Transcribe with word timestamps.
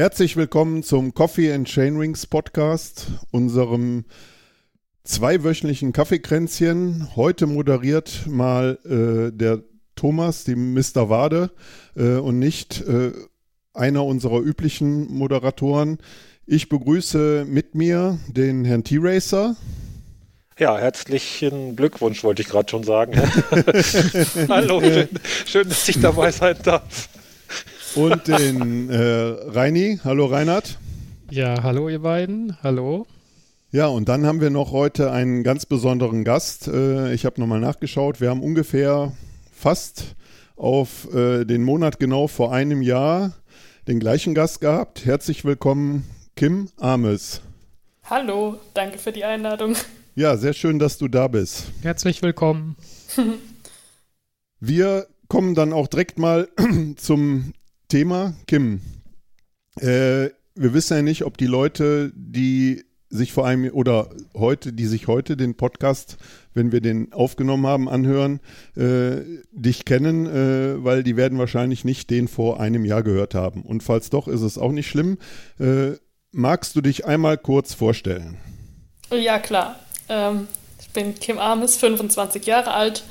Herzlich 0.00 0.34
willkommen 0.38 0.82
zum 0.82 1.12
Coffee 1.12 1.52
and 1.52 1.68
Chainrings 1.68 2.26
Podcast, 2.26 3.08
unserem 3.32 4.06
zweiwöchentlichen 5.04 5.92
Kaffeekränzchen. 5.92 7.14
Heute 7.16 7.46
moderiert 7.46 8.26
mal 8.26 8.78
äh, 8.86 9.30
der 9.30 9.62
Thomas, 9.96 10.44
die 10.44 10.56
Mr. 10.56 11.10
Wade, 11.10 11.50
äh, 11.96 12.14
und 12.14 12.38
nicht 12.38 12.80
äh, 12.80 13.12
einer 13.74 14.06
unserer 14.06 14.40
üblichen 14.40 15.12
Moderatoren. 15.12 15.98
Ich 16.46 16.70
begrüße 16.70 17.44
mit 17.46 17.74
mir 17.74 18.18
den 18.26 18.64
Herrn 18.64 18.84
T-Racer. 18.84 19.54
Ja, 20.58 20.78
herzlichen 20.78 21.76
Glückwunsch, 21.76 22.24
wollte 22.24 22.40
ich 22.40 22.48
gerade 22.48 22.70
schon 22.70 22.84
sagen. 22.84 23.12
Hallo, 24.48 24.80
schön, 24.80 25.08
schön, 25.44 25.68
dass 25.68 25.86
ich 25.86 26.00
dabei 26.00 26.30
sein 26.30 26.56
darf. 26.62 27.10
Und 27.96 28.28
den 28.28 28.88
äh, 28.88 28.98
Reini. 28.98 29.98
Hallo 30.04 30.26
Reinhard. 30.26 30.78
Ja, 31.30 31.62
hallo 31.62 31.88
ihr 31.88 32.00
beiden. 32.00 32.56
Hallo. 32.62 33.06
Ja, 33.72 33.88
und 33.88 34.08
dann 34.08 34.26
haben 34.26 34.40
wir 34.40 34.50
noch 34.50 34.70
heute 34.70 35.10
einen 35.10 35.42
ganz 35.42 35.66
besonderen 35.66 36.22
Gast. 36.22 36.68
Äh, 36.68 37.12
ich 37.12 37.24
habe 37.24 37.40
nochmal 37.40 37.58
nachgeschaut. 37.58 38.20
Wir 38.20 38.30
haben 38.30 38.42
ungefähr 38.42 39.12
fast 39.52 40.14
auf 40.56 41.12
äh, 41.12 41.44
den 41.44 41.64
Monat 41.64 41.98
genau 41.98 42.28
vor 42.28 42.52
einem 42.52 42.80
Jahr 42.82 43.32
den 43.88 43.98
gleichen 43.98 44.34
Gast 44.34 44.60
gehabt. 44.60 45.04
Herzlich 45.04 45.44
willkommen, 45.44 46.04
Kim 46.36 46.68
Ames. 46.78 47.42
Hallo, 48.04 48.58
danke 48.74 48.98
für 48.98 49.12
die 49.12 49.24
Einladung. 49.24 49.74
Ja, 50.14 50.36
sehr 50.36 50.52
schön, 50.52 50.78
dass 50.78 50.98
du 50.98 51.08
da 51.08 51.26
bist. 51.28 51.72
Herzlich 51.82 52.22
willkommen. 52.22 52.76
Wir 54.60 55.06
kommen 55.28 55.54
dann 55.54 55.72
auch 55.72 55.88
direkt 55.88 56.18
mal 56.18 56.48
zum 56.96 57.52
Thema. 57.90 58.34
Kim, 58.46 58.80
äh, 59.76 60.30
wir 60.54 60.72
wissen 60.74 60.96
ja 60.96 61.02
nicht, 61.02 61.24
ob 61.24 61.36
die 61.36 61.46
Leute, 61.46 62.12
die 62.14 62.84
sich 63.10 63.32
vor 63.32 63.46
einem 63.46 63.72
oder 63.72 64.08
heute, 64.34 64.72
die 64.72 64.86
sich 64.86 65.08
heute 65.08 65.36
den 65.36 65.56
Podcast, 65.56 66.16
wenn 66.54 66.70
wir 66.70 66.80
den 66.80 67.12
aufgenommen 67.12 67.66
haben, 67.66 67.88
anhören, 67.88 68.38
äh, 68.76 69.22
dich 69.50 69.84
kennen, 69.84 70.26
äh, 70.26 70.84
weil 70.84 71.02
die 71.02 71.16
werden 71.16 71.38
wahrscheinlich 71.38 71.84
nicht 71.84 72.08
den 72.10 72.28
vor 72.28 72.60
einem 72.60 72.84
Jahr 72.84 73.02
gehört 73.02 73.34
haben. 73.34 73.62
Und 73.62 73.82
falls 73.82 74.10
doch, 74.10 74.28
ist 74.28 74.42
es 74.42 74.58
auch 74.58 74.70
nicht 74.70 74.88
schlimm. 74.88 75.18
Äh, 75.58 75.96
magst 76.30 76.76
du 76.76 76.80
dich 76.80 77.04
einmal 77.04 77.36
kurz 77.36 77.74
vorstellen? 77.74 78.36
Ja, 79.12 79.40
klar. 79.40 79.80
Ähm, 80.08 80.46
ich 80.80 80.90
bin 80.90 81.16
Kim 81.16 81.38
Ames, 81.38 81.76
25 81.76 82.46
Jahre 82.46 82.72
alt, 82.72 83.02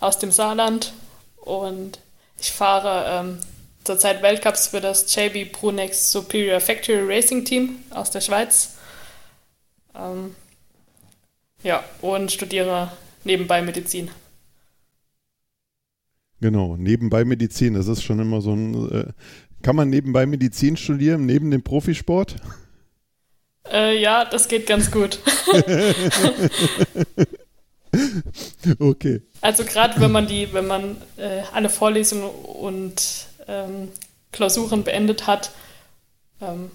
aus 0.00 0.18
dem 0.18 0.32
Saarland 0.32 0.92
und 1.36 2.00
ich 2.40 2.50
fahre 2.50 3.24
ähm, 3.24 3.38
zurzeit 3.84 4.22
Weltcups 4.22 4.68
für 4.68 4.80
das 4.80 5.14
JB 5.14 5.52
Brunex 5.52 6.10
Superior 6.10 6.60
Factory 6.60 7.00
Racing 7.00 7.44
Team 7.44 7.76
aus 7.90 8.10
der 8.10 8.20
Schweiz 8.20 8.76
ähm, 9.94 10.34
ja, 11.62 11.84
und 12.00 12.32
studiere 12.32 12.90
nebenbei 13.24 13.62
Medizin. 13.62 14.10
Genau, 16.40 16.76
nebenbei 16.76 17.24
Medizin, 17.24 17.74
das 17.74 17.88
ist 17.88 18.02
schon 18.02 18.18
immer 18.18 18.40
so 18.40 18.52
ein. 18.52 18.90
Äh, 18.90 19.12
kann 19.62 19.76
man 19.76 19.88
nebenbei 19.88 20.26
Medizin 20.26 20.76
studieren, 20.76 21.24
neben 21.24 21.50
dem 21.50 21.62
Profisport? 21.62 22.36
Äh, 23.72 23.98
ja, 23.98 24.26
das 24.26 24.48
geht 24.48 24.66
ganz 24.66 24.90
gut. 24.90 25.18
okay. 28.78 29.22
Also 29.40 29.64
gerade 29.64 29.98
wenn 30.02 30.12
man 30.12 30.26
die, 30.26 30.52
wenn 30.52 30.66
man 30.66 30.98
äh, 31.16 31.40
alle 31.54 31.70
Vorlesungen 31.70 32.28
und 32.28 33.26
ähm, 33.48 33.88
Klausuren 34.32 34.84
beendet 34.84 35.26
hat, 35.26 35.52
ähm, 36.40 36.70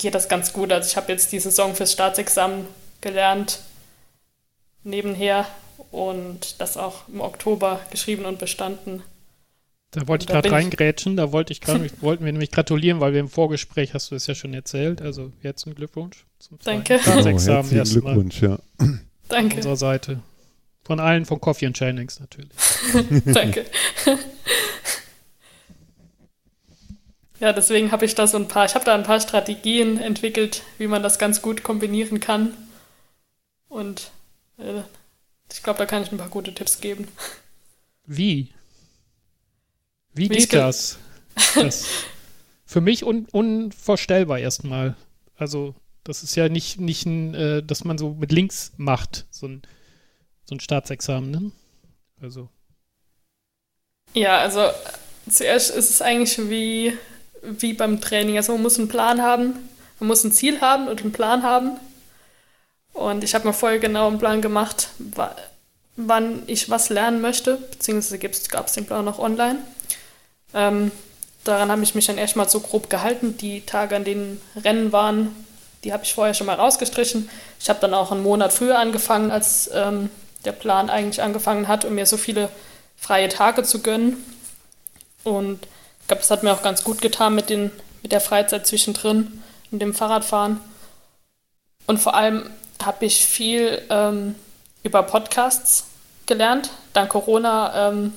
geht 0.00 0.14
das 0.14 0.28
ganz 0.28 0.52
gut. 0.52 0.72
Also 0.72 0.88
ich 0.88 0.96
habe 0.96 1.12
jetzt 1.12 1.32
die 1.32 1.40
Saison 1.40 1.74
fürs 1.74 1.92
Staatsexamen 1.92 2.66
gelernt, 3.00 3.60
nebenher 4.82 5.46
und 5.90 6.60
das 6.60 6.76
auch 6.76 7.08
im 7.08 7.20
Oktober 7.20 7.80
geschrieben 7.90 8.24
und 8.24 8.38
bestanden. 8.38 9.02
Da 9.92 10.08
wollte 10.08 10.24
ich 10.24 10.28
gerade 10.28 10.50
reingrätschen, 10.50 11.16
da 11.16 11.30
wollte 11.30 11.52
ich 11.52 11.60
grad, 11.60 11.80
wollten 12.02 12.24
wir 12.24 12.32
nämlich 12.32 12.50
gratulieren, 12.50 12.98
weil 12.98 13.12
wir 13.12 13.20
im 13.20 13.28
Vorgespräch 13.28 13.94
hast 13.94 14.10
du 14.10 14.16
es 14.16 14.26
ja 14.26 14.34
schon 14.34 14.52
erzählt. 14.52 15.00
Also 15.00 15.30
herzlichen 15.40 15.76
Glückwunsch 15.76 16.24
zum 16.40 16.58
Danke. 16.64 16.98
Staatsexamen. 16.98 17.70
Oh, 17.70 17.74
herzlichen 17.74 18.00
Glückwunsch, 18.00 18.42
ja. 18.42 18.58
Danke. 19.28 19.50
Von 19.50 19.56
unserer 19.56 19.76
Seite. 19.76 20.20
Von 20.82 21.00
allen 21.00 21.24
von 21.24 21.40
Coffee 21.40 21.66
and 21.66 21.76
Chainings 21.76 22.18
natürlich. 22.18 22.50
Danke. 23.24 23.64
Ja, 27.40 27.52
deswegen 27.52 27.90
habe 27.90 28.04
ich 28.04 28.14
da 28.14 28.26
so 28.26 28.36
ein 28.36 28.48
paar, 28.48 28.64
ich 28.64 28.74
habe 28.74 28.84
da 28.84 28.94
ein 28.94 29.02
paar 29.02 29.20
Strategien 29.20 29.98
entwickelt, 29.98 30.62
wie 30.78 30.86
man 30.86 31.02
das 31.02 31.18
ganz 31.18 31.42
gut 31.42 31.62
kombinieren 31.62 32.20
kann. 32.20 32.56
Und 33.68 34.12
äh, 34.58 34.82
ich 35.52 35.62
glaube, 35.62 35.78
da 35.78 35.86
kann 35.86 36.02
ich 36.02 36.12
ein 36.12 36.18
paar 36.18 36.28
gute 36.28 36.54
Tipps 36.54 36.80
geben. 36.80 37.08
Wie? 38.06 38.50
Wie, 40.12 40.30
Wie 40.30 40.36
geht 40.36 40.52
das? 40.52 40.98
das? 41.54 41.86
Für 42.66 42.80
mich 42.80 43.04
un 43.04 43.26
unvorstellbar 43.32 44.38
erstmal. 44.38 44.96
Also, 45.36 45.74
das 46.04 46.22
ist 46.22 46.36
ja 46.36 46.48
nicht, 46.48 46.78
nicht 46.78 47.04
ein, 47.04 47.34
äh, 47.34 47.62
dass 47.62 47.84
man 47.84 47.98
so 47.98 48.14
mit 48.14 48.30
links 48.30 48.72
macht, 48.76 49.26
so 49.30 49.48
ein, 49.48 49.62
so 50.44 50.54
ein 50.54 50.60
Staatsexamen, 50.60 51.30
ne? 51.30 51.52
Also. 52.20 52.48
Ja, 54.12 54.38
also 54.38 54.70
zuerst 55.28 55.70
ist 55.74 55.90
es 55.90 56.00
eigentlich 56.00 56.38
wie 56.48 56.96
wie 57.44 57.72
beim 57.72 58.00
Training. 58.00 58.36
Also 58.36 58.52
man 58.52 58.62
muss 58.62 58.78
einen 58.78 58.88
Plan 58.88 59.22
haben, 59.22 59.54
man 60.00 60.08
muss 60.08 60.24
ein 60.24 60.32
Ziel 60.32 60.60
haben 60.60 60.88
und 60.88 61.00
einen 61.02 61.12
Plan 61.12 61.42
haben. 61.42 61.72
Und 62.92 63.24
ich 63.24 63.34
habe 63.34 63.46
mir 63.46 63.52
vorher 63.52 63.78
genau 63.78 64.06
einen 64.06 64.18
Plan 64.18 64.40
gemacht, 64.40 64.88
wann 65.96 66.42
ich 66.46 66.70
was 66.70 66.90
lernen 66.90 67.20
möchte, 67.20 67.56
beziehungsweise 67.56 68.18
gab 68.48 68.66
es 68.66 68.72
den 68.72 68.86
Plan 68.86 69.04
noch 69.04 69.18
online. 69.18 69.58
Ähm, 70.54 70.92
daran 71.42 71.70
habe 71.70 71.82
ich 71.82 71.94
mich 71.94 72.06
dann 72.06 72.18
erstmal 72.18 72.48
so 72.48 72.60
grob 72.60 72.88
gehalten. 72.88 73.36
Die 73.36 73.62
Tage, 73.62 73.96
an 73.96 74.04
denen 74.04 74.40
Rennen 74.56 74.92
waren, 74.92 75.34
die 75.82 75.92
habe 75.92 76.04
ich 76.04 76.14
vorher 76.14 76.34
schon 76.34 76.46
mal 76.46 76.54
rausgestrichen. 76.54 77.28
Ich 77.60 77.68
habe 77.68 77.80
dann 77.80 77.94
auch 77.94 78.12
einen 78.12 78.22
Monat 78.22 78.52
früher 78.52 78.78
angefangen, 78.78 79.30
als 79.30 79.70
ähm, 79.72 80.08
der 80.44 80.52
Plan 80.52 80.88
eigentlich 80.88 81.22
angefangen 81.22 81.68
hat, 81.68 81.84
um 81.84 81.94
mir 81.94 82.06
so 82.06 82.16
viele 82.16 82.48
freie 82.96 83.28
Tage 83.28 83.62
zu 83.64 83.82
gönnen. 83.82 84.22
Und 85.24 85.66
ich 86.04 86.08
glaube, 86.08 86.20
das 86.20 86.30
hat 86.30 86.42
mir 86.42 86.52
auch 86.52 86.62
ganz 86.62 86.84
gut 86.84 87.00
getan 87.00 87.34
mit, 87.34 87.48
den, 87.48 87.70
mit 88.02 88.12
der 88.12 88.20
Freizeit 88.20 88.66
zwischendrin 88.66 89.42
und 89.70 89.78
dem 89.78 89.94
Fahrradfahren. 89.94 90.60
Und 91.86 91.98
vor 91.98 92.14
allem 92.14 92.50
habe 92.84 93.06
ich 93.06 93.24
viel 93.24 93.80
ähm, 93.88 94.34
über 94.82 95.02
Podcasts 95.02 95.86
gelernt. 96.26 96.68
Dank 96.92 97.08
Corona 97.08 97.88
ähm, 97.88 98.12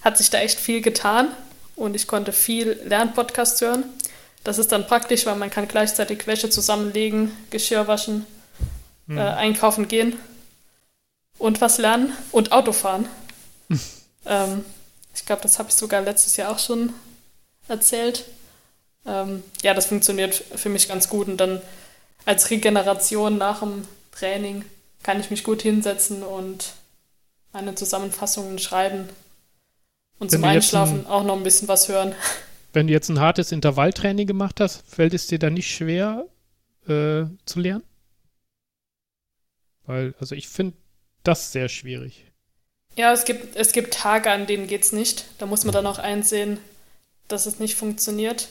hat 0.00 0.16
sich 0.16 0.30
da 0.30 0.38
echt 0.38 0.58
viel 0.58 0.80
getan 0.80 1.28
und 1.76 1.94
ich 1.94 2.06
konnte 2.06 2.32
viel 2.32 2.80
Lernpodcasts 2.82 3.60
hören. 3.60 3.84
Das 4.42 4.56
ist 4.56 4.72
dann 4.72 4.86
praktisch, 4.86 5.26
weil 5.26 5.36
man 5.36 5.50
kann 5.50 5.68
gleichzeitig 5.68 6.26
Wäsche 6.26 6.48
zusammenlegen, 6.48 7.30
Geschirr 7.50 7.88
waschen, 7.88 8.24
hm. 9.06 9.18
äh, 9.18 9.20
einkaufen 9.20 9.86
gehen 9.86 10.16
und 11.36 11.60
was 11.60 11.76
lernen 11.76 12.16
und 12.30 12.52
Autofahren. 12.52 13.06
ähm, 14.24 14.64
ich 15.14 15.26
glaube, 15.26 15.42
das 15.42 15.58
habe 15.58 15.68
ich 15.68 15.74
sogar 15.74 16.00
letztes 16.00 16.36
Jahr 16.36 16.50
auch 16.50 16.58
schon 16.58 16.92
erzählt. 17.68 18.24
Ähm, 19.06 19.42
ja, 19.62 19.74
das 19.74 19.86
funktioniert 19.86 20.34
für 20.34 20.68
mich 20.68 20.88
ganz 20.88 21.08
gut 21.08 21.28
und 21.28 21.36
dann 21.36 21.60
als 22.24 22.50
Regeneration 22.50 23.36
nach 23.38 23.60
dem 23.60 23.86
Training 24.12 24.64
kann 25.02 25.20
ich 25.20 25.30
mich 25.30 25.42
gut 25.42 25.62
hinsetzen 25.62 26.22
und 26.22 26.74
meine 27.52 27.74
Zusammenfassungen 27.74 28.58
schreiben 28.58 29.08
und 30.18 30.30
wenn 30.32 30.40
zum 30.40 30.44
Einschlafen 30.44 31.00
ein, 31.00 31.06
auch 31.06 31.24
noch 31.24 31.36
ein 31.36 31.42
bisschen 31.42 31.68
was 31.68 31.88
hören. 31.88 32.14
Wenn 32.72 32.86
du 32.86 32.94
jetzt 32.94 33.10
ein 33.10 33.20
hartes 33.20 33.52
Intervalltraining 33.52 34.26
gemacht 34.26 34.58
hast, 34.58 34.88
fällt 34.88 35.12
es 35.12 35.26
dir 35.26 35.38
dann 35.38 35.52
nicht 35.52 35.74
schwer 35.74 36.26
äh, 36.86 37.24
zu 37.44 37.60
lernen? 37.60 37.82
Weil, 39.84 40.14
also 40.18 40.34
ich 40.34 40.48
finde 40.48 40.76
das 41.22 41.52
sehr 41.52 41.68
schwierig. 41.68 42.31
Ja, 42.96 43.12
es 43.12 43.24
gibt, 43.24 43.56
es 43.56 43.72
gibt 43.72 43.94
Tage, 43.94 44.30
an 44.30 44.46
denen 44.46 44.66
geht 44.66 44.82
es 44.82 44.92
nicht. 44.92 45.24
Da 45.38 45.46
muss 45.46 45.64
man 45.64 45.72
dann 45.72 45.86
auch 45.86 45.98
einsehen, 45.98 46.58
dass 47.28 47.46
es 47.46 47.58
nicht 47.58 47.76
funktioniert. 47.76 48.48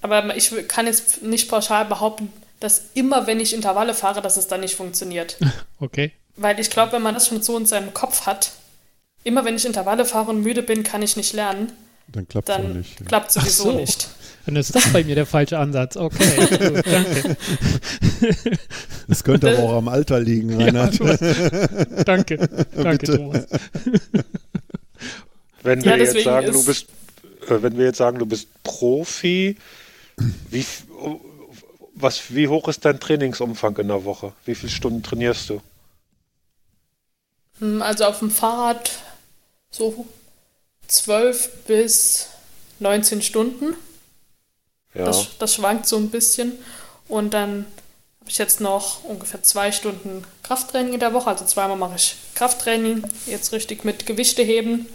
Aber 0.00 0.36
ich 0.36 0.52
kann 0.68 0.86
jetzt 0.86 1.22
nicht 1.22 1.48
pauschal 1.48 1.84
behaupten, 1.84 2.32
dass 2.60 2.86
immer, 2.94 3.26
wenn 3.26 3.40
ich 3.40 3.52
Intervalle 3.52 3.94
fahre, 3.94 4.22
dass 4.22 4.36
es 4.36 4.46
dann 4.46 4.60
nicht 4.60 4.76
funktioniert. 4.76 5.36
Okay. 5.80 6.12
Weil 6.36 6.58
ich 6.60 6.70
glaube, 6.70 6.92
wenn 6.92 7.02
man 7.02 7.14
das 7.14 7.28
schon 7.28 7.42
so 7.42 7.58
in 7.58 7.66
seinem 7.66 7.92
Kopf 7.92 8.24
hat, 8.24 8.52
immer 9.22 9.44
wenn 9.44 9.56
ich 9.56 9.66
Intervalle 9.66 10.06
fahre 10.06 10.30
und 10.30 10.40
müde 10.40 10.62
bin, 10.62 10.82
kann 10.82 11.02
ich 11.02 11.16
nicht 11.16 11.34
lernen. 11.34 11.72
Dann 12.08 12.26
klappt 12.26 12.48
es 12.48 12.58
nicht. 12.58 13.00
Ja. 13.00 13.06
Klappt 13.06 13.32
sowieso 13.32 13.64
so. 13.64 13.72
nicht. 13.72 14.08
Dann 14.46 14.56
ist 14.56 14.74
das 14.74 14.92
bei 14.92 15.04
mir 15.04 15.14
der 15.14 15.26
falsche 15.26 15.58
Ansatz. 15.58 15.96
Okay, 15.96 16.26
gut, 16.68 16.86
danke. 16.86 17.36
Das 19.08 19.24
könnte 19.24 19.50
aber 19.56 19.62
auch 19.62 19.76
am 19.78 19.88
Alter 19.88 20.20
liegen, 20.20 20.60
Reinhard. 20.60 20.98
Ja, 20.98 21.16
danke, 22.04 22.66
danke, 22.74 23.06
Thomas. 23.06 23.46
Wenn 25.62 25.82
wir 25.82 25.96
ja, 25.96 26.04
jetzt 26.04 26.22
sagen, 26.22 26.52
du 26.52 26.64
bist, 26.64 26.88
äh, 27.48 27.62
wenn 27.62 27.78
wir 27.78 27.86
jetzt 27.86 27.96
sagen, 27.96 28.18
du 28.18 28.26
bist 28.26 28.48
Profi, 28.62 29.56
Wie, 30.50 30.64
was, 31.94 32.34
wie 32.34 32.48
hoch 32.48 32.68
ist 32.68 32.84
dein 32.84 33.00
Trainingsumfang 33.00 33.76
in 33.78 33.88
der 33.88 34.04
Woche? 34.04 34.32
Wie 34.44 34.54
viele 34.54 34.70
Stunden 34.70 35.02
trainierst 35.02 35.48
du? 35.48 35.62
Hm, 37.60 37.80
also 37.82 38.04
auf 38.04 38.18
dem 38.18 38.30
Fahrrad 38.30 38.90
so 39.70 40.06
12 40.86 41.64
bis 41.66 42.28
19 42.80 43.22
Stunden. 43.22 43.74
Ja. 44.94 45.04
Das, 45.04 45.28
das 45.38 45.54
schwankt 45.54 45.86
so 45.86 45.96
ein 45.96 46.10
bisschen. 46.10 46.52
Und 47.08 47.34
dann 47.34 47.66
habe 48.20 48.30
ich 48.30 48.38
jetzt 48.38 48.60
noch 48.60 49.04
ungefähr 49.04 49.42
zwei 49.42 49.70
Stunden 49.70 50.24
Krafttraining 50.42 50.94
in 50.94 51.00
der 51.00 51.12
Woche. 51.12 51.28
Also 51.28 51.44
zweimal 51.44 51.76
mache 51.76 51.96
ich 51.96 52.16
Krafttraining, 52.34 53.04
jetzt 53.26 53.52
richtig 53.52 53.84
mit 53.84 54.06
Gewichte 54.06 54.42
heben. 54.42 54.86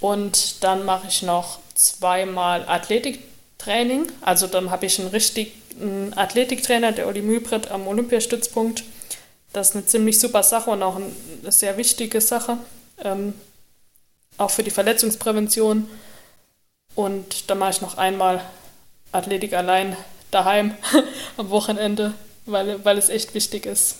Und 0.00 0.62
dann 0.64 0.84
mache 0.84 1.08
ich 1.08 1.22
noch 1.22 1.58
zweimal 1.74 2.66
Athletiktraining. 2.68 4.10
Also 4.22 4.46
dann 4.46 4.70
habe 4.70 4.86
ich 4.86 4.98
einen 4.98 5.08
richtigen 5.08 6.12
Athletiktrainer, 6.16 6.92
der 6.92 7.08
Oli 7.08 7.22
Mühlbrett 7.22 7.70
am 7.70 7.86
Olympiastützpunkt. 7.86 8.84
Das 9.52 9.70
ist 9.70 9.76
eine 9.76 9.86
ziemlich 9.86 10.18
super 10.18 10.42
Sache 10.42 10.70
und 10.70 10.82
auch 10.82 10.96
eine 10.96 11.52
sehr 11.52 11.76
wichtige 11.76 12.20
Sache. 12.20 12.58
Ähm, 13.02 13.34
auch 14.38 14.50
für 14.50 14.62
die 14.62 14.70
Verletzungsprävention. 14.70 15.88
Und 16.94 17.50
dann 17.50 17.58
mache 17.58 17.70
ich 17.70 17.80
noch 17.80 17.98
einmal 17.98 18.40
Athletik 19.14 19.54
allein 19.54 19.96
daheim 20.30 20.74
am 21.36 21.50
Wochenende, 21.50 22.14
weil, 22.46 22.84
weil 22.84 22.98
es 22.98 23.08
echt 23.08 23.34
wichtig 23.34 23.66
ist. 23.66 23.96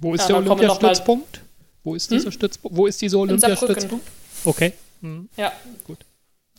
Wo 0.00 0.14
ist 0.14 0.28
ja, 0.28 0.40
der 0.40 0.52
Olympiastützpunkt? 0.52 1.40
Wo 1.84 1.94
ist 1.94 2.10
dieser 2.10 2.26
hm? 2.26 2.32
Stützpunkt? 2.32 2.76
Wo 2.76 2.86
ist 2.86 3.00
dieser 3.00 3.18
Olympiastützpunkt? 3.18 4.06
Okay. 4.44 4.72
Hm. 5.00 5.28
Ja. 5.36 5.52
Gut. 5.84 5.98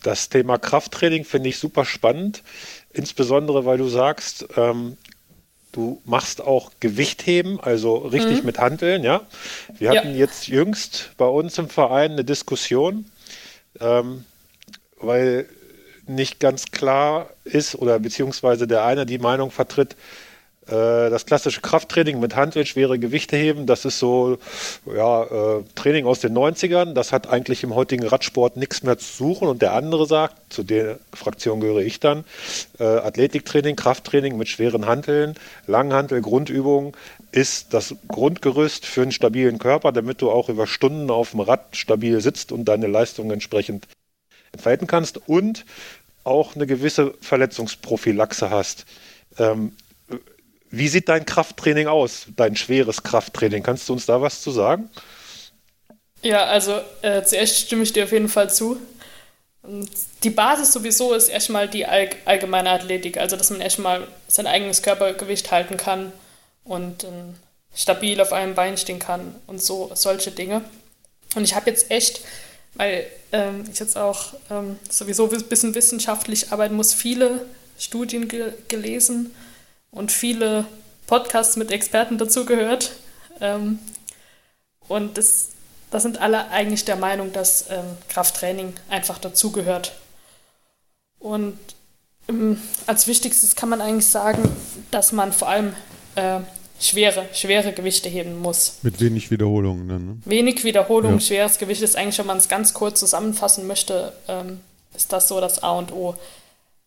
Das 0.04 0.30
Thema 0.30 0.58
Krafttraining 0.58 1.26
finde 1.26 1.50
ich 1.50 1.58
super 1.58 1.84
spannend, 1.84 2.44
insbesondere 2.94 3.66
weil 3.66 3.78
du 3.78 3.90
sagst, 3.90 4.46
ähm, 4.56 4.98
du 5.72 6.02
machst 6.06 6.42
auch 6.42 6.72
Gewichtheben, 6.80 7.60
also 7.60 7.98
richtig 7.98 8.40
mhm. 8.40 8.46
mit 8.46 8.60
Handeln, 8.60 9.04
ja. 9.04 9.22
Wir 9.78 9.90
hatten 9.90 10.12
ja. 10.12 10.18
jetzt 10.18 10.48
jüngst 10.48 11.12
bei 11.18 11.26
uns 11.26 11.58
im 11.58 11.68
Verein 11.70 12.12
eine 12.12 12.24
Diskussion, 12.24 13.06
ähm, 13.80 14.24
weil 15.00 15.50
nicht 16.10 16.40
ganz 16.40 16.72
klar 16.72 17.30
ist 17.44 17.76
oder 17.76 18.00
beziehungsweise 18.00 18.68
der 18.68 18.86
eine 18.86 19.06
die 19.06 19.20
Meinung 19.20 19.52
vertritt, 19.52 19.96
äh, 20.68 21.10
das 21.10 21.26
klassische 21.26 21.62
Krafttraining 21.62 22.20
mit 22.20 22.36
Hantel, 22.36 22.66
schwere 22.66 23.00
Gewichte 23.00 23.38
heben, 23.38 23.66
das 23.66 23.86
ist 23.86 24.00
so 24.00 24.38
ja, 24.86 25.24
äh, 25.24 25.64
Training 25.76 26.06
aus 26.06 26.20
den 26.20 26.34
90ern. 26.34 26.94
Das 26.94 27.14
hat 27.14 27.28
eigentlich 27.28 27.64
im 27.64 27.74
heutigen 27.74 28.06
Radsport 28.06 28.58
nichts 28.58 28.84
mehr 28.84 28.98
zu 28.98 29.06
suchen. 29.06 29.48
Und 29.48 29.62
der 29.62 29.74
andere 29.74 30.06
sagt, 30.06 30.54
zu 30.54 30.64
der 30.64 31.00
Fraktion 31.14 31.62
gehöre 31.62 31.82
ich 31.82 32.00
dann, 32.00 32.26
äh, 32.80 32.84
Athletiktraining, 32.84 33.76
Krafttraining 33.76 34.38
mit 34.38 34.50
schweren 34.50 34.86
Hanteln, 34.86 35.36
Langhantel, 35.68 36.22
Grundübungen 36.22 36.94
ist 37.32 37.74
das 37.74 37.96
Grundgerüst 38.08 38.86
für 38.86 39.04
einen 39.04 39.12
stabilen 39.12 39.60
Körper, 39.60 39.92
damit 39.92 40.22
du 40.22 40.32
auch 40.32 40.50
über 40.50 40.68
Stunden 40.68 41.10
auf 41.12 41.32
dem 41.32 41.42
Rad 41.42 41.76
stabil 41.76 42.20
sitzt 42.22 42.52
und 42.52 42.66
deine 42.66 42.88
Leistung 42.88 43.32
entsprechend 43.32 43.88
entfalten 44.52 44.88
kannst 44.88 45.28
und 45.28 45.66
auch 46.28 46.56
eine 46.56 46.68
gewisse 46.68 47.14
Verletzungsprophylaxe 47.22 48.50
hast. 48.50 48.86
Ähm, 49.40 49.76
wie 50.70 50.88
sieht 50.88 51.10
dein 51.10 51.26
Krafttraining 51.26 51.88
aus, 51.88 52.28
dein 52.36 52.56
schweres 52.56 53.04
Krafttraining? 53.04 53.64
Kannst 53.64 53.88
du 53.88 53.94
uns 53.94 54.06
da 54.06 54.22
was 54.22 54.42
zu 54.42 54.52
sagen? 54.52 54.90
Ja, 56.22 56.46
also 56.46 56.80
äh, 57.02 57.24
zuerst 57.24 57.60
stimme 57.60 57.84
ich 57.84 57.94
dir 57.94 58.04
auf 58.04 58.12
jeden 58.12 58.30
Fall 58.30 58.50
zu. 58.50 58.78
Die 60.24 60.30
Basis 60.30 60.74
sowieso 60.74 61.14
ist 61.14 61.28
erstmal 61.28 61.68
die 61.68 61.86
all 61.86 62.10
allgemeine 62.26 62.72
Athletik, 62.72 63.18
also 63.18 63.36
dass 63.36 63.50
man 63.50 63.62
erstmal 63.62 64.08
sein 64.28 64.48
eigenes 64.48 64.82
Körpergewicht 64.82 65.52
halten 65.52 65.78
kann 65.78 66.14
und 66.64 67.04
äh, 67.04 67.08
stabil 67.76 68.20
auf 68.22 68.34
einem 68.34 68.56
Bein 68.56 68.78
stehen 68.78 69.00
kann 69.00 69.36
und 69.46 69.62
so 69.62 69.92
solche 69.94 70.32
Dinge. 70.32 70.64
Und 71.36 71.44
ich 71.44 71.56
habe 71.56 71.70
jetzt 71.70 71.92
echt, 71.92 72.22
weil 72.78 73.08
ähm, 73.32 73.66
ich 73.72 73.80
jetzt 73.80 73.98
auch 73.98 74.34
ähm, 74.50 74.78
sowieso 74.90 75.30
ein 75.30 75.44
bisschen 75.44 75.76
wissenschaftlich 75.76 76.52
arbeiten 76.52 76.76
muss, 76.76 76.94
viele 76.94 77.46
Studien 77.78 78.28
ge 78.28 78.54
gelesen 78.68 79.34
und 79.92 80.12
viele 80.12 80.66
Podcasts 81.08 81.56
mit 81.56 81.72
Experten 81.72 82.18
dazugehört. 82.18 82.94
Ähm, 83.42 83.80
und 84.88 85.18
das, 85.18 85.50
das 85.92 86.04
sind 86.04 86.20
alle 86.22 86.50
eigentlich 86.50 86.86
der 86.86 86.96
Meinung, 86.96 87.34
dass 87.34 87.70
ähm, 87.70 87.86
Krafttraining 88.10 88.74
einfach 88.90 89.18
dazugehört. 89.18 89.94
Und 91.20 91.58
ähm, 92.30 92.62
als 92.86 93.08
wichtigstes 93.08 93.56
kann 93.56 93.70
man 93.70 93.82
eigentlich 93.82 94.08
sagen, 94.08 94.56
dass 94.92 95.12
man 95.12 95.34
vor 95.34 95.50
allem 95.50 95.74
äh, 96.16 96.40
schwere, 96.80 97.26
schwere 97.34 97.74
Gewichte 97.74 98.10
heben 98.10 98.40
muss. 98.40 98.78
Mit 98.82 99.00
wenig 99.00 99.32
Wiederholungen 99.32 99.90
dann. 99.90 100.06
Ne? 100.06 100.18
Wenig 100.26 100.64
Wiederholung, 100.64 101.14
ja. 101.14 101.20
schweres 101.20 101.58
Gewicht 101.58 101.82
ist 101.82 101.96
eigentlich, 101.96 102.18
wenn 102.20 102.28
man 102.28 102.38
es 102.38 102.50
ganz 102.50 102.74
kurz 102.74 103.00
zusammenfassen 103.00 103.68
möchte, 103.68 104.14
ähm, 104.28 104.62
ist 104.96 105.14
das 105.14 105.28
so 105.28 105.40
das 105.42 105.64
A 105.64 105.72
und 105.72 105.92
O. 105.92 106.16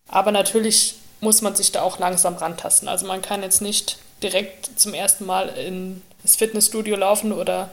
Aber 0.08 0.32
natürlich 0.32 0.96
muss 1.20 1.42
man 1.42 1.54
sich 1.54 1.72
da 1.72 1.82
auch 1.82 1.98
langsam 1.98 2.34
rantasten. 2.36 2.88
Also 2.88 3.06
man 3.06 3.22
kann 3.22 3.42
jetzt 3.42 3.62
nicht 3.62 3.98
direkt 4.22 4.78
zum 4.78 4.94
ersten 4.94 5.26
Mal 5.26 5.48
in 5.48 6.02
das 6.22 6.36
Fitnessstudio 6.36 6.96
laufen 6.96 7.32
oder 7.32 7.70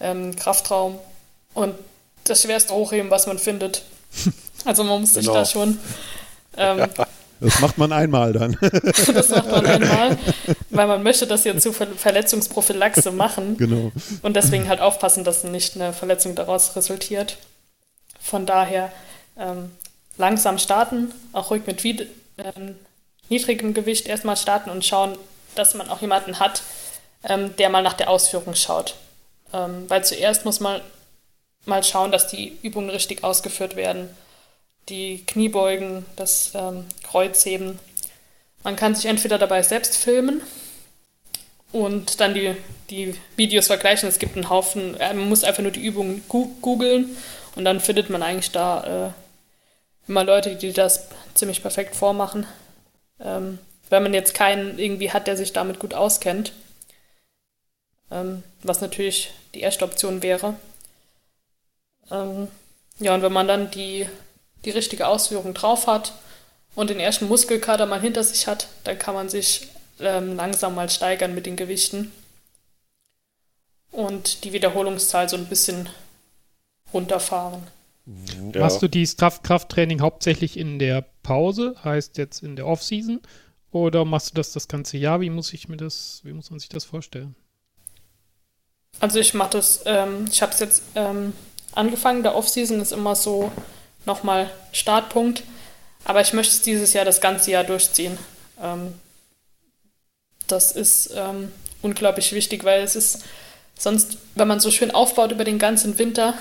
ähm, 0.00 0.36
Kraftraum 0.36 0.98
und 1.54 1.74
das 2.24 2.42
schwerste 2.42 2.74
hochheben, 2.74 3.10
was 3.10 3.26
man 3.26 3.38
findet. 3.38 3.82
Also 4.64 4.84
man 4.84 5.00
muss 5.00 5.14
genau. 5.14 5.22
sich 5.24 5.32
da 5.32 5.44
schon. 5.44 5.78
Ähm, 6.56 6.88
das 7.42 7.60
macht 7.60 7.78
man 7.78 7.92
einmal 7.92 8.32
dann. 8.32 8.56
das 8.60 9.28
macht 9.30 9.50
man 9.50 9.66
einmal, 9.66 10.18
weil 10.70 10.86
man 10.86 11.02
möchte 11.02 11.26
das 11.26 11.44
ja 11.44 11.56
zur 11.58 11.74
Ver 11.74 11.88
Verletzungsprophylaxe 11.88 13.10
machen. 13.10 13.56
Genau. 13.56 13.92
Und 14.22 14.36
deswegen 14.36 14.68
halt 14.68 14.80
aufpassen, 14.80 15.24
dass 15.24 15.44
nicht 15.44 15.74
eine 15.76 15.92
Verletzung 15.92 16.34
daraus 16.34 16.76
resultiert. 16.76 17.38
Von 18.20 18.46
daher 18.46 18.90
ähm, 19.38 19.70
langsam 20.16 20.58
starten, 20.58 21.12
auch 21.32 21.50
ruhig 21.50 21.62
mit 21.66 21.84
ähm, 21.84 22.76
niedrigem 23.28 23.74
Gewicht 23.74 24.06
erstmal 24.06 24.36
starten 24.36 24.70
und 24.70 24.84
schauen, 24.84 25.18
dass 25.54 25.74
man 25.74 25.88
auch 25.88 26.00
jemanden 26.00 26.38
hat, 26.38 26.62
ähm, 27.24 27.54
der 27.56 27.68
mal 27.68 27.82
nach 27.82 27.94
der 27.94 28.10
Ausführung 28.10 28.54
schaut. 28.54 28.94
Ähm, 29.52 29.84
weil 29.88 30.04
zuerst 30.04 30.44
muss 30.44 30.60
man 30.60 30.80
mal 31.64 31.82
schauen, 31.82 32.12
dass 32.12 32.28
die 32.28 32.58
Übungen 32.62 32.90
richtig 32.90 33.24
ausgeführt 33.24 33.76
werden. 33.76 34.08
Die 34.88 35.24
Kniebeugen, 35.26 36.04
das 36.16 36.52
ähm, 36.54 36.84
Kreuzheben. 37.04 37.78
Man 38.64 38.76
kann 38.76 38.94
sich 38.94 39.06
entweder 39.06 39.38
dabei 39.38 39.62
selbst 39.62 39.96
filmen 39.96 40.42
und 41.72 42.20
dann 42.20 42.34
die, 42.34 42.56
die 42.90 43.14
Videos 43.36 43.68
vergleichen. 43.68 44.08
Es 44.08 44.18
gibt 44.18 44.36
einen 44.36 44.50
Haufen, 44.50 44.98
äh, 45.00 45.14
man 45.14 45.28
muss 45.28 45.44
einfach 45.44 45.62
nur 45.62 45.72
die 45.72 45.84
Übungen 45.84 46.22
googeln 46.28 47.16
und 47.54 47.64
dann 47.64 47.80
findet 47.80 48.10
man 48.10 48.22
eigentlich 48.22 48.50
da 48.50 49.08
äh, 49.08 50.08
immer 50.08 50.24
Leute, 50.24 50.56
die 50.56 50.72
das 50.72 51.08
ziemlich 51.34 51.62
perfekt 51.62 51.94
vormachen. 51.96 52.46
Ähm, 53.20 53.58
wenn 53.88 54.02
man 54.02 54.14
jetzt 54.14 54.34
keinen 54.34 54.78
irgendwie 54.78 55.10
hat, 55.10 55.26
der 55.26 55.36
sich 55.36 55.52
damit 55.52 55.78
gut 55.78 55.94
auskennt. 55.94 56.52
Ähm, 58.10 58.42
was 58.62 58.80
natürlich 58.80 59.32
die 59.54 59.60
erste 59.60 59.84
Option 59.84 60.22
wäre. 60.22 60.54
Ähm, 62.10 62.48
ja, 62.98 63.14
und 63.14 63.22
wenn 63.22 63.32
man 63.32 63.48
dann 63.48 63.70
die, 63.70 64.06
die 64.64 64.70
richtige 64.70 65.06
Ausführung 65.06 65.54
drauf 65.54 65.86
hat 65.86 66.12
und 66.74 66.90
den 66.90 67.00
ersten 67.00 67.28
Muskelkater 67.28 67.86
mal 67.86 68.00
hinter 68.00 68.24
sich 68.24 68.46
hat, 68.46 68.68
dann 68.84 68.98
kann 68.98 69.14
man 69.14 69.28
sich 69.28 69.68
ähm, 70.00 70.36
langsam 70.36 70.74
mal 70.74 70.88
steigern 70.88 71.34
mit 71.34 71.46
den 71.46 71.56
Gewichten 71.56 72.12
und 73.90 74.44
die 74.44 74.52
Wiederholungszahl 74.52 75.28
so 75.28 75.36
ein 75.36 75.46
bisschen 75.46 75.88
runterfahren. 76.92 77.62
Ja. 78.52 78.60
Machst 78.60 78.82
du 78.82 78.88
dieses 78.88 79.16
Krafttraining 79.16 80.00
hauptsächlich 80.00 80.56
in 80.56 80.78
der 80.78 81.04
Pause, 81.22 81.76
heißt 81.84 82.18
jetzt 82.18 82.42
in 82.42 82.56
der 82.56 82.66
Offseason, 82.66 83.20
oder 83.70 84.04
machst 84.04 84.30
du 84.30 84.34
das 84.34 84.52
das 84.52 84.68
ganze 84.68 84.98
Jahr? 84.98 85.20
Wie 85.20 85.30
muss 85.30 85.52
ich 85.52 85.68
mir 85.68 85.76
das, 85.76 86.20
wie 86.24 86.32
muss 86.32 86.50
man 86.50 86.58
sich 86.58 86.68
das 86.68 86.84
vorstellen? 86.84 87.34
Also 89.00 89.18
ich 89.18 89.34
mache 89.34 89.50
das, 89.50 89.82
ähm, 89.86 90.26
ich 90.30 90.42
habe 90.42 90.52
es 90.52 90.60
jetzt 90.60 90.82
ähm, 90.94 91.32
angefangen, 91.72 92.22
der 92.22 92.34
Offseason 92.34 92.80
ist 92.80 92.92
immer 92.92 93.16
so 93.16 93.50
nochmal 94.04 94.50
Startpunkt, 94.72 95.42
aber 96.04 96.20
ich 96.20 96.32
möchte 96.32 96.54
es 96.54 96.62
dieses 96.62 96.92
Jahr 96.92 97.04
das 97.04 97.20
ganze 97.20 97.50
Jahr 97.50 97.64
durchziehen. 97.64 98.18
Ähm, 98.60 98.94
das 100.46 100.72
ist 100.72 101.12
ähm, 101.14 101.52
unglaublich 101.82 102.32
wichtig, 102.32 102.64
weil 102.64 102.82
es 102.82 102.96
ist 102.96 103.24
sonst, 103.78 104.18
wenn 104.34 104.48
man 104.48 104.60
so 104.60 104.70
schön 104.70 104.90
aufbaut 104.90 105.32
über 105.32 105.44
den 105.44 105.58
ganzen 105.58 105.98
Winter, 105.98 106.34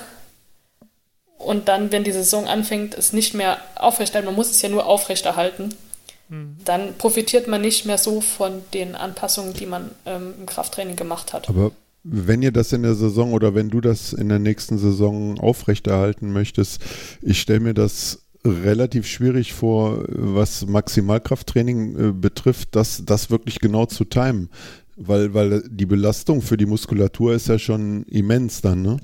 und 1.42 1.68
dann, 1.68 1.92
wenn 1.92 2.04
die 2.04 2.12
Saison 2.12 2.48
anfängt, 2.48 2.94
es 2.94 3.14
nicht 3.14 3.34
mehr 3.34 3.60
aufrechterhalten, 3.76 4.28
man 4.28 4.36
muss 4.36 4.52
es 4.52 4.62
ja 4.62 4.70
nur 4.70 4.86
aufrechterhalten, 4.86 5.74
mhm. 6.30 6.58
dann 6.64 6.98
profitiert 6.98 7.48
man 7.48 7.62
nicht 7.62 7.86
mehr 7.86 7.98
so 7.98 8.22
von 8.22 8.64
den 8.74 8.96
Anpassungen, 8.96 9.54
die 9.54 9.66
man 9.66 9.92
ähm, 10.06 10.36
im 10.40 10.46
Krafttraining 10.46 10.96
gemacht 10.96 11.34
hat. 11.34 11.50
Aber 11.50 11.72
wenn 12.04 12.42
ihr 12.42 12.52
das 12.52 12.74
in 12.74 12.84
der 12.84 12.96
Saison 12.96 13.34
oder 13.34 13.54
wenn 13.54 13.70
du 13.70 13.82
das 13.82 14.14
in 14.14 14.30
der 14.30 14.40
nächsten 14.40 14.78
Saison 14.78 15.40
aufrechterhalten 15.40 16.32
möchtest, 16.34 16.82
ich 17.22 17.40
stelle 17.40 17.60
mir 17.60 17.74
das 17.74 18.26
relativ 18.44 19.06
schwierig 19.06 19.54
vor, 19.54 20.04
was 20.08 20.66
Maximalkrafttraining 20.66 21.96
äh, 21.96 22.12
betrifft, 22.12 22.70
das, 22.76 23.04
das 23.06 23.30
wirklich 23.30 23.60
genau 23.60 23.86
zu 23.86 24.06
timen. 24.06 24.50
Weil, 24.98 25.34
weil 25.34 25.64
die 25.70 25.86
Belastung 25.86 26.42
für 26.42 26.58
die 26.58 26.66
Muskulatur 26.66 27.34
ist 27.34 27.48
ja 27.48 27.58
schon 27.58 28.04
immens 28.04 28.62
dann, 28.62 28.82
ne? 28.82 28.98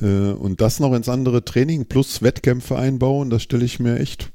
Äh, 0.00 0.32
und 0.32 0.60
das 0.60 0.80
noch 0.80 0.92
ins 0.92 1.08
andere 1.08 1.44
Training 1.44 1.86
plus 1.86 2.22
Wettkämpfe 2.22 2.76
einbauen, 2.76 3.30
das 3.30 3.42
stelle 3.42 3.64
ich 3.64 3.78
mir 3.78 3.98
echt. 3.98 4.32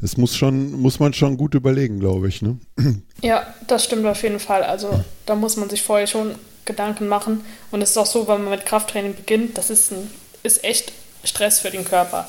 Das 0.00 0.16
muss 0.16 0.34
schon, 0.34 0.72
muss 0.72 0.98
man 0.98 1.12
schon 1.12 1.36
gut 1.36 1.54
überlegen, 1.54 2.00
glaube 2.00 2.28
ich, 2.28 2.40
ne? 2.42 2.58
Ja, 3.22 3.46
das 3.66 3.84
stimmt 3.84 4.06
auf 4.06 4.22
jeden 4.22 4.40
Fall. 4.40 4.62
Also 4.62 5.04
da 5.26 5.34
muss 5.34 5.56
man 5.56 5.68
sich 5.68 5.82
vorher 5.82 6.06
schon 6.06 6.34
Gedanken 6.64 7.08
machen. 7.08 7.44
Und 7.70 7.82
es 7.82 7.90
ist 7.90 7.98
auch 7.98 8.06
so, 8.06 8.28
wenn 8.28 8.42
man 8.42 8.50
mit 8.50 8.66
Krafttraining 8.66 9.14
beginnt, 9.14 9.58
das 9.58 9.70
ist, 9.70 9.92
ein, 9.92 10.10
ist 10.42 10.64
echt 10.64 10.92
Stress 11.24 11.60
für 11.60 11.70
den 11.70 11.84
Körper. 11.84 12.28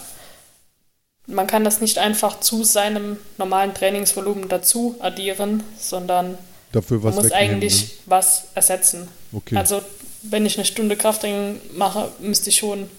Man 1.28 1.48
kann 1.48 1.64
das 1.64 1.82
nicht 1.82 1.98
einfach 1.98 2.40
zu 2.40 2.64
seinem 2.64 3.18
normalen 3.38 3.74
Trainingsvolumen 3.74 4.50
dazu 4.50 4.96
addieren, 5.00 5.64
sondern 5.78 6.38
Dafür 6.72 7.04
was 7.04 7.16
man 7.16 7.26
muss 7.26 7.34
eigentlich 7.34 7.84
ne? 7.84 7.90
was 8.08 8.46
ersetzen. 8.56 9.08
Okay. 9.34 9.56
Also 9.56 9.82
wenn 10.24 10.46
ich 10.46 10.58
eine 10.58 10.66
Stunde 10.66 10.96
Krafttraining 10.96 11.60
mache, 11.74 12.12
müsste 12.20 12.50
ich 12.50 12.58
schon 12.58 12.90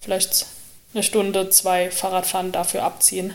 vielleicht 0.00 0.46
eine 0.92 1.02
Stunde, 1.02 1.50
zwei 1.50 1.90
Fahrradfahren 1.90 2.52
dafür 2.52 2.84
abziehen. 2.84 3.34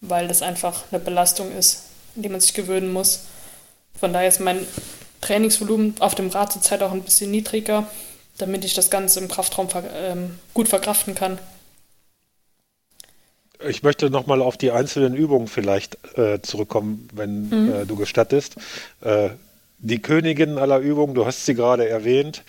Weil 0.00 0.28
das 0.28 0.42
einfach 0.42 0.84
eine 0.90 1.00
Belastung 1.00 1.52
ist, 1.52 1.84
an 2.14 2.22
die 2.22 2.28
man 2.28 2.40
sich 2.40 2.54
gewöhnen 2.54 2.92
muss. 2.92 3.24
Von 3.98 4.12
daher 4.12 4.28
ist 4.28 4.40
mein 4.40 4.66
Trainingsvolumen 5.20 5.94
auf 6.00 6.14
dem 6.14 6.28
Rad 6.28 6.52
zurzeit 6.52 6.82
auch 6.82 6.92
ein 6.92 7.02
bisschen 7.02 7.30
niedriger, 7.30 7.86
damit 8.38 8.64
ich 8.64 8.74
das 8.74 8.90
Ganze 8.90 9.20
im 9.20 9.28
Kraftraum 9.28 9.68
ver 9.68 9.84
ähm, 9.94 10.38
gut 10.54 10.68
verkraften 10.68 11.14
kann. 11.14 11.38
Ich 13.66 13.82
möchte 13.82 14.10
nochmal 14.10 14.42
auf 14.42 14.56
die 14.56 14.70
einzelnen 14.70 15.14
Übungen 15.14 15.48
vielleicht 15.48 15.96
äh, 16.18 16.42
zurückkommen, 16.42 17.08
wenn 17.14 17.48
Mhm. 17.48 17.72
äh, 17.72 17.86
du 17.86 17.96
gestattest. 17.96 18.56
Äh, 19.00 19.30
die 19.78 20.00
Königin 20.00 20.58
aller 20.58 20.78
Übungen, 20.78 21.14
du 21.14 21.26
hast 21.26 21.46
sie 21.46 21.54
gerade 21.54 21.88
erwähnt, 21.88 22.42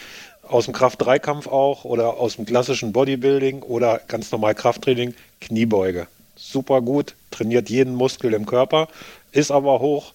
aus 0.44 0.66
dem 0.66 0.74
Kraft-3-Kampf 0.74 1.48
auch 1.48 1.86
oder 1.86 2.18
aus 2.18 2.36
dem 2.36 2.46
klassischen 2.46 2.94
Bodybuilding 2.94 3.64
oder 3.64 4.00
ganz 4.08 4.32
normal 4.32 4.56
Krafttraining, 4.56 5.14
Kniebeuge. 5.42 6.08
Super 6.36 6.82
gut, 6.82 7.16
trainiert 7.32 7.70
jeden 7.70 7.96
Muskel 7.96 8.34
im 8.34 8.46
Körper, 8.46 8.88
ist 9.32 9.52
aber 9.52 9.80
hoch 9.80 10.14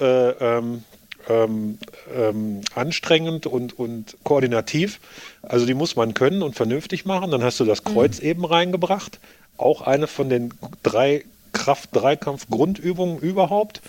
äh, 0.00 0.30
ähm, 0.30 0.84
ähm, 1.28 1.78
ähm, 2.14 2.60
anstrengend 2.74 3.46
und, 3.46 3.78
und 3.78 4.16
koordinativ. 4.24 5.00
Also 5.42 5.66
die 5.66 5.74
muss 5.74 5.96
man 5.96 6.14
können 6.14 6.42
und 6.42 6.54
vernünftig 6.54 7.04
machen. 7.04 7.30
Dann 7.30 7.42
hast 7.42 7.60
du 7.60 7.64
das 7.64 7.84
Kreuz 7.84 8.18
eben 8.18 8.44
reingebracht. 8.44 9.20
Auch 9.56 9.82
eine 9.82 10.06
von 10.06 10.28
den 10.28 10.52
drei 10.82 11.24
Kraft-Dreikampf-Grundübungen 11.52 13.18
überhaupt. 13.18 13.80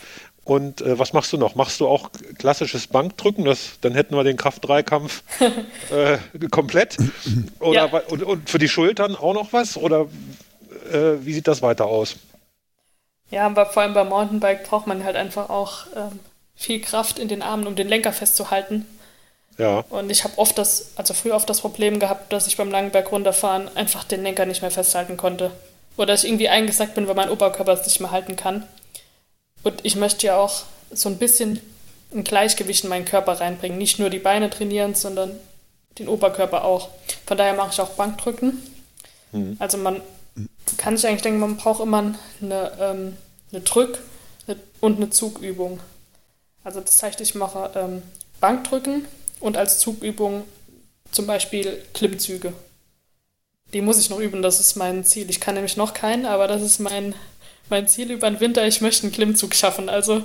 Und 0.44 0.82
äh, 0.82 1.00
was 1.00 1.12
machst 1.14 1.34
du 1.34 1.38
noch? 1.38 1.56
Machst 1.56 1.80
du 1.80 1.88
auch 1.88 2.12
klassisches 2.38 2.86
Bankdrücken? 2.88 3.46
Das, 3.46 3.80
dann 3.82 3.94
hätten 3.94 4.16
wir 4.16 4.24
den 4.24 4.38
Kraft-Dreikampf 4.38 5.24
äh, 5.92 6.18
komplett. 6.52 6.98
Oder 7.60 7.88
Ja. 7.92 8.02
und, 8.10 8.22
und 8.24 8.50
für 8.50 8.60
die 8.60 8.70
Schultern 8.70 9.16
auch 9.16 9.34
noch 9.34 9.54
was? 9.54 9.76
Oder 9.76 10.02
äh, 10.92 11.14
wie 11.22 11.34
sieht 11.34 11.48
das 11.48 11.64
weiter 11.64 11.88
aus? 11.88 12.18
Ja, 13.32 13.48
aber 13.48 13.66
vor 13.66 13.82
allem 13.82 13.96
beim 13.96 14.10
Mountainbike 14.10 14.66
braucht 14.66 14.86
man 14.86 15.04
halt 15.04 15.16
einfach 15.16 15.50
auch 15.50 15.88
ähm, 15.96 16.20
viel 16.56 16.82
Kraft 16.82 17.20
in 17.20 17.28
den 17.28 17.42
Armen, 17.42 17.68
um 17.68 17.76
den 17.76 17.88
Lenker 17.88 18.14
festzuhalten. 18.14 18.86
Ja, 19.58 19.84
Und 19.90 20.10
ich 20.10 20.24
habe 20.24 20.38
oft 20.38 20.58
das, 20.58 20.92
also 20.96 21.14
früher 21.14 21.36
oft 21.36 21.50
das 21.50 21.62
Problem 21.62 22.00
gehabt, 22.00 22.34
dass 22.34 22.48
ich 22.48 22.58
beim 22.58 22.72
langen 22.72 22.92
Berg 22.92 23.12
runterfahren 23.12 23.70
einfach 23.76 24.04
den 24.04 24.24
Lenker 24.24 24.46
nicht 24.46 24.62
mehr 24.62 24.72
festhalten 24.72 25.16
konnte. 25.18 25.52
Oder 25.98 26.08
dass 26.08 26.24
ich 26.24 26.30
irgendwie 26.30 26.50
eingesackt 26.50 26.96
bin, 26.96 27.08
weil 27.08 27.16
mein 27.16 27.30
Oberkörper 27.30 27.72
es 27.74 27.86
nicht 27.86 28.02
mehr 28.02 28.12
halten 28.12 28.36
kann. 28.36 28.68
Und 29.64 29.84
ich 29.84 29.96
möchte 29.96 30.28
ja 30.28 30.38
auch 30.38 30.64
so 30.92 31.08
ein 31.10 31.18
bisschen 31.18 31.62
ein 32.14 32.24
Gleichgewicht 32.26 32.84
in 32.84 32.90
meinen 32.90 33.06
Körper 33.06 33.40
reinbringen. 33.40 33.78
Nicht 33.78 33.98
nur 33.98 34.10
die 34.10 34.20
Beine 34.20 34.50
trainieren, 34.50 34.94
sondern 34.94 35.40
den 35.98 36.10
Oberkörper 36.10 36.66
auch. 36.66 36.90
Von 37.26 37.38
daher 37.38 37.54
mache 37.54 37.70
ich 37.72 37.80
auch 37.80 37.92
Bankdrücken. 37.92 38.62
Also 39.60 39.78
man 39.78 40.02
kann 40.78 40.98
sich 40.98 41.08
eigentlich 41.08 41.22
denken, 41.22 41.40
man 41.40 41.58
braucht 41.58 41.82
immer 41.82 42.14
eine, 42.42 42.72
ähm, 42.80 43.18
eine 43.52 43.62
Drück- 43.62 44.00
und 44.82 44.98
eine 44.98 45.10
Zugübung. 45.10 45.80
Also 46.66 46.82
das 46.82 47.02
heißt, 47.02 47.22
ich 47.22 47.36
mache 47.36 47.70
ähm, 47.76 48.02
Bankdrücken 48.42 49.06
und 49.40 49.56
als 49.56 49.80
Zugübung 49.80 50.44
zum 51.12 51.28
Beispiel 51.28 51.82
Klimmzüge. 51.94 52.54
Die 53.74 53.82
muss 53.82 54.00
ich 54.00 54.10
noch 54.10 54.20
üben, 54.20 54.42
das 54.42 54.60
ist 54.60 54.76
mein 54.76 55.04
Ziel. 55.06 55.30
Ich 55.30 55.40
kann 55.40 55.54
nämlich 55.56 55.78
noch 55.78 55.94
keinen, 55.94 56.26
aber 56.26 56.48
das 56.48 56.64
ist 56.64 56.80
mein, 56.80 57.14
mein 57.70 57.88
Ziel 57.88 58.10
über 58.12 58.30
den 58.30 58.40
Winter. 58.40 58.66
Ich 58.66 58.82
möchte 58.82 59.04
einen 59.04 59.12
Klimmzug 59.12 59.54
schaffen. 59.54 59.90
Also 59.90 60.24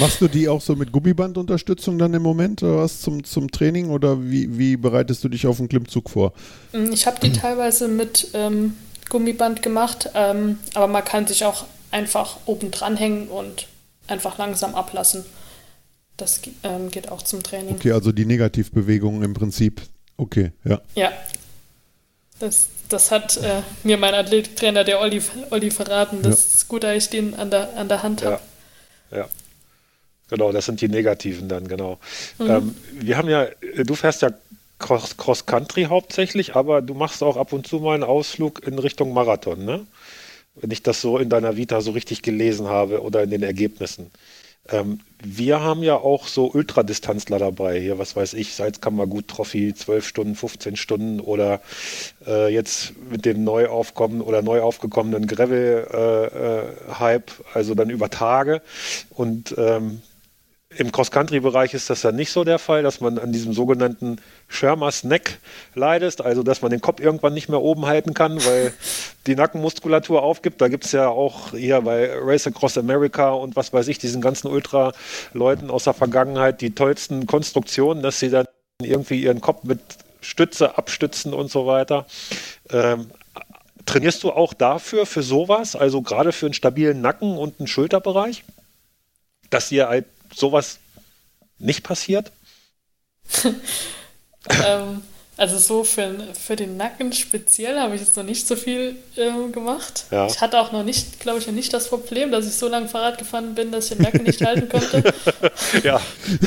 Machst 0.00 0.22
du 0.22 0.28
die 0.28 0.48
auch 0.48 0.62
so 0.62 0.74
mit 0.74 0.90
Gummibandunterstützung 0.90 1.98
dann 1.98 2.14
im 2.14 2.22
Moment 2.22 2.62
oder 2.62 2.78
was 2.78 3.02
zum, 3.02 3.22
zum 3.22 3.50
Training 3.50 3.90
oder 3.90 4.22
wie, 4.22 4.58
wie 4.58 4.76
bereitest 4.78 5.22
du 5.22 5.28
dich 5.28 5.46
auf 5.46 5.58
den 5.58 5.68
Klimmzug 5.68 6.08
vor? 6.08 6.32
Mm, 6.72 6.92
Ich 6.92 7.06
habe 7.06 7.20
die 7.20 7.32
teilweise 7.32 7.88
mit 7.88 8.28
ähm, 8.32 8.74
Gummiband 9.10 9.62
gemacht, 9.62 10.08
ähm, 10.14 10.58
aber 10.72 10.86
man 10.86 11.04
kann 11.04 11.26
sich 11.26 11.44
auch 11.44 11.64
einfach 11.90 12.38
oben 12.46 12.70
dranhängen 12.70 13.28
und 13.28 13.66
einfach 14.06 14.38
langsam 14.38 14.74
ablassen. 14.74 15.26
Das 16.16 16.40
ähm, 16.62 16.90
geht 16.90 17.10
auch 17.10 17.22
zum 17.22 17.42
Training. 17.42 17.74
Okay, 17.76 17.92
also 17.92 18.12
die 18.12 18.24
Negativbewegungen 18.26 19.22
im 19.22 19.34
Prinzip. 19.34 19.82
Okay, 20.16 20.52
ja. 20.64 20.80
Ja. 20.94 21.12
Das, 22.38 22.68
das 22.88 23.10
hat 23.10 23.36
äh, 23.38 23.62
mir 23.82 23.96
mein 23.96 24.14
Athletiktrainer, 24.14 24.84
der 24.84 25.00
Olli, 25.00 25.22
Olli 25.50 25.70
verraten. 25.70 26.22
Das 26.22 26.54
ist 26.54 26.68
gut, 26.68 26.84
dass 26.84 26.96
ich 26.96 27.10
den 27.10 27.34
an 27.34 27.50
der, 27.50 27.76
an 27.76 27.88
der 27.88 28.02
Hand 28.02 28.22
habe. 28.24 28.40
Ja. 29.10 29.18
Ja. 29.18 29.28
Genau, 30.28 30.50
das 30.50 30.66
sind 30.66 30.80
die 30.80 30.88
negativen 30.88 31.48
dann, 31.48 31.68
genau. 31.68 31.98
Ähm, 32.40 32.74
wir 32.92 33.16
haben 33.18 33.28
ja, 33.28 33.48
du 33.76 33.94
fährst 33.94 34.22
ja 34.22 34.30
Cross- 34.78 35.16
Cross-Country 35.16 35.84
hauptsächlich, 35.84 36.56
aber 36.56 36.80
du 36.82 36.94
machst 36.94 37.22
auch 37.22 37.36
ab 37.36 37.52
und 37.52 37.66
zu 37.66 37.80
mal 37.80 37.94
einen 37.94 38.02
Ausflug 38.02 38.66
in 38.66 38.78
Richtung 38.78 39.12
Marathon, 39.12 39.64
ne? 39.64 39.86
Wenn 40.54 40.70
ich 40.70 40.82
das 40.82 41.00
so 41.00 41.18
in 41.18 41.28
deiner 41.28 41.56
Vita 41.56 41.80
so 41.80 41.92
richtig 41.92 42.22
gelesen 42.22 42.66
habe 42.68 43.02
oder 43.02 43.22
in 43.22 43.30
den 43.30 43.42
Ergebnissen. 43.42 44.10
Ähm, 44.68 45.00
wir 45.24 45.60
haben 45.60 45.82
ja 45.82 45.96
auch 45.96 46.26
so 46.26 46.50
Ultradistanzler 46.52 47.38
dabei. 47.38 47.80
Hier, 47.80 47.98
was 47.98 48.16
weiß 48.16 48.34
ich, 48.34 48.54
Salzkammergut 48.54 49.28
Trophy, 49.28 49.74
12 49.74 50.06
Stunden, 50.06 50.34
15 50.34 50.76
Stunden 50.76 51.20
oder 51.20 51.60
äh, 52.26 52.52
jetzt 52.52 52.92
mit 53.10 53.24
dem 53.24 53.44
neu 53.44 53.68
aufkommen 53.68 54.20
oder 54.20 54.42
neu 54.42 54.62
aufgekommenen 54.62 55.26
Gravel-Hype, 55.26 57.30
also 57.54 57.74
dann 57.74 57.90
über 57.90 58.10
Tage. 58.10 58.62
Und 59.10 59.54
ähm, 59.58 60.02
im 60.76 60.90
Cross-Country-Bereich 60.90 61.74
ist 61.74 61.90
das 61.90 62.00
dann 62.00 62.16
nicht 62.16 62.32
so 62.32 62.44
der 62.44 62.58
Fall, 62.58 62.82
dass 62.82 63.00
man 63.00 63.18
an 63.18 63.32
diesem 63.32 63.52
sogenannten 63.52 64.16
Shermer's 64.52 65.04
Neck 65.04 65.38
leidest, 65.74 66.20
also 66.20 66.42
dass 66.42 66.62
man 66.62 66.70
den 66.70 66.80
Kopf 66.80 67.00
irgendwann 67.00 67.34
nicht 67.34 67.48
mehr 67.48 67.60
oben 67.60 67.86
halten 67.86 68.14
kann, 68.14 68.44
weil 68.44 68.72
die 69.26 69.34
Nackenmuskulatur 69.34 70.22
aufgibt. 70.22 70.60
Da 70.60 70.68
gibt 70.68 70.84
es 70.84 70.92
ja 70.92 71.08
auch 71.08 71.50
hier 71.50 71.80
bei 71.80 72.10
Race 72.14 72.46
Across 72.46 72.78
America 72.78 73.30
und 73.30 73.56
was 73.56 73.72
weiß 73.72 73.88
ich, 73.88 73.98
diesen 73.98 74.20
ganzen 74.20 74.48
Ultra-Leuten 74.48 75.70
aus 75.70 75.84
der 75.84 75.94
Vergangenheit 75.94 76.60
die 76.60 76.74
tollsten 76.74 77.26
Konstruktionen, 77.26 78.02
dass 78.02 78.20
sie 78.20 78.30
dann 78.30 78.46
irgendwie 78.82 79.22
ihren 79.22 79.40
Kopf 79.40 79.64
mit 79.64 79.80
Stütze 80.20 80.78
abstützen 80.78 81.34
und 81.34 81.50
so 81.50 81.66
weiter. 81.66 82.06
Ähm, 82.70 83.10
trainierst 83.86 84.22
du 84.22 84.30
auch 84.30 84.54
dafür, 84.54 85.06
für 85.06 85.22
sowas, 85.22 85.76
also 85.76 86.02
gerade 86.02 86.32
für 86.32 86.46
einen 86.46 86.54
stabilen 86.54 87.00
Nacken 87.00 87.36
und 87.36 87.58
einen 87.58 87.66
Schulterbereich? 87.66 88.44
Dass 89.50 89.68
dir 89.68 89.88
halt 89.88 90.06
sowas 90.34 90.78
nicht 91.58 91.82
passiert? 91.82 92.32
ähm, 94.50 95.02
also 95.36 95.56
so 95.58 95.82
für, 95.82 96.14
für 96.34 96.56
den 96.56 96.76
Nacken 96.76 97.12
speziell 97.12 97.78
habe 97.80 97.94
ich 97.94 98.00
jetzt 98.02 98.16
noch 98.16 98.24
nicht 98.24 98.46
so 98.46 98.54
viel 98.54 98.96
ähm, 99.16 99.50
gemacht. 99.50 100.04
Ja. 100.10 100.26
Ich 100.26 100.40
hatte 100.40 100.60
auch 100.60 100.72
noch 100.72 100.84
nicht, 100.84 101.20
glaube 101.20 101.38
ich, 101.38 101.46
noch 101.46 101.54
nicht 101.54 101.72
das 101.72 101.88
Problem, 101.88 102.30
dass 102.30 102.46
ich 102.46 102.54
so 102.54 102.68
lange 102.68 102.88
Fahrrad 102.88 103.18
gefahren 103.18 103.54
bin, 103.54 103.72
dass 103.72 103.90
ich 103.90 103.96
den 103.96 104.02
Nacken 104.02 104.24
nicht 104.24 104.40
halten 104.42 104.68
konnte. 104.68 105.02
Ja, 105.82 106.00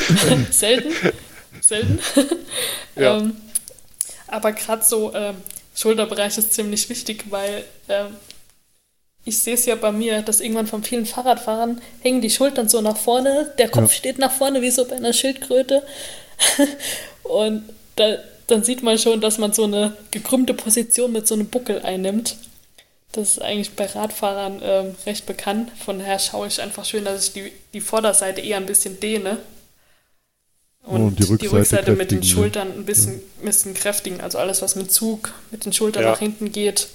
Selten. 0.51 0.91
Selten. 1.61 1.99
Ja. 2.95 3.17
ähm, 3.17 3.35
aber 4.27 4.53
gerade 4.53 4.83
so 4.83 5.13
ähm, 5.13 5.35
Schulterbereich 5.75 6.37
ist 6.37 6.53
ziemlich 6.53 6.87
wichtig, 6.89 7.25
weil 7.29 7.65
ähm, 7.89 8.15
ich 9.25 9.39
sehe 9.39 9.55
es 9.55 9.65
ja 9.65 9.75
bei 9.75 9.91
mir, 9.91 10.21
dass 10.21 10.39
irgendwann 10.39 10.67
von 10.67 10.83
vielen 10.83 11.05
Fahrradfahrern 11.05 11.81
hängen 12.01 12.21
die 12.21 12.29
Schultern 12.29 12.69
so 12.69 12.79
nach 12.79 12.95
vorne, 12.95 13.53
der 13.57 13.67
Kopf 13.69 13.91
Ja. 13.91 13.97
steht 13.97 14.17
nach 14.19 14.31
vorne 14.31 14.61
wie 14.61 14.69
so 14.71 14.85
bei 14.85 14.95
einer 14.95 15.11
Schildkröte. 15.11 15.83
Und 17.23 17.63
da, 17.95 18.17
dann 18.47 18.63
sieht 18.63 18.83
man 18.83 18.97
schon, 18.97 19.21
dass 19.21 19.37
man 19.37 19.53
so 19.53 19.63
eine 19.63 19.95
gekrümmte 20.11 20.53
Position 20.53 21.11
mit 21.11 21.27
so 21.27 21.35
einem 21.35 21.47
Buckel 21.47 21.81
einnimmt. 21.81 22.37
Das 23.11 23.31
ist 23.31 23.41
eigentlich 23.41 23.71
bei 23.71 23.85
Radfahrern 23.85 24.59
ähm, 24.61 24.95
recht 25.05 25.25
bekannt. 25.25 25.71
Von 25.83 25.99
daher 25.99 26.19
schaue 26.19 26.47
ich 26.47 26.61
einfach 26.61 26.83
schön, 26.85 27.05
dass 27.05 27.27
ich 27.27 27.33
die, 27.33 27.51
die 27.73 27.81
Vorderseite 27.81 28.41
eher 28.41 28.57
ein 28.57 28.65
bisschen 28.65 28.99
dehne. 28.99 29.37
Und, 30.83 31.01
Oh, 31.01 31.05
und 31.05 31.41
die 31.41 31.47
Rückseite 31.47 31.93
mit 31.93 32.11
den 32.11 32.19
ne? 32.19 32.25
Schultern 32.25 32.71
ein 32.71 32.85
bisschen, 32.85 33.21
bisschen 33.41 33.73
kräftigen. 33.73 34.21
Also 34.21 34.37
alles, 34.37 34.61
was 34.61 34.75
mit 34.75 34.91
Zug, 34.91 35.33
mit 35.49 35.65
den 35.65 35.73
Schultern 35.73 36.03
Ja. 36.03 36.11
nach 36.11 36.19
hinten 36.19 36.51
geht, 36.51 36.89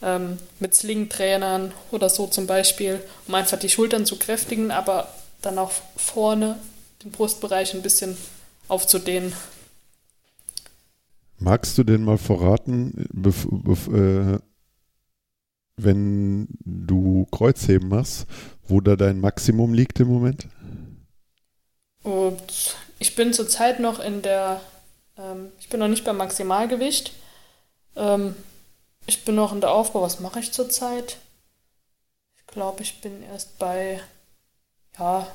ähm, 0.00 0.38
mit 0.60 0.74
Sling-Trainern 0.74 1.72
oder 1.90 2.08
so 2.08 2.26
zum 2.26 2.46
Beispiel, 2.46 3.00
um 3.26 3.34
einfach 3.34 3.58
die 3.58 3.68
Schultern 3.68 4.06
zu 4.06 4.16
kräftigen, 4.16 4.70
aber 4.70 5.08
dann 5.42 5.58
auch 5.58 5.72
vorne 5.96 6.56
den 7.04 7.10
Brustbereich 7.10 7.74
ein 7.74 7.82
bisschen 7.82 8.16
aufzudehnen. 8.68 9.32
Magst 11.42 11.76
du 11.76 11.82
denn 11.82 12.04
mal 12.04 12.18
verraten, 12.18 13.08
äh, 13.16 14.38
wenn 15.76 16.46
du 16.64 17.26
Kreuzheben 17.32 17.88
machst, 17.88 18.26
wo 18.68 18.80
da 18.80 18.94
dein 18.94 19.20
Maximum 19.20 19.74
liegt 19.74 19.98
im 19.98 20.06
Moment? 20.06 20.46
Und 22.04 22.76
ich 23.00 23.16
bin 23.16 23.32
zurzeit 23.32 23.80
noch 23.80 23.98
in 23.98 24.22
der, 24.22 24.60
ähm, 25.18 25.48
ich 25.58 25.68
bin 25.68 25.80
noch 25.80 25.88
nicht 25.88 26.04
beim 26.04 26.16
Maximalgewicht. 26.16 27.12
Ähm, 27.96 28.36
ich 29.06 29.24
bin 29.24 29.34
noch 29.34 29.52
in 29.52 29.60
der 29.60 29.72
Aufbau. 29.72 30.02
Was 30.02 30.20
mache 30.20 30.38
ich 30.38 30.52
zurzeit? 30.52 31.18
Ich 32.36 32.46
glaube, 32.46 32.82
ich 32.82 33.00
bin 33.00 33.20
erst 33.24 33.58
bei, 33.58 34.00
ja, 34.96 35.26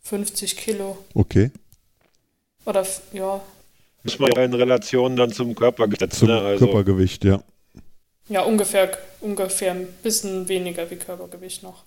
50 0.00 0.56
Kilo. 0.56 0.96
Okay. 1.12 1.50
Oder, 2.64 2.86
ja. 3.12 3.42
Muss 4.12 4.18
man 4.18 4.32
ja 4.36 4.44
in 4.44 4.54
Relation 4.54 5.16
dann 5.16 5.32
zum 5.32 5.54
Körpergewicht 5.54 6.12
Zum 6.12 6.28
ne? 6.28 6.40
also, 6.40 6.66
Körpergewicht, 6.66 7.24
ja. 7.24 7.40
Ja, 8.28 8.42
ungefähr, 8.42 8.90
ungefähr 9.20 9.72
ein 9.72 9.88
bisschen 10.02 10.48
weniger 10.48 10.90
wie 10.90 10.96
Körpergewicht 10.96 11.62
noch. 11.62 11.84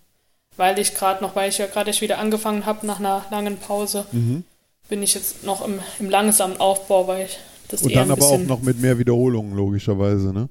Weil 0.58 0.80
ich 0.80 0.96
gerade 0.96 1.24
noch, 1.24 1.36
weil 1.36 1.50
ich 1.50 1.60
ja 1.60 1.68
gerade 1.68 1.92
wieder 2.02 2.18
angefangen 2.18 2.66
habe 2.66 2.86
nach 2.86 3.00
einer 3.00 3.26
langen 3.32 3.58
Pause, 3.58 4.06
mhm. 4.12 4.44
bin 4.90 5.04
ich 5.04 5.14
jetzt 5.14 5.44
noch 5.44 5.66
im, 5.66 5.80
im 6.00 6.10
langsamen 6.10 6.60
Aufbau, 6.60 7.08
weil 7.08 7.26
ich 7.26 7.40
das 7.70 7.84
Und 7.84 7.96
dann 7.96 8.12
aber 8.12 8.26
auch 8.26 8.40
noch 8.40 8.62
mit 8.62 8.80
mehr 8.80 8.98
Wiederholungen, 9.00 9.56
logischerweise, 9.56 10.34
ne? 10.34 10.50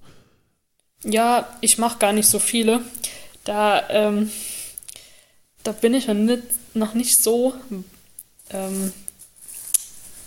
Ja, 1.04 1.48
ich 1.60 1.78
mache 1.78 1.98
gar 1.98 2.12
nicht 2.12 2.28
so 2.28 2.38
viele. 2.38 2.80
Da, 3.44 3.88
ähm, 3.88 4.30
da 5.62 5.72
bin 5.72 5.94
ich 5.94 6.06
noch 6.08 6.14
nicht, 6.14 6.42
noch 6.74 6.94
nicht 6.94 7.22
so 7.22 7.54
ähm, 8.50 8.92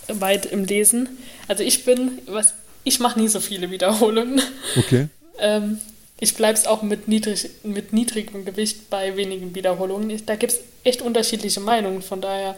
weit 0.07 0.45
im 0.45 0.65
Lesen. 0.65 1.09
Also 1.47 1.63
ich 1.63 1.85
bin, 1.85 2.19
was, 2.27 2.53
ich 2.83 2.99
mache 2.99 3.19
nie 3.19 3.27
so 3.27 3.39
viele 3.39 3.71
Wiederholungen. 3.71 4.41
Okay. 4.77 5.07
ähm, 5.39 5.79
ich 6.19 6.35
bleibe 6.35 6.57
es 6.57 6.67
auch 6.67 6.83
mit, 6.83 7.07
niedrig, 7.07 7.49
mit 7.63 7.91
niedrigem 7.91 8.45
Gewicht 8.45 8.89
bei 8.89 9.17
wenigen 9.17 9.53
Wiederholungen. 9.55 10.25
Da 10.25 10.35
gibt 10.35 10.53
es 10.53 10.59
echt 10.83 11.01
unterschiedliche 11.01 11.59
Meinungen, 11.59 12.01
von 12.01 12.21
daher. 12.21 12.55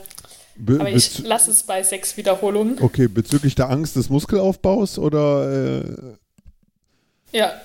Be 0.56 0.78
aber 0.80 0.90
ich 0.90 1.20
lasse 1.20 1.52
es 1.52 1.64
bei 1.64 1.84
sechs 1.84 2.16
Wiederholungen. 2.16 2.82
Okay, 2.82 3.08
bezüglich 3.08 3.56
der 3.56 3.70
Angst 3.70 3.96
des 3.96 4.10
Muskelaufbaus 4.10 5.00
oder? 5.00 5.82
Äh 5.82 7.38
ja. 7.38 7.60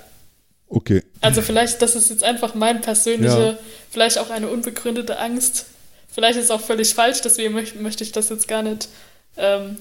Okay. 0.68 1.02
Also 1.20 1.42
vielleicht, 1.42 1.82
das 1.82 1.94
ist 1.94 2.10
jetzt 2.10 2.24
einfach 2.24 2.54
mein 2.54 2.80
persönliche, 2.80 3.58
ja. 3.58 3.58
vielleicht 3.90 4.18
auch 4.18 4.30
eine 4.30 4.48
unbegründete 4.48 5.18
Angst. 5.18 5.66
Vielleicht 6.08 6.38
ist 6.38 6.46
es 6.46 6.50
auch 6.50 6.60
völlig 6.60 6.94
falsch, 6.94 7.20
deswegen 7.20 7.52
möchte 7.54 8.04
ich 8.04 8.12
das 8.12 8.28
jetzt 8.30 8.48
gar 8.48 8.62
nicht. 8.62 8.88
Ähm, 9.36 9.76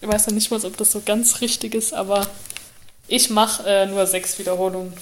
ich 0.00 0.08
weiß 0.08 0.26
ja 0.26 0.32
nicht 0.32 0.50
mal, 0.50 0.64
ob 0.64 0.76
das 0.76 0.92
so 0.92 1.00
ganz 1.00 1.40
richtig 1.40 1.74
ist, 1.74 1.94
aber 1.94 2.28
ich 3.08 3.30
mache 3.30 3.68
äh, 3.68 3.86
nur 3.86 4.06
sechs 4.06 4.38
Wiederholungen. 4.38 4.92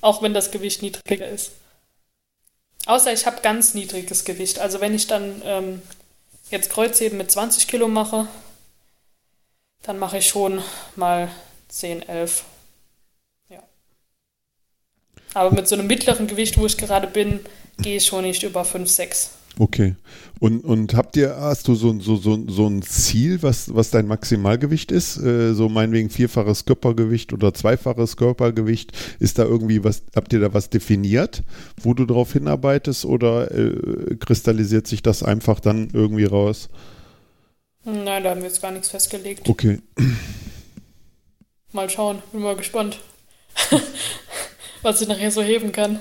Auch 0.00 0.22
wenn 0.22 0.34
das 0.34 0.50
Gewicht 0.50 0.82
niedriger 0.82 1.28
ist. 1.28 1.52
Außer 2.86 3.12
ich 3.12 3.26
habe 3.26 3.42
ganz 3.42 3.74
niedriges 3.74 4.24
Gewicht. 4.24 4.58
Also 4.58 4.80
wenn 4.80 4.94
ich 4.94 5.06
dann 5.06 5.42
ähm, 5.44 5.82
jetzt 6.50 6.70
Kreuzheben 6.70 7.18
mit 7.18 7.30
20 7.30 7.66
Kilo 7.66 7.88
mache, 7.88 8.28
dann 9.82 9.98
mache 9.98 10.18
ich 10.18 10.28
schon 10.28 10.62
mal 10.96 11.30
10, 11.68 12.08
11. 12.08 12.44
Ja. 13.48 13.62
Aber 15.34 15.50
mit 15.50 15.68
so 15.68 15.74
einem 15.74 15.86
mittleren 15.86 16.26
Gewicht, 16.26 16.58
wo 16.58 16.66
ich 16.66 16.76
gerade 16.76 17.06
bin, 17.06 17.44
gehe 17.78 17.96
ich 17.96 18.06
schon 18.06 18.24
nicht 18.24 18.42
über 18.42 18.64
5, 18.64 18.88
6. 18.88 19.30
Okay. 19.58 19.96
Und, 20.38 20.64
und 20.64 20.94
habt 20.94 21.16
ihr, 21.16 21.36
hast 21.36 21.66
du 21.66 21.74
so, 21.74 21.98
so, 21.98 22.16
so, 22.16 22.44
so 22.48 22.68
ein 22.68 22.82
Ziel, 22.82 23.42
was, 23.42 23.74
was 23.74 23.90
dein 23.90 24.06
Maximalgewicht 24.06 24.92
ist? 24.92 25.16
Äh, 25.18 25.52
so 25.52 25.68
meinetwegen 25.68 26.10
vierfaches 26.10 26.64
Körpergewicht 26.64 27.32
oder 27.32 27.52
zweifaches 27.52 28.16
Körpergewicht. 28.16 28.92
Ist 29.18 29.38
da 29.38 29.44
irgendwie 29.44 29.82
was, 29.82 30.02
habt 30.14 30.32
ihr 30.32 30.40
da 30.40 30.54
was 30.54 30.70
definiert, 30.70 31.42
wo 31.82 31.92
du 31.92 32.04
darauf 32.04 32.32
hinarbeitest 32.32 33.04
oder 33.04 33.50
äh, 33.50 34.16
kristallisiert 34.20 34.86
sich 34.86 35.02
das 35.02 35.24
einfach 35.24 35.58
dann 35.58 35.90
irgendwie 35.92 36.24
raus? 36.24 36.68
Nein, 37.84 38.22
da 38.22 38.30
haben 38.30 38.40
wir 38.40 38.48
jetzt 38.48 38.62
gar 38.62 38.70
nichts 38.70 38.90
festgelegt. 38.90 39.48
Okay. 39.48 39.80
Mal 41.72 41.90
schauen, 41.90 42.22
bin 42.32 42.42
mal 42.42 42.56
gespannt, 42.56 43.00
was 44.82 45.00
ich 45.00 45.08
nachher 45.08 45.30
so 45.32 45.42
heben 45.42 45.72
kann. 45.72 45.98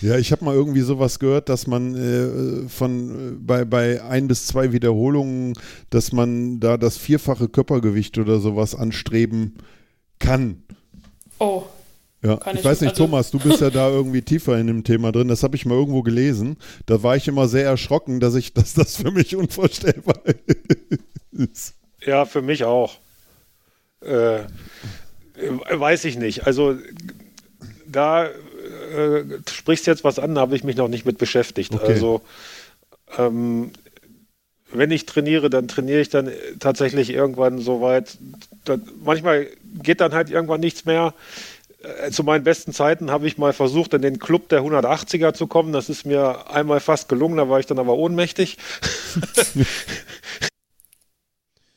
Ja, 0.00 0.16
ich 0.16 0.30
habe 0.32 0.44
mal 0.44 0.54
irgendwie 0.54 0.80
sowas 0.80 1.18
gehört, 1.18 1.48
dass 1.48 1.66
man 1.66 1.94
äh, 1.94 2.68
von 2.68 3.10
äh, 3.10 3.36
bei, 3.38 3.64
bei 3.64 4.02
ein 4.02 4.28
bis 4.28 4.46
zwei 4.46 4.72
Wiederholungen, 4.72 5.54
dass 5.90 6.12
man 6.12 6.60
da 6.60 6.76
das 6.76 6.96
vierfache 6.96 7.48
Körpergewicht 7.48 8.18
oder 8.18 8.38
sowas 8.38 8.74
anstreben 8.74 9.58
kann. 10.18 10.62
Oh. 11.38 11.64
Ja, 12.22 12.40
ich, 12.46 12.58
ich, 12.58 12.64
weiß 12.64 12.80
nicht, 12.80 12.90
also 12.90 13.04
Thomas, 13.04 13.30
du 13.30 13.38
bist 13.38 13.60
ja 13.60 13.70
da 13.70 13.88
irgendwie 13.88 14.22
tiefer 14.22 14.58
in 14.58 14.66
dem 14.66 14.82
Thema 14.82 15.12
drin. 15.12 15.28
Das 15.28 15.44
habe 15.44 15.54
ich 15.54 15.66
mal 15.66 15.76
irgendwo 15.76 16.02
gelesen. 16.02 16.56
Da 16.86 17.02
war 17.02 17.16
ich 17.16 17.28
immer 17.28 17.46
sehr 17.46 17.64
erschrocken, 17.64 18.18
dass 18.18 18.34
ich, 18.34 18.52
dass 18.54 18.74
das 18.74 18.96
für 18.96 19.10
mich 19.10 19.36
unvorstellbar 19.36 20.20
ist. 21.32 21.74
Ja, 22.04 22.24
für 22.24 22.42
mich 22.42 22.64
auch. 22.64 22.94
Äh, 24.00 24.40
weiß 25.70 26.04
ich 26.04 26.18
nicht. 26.18 26.46
Also 26.46 26.76
da 27.86 28.28
äh, 28.88 29.24
sprichst 29.48 29.86
jetzt 29.86 30.04
was 30.04 30.18
an, 30.18 30.34
da 30.34 30.42
habe 30.42 30.56
ich 30.56 30.64
mich 30.64 30.76
noch 30.76 30.88
nicht 30.88 31.04
mit 31.04 31.18
beschäftigt. 31.18 31.74
Okay. 31.74 31.92
Also 31.92 32.22
ähm, 33.16 33.70
wenn 34.72 34.90
ich 34.90 35.06
trainiere, 35.06 35.50
dann 35.50 35.68
trainiere 35.68 36.00
ich 36.00 36.10
dann 36.10 36.30
tatsächlich 36.58 37.10
irgendwann 37.10 37.58
so 37.58 37.80
weit. 37.80 38.18
Dann, 38.64 38.82
manchmal 39.02 39.46
geht 39.82 40.00
dann 40.00 40.12
halt 40.12 40.30
irgendwann 40.30 40.60
nichts 40.60 40.84
mehr. 40.84 41.14
Äh, 41.82 42.10
zu 42.10 42.24
meinen 42.24 42.44
besten 42.44 42.72
Zeiten 42.72 43.10
habe 43.10 43.26
ich 43.26 43.38
mal 43.38 43.52
versucht, 43.52 43.94
in 43.94 44.02
den 44.02 44.18
Club 44.18 44.48
der 44.48 44.62
180er 44.62 45.32
zu 45.32 45.46
kommen. 45.46 45.72
Das 45.72 45.88
ist 45.88 46.04
mir 46.04 46.50
einmal 46.50 46.80
fast 46.80 47.08
gelungen, 47.08 47.36
da 47.36 47.48
war 47.48 47.60
ich 47.60 47.66
dann 47.66 47.78
aber 47.78 47.96
ohnmächtig. 47.96 48.58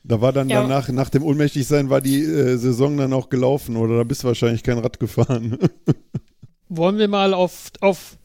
Da 0.04 0.20
war 0.20 0.34
dann 0.34 0.50
ja. 0.50 0.62
danach, 0.62 0.90
nach 0.90 1.10
dem 1.10 1.24
Ohnmächtigsein, 1.24 1.90
war 1.90 2.02
die 2.02 2.24
äh, 2.24 2.58
Saison 2.58 2.98
dann 2.98 3.14
auch 3.14 3.30
gelaufen 3.30 3.78
oder 3.78 3.98
da 3.98 4.04
bist 4.04 4.24
du 4.24 4.28
wahrscheinlich 4.28 4.64
kein 4.64 4.80
Rad 4.80 5.00
gefahren. 5.00 5.60
wollen 6.72 6.98
wir 6.98 7.08
mal 7.08 7.34
auf, 7.34 7.72
auf, 7.82 8.18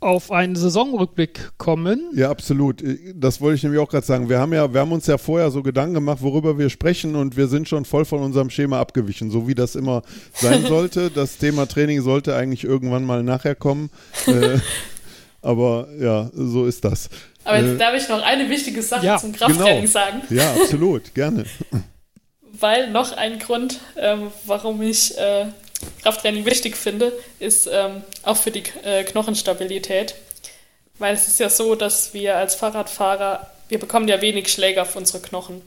auf 0.00 0.32
einen 0.32 0.56
Saisonrückblick 0.56 1.52
kommen? 1.58 2.10
Ja, 2.14 2.30
absolut. 2.30 2.82
Das 3.14 3.40
wollte 3.40 3.56
ich 3.56 3.62
nämlich 3.62 3.80
auch 3.80 3.88
gerade 3.88 4.06
sagen. 4.06 4.28
Wir 4.28 4.38
haben 4.38 4.54
ja, 4.54 4.72
wir 4.72 4.80
haben 4.80 4.92
uns 4.92 5.06
ja 5.06 5.18
vorher 5.18 5.50
so 5.50 5.62
Gedanken 5.62 5.94
gemacht, 5.94 6.18
worüber 6.22 6.58
wir 6.58 6.70
sprechen 6.70 7.14
und 7.14 7.36
wir 7.36 7.46
sind 7.46 7.68
schon 7.68 7.84
voll 7.84 8.06
von 8.06 8.20
unserem 8.20 8.50
Schema 8.50 8.80
abgewichen, 8.80 9.30
so 9.30 9.46
wie 9.46 9.54
das 9.54 9.76
immer 9.76 10.02
sein 10.32 10.62
sollte. 10.68 11.10
das 11.10 11.36
Thema 11.36 11.66
Training 11.66 12.00
sollte 12.00 12.34
eigentlich 12.34 12.64
irgendwann 12.64 13.04
mal 13.04 13.22
nachher 13.22 13.54
kommen. 13.54 13.90
äh, 14.26 14.58
aber 15.42 15.88
ja, 16.00 16.30
so 16.32 16.64
ist 16.64 16.84
das. 16.84 17.10
Aber 17.44 17.58
jetzt 17.58 17.74
äh, 17.74 17.78
darf 17.78 17.94
ich 17.94 18.08
noch 18.08 18.22
eine 18.22 18.48
wichtige 18.48 18.82
Sache 18.82 19.04
ja, 19.04 19.18
zum 19.18 19.32
Krafttraining 19.32 19.82
genau. 19.82 19.92
sagen. 19.92 20.22
Ja, 20.30 20.54
absolut, 20.54 21.14
gerne. 21.14 21.44
Weil 22.58 22.90
noch 22.90 23.14
ein 23.14 23.38
Grund, 23.40 23.80
ähm, 23.96 24.28
warum 24.46 24.80
ich 24.80 25.18
äh, 25.18 25.46
Krafttraining 26.04 26.44
wichtig 26.44 26.76
finde, 26.76 27.14
ist 27.38 27.66
ähm, 27.66 28.04
auch 28.24 28.36
für 28.36 28.50
die 28.50 28.62
äh, 28.84 29.04
Knochenstabilität. 29.04 30.14
Weil 30.98 31.14
es 31.14 31.26
ist 31.26 31.40
ja 31.40 31.48
so, 31.48 31.74
dass 31.74 32.12
wir 32.12 32.36
als 32.36 32.54
Fahrradfahrer, 32.54 33.50
wir 33.70 33.80
bekommen 33.80 34.06
ja 34.06 34.20
wenig 34.20 34.52
Schläge 34.52 34.82
auf 34.82 34.96
unsere 34.96 35.22
Knochen. 35.22 35.62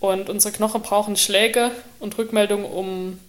Und 0.00 0.28
unsere 0.28 0.52
Knochen 0.52 0.82
brauchen 0.82 1.16
Schläge 1.16 1.70
und 2.00 2.18
Rückmeldungen, 2.18 2.66
um, 2.66 3.20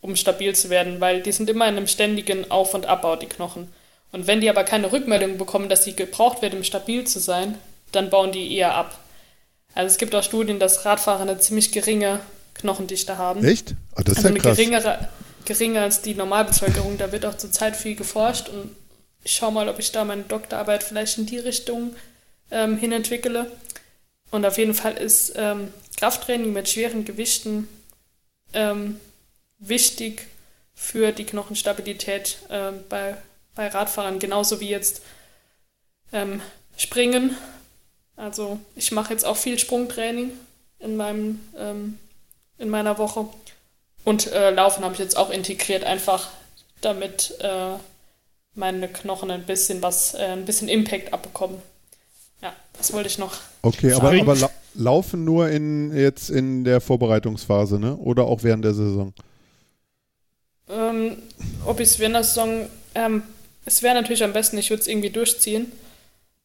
um 0.00 0.16
stabil 0.16 0.54
zu 0.54 0.70
werden, 0.70 0.98
weil 0.98 1.20
die 1.20 1.32
sind 1.32 1.50
immer 1.50 1.68
in 1.68 1.76
einem 1.76 1.86
ständigen 1.86 2.50
Auf- 2.50 2.72
und 2.72 2.86
Abbau, 2.86 3.16
die 3.16 3.26
Knochen. 3.26 3.70
Und 4.12 4.26
wenn 4.26 4.40
die 4.40 4.48
aber 4.48 4.64
keine 4.64 4.92
Rückmeldung 4.92 5.36
bekommen, 5.36 5.68
dass 5.68 5.84
sie 5.84 5.94
gebraucht 5.94 6.40
werden, 6.40 6.56
um 6.56 6.64
stabil 6.64 7.06
zu 7.06 7.20
sein, 7.20 7.58
dann 7.92 8.08
bauen 8.08 8.32
die 8.32 8.56
eher 8.56 8.74
ab. 8.74 8.98
Also 9.74 9.92
es 9.92 9.98
gibt 9.98 10.14
auch 10.14 10.22
Studien, 10.22 10.58
dass 10.58 10.86
Radfahrer 10.86 11.20
eine 11.20 11.38
ziemlich 11.38 11.70
geringe 11.70 12.20
Knochendichte 12.60 13.18
haben. 13.18 13.44
Echt? 13.44 13.74
Ah, 13.94 14.02
das 14.02 14.12
ist 14.12 14.18
also 14.18 14.28
ja 14.28 14.34
eine 14.34 14.40
krass. 14.40 14.56
Geringere, 14.56 15.08
geringer 15.44 15.82
als 15.82 16.02
die 16.02 16.14
Normalbevölkerung. 16.14 16.98
Da 16.98 17.12
wird 17.12 17.26
auch 17.26 17.36
zurzeit 17.36 17.76
viel 17.76 17.96
geforscht 17.96 18.48
und 18.48 18.74
ich 19.22 19.32
schaue 19.32 19.52
mal, 19.52 19.68
ob 19.68 19.78
ich 19.78 19.92
da 19.92 20.04
meine 20.04 20.22
Doktorarbeit 20.22 20.82
vielleicht 20.82 21.18
in 21.18 21.26
die 21.26 21.38
Richtung 21.38 21.94
ähm, 22.50 22.78
hin 22.78 22.92
entwickle. 22.92 23.50
Und 24.30 24.46
auf 24.46 24.58
jeden 24.58 24.74
Fall 24.74 24.96
ist 24.96 25.32
ähm, 25.36 25.72
Krafttraining 25.96 26.52
mit 26.52 26.68
schweren 26.68 27.04
Gewichten 27.04 27.68
ähm, 28.52 29.00
wichtig 29.58 30.26
für 30.74 31.12
die 31.12 31.24
Knochenstabilität 31.24 32.38
äh, 32.48 32.72
bei, 32.88 33.16
bei 33.54 33.68
Radfahrern, 33.68 34.18
genauso 34.18 34.60
wie 34.60 34.68
jetzt 34.68 35.02
ähm, 36.12 36.40
Springen. 36.76 37.36
Also 38.16 38.58
ich 38.76 38.92
mache 38.92 39.12
jetzt 39.12 39.24
auch 39.24 39.36
viel 39.36 39.58
Sprungtraining 39.58 40.32
in 40.78 40.96
meinem 40.96 41.40
ähm, 41.56 41.98
in 42.60 42.68
meiner 42.68 42.98
Woche. 42.98 43.26
Und 44.04 44.32
äh, 44.32 44.50
Laufen 44.50 44.84
habe 44.84 44.94
ich 44.94 45.00
jetzt 45.00 45.16
auch 45.16 45.30
integriert, 45.30 45.84
einfach 45.84 46.28
damit 46.80 47.34
äh, 47.40 47.74
meine 48.54 48.88
Knochen 48.88 49.30
ein 49.30 49.44
bisschen 49.44 49.82
was, 49.82 50.14
äh, 50.14 50.18
ein 50.18 50.44
bisschen 50.44 50.68
Impact 50.68 51.12
abbekommen. 51.12 51.58
Ja, 52.42 52.52
das 52.76 52.92
wollte 52.92 53.08
ich 53.08 53.18
noch. 53.18 53.34
Okay, 53.62 53.92
aber, 53.92 54.12
aber 54.12 54.36
la 54.36 54.50
laufen 54.74 55.24
nur 55.24 55.48
in 55.48 55.94
jetzt 55.96 56.30
in 56.30 56.62
der 56.64 56.80
Vorbereitungsphase, 56.80 57.78
ne? 57.80 57.96
Oder 57.96 58.24
auch 58.24 58.44
während 58.44 58.64
der 58.64 58.72
Saison? 58.72 59.12
Ähm, 60.68 61.16
ob 61.66 61.80
ich 61.80 61.88
es 61.88 61.98
während 61.98 62.14
der 62.14 62.24
Saison, 62.24 62.66
ähm, 62.94 63.24
es 63.64 63.82
wäre 63.82 63.94
natürlich 63.94 64.22
am 64.22 64.32
besten, 64.32 64.58
ich 64.58 64.70
würde 64.70 64.80
es 64.80 64.86
irgendwie 64.86 65.10
durchziehen. 65.10 65.72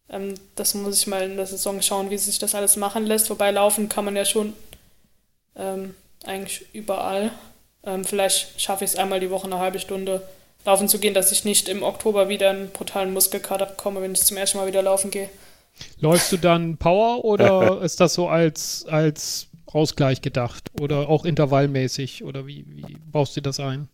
Ähm, 0.09 0.33
das 0.55 0.73
muss 0.73 0.99
ich 0.99 1.07
mal 1.07 1.23
in 1.23 1.37
der 1.37 1.45
Saison 1.45 1.81
schauen, 1.81 2.09
wie 2.09 2.17
sich 2.17 2.39
das 2.39 2.55
alles 2.55 2.77
machen 2.77 3.05
lässt. 3.05 3.29
Wobei 3.29 3.51
laufen 3.51 3.89
kann 3.89 4.05
man 4.05 4.15
ja 4.15 4.25
schon 4.25 4.53
ähm, 5.55 5.93
eigentlich 6.27 6.65
überall. 6.73 7.31
Ähm, 7.83 8.03
vielleicht 8.03 8.59
schaffe 8.59 8.83
ich 8.83 8.91
es 8.91 8.97
einmal 8.97 9.19
die 9.19 9.29
Woche 9.29 9.45
eine 9.45 9.59
halbe 9.59 9.79
Stunde 9.79 10.21
laufen 10.65 10.89
zu 10.89 10.99
gehen, 10.99 11.13
dass 11.13 11.31
ich 11.31 11.45
nicht 11.45 11.69
im 11.69 11.83
Oktober 11.83 12.27
wieder 12.27 12.49
einen 12.49 12.71
brutalen 12.71 13.13
Muskelkater 13.13 13.67
bekomme, 13.67 14.01
wenn 14.01 14.13
ich 14.13 14.23
zum 14.23 14.37
ersten 14.37 14.57
Mal 14.57 14.67
wieder 14.67 14.81
laufen 14.81 15.11
gehe. 15.11 15.29
Läufst 15.99 16.31
du 16.31 16.37
dann 16.37 16.77
Power 16.77 17.23
oder 17.23 17.81
ist 17.83 17.99
das 17.99 18.13
so 18.13 18.27
als, 18.27 18.85
als 18.89 19.47
Ausgleich 19.67 20.21
gedacht 20.21 20.71
oder 20.79 21.09
auch 21.09 21.25
intervallmäßig 21.25 22.23
oder 22.23 22.47
wie, 22.47 22.65
wie 22.67 22.97
baust 23.11 23.37
du 23.37 23.41
das 23.41 23.59
ein? 23.59 23.87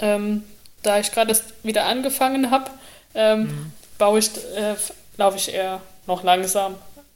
Ähm, 0.00 0.42
da 0.82 0.98
ich 0.98 1.12
gerade 1.12 1.34
wieder 1.62 1.86
angefangen 1.86 2.50
habe, 2.50 2.70
ähm, 3.14 3.40
mhm. 3.42 3.72
baue 3.98 4.18
ich, 4.18 4.30
äh, 4.56 4.74
laufe 5.16 5.36
ich 5.36 5.52
eher 5.52 5.80
noch 6.06 6.22
langsam. 6.22 6.74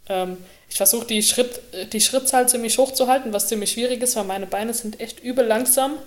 Ähm, 0.09 0.39
ich 0.71 0.77
versuche 0.77 1.05
die, 1.05 1.23
Schritt, 1.23 1.61
die 1.93 2.01
Schrittzahl 2.01 2.49
ziemlich 2.49 2.79
hoch 2.79 2.93
zu 2.93 3.09
halten, 3.09 3.33
was 3.33 3.49
ziemlich 3.49 3.73
schwierig 3.73 4.03
ist, 4.03 4.17
weil 4.17 4.25
meine 4.25 4.47
Beine 4.47 4.73
sind 4.73 5.01
echt 5.01 5.21
übel 5.21 5.45
langsam. 5.45 5.99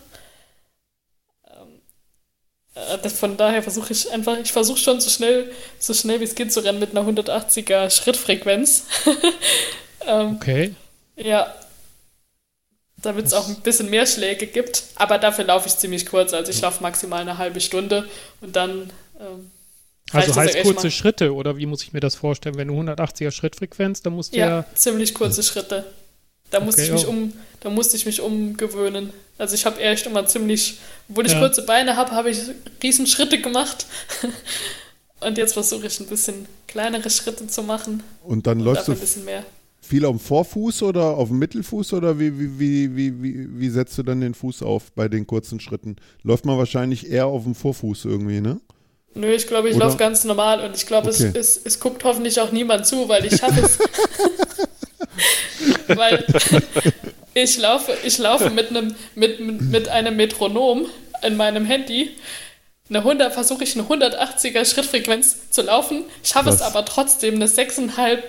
Äh, 2.75 3.09
von 3.09 3.37
daher 3.37 3.61
versuche 3.61 3.93
ich 3.93 4.09
einfach, 4.11 4.37
ich 4.39 4.51
versuche 4.51 4.79
schon 4.79 4.99
so 5.01 5.09
schnell, 5.09 5.51
so 5.79 5.93
schnell 5.93 6.19
wie 6.21 6.23
es 6.23 6.35
geht 6.35 6.51
zu 6.51 6.61
rennen 6.61 6.79
mit 6.79 6.91
einer 6.91 7.07
180er 7.07 7.89
Schrittfrequenz. 7.89 8.85
ähm, 10.07 10.37
okay. 10.37 10.73
Ja. 11.17 11.53
Damit 12.97 13.25
es 13.25 13.33
auch 13.33 13.49
ein 13.49 13.59
bisschen 13.61 13.89
mehr 13.89 14.07
Schläge 14.07 14.47
gibt. 14.47 14.83
Aber 14.95 15.19
dafür 15.19 15.43
laufe 15.43 15.67
ich 15.67 15.77
ziemlich 15.77 16.05
kurz. 16.05 16.33
Also 16.33 16.51
ich 16.51 16.61
laufe 16.61 16.81
maximal 16.81 17.19
eine 17.19 17.37
halbe 17.37 17.59
Stunde 17.59 18.09
und 18.39 18.55
dann. 18.55 18.91
Ähm, 19.19 19.51
also 20.13 20.35
heißt 20.35 20.61
kurze 20.63 20.91
Schritte 20.91 21.33
oder 21.33 21.57
wie 21.57 21.65
muss 21.65 21.83
ich 21.83 21.93
mir 21.93 21.99
das 21.99 22.15
vorstellen? 22.15 22.55
Wenn 22.55 22.67
du 22.67 22.79
180er 22.79 23.31
Schrittfrequenz, 23.31 24.01
dann 24.01 24.13
musst 24.13 24.33
du 24.33 24.39
ja. 24.39 24.47
Ja, 24.47 24.65
ziemlich 24.75 25.13
kurze 25.13 25.43
Schritte. 25.43 25.85
Da 26.49 26.59
musste 26.59 26.83
okay, 26.83 26.91
ich 26.91 26.93
mich 26.93 27.07
oh. 27.07 27.09
um, 27.09 27.33
da 27.61 27.69
musste 27.69 27.97
ich 27.97 28.05
mich 28.05 28.21
umgewöhnen. 28.21 29.11
Also 29.39 29.55
ich 29.55 29.65
habe 29.65 29.81
echt 29.81 30.05
immer 30.05 30.25
ziemlich, 30.27 30.77
obwohl 31.09 31.25
ich 31.25 31.33
ja. 31.33 31.39
kurze 31.39 31.65
Beine 31.65 31.97
habe, 31.97 32.11
habe 32.11 32.29
ich 32.29 32.37
riesen 32.83 33.07
Schritte 33.07 33.41
gemacht. 33.41 33.87
Und 35.19 35.37
jetzt 35.37 35.53
versuche 35.53 35.87
ich 35.87 35.99
ein 35.99 36.07
bisschen 36.07 36.45
kleinere 36.67 37.09
Schritte 37.09 37.47
zu 37.47 37.63
machen. 37.63 38.03
Und 38.23 38.45
dann 38.45 38.59
und 38.59 38.65
läufst 38.65 38.87
du 38.87 38.91
ein 38.91 38.99
bisschen 38.99 39.25
mehr. 39.25 39.43
viel 39.81 40.05
auf 40.05 40.17
dem 40.17 40.19
Vorfuß 40.19 40.83
oder 40.83 41.17
auf 41.17 41.29
dem 41.29 41.39
Mittelfuß 41.39 41.93
oder 41.93 42.19
wie, 42.19 42.37
wie, 42.37 42.59
wie, 42.59 42.95
wie, 42.95 43.23
wie, 43.23 43.59
wie 43.59 43.69
setzt 43.69 43.97
du 43.97 44.03
dann 44.03 44.21
den 44.21 44.33
Fuß 44.33 44.63
auf 44.63 44.91
bei 44.91 45.07
den 45.07 45.25
kurzen 45.25 45.59
Schritten? 45.59 45.95
Läuft 46.23 46.45
man 46.45 46.57
wahrscheinlich 46.57 47.09
eher 47.09 47.27
auf 47.27 47.43
dem 47.43 47.55
Vorfuß 47.55 48.05
irgendwie, 48.05 48.41
ne? 48.41 48.59
Nö, 49.15 49.31
ich 49.31 49.47
glaube, 49.47 49.69
ich 49.69 49.77
laufe 49.77 49.97
ganz 49.97 50.23
normal 50.23 50.61
und 50.61 50.75
ich 50.75 50.87
glaube, 50.87 51.09
okay. 51.09 51.31
es, 51.35 51.57
es, 51.57 51.61
es 51.63 51.79
guckt 51.79 52.03
hoffentlich 52.03 52.39
auch 52.39 52.51
niemand 52.51 52.87
zu, 52.87 53.07
weil 53.07 53.25
ich 53.25 53.37
schaffe 53.37 53.61
es. 53.61 53.77
Weil 55.87 56.25
ich 57.33 57.57
laufe, 57.57 57.93
ich 58.03 58.17
laufe 58.17 58.49
mit 58.49 58.69
einem, 58.69 58.95
mit, 59.15 59.39
mit 59.39 59.89
einem 59.89 60.15
Metronom 60.15 60.87
in 61.21 61.37
meinem 61.37 61.65
Handy. 61.65 62.11
Eine 62.89 62.99
100, 62.99 63.33
versuche 63.33 63.63
ich 63.63 63.77
eine 63.77 63.87
180er 63.87 64.65
Schrittfrequenz 64.65 65.51
zu 65.51 65.61
laufen, 65.61 66.03
schaffe 66.23 66.49
es 66.49 66.61
aber 66.61 66.85
trotzdem 66.85 67.35
eine 67.35 67.47
6,5 67.47 68.19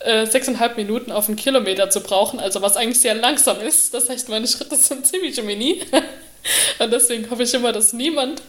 äh, 0.00 0.24
6,5 0.24 0.76
Minuten 0.76 1.12
auf 1.12 1.28
einen 1.28 1.36
Kilometer 1.36 1.90
zu 1.90 2.00
brauchen, 2.00 2.38
also 2.38 2.62
was 2.62 2.76
eigentlich 2.76 3.00
sehr 3.00 3.14
langsam 3.14 3.60
ist. 3.60 3.94
Das 3.94 4.08
heißt, 4.08 4.28
meine 4.28 4.46
Schritte 4.46 4.76
sind 4.76 5.06
ziemlich 5.06 5.42
mini. 5.42 5.82
Und 6.78 6.92
deswegen 6.92 7.28
hoffe 7.30 7.42
ich 7.42 7.54
immer, 7.54 7.72
dass 7.72 7.92
niemand, 7.92 8.42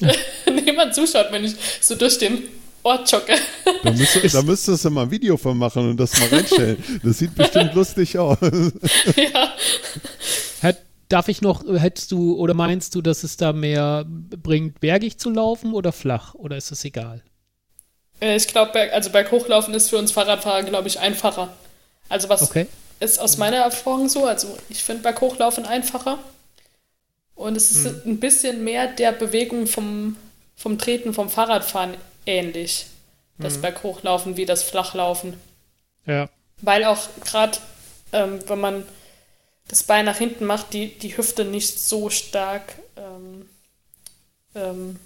ja. 0.00 0.12
niemand 0.52 0.94
zuschaut, 0.94 1.26
wenn 1.30 1.44
ich 1.44 1.54
so 1.80 1.94
durch 1.94 2.18
den 2.18 2.42
Ort 2.82 3.10
jogge. 3.10 3.34
Da, 3.82 3.90
müsste, 3.92 4.28
da 4.28 4.42
müsstest 4.42 4.84
du 4.84 4.90
mal 4.90 5.04
ein 5.04 5.10
Video 5.10 5.36
von 5.36 5.56
machen 5.56 5.90
und 5.90 5.96
das 5.96 6.18
mal 6.20 6.28
reinstellen. 6.28 6.82
Das 7.02 7.18
sieht 7.18 7.34
bestimmt 7.34 7.74
lustig 7.74 8.18
aus. 8.18 8.38
Ja. 9.16 9.54
Darf 11.08 11.28
ich 11.28 11.42
noch, 11.42 11.64
hättest 11.66 12.12
du 12.12 12.34
oder 12.36 12.54
meinst 12.54 12.94
du, 12.94 13.02
dass 13.02 13.24
es 13.24 13.36
da 13.36 13.52
mehr 13.52 14.04
bringt, 14.06 14.80
bergig 14.80 15.18
zu 15.18 15.30
laufen 15.30 15.74
oder 15.74 15.92
flach? 15.92 16.34
Oder 16.34 16.56
ist 16.56 16.70
das 16.70 16.84
egal? 16.84 17.22
Äh, 18.20 18.36
ich 18.36 18.48
glaube, 18.48 18.92
also 18.92 19.10
Berghochlaufen 19.10 19.74
ist 19.74 19.90
für 19.90 19.98
uns 19.98 20.12
Fahrradfahrer, 20.12 20.62
glaube 20.62 20.88
ich, 20.88 21.00
einfacher. 21.00 21.54
Also 22.08 22.28
was 22.28 22.42
okay. 22.42 22.66
ist 23.00 23.18
aus 23.18 23.36
meiner 23.36 23.58
Erfahrung 23.58 24.08
so? 24.08 24.26
Also 24.26 24.56
ich 24.68 24.82
finde 24.82 25.02
Berghochlaufen 25.02 25.66
einfacher. 25.66 26.18
Und 27.34 27.56
es 27.56 27.70
ist 27.70 27.84
hm. 27.86 28.00
ein 28.06 28.20
bisschen 28.20 28.62
mehr 28.64 28.86
der 28.86 29.12
Bewegung 29.12 29.66
vom, 29.66 30.16
vom 30.56 30.78
Treten, 30.78 31.14
vom 31.14 31.28
Fahrradfahren 31.28 31.96
ähnlich. 32.26 32.86
Das 33.38 33.56
mhm. 33.56 33.62
Berghochlaufen 33.62 34.36
wie 34.36 34.46
das 34.46 34.62
Flachlaufen. 34.62 35.34
Ja. 36.06 36.28
Weil 36.60 36.84
auch 36.84 37.08
gerade, 37.24 37.58
ähm, 38.12 38.38
wenn 38.46 38.60
man 38.60 38.86
das 39.66 39.82
Bein 39.82 40.04
nach 40.04 40.18
hinten 40.18 40.44
macht, 40.44 40.72
die, 40.72 40.96
die 40.98 41.16
Hüfte 41.16 41.44
nicht 41.44 41.80
so 41.80 42.10
stark 42.10 42.76
ähm, 42.96 43.48
ähm, 44.54 45.00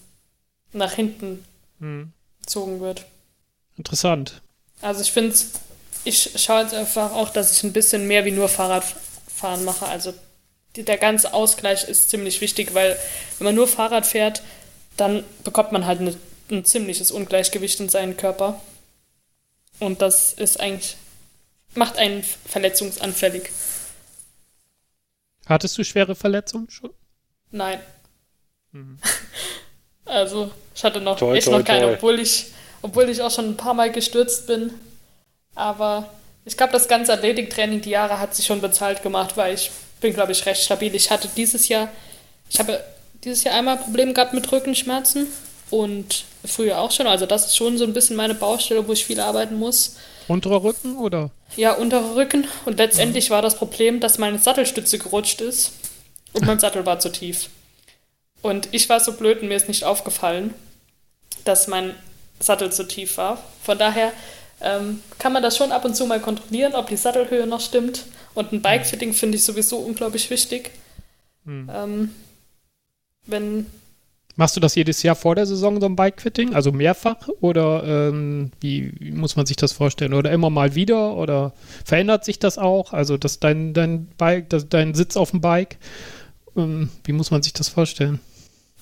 nach 0.73 0.93
hinten 0.93 1.45
mhm. 1.79 2.13
gezogen 2.43 2.81
wird. 2.81 3.07
Interessant. 3.77 4.43
Also 4.83 5.01
ich 5.01 5.13
finde 5.13 5.35
ich 6.05 6.31
schaue 6.37 6.63
jetzt 6.63 6.75
einfach 6.75 7.13
auch, 7.13 7.31
dass 7.31 7.53
ich 7.53 7.65
ein 7.65 7.73
bisschen 7.73 8.07
mehr 8.07 8.25
wie 8.25 8.31
nur 8.31 8.49
Fahrradfahren 8.49 9.65
mache. 9.65 9.87
Also 9.87 10.13
der 10.85 10.99
ganze 10.99 11.33
Ausgleich 11.35 11.85
ist 11.85 12.11
ziemlich 12.11 12.41
wichtig, 12.41 12.75
weil 12.75 12.97
wenn 13.39 13.47
man 13.47 13.55
nur 13.55 13.69
Fahrrad 13.69 14.07
fährt, 14.07 14.43
dann 14.97 15.25
bekommt 15.45 15.73
man 15.73 15.87
halt 15.87 16.01
eine 16.01 16.15
ein 16.51 16.65
ziemliches 16.65 17.11
Ungleichgewicht 17.11 17.81
in 17.81 17.89
seinem 17.89 18.17
Körper. 18.17 18.61
Und 19.79 20.03
das 20.03 20.33
ist 20.33 20.61
eigentlich, 20.61 20.97
macht 21.75 21.97
einen 21.97 22.23
verletzungsanfällig. 22.23 23.51
Hattest 25.47 25.79
du 25.79 25.85
schwere 25.85 26.15
Verletzungen 26.15 26.71
schon? 26.71 26.91
Nein. 27.51 27.81
Mhm. 28.73 28.99
Also, 30.05 30.51
ich 30.75 30.83
hatte 30.85 31.03
noch 31.03 31.19
toi, 31.19 31.37
echt 31.37 31.49
toi, 31.49 31.59
noch 31.59 31.65
keine, 31.67 31.83
toi. 31.83 31.93
obwohl 31.93 32.19
ich, 32.19 32.47
obwohl 32.81 33.11
ich 33.11 33.21
auch 33.21 33.31
schon 33.31 33.51
ein 33.51 33.57
paar 33.59 33.75
Mal 33.75 33.93
gestürzt 33.93 34.47
bin. 34.47 34.73
Aber 35.55 36.09
ich 36.47 36.57
glaube, 36.57 36.73
das 36.73 36.89
ganze 36.89 37.13
Athletiktraining, 37.13 37.83
die 37.83 37.91
Jahre 37.91 38.19
hat 38.19 38.35
sich 38.35 38.47
schon 38.47 38.63
bezahlt 38.63 39.03
gemacht, 39.03 39.37
weil 39.37 39.53
ich 39.53 39.71
bin, 40.01 40.15
glaube 40.15 40.33
ich, 40.33 40.45
recht 40.47 40.63
stabil. 40.63 40.95
Ich 40.95 41.11
hatte 41.11 41.29
dieses 41.37 41.69
Jahr, 41.69 41.89
ich 42.51 42.59
habe 42.59 42.83
dieses 43.25 43.45
Jahr 43.45 43.55
einmal 43.55 43.77
Probleme 43.77 44.13
gehabt 44.13 44.35
mit 44.35 44.51
Rückenschmerzen 44.51 45.27
und 45.71 46.25
früher 46.45 46.79
auch 46.79 46.91
schon. 46.91 47.07
Also 47.07 47.27
das 47.27 47.47
ist 47.47 47.57
schon 47.57 47.79
so 47.79 47.85
ein 47.85 47.93
bisschen 47.93 48.17
meine 48.17 48.35
Baustelle, 48.35 48.87
wo 48.87 48.93
ich 48.93 49.05
viel 49.05 49.21
arbeiten 49.21 49.57
muss. 49.57 49.97
Unterer 50.29 50.63
Rücken 50.63 50.97
oder? 50.99 51.31
Ja, 51.57 51.73
unterer 51.73 52.15
Rücken. 52.15 52.47
Und 52.65 52.79
letztendlich 52.79 53.31
war 53.31 53.43
das 53.43 53.57
Problem, 53.57 54.01
dass 54.01 54.19
meine 54.19 54.39
Sattelstütze 54.39 54.99
gerutscht 54.99 55.41
ist 55.41 55.73
und 56.33 56.47
mein 56.47 56.59
Sattel 56.59 56.85
war 56.87 57.01
zu 57.01 57.11
tief. 57.11 57.49
Und 58.43 58.69
ich 58.73 58.89
war 58.89 59.01
so 59.01 59.13
blöd 59.13 59.43
und 59.43 59.49
mir 59.49 59.57
ist 59.57 59.69
nicht 59.69 59.85
aufgefallen, 59.85 60.55
dass 61.45 61.67
mein 61.67 61.95
Sattel 62.41 62.71
zu 62.71 62.87
tief 62.87 63.17
war. 63.17 63.43
Von 63.65 63.79
daher 63.79 64.13
ähm, 64.61 65.03
kann 65.19 65.33
man 65.33 65.43
das 65.43 65.57
schon 65.57 65.73
ab 65.73 65.85
und 65.85 65.97
zu 65.97 66.07
mal 66.07 66.21
kontrollieren, 66.21 66.75
ob 66.75 66.89
die 66.89 66.97
Sattelhöhe 66.97 67.47
noch 67.47 67.61
stimmt. 67.61 68.05
Und 68.39 68.53
ein 68.53 68.63
Bikefitting 68.63 69.15
finde 69.15 69.37
ich 69.37 69.43
sowieso 69.43 69.79
unglaublich 69.79 70.31
wichtig. 70.31 70.71
Mhm. 71.45 71.69
Ähm, 71.75 72.11
wenn 73.27 73.67
Machst 74.37 74.55
du 74.55 74.61
das 74.61 74.77
jedes 74.77 75.03
Jahr 75.03 75.17
vor 75.17 75.35
der 75.35 75.45
Saison, 75.45 75.81
so 75.81 75.87
ein 75.87 75.97
Bike-Fitting? 75.97 76.55
Also 76.55 76.71
mehrfach? 76.71 77.29
Oder 77.41 77.83
ähm, 77.83 78.53
wie, 78.61 78.93
wie, 79.01 79.11
muss 79.11 79.35
man 79.35 79.45
sich 79.45 79.57
das 79.57 79.73
vorstellen? 79.73 80.15
Oder 80.15 80.31
immer 80.31 80.51
mal 80.51 80.77
wieder? 80.77 81.17
Oder 81.17 81.53
verändert 81.85 82.25
sich 82.25 82.39
das 82.39 82.59
auch? 82.59 82.93
Also 82.93 83.17
dass 83.17 83.41
dein, 83.41 83.75
dein 83.75 84.07
Bike, 84.07 84.49
dass 84.51 84.69
dein 84.69 84.95
Sitz 84.95 85.17
auf 85.17 85.33
dem 85.33 85.41
Bike, 85.41 85.77
ähm, 86.57 86.91
wie 87.03 87.13
muss 87.13 87.33
man 87.33 87.43
sich 87.43 87.55
das 87.55 87.69
vorstellen? 87.69 88.21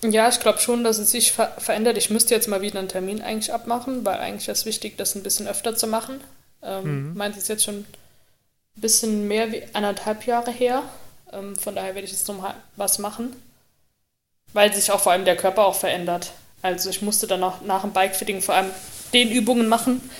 Ja, 0.05 0.29
ich 0.29 0.40
glaube 0.40 0.59
schon, 0.59 0.85
dass 0.85 0.99
es 0.99 1.12
sich 1.12 1.33
ver 1.33 1.55
verändert. 1.57 1.97
Ich 1.97 2.11
müsste 2.11 2.35
jetzt 2.35 2.49
mal 2.49 2.61
wieder 2.61 2.79
einen 2.79 2.88
Termin 2.88 3.23
eigentlich 3.23 3.55
abmachen, 3.55 4.05
weil 4.05 4.19
eigentlich 4.19 4.49
ist 4.49 4.59
es 4.59 4.66
wichtig, 4.66 4.99
das 4.99 5.14
ein 5.14 5.23
bisschen 5.23 5.49
öfter 5.49 5.75
zu 5.75 5.87
machen. 5.87 6.21
Ähm, 6.62 7.12
mhm. 7.12 7.16
Meint 7.16 7.38
es 7.38 7.49
jetzt 7.49 7.64
schon 7.64 7.87
bisschen 8.81 9.27
mehr 9.29 9.53
wie 9.53 9.62
anderthalb 9.73 10.27
Jahre 10.27 10.51
her. 10.51 10.83
Ähm, 11.33 11.57
von 11.57 11.75
daher 11.75 11.95
werde 11.95 12.07
ich 12.07 12.12
jetzt 12.12 12.29
noch 12.29 12.55
was 12.77 12.99
machen 12.99 13.35
weil 14.57 14.73
sich 14.73 14.91
auch 14.91 15.01
vor 15.01 15.12
allem 15.12 15.25
der 15.25 15.37
Körper 15.37 15.67
auch 15.67 15.75
verändert. 15.75 16.33
Also 16.62 16.91
ich 16.91 17.03
musste 17.03 17.27
dann 17.27 17.45
auch 17.45 17.61
nach 17.61 17.83
dem 17.83 17.93
Bikefitting 17.93 18.41
vor 18.41 18.55
allem 18.55 18.71
den 19.12 19.31
Übungen 19.31 19.69
machen 19.69 20.11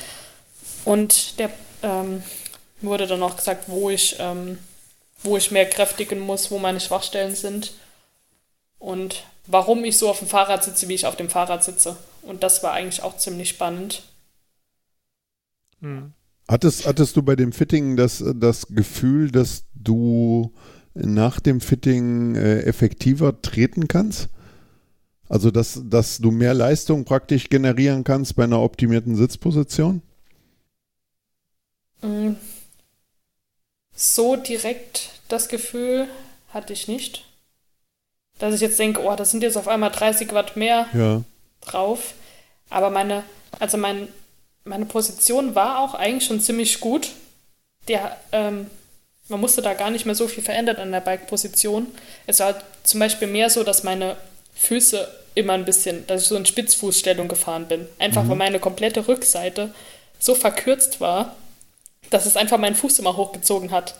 und 0.85 1.38
der 1.38 1.51
ähm, 1.83 2.23
wurde 2.83 3.07
dann 3.07 3.23
auch 3.23 3.37
gesagt, 3.37 3.64
wo 3.66 3.90
ich 3.90 4.16
ähm, 4.21 4.59
wo 5.23 5.37
ich 5.37 5.51
mehr 5.51 5.69
kräftigen 5.69 6.21
muss, 6.21 6.51
wo 6.51 6.59
meine 6.59 6.81
Schwachstellen 6.81 7.35
sind 7.35 7.73
und 8.79 9.25
warum 9.47 9.85
ich 9.85 9.99
so 9.99 10.11
auf 10.11 10.19
dem 10.19 10.29
Fahrrad 10.29 10.62
sitze, 10.62 10.87
wie 10.88 10.95
ich 10.95 11.07
auf 11.07 11.16
dem 11.16 11.31
Fahrrad 11.31 11.64
sitze. 11.64 11.97
Und 12.23 12.42
das 12.42 12.62
war 12.62 12.73
eigentlich 12.73 13.03
auch 13.03 13.16
ziemlich 13.16 13.49
spannend. 13.49 14.03
Hm. 15.81 16.12
Hattest, 16.48 16.87
hattest 16.87 17.16
du 17.16 17.22
bei 17.22 17.35
dem 17.35 17.52
Fitting 17.52 17.96
das, 17.96 18.22
das 18.37 18.68
Gefühl, 18.68 19.30
dass 19.30 19.64
du 19.74 20.52
nach 20.94 21.40
dem 21.40 21.61
Fitting 21.61 22.37
äh, 22.37 22.61
effektiver 22.61 23.42
treten 23.42 23.88
kannst? 23.88 24.28
Also, 25.28 25.50
dass, 25.50 25.82
dass 25.85 26.18
du 26.18 26.30
mehr 26.30 26.54
Leistung 26.54 27.04
praktisch 27.04 27.48
generieren 27.48 28.04
kannst 28.04 28.37
bei 28.37 28.44
einer 28.44 28.62
optimierten 28.62 29.16
Sitzposition? 29.16 30.02
Hm. 32.00 32.37
So 33.94 34.37
direkt 34.37 35.20
das 35.28 35.48
Gefühl 35.48 36.06
hatte 36.50 36.72
ich 36.72 36.87
nicht. 36.87 37.24
Dass 38.38 38.54
ich 38.54 38.61
jetzt 38.61 38.78
denke, 38.78 39.02
oh, 39.02 39.16
das 39.16 39.30
sind 39.30 39.42
jetzt 39.42 39.56
auf 39.56 39.66
einmal 39.66 39.90
30 39.90 40.32
Watt 40.32 40.56
mehr 40.56 40.87
ja. 40.92 41.22
drauf. 41.62 42.14
Aber 42.70 42.90
meine, 42.90 43.24
also 43.59 43.78
mein, 43.78 44.09
meine 44.66 44.85
Position 44.85 45.55
war 45.55 45.81
auch 45.81 45.94
eigentlich 45.94 46.26
schon 46.26 46.40
ziemlich 46.40 46.81
gut. 46.81 47.11
Der, 47.88 48.16
ähm, 48.33 48.68
man 49.29 49.40
musste 49.40 49.62
da 49.62 49.74
gar 49.74 49.90
nicht 49.90 50.07
mehr 50.07 50.14
so 50.14 50.29
viel 50.29 50.42
verändern 50.42 50.76
an 50.76 50.92
der 50.92 51.00
Bike-Position. 51.00 51.87
Es 52.26 52.40
war 52.40 52.55
zum 52.83 53.00
Beispiel 53.00 53.29
mehr 53.29 53.48
so, 53.48 53.62
dass 53.62 53.85
meine 53.85 54.16
Füße 54.55 55.09
immer 55.35 55.52
ein 55.52 55.64
bisschen, 55.64 56.07
dass 56.07 56.22
ich 56.22 56.29
so 56.29 56.37
in 56.37 56.46
Spitzfußstellung 56.46 57.29
gefahren 57.29 57.68
bin. 57.68 57.87
Einfach 57.98 58.24
mhm. 58.24 58.31
weil 58.31 58.37
meine 58.37 58.59
komplette 58.59 59.07
Rückseite 59.07 59.72
so 60.18 60.35
verkürzt 60.35 61.00
war, 61.00 61.37
dass 62.11 62.26
es 62.26 62.37
einfach 62.37 62.59
meinen 62.59 62.76
Fuß 62.76 62.98
immer 62.98 63.16
hochgezogen 63.16 63.70
hat. 63.70 63.94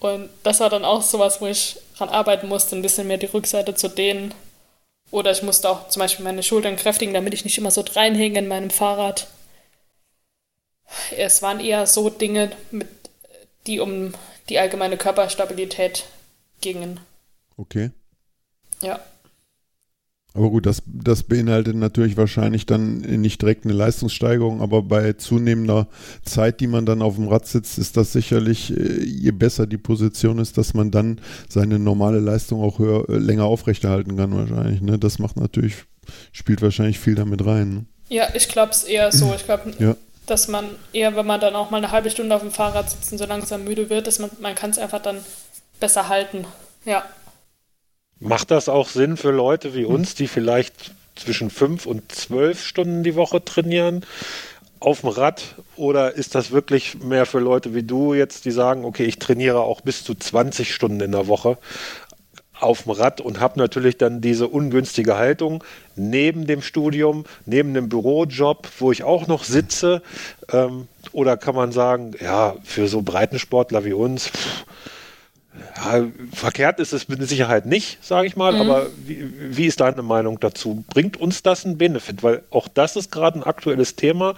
Und 0.00 0.28
das 0.42 0.60
war 0.60 0.70
dann 0.70 0.84
auch 0.84 1.02
sowas, 1.02 1.40
wo 1.40 1.46
ich 1.46 1.76
dran 1.96 2.08
arbeiten 2.08 2.48
musste, 2.48 2.76
ein 2.76 2.82
bisschen 2.82 3.08
mehr 3.08 3.18
die 3.18 3.26
Rückseite 3.26 3.74
zu 3.74 3.88
dehnen. 3.88 4.34
Oder 5.10 5.30
ich 5.30 5.42
musste 5.42 5.70
auch 5.70 5.88
zum 5.88 6.00
Beispiel 6.00 6.24
meine 6.24 6.42
Schultern 6.42 6.76
kräftigen, 6.76 7.14
damit 7.14 7.34
ich 7.34 7.44
nicht 7.44 7.58
immer 7.58 7.70
so 7.70 7.80
reinhänge 7.80 8.38
in 8.38 8.48
meinem 8.48 8.70
Fahrrad. 8.70 9.28
Es 11.16 11.42
waren 11.42 11.60
eher 11.60 11.86
so 11.86 12.10
Dinge, 12.10 12.52
mit, 12.70 12.88
die 13.66 13.80
um 13.80 14.14
die 14.48 14.58
allgemeine 14.58 14.96
Körperstabilität 14.96 16.04
gingen. 16.60 17.00
Okay. 17.56 17.90
Ja. 18.80 19.00
Aber 20.34 20.50
gut, 20.50 20.66
das, 20.66 20.82
das 20.86 21.22
beinhaltet 21.22 21.74
natürlich 21.74 22.16
wahrscheinlich 22.16 22.66
dann 22.66 22.98
nicht 22.98 23.40
direkt 23.40 23.64
eine 23.64 23.72
Leistungssteigerung, 23.72 24.60
aber 24.60 24.82
bei 24.82 25.14
zunehmender 25.14 25.88
Zeit, 26.24 26.60
die 26.60 26.66
man 26.66 26.86
dann 26.86 27.02
auf 27.02 27.16
dem 27.16 27.28
Rad 27.28 27.46
sitzt, 27.46 27.78
ist 27.78 27.96
das 27.96 28.12
sicherlich, 28.12 28.70
äh, 28.76 29.02
je 29.02 29.32
besser 29.32 29.66
die 29.66 29.78
Position 29.78 30.38
ist, 30.38 30.58
dass 30.58 30.74
man 30.74 30.90
dann 30.90 31.20
seine 31.48 31.78
normale 31.78 32.20
Leistung 32.20 32.62
auch 32.62 32.78
höher, 32.78 33.08
äh, 33.08 33.16
länger 33.16 33.44
aufrechterhalten 33.44 34.16
kann 34.16 34.36
wahrscheinlich. 34.36 34.80
Ne? 34.82 34.98
Das 34.98 35.18
macht 35.18 35.36
natürlich, 35.36 35.74
spielt 36.32 36.62
wahrscheinlich 36.62 36.98
viel 36.98 37.14
damit 37.14 37.44
rein. 37.44 37.74
Ne? 37.74 37.84
Ja, 38.08 38.28
ich 38.34 38.48
glaube 38.48 38.72
es 38.72 38.84
eher 38.84 39.10
so. 39.10 39.32
Ich 39.34 39.44
glaube, 39.44 39.72
ja. 39.78 39.96
dass 40.26 40.48
man 40.48 40.66
eher, 40.92 41.16
wenn 41.16 41.26
man 41.26 41.40
dann 41.40 41.56
auch 41.56 41.70
mal 41.70 41.78
eine 41.78 41.90
halbe 41.90 42.10
Stunde 42.10 42.34
auf 42.34 42.42
dem 42.42 42.50
Fahrrad 42.50 42.90
sitzt 42.90 43.12
und 43.12 43.18
so 43.18 43.24
langsam 43.24 43.64
müde 43.64 43.90
wird, 43.90 44.06
dass 44.06 44.18
man, 44.18 44.30
man 44.40 44.54
kann 44.54 44.70
es 44.70 44.78
einfach 44.78 45.00
dann 45.00 45.16
besser 45.80 46.08
halten. 46.08 46.44
Ja. 46.84 47.04
Macht 48.20 48.50
das 48.50 48.68
auch 48.68 48.88
Sinn 48.88 49.16
für 49.16 49.30
Leute 49.30 49.74
wie 49.74 49.84
uns, 49.84 50.14
die 50.14 50.28
vielleicht 50.28 50.92
zwischen 51.16 51.50
fünf 51.50 51.86
und 51.86 52.12
zwölf 52.12 52.64
Stunden 52.64 53.02
die 53.02 53.14
Woche 53.14 53.44
trainieren? 53.44 54.04
auf 54.80 55.00
dem 55.00 55.10
Rad 55.10 55.56
oder 55.76 56.14
ist 56.14 56.36
das 56.36 56.52
wirklich 56.52 57.02
mehr 57.02 57.26
für 57.26 57.40
Leute 57.40 57.74
wie 57.74 57.82
du 57.82 58.14
jetzt, 58.14 58.44
die 58.44 58.50
sagen, 58.50 58.84
okay, 58.84 59.04
ich 59.04 59.18
trainiere 59.18 59.60
auch 59.60 59.80
bis 59.80 60.04
zu 60.04 60.14
20 60.14 60.72
Stunden 60.72 61.00
in 61.00 61.12
der 61.12 61.26
Woche 61.26 61.58
auf 62.60 62.82
dem 62.82 62.92
Rad 62.92 63.20
und 63.20 63.40
habe 63.40 63.58
natürlich 63.58 63.98
dann 63.98 64.20
diese 64.20 64.48
ungünstige 64.48 65.16
Haltung 65.16 65.62
neben 65.96 66.46
dem 66.46 66.62
Studium, 66.62 67.24
neben 67.46 67.74
dem 67.74 67.88
Bürojob, 67.88 68.68
wo 68.78 68.90
ich 68.92 69.04
auch 69.04 69.26
noch 69.26 69.44
sitze? 69.44 70.02
Ähm, 70.52 70.88
oder 71.12 71.36
kann 71.36 71.54
man 71.54 71.72
sagen, 71.72 72.12
ja, 72.20 72.56
für 72.64 72.88
so 72.88 73.02
Breitensportler 73.02 73.84
wie 73.84 73.92
uns, 73.92 74.28
pff, 74.28 74.64
ja, 75.76 76.06
verkehrt 76.32 76.80
ist 76.80 76.92
es 76.92 77.08
mit 77.08 77.26
Sicherheit 77.28 77.66
nicht, 77.66 78.04
sage 78.04 78.26
ich 78.26 78.36
mal, 78.36 78.52
mhm. 78.52 78.60
aber 78.60 78.86
wie, 79.04 79.56
wie, 79.56 79.66
ist 79.66 79.80
deine 79.80 80.02
Meinung 80.02 80.40
dazu? 80.40 80.84
Bringt 80.88 81.16
uns 81.16 81.42
das 81.42 81.64
einen 81.64 81.78
Benefit? 81.78 82.22
Weil 82.22 82.42
auch 82.50 82.68
das 82.68 82.96
ist 82.96 83.12
gerade 83.12 83.38
ein 83.38 83.42
aktuelles 83.42 83.96
Thema, 83.96 84.34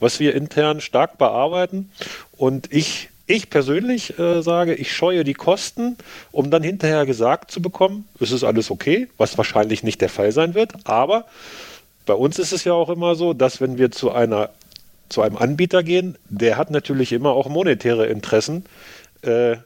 was 0.00 0.20
wir 0.20 0.34
intern 0.34 0.80
stark 0.80 1.18
bearbeiten. 1.18 1.90
Und 2.36 2.72
ich, 2.72 3.10
ich 3.26 3.50
persönlich 3.50 4.18
äh, 4.18 4.42
sage, 4.42 4.74
ich 4.74 4.94
scheue 4.94 5.24
die 5.24 5.34
Kosten, 5.34 5.96
um 6.32 6.50
dann 6.50 6.62
hinterher 6.62 7.06
gesagt 7.06 7.50
zu 7.50 7.60
bekommen, 7.60 8.08
es 8.20 8.30
ist 8.30 8.44
alles 8.44 8.70
okay, 8.70 9.08
was 9.16 9.38
wahrscheinlich 9.38 9.82
nicht 9.82 10.00
der 10.00 10.08
Fall 10.08 10.32
sein 10.32 10.54
wird. 10.54 10.72
Aber 10.84 11.24
bei 12.06 12.14
uns 12.14 12.38
ist 12.38 12.52
es 12.52 12.64
ja 12.64 12.72
auch 12.72 12.90
immer 12.90 13.14
so, 13.14 13.32
dass 13.32 13.60
wenn 13.60 13.78
wir 13.78 13.90
zu 13.90 14.12
einer 14.12 14.50
zu 15.08 15.22
einem 15.22 15.36
Anbieter 15.36 15.82
gehen, 15.82 16.16
der 16.28 16.56
hat 16.56 16.70
natürlich 16.70 17.12
immer 17.12 17.30
auch 17.30 17.48
monetäre 17.48 18.06
Interessen. 18.06 18.64
Äh, 19.22 19.56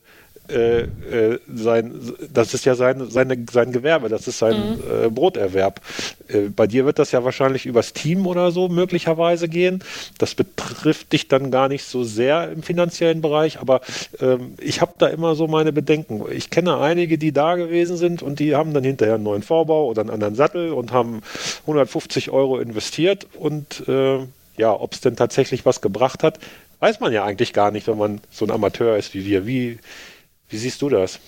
äh, 0.51 0.81
äh, 0.81 1.39
sein, 1.55 2.01
das 2.33 2.55
ist 2.55 2.65
ja 2.65 2.75
sein, 2.75 3.11
seine, 3.11 3.45
sein 3.51 3.73
Gewerbe, 3.73 4.09
das 4.09 4.27
ist 4.27 4.39
sein 4.39 4.57
mhm. 4.57 5.07
äh, 5.07 5.11
Broterwerb. 5.11 5.81
Äh, 6.29 6.49
bei 6.49 6.67
dir 6.67 6.85
wird 6.87 6.99
das 6.99 7.13
ja 7.13 7.25
wahrscheinlich 7.25 7.67
übers 7.67 7.93
Team 7.93 8.27
oder 8.27 8.51
so 8.51 8.69
möglicherweise 8.69 9.49
gehen. 9.49 9.85
Das 10.19 10.35
betrifft 10.35 11.13
dich 11.13 11.29
dann 11.29 11.51
gar 11.51 11.69
nicht 11.69 11.85
so 11.85 12.05
sehr 12.05 12.51
im 12.51 12.63
finanziellen 12.63 13.21
Bereich, 13.21 13.61
aber 13.61 13.81
ähm, 14.21 14.55
ich 14.59 14.81
habe 14.81 14.95
da 14.99 15.09
immer 15.09 15.35
so 15.35 15.47
meine 15.47 15.73
Bedenken. 15.73 16.23
Ich 16.31 16.51
kenne 16.51 16.79
einige, 16.79 17.19
die 17.19 17.33
da 17.33 17.57
gewesen 17.57 17.97
sind 17.97 18.23
und 18.23 18.39
die 18.39 18.55
haben 18.55 18.73
dann 18.73 18.85
hinterher 18.85 19.17
einen 19.17 19.25
neuen 19.25 19.43
Vorbau 19.43 19.87
oder 19.87 20.01
einen 20.01 20.11
anderen 20.11 20.35
Sattel 20.35 20.73
und 20.73 20.93
haben 20.93 21.21
150 21.63 22.31
Euro 22.31 22.59
investiert 22.59 23.27
und 23.39 23.85
ja, 24.59 24.73
ob 24.73 24.93
es 24.93 25.01
denn 25.01 25.17
tatsächlich 25.17 25.65
was 25.65 25.81
gebracht 25.81 26.23
hat, 26.23 26.39
weiß 26.81 27.01
man 27.01 27.13
ja 27.13 27.25
eigentlich 27.25 27.53
gar 27.53 27.71
nicht, 27.71 27.87
wenn 27.87 27.99
man 27.99 28.21
so 28.31 28.45
ein 28.45 28.51
Amateur 28.51 28.97
ist 28.97 29.15
wie 29.15 29.25
wir. 29.25 29.47
Wie, 29.47 29.79
wie 30.49 30.59
siehst 30.59 30.81
du 30.83 30.89
das? 30.89 31.19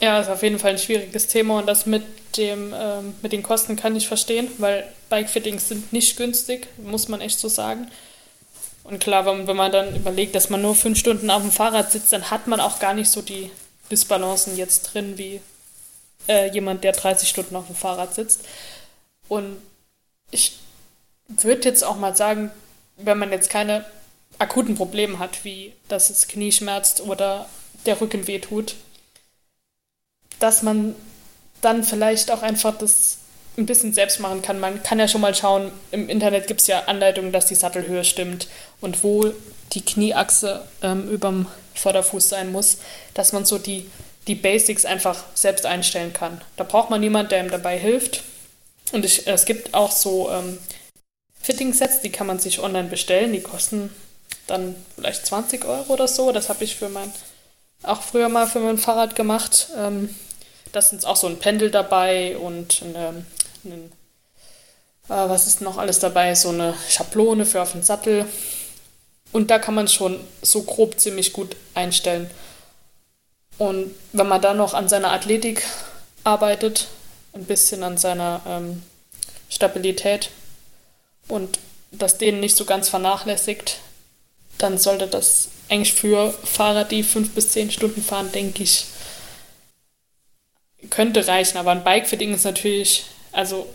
Ja, 0.00 0.20
ist 0.20 0.28
auf 0.28 0.42
jeden 0.42 0.58
Fall 0.58 0.72
ein 0.72 0.78
schwieriges 0.78 1.26
Thema 1.26 1.58
und 1.58 1.66
das 1.66 1.86
mit, 1.86 2.02
dem, 2.36 2.74
ähm, 2.76 3.14
mit 3.22 3.32
den 3.32 3.42
Kosten 3.42 3.76
kann 3.76 3.96
ich 3.96 4.06
verstehen, 4.06 4.48
weil 4.58 4.86
Bikefittings 5.08 5.68
sind 5.68 5.92
nicht 5.92 6.16
günstig, 6.16 6.68
muss 6.78 7.08
man 7.08 7.20
echt 7.20 7.38
so 7.38 7.48
sagen. 7.48 7.90
Und 8.84 9.00
klar, 9.00 9.24
wenn, 9.24 9.46
wenn 9.46 9.56
man 9.56 9.72
dann 9.72 9.96
überlegt, 9.96 10.34
dass 10.34 10.50
man 10.50 10.62
nur 10.62 10.74
fünf 10.74 10.98
Stunden 10.98 11.30
auf 11.30 11.42
dem 11.42 11.50
Fahrrad 11.50 11.90
sitzt, 11.90 12.12
dann 12.12 12.30
hat 12.30 12.46
man 12.46 12.60
auch 12.60 12.78
gar 12.78 12.94
nicht 12.94 13.10
so 13.10 13.22
die 13.22 13.50
Disbalancen 13.90 14.56
jetzt 14.56 14.94
drin 14.94 15.16
wie 15.16 15.40
äh, 16.28 16.52
jemand, 16.52 16.84
der 16.84 16.92
30 16.92 17.28
Stunden 17.28 17.56
auf 17.56 17.66
dem 17.66 17.76
Fahrrad 17.76 18.14
sitzt. 18.14 18.42
Und 19.28 19.56
ich 20.30 20.58
würde 21.28 21.68
jetzt 21.68 21.84
auch 21.84 21.96
mal 21.96 22.14
sagen, 22.14 22.50
wenn 22.96 23.18
man 23.18 23.32
jetzt 23.32 23.50
keine 23.50 23.84
akuten 24.38 24.74
Probleme 24.74 25.18
hat, 25.18 25.44
wie 25.44 25.72
dass 25.88 26.10
es 26.10 26.28
Knie 26.28 26.52
schmerzt 26.52 27.00
oder 27.00 27.48
der 27.86 28.00
Rücken 28.00 28.26
wehtut, 28.26 28.74
dass 30.38 30.62
man 30.62 30.94
dann 31.60 31.84
vielleicht 31.84 32.30
auch 32.30 32.42
einfach 32.42 32.76
das 32.76 33.18
ein 33.56 33.66
bisschen 33.66 33.92
selbst 33.92 34.20
machen 34.20 34.42
kann. 34.42 34.60
Man 34.60 34.82
kann 34.82 34.98
ja 34.98 35.08
schon 35.08 35.22
mal 35.22 35.34
schauen, 35.34 35.72
im 35.90 36.08
Internet 36.08 36.46
gibt 36.46 36.60
es 36.60 36.66
ja 36.66 36.84
Anleitungen, 36.84 37.32
dass 37.32 37.46
die 37.46 37.54
Sattelhöhe 37.54 38.04
stimmt 38.04 38.48
und 38.80 39.02
wo 39.02 39.32
die 39.72 39.84
Knieachse 39.84 40.62
ähm, 40.82 41.08
überm 41.08 41.46
Vorderfuß 41.74 42.28
sein 42.28 42.52
muss, 42.52 42.78
dass 43.14 43.32
man 43.32 43.44
so 43.44 43.58
die, 43.58 43.90
die 44.26 44.34
Basics 44.34 44.84
einfach 44.84 45.24
selbst 45.34 45.66
einstellen 45.66 46.12
kann. 46.12 46.40
Da 46.56 46.64
braucht 46.64 46.90
man 46.90 47.00
niemanden, 47.00 47.30
der 47.30 47.44
ihm 47.44 47.50
dabei 47.50 47.78
hilft. 47.78 48.22
Und 48.92 49.04
ich, 49.04 49.26
es 49.26 49.44
gibt 49.44 49.74
auch 49.74 49.90
so 49.90 50.30
ähm, 50.30 50.58
Fitting-Sets, 51.42 52.02
die 52.02 52.10
kann 52.10 52.26
man 52.26 52.38
sich 52.38 52.60
online 52.60 52.88
bestellen, 52.88 53.32
die 53.32 53.40
kosten 53.40 53.90
dann 54.46 54.76
vielleicht 54.94 55.26
20 55.26 55.64
Euro 55.64 55.92
oder 55.92 56.08
so. 56.08 56.32
Das 56.32 56.48
habe 56.48 56.64
ich 56.64 56.76
für 56.76 56.88
mein 56.88 57.12
auch 57.86 58.02
früher 58.02 58.28
mal 58.28 58.46
für 58.46 58.60
mein 58.60 58.78
Fahrrad 58.78 59.14
gemacht. 59.14 59.68
Ähm, 59.76 60.14
da 60.72 60.80
ist 60.80 61.06
auch 61.06 61.16
so 61.16 61.26
ein 61.26 61.38
Pendel 61.38 61.70
dabei 61.70 62.36
und 62.36 62.82
eine, 62.82 63.24
eine, 63.64 63.74
äh, 63.74 65.28
was 65.30 65.46
ist 65.46 65.60
noch 65.60 65.78
alles 65.78 65.98
dabei? 65.98 66.34
So 66.34 66.50
eine 66.50 66.74
Schablone 66.88 67.46
für 67.46 67.62
auf 67.62 67.72
den 67.72 67.82
Sattel. 67.82 68.26
Und 69.32 69.50
da 69.50 69.58
kann 69.58 69.74
man 69.74 69.88
schon 69.88 70.20
so 70.42 70.62
grob 70.62 70.98
ziemlich 71.00 71.32
gut 71.32 71.56
einstellen. 71.74 72.30
Und 73.58 73.94
wenn 74.12 74.28
man 74.28 74.42
dann 74.42 74.58
noch 74.58 74.74
an 74.74 74.88
seiner 74.88 75.12
Athletik 75.12 75.62
arbeitet, 76.24 76.88
ein 77.32 77.44
bisschen 77.44 77.82
an 77.82 77.96
seiner 77.96 78.40
ähm, 78.46 78.82
Stabilität 79.48 80.30
und 81.28 81.58
das 81.90 82.18
denen 82.18 82.40
nicht 82.40 82.56
so 82.56 82.64
ganz 82.64 82.88
vernachlässigt, 82.88 83.78
dann 84.58 84.78
sollte 84.78 85.06
das 85.06 85.48
eigentlich 85.68 85.94
für 85.94 86.32
Fahrer, 86.32 86.84
die 86.84 87.02
fünf 87.02 87.34
bis 87.34 87.50
zehn 87.50 87.70
Stunden 87.70 88.02
fahren, 88.02 88.30
denke 88.32 88.62
ich, 88.62 88.86
könnte 90.90 91.26
reichen. 91.26 91.58
Aber 91.58 91.72
ein 91.72 91.84
Bike-Fitting 91.84 92.34
ist 92.34 92.44
natürlich, 92.44 93.06
also 93.32 93.66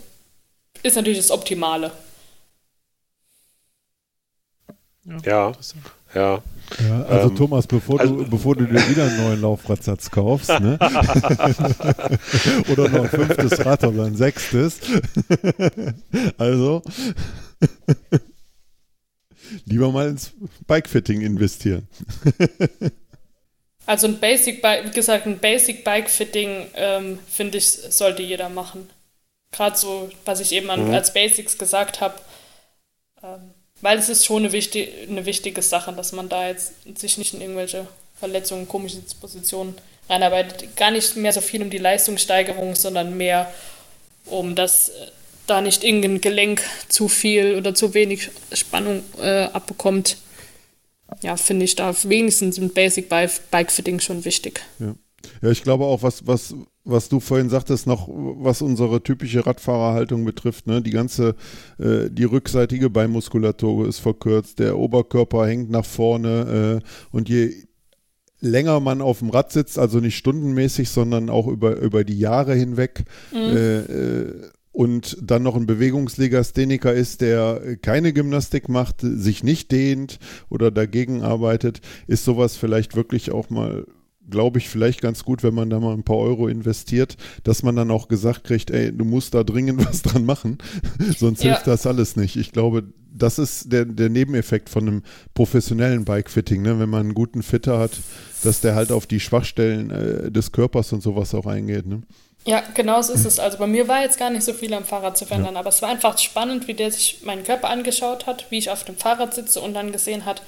ist 0.84 0.96
natürlich 0.96 1.20
das 1.20 1.32
Optimale. 1.32 1.92
Ja, 5.26 5.52
Ja. 6.14 6.42
Ja, 6.80 7.04
also 7.04 7.30
ähm, 7.30 7.36
Thomas, 7.36 7.68
bevor, 7.68 8.00
also, 8.00 8.16
du, 8.16 8.30
bevor 8.30 8.56
du 8.56 8.66
dir 8.66 8.88
wieder 8.90 9.04
einen 9.04 9.18
neuen 9.18 9.42
Laufradsatz 9.42 10.10
kaufst, 10.10 10.48
ne? 10.50 10.78
oder 12.72 12.88
noch 12.88 13.04
ein 13.04 13.10
fünftes 13.10 13.66
Rad 13.66 13.84
oder 13.84 14.06
ein 14.06 14.16
sechstes, 14.16 14.80
also 16.38 16.82
lieber 19.66 19.92
mal 19.92 20.10
ins 20.10 20.32
Bikefitting 20.68 21.22
investieren. 21.22 21.88
also 23.86 24.08
ein 24.08 24.20
Basic 24.20 24.62
Bike, 24.62 24.86
wie 24.86 24.92
gesagt, 24.92 25.26
ein 25.26 25.40
Basic 25.40 25.84
Bikefitting, 25.84 26.68
ähm, 26.76 27.20
finde 27.30 27.58
ich, 27.58 27.68
sollte 27.68 28.24
jeder 28.24 28.50
machen. 28.50 28.90
Gerade 29.52 29.78
so, 29.78 30.10
was 30.26 30.40
ich 30.40 30.52
eben 30.54 30.70
an, 30.70 30.88
mhm. 30.88 30.94
als 30.94 31.14
Basics 31.14 31.58
gesagt 31.58 32.02
habe. 32.02 32.16
Ähm, 33.24 33.52
weil 33.82 33.98
es 33.98 34.10
ist 34.10 34.26
schon 34.26 34.44
eine, 34.44 34.52
wichtig, 34.52 34.90
eine 35.10 35.26
wichtige 35.26 35.62
Sache, 35.62 35.92
dass 35.94 36.12
man 36.12 36.30
da 36.30 36.48
jetzt 36.48 36.74
sich 36.98 37.18
nicht 37.18 37.34
in 37.34 37.42
irgendwelche 37.42 37.88
Verletzungen, 38.20 38.68
komische 38.68 39.02
Positionen 39.20 39.76
reinarbeitet. 40.08 40.76
Gar 40.76 40.92
nicht 40.92 41.16
mehr 41.16 41.34
so 41.34 41.42
viel 41.42 41.62
um 41.62 41.70
die 41.70 41.80
Leistungssteigerung, 41.80 42.76
sondern 42.76 43.18
mehr 43.18 43.52
um 44.26 44.56
das 44.56 44.90
äh, 44.90 45.08
da 45.52 45.62
nicht 45.62 45.84
irgendein 45.84 46.22
Gelenk 46.22 46.62
zu 46.88 47.08
viel 47.08 47.56
oder 47.56 47.76
zu 47.76 47.94
wenig 47.94 48.32
Spannung 48.54 49.04
äh, 49.22 49.44
abbekommt. 49.44 50.18
Ja, 51.22 51.36
finde 51.36 51.66
ich 51.66 51.76
da 51.76 51.94
wenigstens 52.04 52.58
ein 52.58 52.70
Basic 52.70 53.10
Bike 53.10 53.72
Fitting 53.72 54.00
schon 54.00 54.24
wichtig. 54.24 54.62
Ja. 54.80 54.96
Ja, 55.44 55.52
ich 55.52 55.62
glaube 55.62 55.86
auch, 55.86 56.02
was, 56.02 56.26
was, 56.26 56.56
was 56.84 57.08
du 57.08 57.20
vorhin 57.20 57.50
sagtest, 57.50 57.86
noch 57.86 58.08
was 58.10 58.64
unsere 58.64 59.04
typische 59.04 59.46
Radfahrerhaltung 59.46 60.26
betrifft, 60.26 60.66
ne? 60.66 60.82
Die 60.82 60.90
ganze, 60.90 61.36
äh, 61.78 62.10
die 62.10 62.24
rückseitige 62.24 62.90
Beinmuskulatur 62.90 63.88
ist 63.88 64.00
verkürzt, 64.00 64.58
der 64.58 64.80
Oberkörper 64.80 65.46
hängt 65.46 65.70
nach 65.70 65.86
vorne 65.86 66.82
äh, 66.82 67.16
und 67.16 67.30
je 67.30 67.54
länger 68.40 68.80
man 68.80 69.02
auf 69.02 69.20
dem 69.20 69.30
Rad 69.30 69.52
sitzt, 69.52 69.78
also 69.78 70.00
nicht 70.00 70.18
stundenmäßig, 70.18 70.90
sondern 70.90 71.30
auch 71.30 71.46
über, 71.46 71.78
über 71.78 72.04
die 72.04 72.18
Jahre 72.18 72.56
hinweg, 72.56 73.04
mhm. 73.32 73.38
äh, 73.38 73.80
äh 73.80 74.50
und 74.72 75.18
dann 75.22 75.44
noch 75.44 75.56
ein 75.56 75.66
Bewegungslegastheniker 75.66 76.94
ist, 76.94 77.22
der 77.22 77.78
keine 77.82 78.14
Gymnastik 78.14 78.70
macht, 78.70 79.02
sich 79.02 79.44
nicht 79.44 79.72
dehnt 79.72 80.20
oder 80.50 80.72
dagegen 80.72 81.22
arbeitet, 81.22 81.82
ist 82.08 82.24
sowas 82.24 82.56
vielleicht 82.56 82.96
wirklich 82.96 83.32
auch 83.32 83.50
mal 83.50 83.86
glaube 84.30 84.60
ich, 84.60 84.70
vielleicht 84.70 85.02
ganz 85.02 85.24
gut, 85.24 85.44
wenn 85.44 85.54
man 85.54 85.70
da 85.70 85.80
mal 85.80 85.94
ein 85.94 86.04
paar 86.04 86.18
Euro 86.18 86.48
investiert, 86.48 87.18
dass 87.44 87.64
man 87.64 87.76
dann 87.76 87.92
auch 87.92 88.08
gesagt 88.08 88.46
kriegt, 88.46 88.72
ey, 88.72 88.96
du 88.96 89.06
musst 89.06 89.34
da 89.34 89.44
dringend 89.44 89.86
was 89.86 90.02
dran 90.02 90.26
machen, 90.26 90.58
sonst 91.18 91.44
ja. 91.44 91.52
hilft 91.52 91.68
das 91.68 91.86
alles 91.86 92.16
nicht. 92.16 92.38
Ich 92.38 92.52
glaube, 92.52 92.86
das 93.14 93.38
ist 93.38 93.72
der, 93.72 93.86
der 93.86 94.10
Nebeneffekt 94.10 94.70
von 94.70 94.88
einem 94.88 95.02
professionellen 95.34 96.06
Bikefitting, 96.06 96.62
ne? 96.62 96.80
wenn 96.80 96.90
man 96.90 97.02
einen 97.02 97.14
guten 97.14 97.44
Fitter 97.44 97.78
hat, 97.78 97.92
dass 98.44 98.62
der 98.62 98.74
halt 98.74 98.92
auf 98.92 99.06
die 99.06 99.20
Schwachstellen 99.20 99.92
äh, 99.92 100.32
des 100.32 100.52
Körpers 100.52 100.94
und 100.94 101.04
sowas 101.04 101.36
auch 101.36 101.46
eingeht. 101.46 101.86
Ne? 101.86 102.02
Ja, 102.46 102.64
genau 102.74 103.02
so 103.02 103.14
ist 103.14 103.26
es. 103.26 103.40
Also 103.40 103.58
bei 103.58 103.68
mir 103.68 103.88
war 103.88 104.02
jetzt 104.02 104.18
gar 104.18 104.30
nicht 104.32 104.44
so 104.44 104.54
viel 104.54 104.74
am 104.74 104.86
Fahrrad 104.86 105.18
zu 105.18 105.26
verändern, 105.26 105.54
ja. 105.54 105.60
aber 105.60 105.70
es 105.70 105.82
war 105.82 105.90
einfach 105.90 106.18
spannend, 106.18 106.68
wie 106.68 106.74
der 106.74 106.92
sich 106.92 107.22
meinen 107.24 107.44
Körper 107.44 107.70
angeschaut 107.70 108.26
hat, 108.26 108.50
wie 108.50 108.58
ich 108.58 108.70
auf 108.70 108.84
dem 108.84 108.98
Fahrrad 108.98 109.36
sitze 109.36 109.62
und 109.62 109.74
dann 109.74 109.92
gesehen 109.92 110.26
hat, 110.26 110.42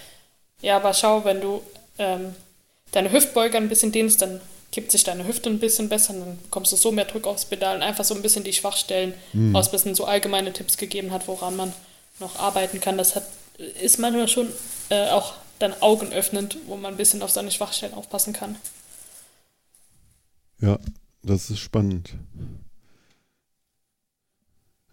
ja, 0.62 0.78
aber 0.78 0.94
schau, 0.94 1.24
wenn 1.24 1.42
du 1.42 1.62
ähm, 2.00 2.34
deine 2.92 3.12
Hüftbeuger 3.12 3.58
ein 3.58 3.70
bisschen 3.70 3.92
dehnst, 3.92 4.22
dann 4.22 4.42
kippt 4.72 4.92
sich 4.92 5.04
deine 5.04 5.28
Hüfte 5.28 5.50
ein 5.50 5.60
bisschen 5.60 5.88
besser, 5.88 6.14
dann 6.14 6.40
bekommst 6.42 6.72
du 6.72 6.78
so 6.78 6.92
mehr 6.92 7.06
Druck 7.06 7.28
aufs 7.28 7.46
Pedal 7.46 7.76
und 7.76 7.84
einfach 7.84 8.04
so 8.04 8.16
ein 8.16 8.24
bisschen 8.24 8.44
die 8.44 8.54
Schwachstellen 8.54 9.14
mhm. 9.34 9.56
aus, 9.56 9.70
bisschen 9.70 9.94
so 9.94 10.06
allgemeine 10.06 10.52
Tipps 10.52 10.78
gegeben 10.78 11.12
hat, 11.12 11.28
woran 11.28 11.56
man 11.56 11.74
noch 12.20 12.40
arbeiten 12.40 12.80
kann. 12.80 12.98
Das 12.98 13.16
hat, 13.16 13.24
ist 13.82 14.00
manchmal 14.00 14.28
schon 14.28 14.48
äh, 14.90 15.10
auch 15.10 15.34
dann 15.60 15.76
augenöffnend, 15.80 16.58
wo 16.66 16.76
man 16.76 16.94
ein 16.94 16.98
bisschen 16.98 17.22
auf 17.22 17.30
seine 17.30 17.52
Schwachstellen 17.52 17.94
aufpassen 17.94 18.34
kann. 18.34 18.56
Ja, 20.60 20.80
das 21.24 21.50
ist 21.50 21.60
spannend. 21.60 22.16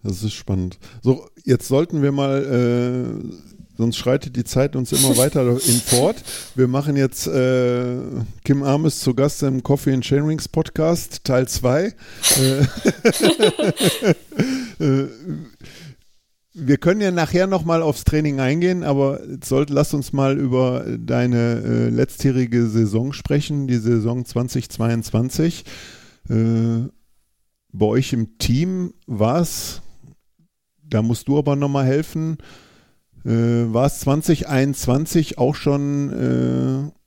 Das 0.03 0.23
ist 0.23 0.33
spannend. 0.33 0.79
So, 1.03 1.29
jetzt 1.45 1.69
sollten 1.69 2.03
wir 2.03 2.13
mal 2.13 2.43
äh, 2.43 3.37
sonst 3.77 3.97
schreitet 3.97 4.37
die 4.37 4.45
Zeit 4.45 4.77
uns 4.77 4.93
immer 4.93 5.17
weiter 5.19 5.43
in 5.43 5.81
fort. 5.81 6.17
Wir 6.55 6.69
machen 6.69 6.97
jetzt 6.97 7.27
äh, 7.27 7.97
Kim 8.45 8.63
Armes 8.63 9.01
zu 9.01 9.15
Gast 9.15 9.43
im 9.43 9.63
Coffee 9.63 9.93
and 9.93 10.05
Chainrings 10.05 10.49
Podcast, 10.49 11.25
Teil 11.25 11.49
2. 11.49 11.85
Äh, 11.85 11.95
äh, 14.85 15.09
wir 16.53 16.77
können 16.79 17.01
ja 17.01 17.11
nachher 17.11 17.47
nochmal 17.47 17.81
aufs 17.81 18.05
Training 18.05 18.41
eingehen, 18.41 18.83
aber 18.83 19.21
sollt, 19.43 19.71
lass 19.71 19.95
uns 19.95 20.13
mal 20.13 20.39
über 20.39 20.85
deine 20.99 21.63
äh, 21.65 21.89
letztjährige 21.89 22.67
Saison 22.67 23.13
sprechen, 23.13 23.67
die 23.67 23.79
Saison 23.79 24.25
2022. 24.25 25.65
Äh, 26.29 26.89
bei 27.73 27.87
euch 27.87 28.13
im 28.13 28.39
Team 28.39 28.95
war 29.07 29.41
es, 29.41 29.83
da 30.83 31.03
musst 31.03 31.29
du 31.29 31.39
aber 31.39 31.57
nochmal 31.57 31.87
helfen, 31.87 32.39
äh, 33.25 33.29
war 33.29 33.87
es 33.87 34.01
2021 34.01 35.39
auch 35.39 35.55
schon 35.55 36.93
äh, 36.93 37.01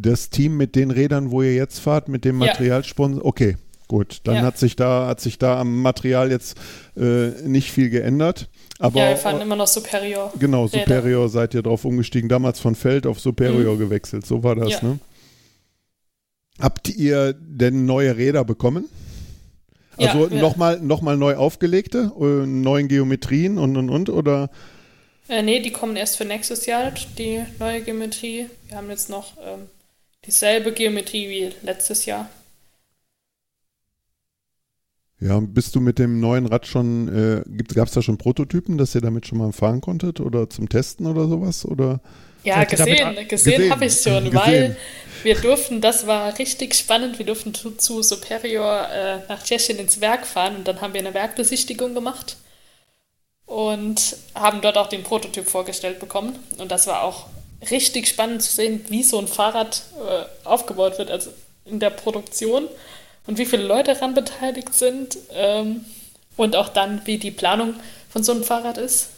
das 0.00 0.30
Team 0.30 0.56
mit 0.56 0.76
den 0.76 0.90
Rädern, 0.90 1.30
wo 1.30 1.42
ihr 1.42 1.54
jetzt 1.54 1.80
fahrt, 1.80 2.08
mit 2.08 2.24
dem 2.24 2.36
Materialsponsor? 2.36 3.22
Ja. 3.22 3.24
Okay, 3.24 3.56
gut. 3.88 4.20
Dann 4.24 4.36
ja. 4.36 4.42
hat 4.42 4.58
sich 4.58 4.76
da 4.76 5.06
hat 5.08 5.20
sich 5.20 5.38
da 5.38 5.60
am 5.60 5.82
Material 5.82 6.30
jetzt 6.30 6.56
äh, 6.96 7.30
nicht 7.46 7.72
viel 7.72 7.90
geändert. 7.90 8.48
Aber, 8.78 9.00
ja, 9.00 9.08
wir 9.08 9.16
fahren 9.16 9.40
immer 9.40 9.56
noch 9.56 9.66
Superior. 9.66 10.32
Genau, 10.38 10.66
Räder. 10.66 10.84
Superior 10.84 11.28
seid 11.28 11.54
ihr 11.54 11.62
drauf 11.62 11.84
umgestiegen. 11.84 12.28
Damals 12.28 12.60
von 12.60 12.76
Feld 12.76 13.06
auf 13.06 13.18
Superior 13.18 13.74
mhm. 13.74 13.78
gewechselt. 13.78 14.24
So 14.24 14.44
war 14.44 14.54
das, 14.54 14.70
ja. 14.70 14.82
ne? 14.82 14.98
Habt 16.58 16.88
ihr 16.88 17.34
denn 17.34 17.86
neue 17.86 18.16
Räder 18.16 18.44
bekommen? 18.44 18.88
Also 19.96 20.28
ja, 20.28 20.40
nochmal 20.40 20.80
noch 20.80 21.02
mal 21.02 21.16
neu 21.16 21.36
aufgelegte, 21.36 22.12
äh, 22.20 22.46
neuen 22.46 22.88
Geometrien 22.88 23.58
und 23.58 23.76
und 23.76 23.90
und 23.90 24.10
oder? 24.10 24.50
Äh, 25.28 25.42
nee, 25.42 25.60
die 25.60 25.72
kommen 25.72 25.96
erst 25.96 26.16
für 26.16 26.24
nächstes 26.24 26.66
Jahr, 26.66 26.92
die 27.18 27.44
neue 27.58 27.82
Geometrie. 27.82 28.46
Wir 28.68 28.76
haben 28.76 28.90
jetzt 28.90 29.10
noch 29.10 29.36
ähm, 29.38 29.66
dieselbe 30.24 30.72
Geometrie 30.72 31.28
wie 31.28 31.66
letztes 31.66 32.06
Jahr. 32.06 32.28
Ja, 35.20 35.40
bist 35.40 35.74
du 35.74 35.80
mit 35.80 35.98
dem 35.98 36.20
neuen 36.20 36.46
Rad 36.46 36.66
schon, 36.66 37.08
äh, 37.08 37.42
gab 37.74 37.88
es 37.88 37.94
da 37.94 38.02
schon 38.02 38.18
Prototypen, 38.18 38.78
dass 38.78 38.94
ihr 38.94 39.00
damit 39.00 39.26
schon 39.26 39.38
mal 39.38 39.52
fahren 39.52 39.80
konntet 39.80 40.20
oder 40.20 40.48
zum 40.48 40.68
Testen 40.68 41.06
oder 41.06 41.26
sowas? 41.26 41.64
Oder? 41.66 42.00
Ja, 42.44 42.64
gesehen, 42.64 43.14
gesehen, 43.14 43.28
gesehen 43.28 43.70
habe 43.70 43.84
ich 43.86 44.00
schon, 44.00 44.24
gesehen. 44.24 44.34
weil 44.34 44.76
wir 45.22 45.34
durften, 45.34 45.80
das 45.80 46.06
war 46.06 46.38
richtig 46.38 46.74
spannend, 46.74 47.18
wir 47.18 47.26
durften 47.26 47.54
zu, 47.54 47.72
zu 47.72 48.02
Superior 48.02 48.88
äh, 48.88 49.18
nach 49.28 49.42
Tschechien 49.42 49.78
ins 49.78 50.00
Werk 50.00 50.26
fahren 50.26 50.56
und 50.56 50.68
dann 50.68 50.80
haben 50.80 50.94
wir 50.94 51.00
eine 51.00 51.14
Werkbesichtigung 51.14 51.94
gemacht 51.94 52.36
und 53.46 54.16
haben 54.34 54.60
dort 54.60 54.76
auch 54.76 54.88
den 54.88 55.02
Prototyp 55.02 55.48
vorgestellt 55.48 55.98
bekommen. 55.98 56.38
Und 56.58 56.70
das 56.70 56.86
war 56.86 57.02
auch 57.02 57.26
richtig 57.70 58.06
spannend 58.06 58.42
zu 58.42 58.52
sehen, 58.52 58.84
wie 58.88 59.02
so 59.02 59.18
ein 59.18 59.26
Fahrrad 59.26 59.82
äh, 59.96 60.46
aufgebaut 60.46 60.98
wird, 60.98 61.10
also 61.10 61.30
in 61.64 61.80
der 61.80 61.90
Produktion 61.90 62.68
und 63.26 63.38
wie 63.38 63.46
viele 63.46 63.64
Leute 63.64 63.94
daran 63.94 64.14
beteiligt 64.14 64.74
sind 64.74 65.18
ähm, 65.32 65.84
und 66.36 66.56
auch 66.56 66.68
dann, 66.68 67.02
wie 67.04 67.18
die 67.18 67.30
Planung 67.30 67.74
von 68.10 68.22
so 68.22 68.32
einem 68.32 68.44
Fahrrad 68.44 68.78
ist. 68.78 69.08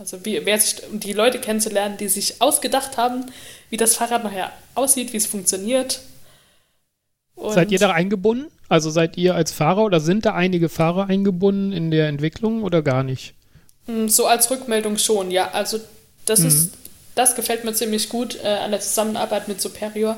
Also 0.00 0.24
wie, 0.24 0.40
wer 0.46 0.58
sich, 0.58 0.82
um 0.90 0.98
die 0.98 1.12
Leute 1.12 1.38
kennenzulernen, 1.38 1.98
die 1.98 2.08
sich 2.08 2.40
ausgedacht 2.40 2.96
haben, 2.96 3.26
wie 3.68 3.76
das 3.76 3.96
Fahrrad 3.96 4.24
nachher 4.24 4.50
aussieht, 4.74 5.12
wie 5.12 5.18
es 5.18 5.26
funktioniert. 5.26 6.00
Und 7.34 7.52
seid 7.52 7.70
ihr 7.70 7.78
da 7.78 7.90
eingebunden? 7.90 8.50
Also 8.70 8.88
seid 8.88 9.18
ihr 9.18 9.34
als 9.34 9.52
Fahrer 9.52 9.84
oder 9.84 10.00
sind 10.00 10.24
da 10.24 10.34
einige 10.34 10.70
Fahrer 10.70 11.08
eingebunden 11.10 11.72
in 11.72 11.90
der 11.90 12.08
Entwicklung 12.08 12.62
oder 12.62 12.80
gar 12.80 13.02
nicht? 13.02 13.34
Hm, 13.84 14.08
so 14.08 14.26
als 14.26 14.50
Rückmeldung 14.50 14.96
schon, 14.96 15.30
ja. 15.30 15.50
Also 15.50 15.78
das 16.24 16.40
mhm. 16.40 16.46
ist, 16.46 16.70
das 17.14 17.36
gefällt 17.36 17.64
mir 17.64 17.74
ziemlich 17.74 18.08
gut 18.08 18.38
äh, 18.42 18.48
an 18.48 18.70
der 18.70 18.80
Zusammenarbeit 18.80 19.48
mit 19.48 19.60
Superior. 19.60 20.16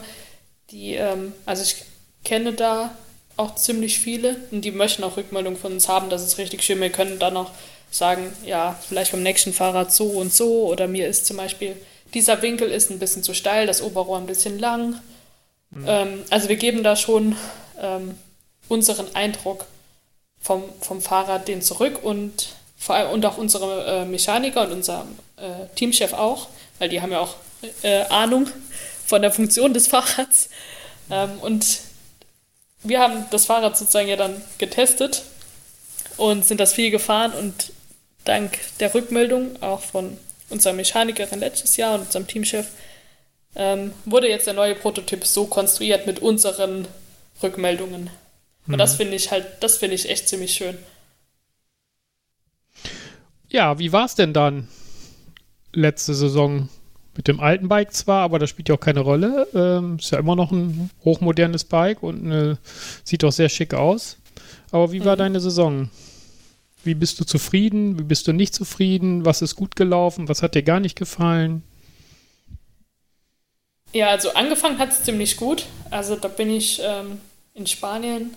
Die, 0.71 0.95
ähm, 0.95 1.33
also 1.45 1.65
ich 1.65 1.85
kenne 2.23 2.53
da 2.53 2.97
auch 3.37 3.57
ziemlich 3.57 3.99
viele 3.99 4.37
und 4.53 4.61
die 4.65 4.71
möchten 4.71 5.03
auch 5.03 5.17
Rückmeldung 5.17 5.57
von 5.57 5.73
uns 5.73 5.89
haben, 5.89 6.09
das 6.09 6.23
ist 6.23 6.39
richtig 6.39 6.63
schön. 6.63 6.81
Wir 6.81 6.91
können 6.91 7.19
dann 7.19 7.37
auch 7.37 7.51
sagen, 7.93 8.33
ja, 8.45 8.79
vielleicht 8.89 9.13
beim 9.13 9.23
nächsten 9.23 9.53
Fahrrad 9.53 9.93
so 9.93 10.07
und 10.07 10.33
so 10.35 10.67
oder 10.67 10.89
mir 10.89 11.07
ist 11.07 11.27
zum 11.27 11.37
Beispiel, 11.37 11.77
dieser 12.15 12.43
Winkel 12.43 12.71
ist 12.71 12.91
ein 12.91 12.99
bisschen 12.99 13.23
zu 13.23 13.35
steil, 13.35 13.67
das 13.67 13.83
Oberrohr 13.83 14.19
ein 14.19 14.27
bisschen 14.27 14.59
lang. 14.59 15.01
Mhm. 15.71 15.85
Ähm, 15.87 16.23
also 16.31 16.49
wir 16.49 16.57
geben 16.57 16.83
da 16.83 16.97
schon 16.97 17.37
ähm, 17.81 18.17
unseren 18.69 19.15
Eindruck 19.15 19.67
vom, 20.41 20.65
vom 20.81 21.01
Fahrrad 21.01 21.49
den 21.49 21.63
zurück 21.63 22.03
und 22.03 22.49
vor 22.77 22.97
allem 22.97 23.11
und 23.11 23.25
auch 23.25 23.39
unsere 23.39 23.85
äh, 23.87 24.05
Mechaniker 24.05 24.63
und 24.63 24.73
unser 24.73 25.07
äh, 25.37 25.67
Teamchef 25.77 26.15
auch, 26.15 26.49
weil 26.79 26.89
die 26.89 27.01
haben 27.01 27.13
ja 27.13 27.21
auch 27.21 27.37
äh, 27.83 28.03
Ahnung 28.05 28.49
von 29.07 29.23
der 29.23 29.31
Funktion 29.31 29.73
des 29.73 29.89
Fahrrads. 29.89 30.49
Ähm, 31.11 31.39
und 31.41 31.81
wir 32.83 33.01
haben 33.01 33.27
das 33.31 33.47
Fahrrad 33.47 33.77
sozusagen 33.77 34.09
ja 34.09 34.17
dann 34.17 34.43
getestet 34.59 35.23
und 36.17 36.45
sind 36.45 36.59
das 36.59 36.73
viel 36.73 36.91
gefahren 36.91 37.33
und 37.33 37.73
dank 38.25 38.59
der 38.81 38.95
Rückmeldung 38.95 39.63
auch 39.63 39.81
von 39.81 40.17
unserer 40.51 40.73
Mechanikerin 40.75 41.41
letztes 41.41 41.77
Jahr 41.77 41.95
und 41.95 42.03
unserem 42.07 42.27
Teamchef, 42.27 42.67
ähm, 43.55 43.93
wurde 44.05 44.29
jetzt 44.29 44.47
der 44.47 44.55
neue 44.55 44.75
Prototyp 44.75 45.25
so 45.25 45.47
konstruiert 45.47 46.07
mit 46.07 46.21
unseren 46.21 46.87
Rückmeldungen. 47.43 48.11
Und 48.69 48.79
das 48.79 48.95
finde 48.95 49.17
ich 49.17 49.31
halt, 49.31 49.47
das 49.61 49.77
finde 49.79 49.97
ich 49.97 50.09
echt 50.09 50.29
ziemlich 50.29 50.55
schön. 50.55 50.79
Ja, 53.49 53.79
wie 53.79 53.93
war 53.93 54.07
es 54.07 54.15
denn 54.15 54.33
dann 54.33 54.69
letzte 55.73 56.15
Saison? 56.15 56.69
Mit 57.15 57.29
dem 57.29 57.41
alten 57.41 57.69
Bike 57.69 57.93
zwar, 57.93 58.23
aber 58.23 58.39
das 58.39 58.49
spielt 58.49 58.71
ja 58.71 58.77
auch 58.77 58.81
keine 58.81 59.01
Rolle. 59.01 59.47
Ähm, 59.55 59.97
ist 59.99 60.13
ja 60.13 60.19
immer 60.19 60.35
noch 60.35 60.51
ein 60.51 60.89
hochmodernes 61.05 61.65
Bike 61.65 62.03
und 62.03 62.33
äh, 62.33 62.57
sieht 63.05 63.23
auch 63.25 63.33
sehr 63.33 63.51
schick 63.51 63.75
aus. 63.75 64.17
Aber 64.71 64.93
wie 64.93 65.05
war 65.05 65.17
Mhm. 65.17 65.19
deine 65.19 65.41
Saison? 65.41 65.91
Wie 66.85 66.95
bist 66.95 67.21
du 67.21 67.25
zufrieden? 67.25 67.99
Wie 67.99 68.05
bist 68.05 68.27
du 68.27 68.33
nicht 68.33 68.55
zufrieden? 68.55 69.25
Was 69.25 69.43
ist 69.43 69.57
gut 69.57 69.77
gelaufen? 69.77 70.29
Was 70.29 70.43
hat 70.43 70.55
dir 70.55 70.63
gar 70.63 70.81
nicht 70.81 70.97
gefallen? 70.97 71.63
Ja, 73.93 74.09
also 74.09 74.33
angefangen 74.35 74.79
hat 74.79 74.91
es 74.91 75.05
ziemlich 75.05 75.37
gut. 75.37 75.67
Also 75.91 76.17
da 76.17 76.29
bin 76.29 76.51
ich 76.51 76.81
ähm, 76.83 77.21
in 77.55 77.67
Spanien 77.67 78.35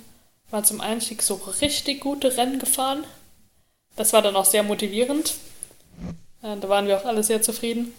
mal 0.51 0.63
zum 0.63 0.81
Einstieg 0.81 1.21
so 1.21 1.35
richtig 1.61 2.01
gute 2.01 2.37
Rennen 2.37 2.59
gefahren. 2.59 3.03
Das 3.95 4.13
war 4.13 4.21
dann 4.21 4.35
auch 4.35 4.45
sehr 4.45 4.63
motivierend. 4.63 5.35
Äh, 6.43 6.57
da 6.57 6.69
waren 6.69 6.87
wir 6.87 6.97
auch 6.97 7.05
alle 7.05 7.23
sehr 7.23 7.41
zufrieden. 7.41 7.93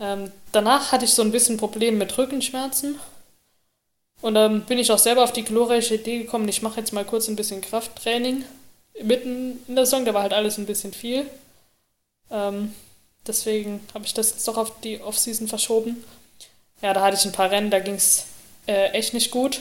Ähm, 0.00 0.30
danach 0.52 0.92
hatte 0.92 1.04
ich 1.04 1.12
so 1.12 1.22
ein 1.22 1.32
bisschen 1.32 1.56
Problem 1.56 1.98
mit 1.98 2.16
Rückenschmerzen. 2.16 2.98
Und 4.20 4.34
dann 4.34 4.62
bin 4.62 4.78
ich 4.78 4.90
auch 4.90 4.98
selber 4.98 5.22
auf 5.22 5.32
die 5.32 5.44
glorreiche 5.44 5.94
Idee 5.94 6.18
gekommen, 6.18 6.48
ich 6.48 6.62
mache 6.62 6.80
jetzt 6.80 6.92
mal 6.92 7.04
kurz 7.04 7.28
ein 7.28 7.36
bisschen 7.36 7.60
Krafttraining. 7.60 8.44
Mitten 9.02 9.62
in 9.68 9.76
der 9.76 9.86
Saison, 9.86 10.04
da 10.04 10.14
war 10.14 10.22
halt 10.22 10.32
alles 10.32 10.58
ein 10.58 10.66
bisschen 10.66 10.92
viel. 10.92 11.28
Ähm, 12.30 12.74
deswegen 13.26 13.80
habe 13.94 14.04
ich 14.04 14.14
das 14.14 14.30
jetzt 14.30 14.48
doch 14.48 14.56
auf 14.56 14.80
die 14.80 15.00
Offseason 15.00 15.48
verschoben. 15.48 16.04
Ja, 16.82 16.92
da 16.92 17.02
hatte 17.02 17.16
ich 17.16 17.24
ein 17.24 17.32
paar 17.32 17.50
Rennen, 17.50 17.70
da 17.70 17.80
ging 17.80 17.94
es 17.94 18.26
äh, 18.66 18.90
echt 18.90 19.14
nicht 19.14 19.30
gut. 19.30 19.60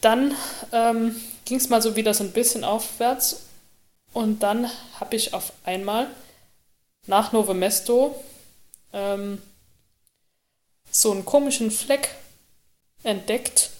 Dann 0.00 0.34
ähm, 0.72 1.16
ging 1.44 1.56
es 1.56 1.68
mal 1.68 1.82
so 1.82 1.96
wieder 1.96 2.14
so 2.14 2.24
ein 2.24 2.32
bisschen 2.32 2.64
aufwärts. 2.64 3.42
Und 4.12 4.42
dann 4.42 4.70
habe 5.00 5.16
ich 5.16 5.34
auf 5.34 5.52
einmal 5.64 6.08
nach 7.06 7.32
Novo 7.32 7.54
Mesto 7.54 8.14
ähm, 8.92 9.42
so 10.90 11.12
einen 11.12 11.24
komischen 11.24 11.70
Fleck 11.70 12.14
entdeckt 13.02 13.70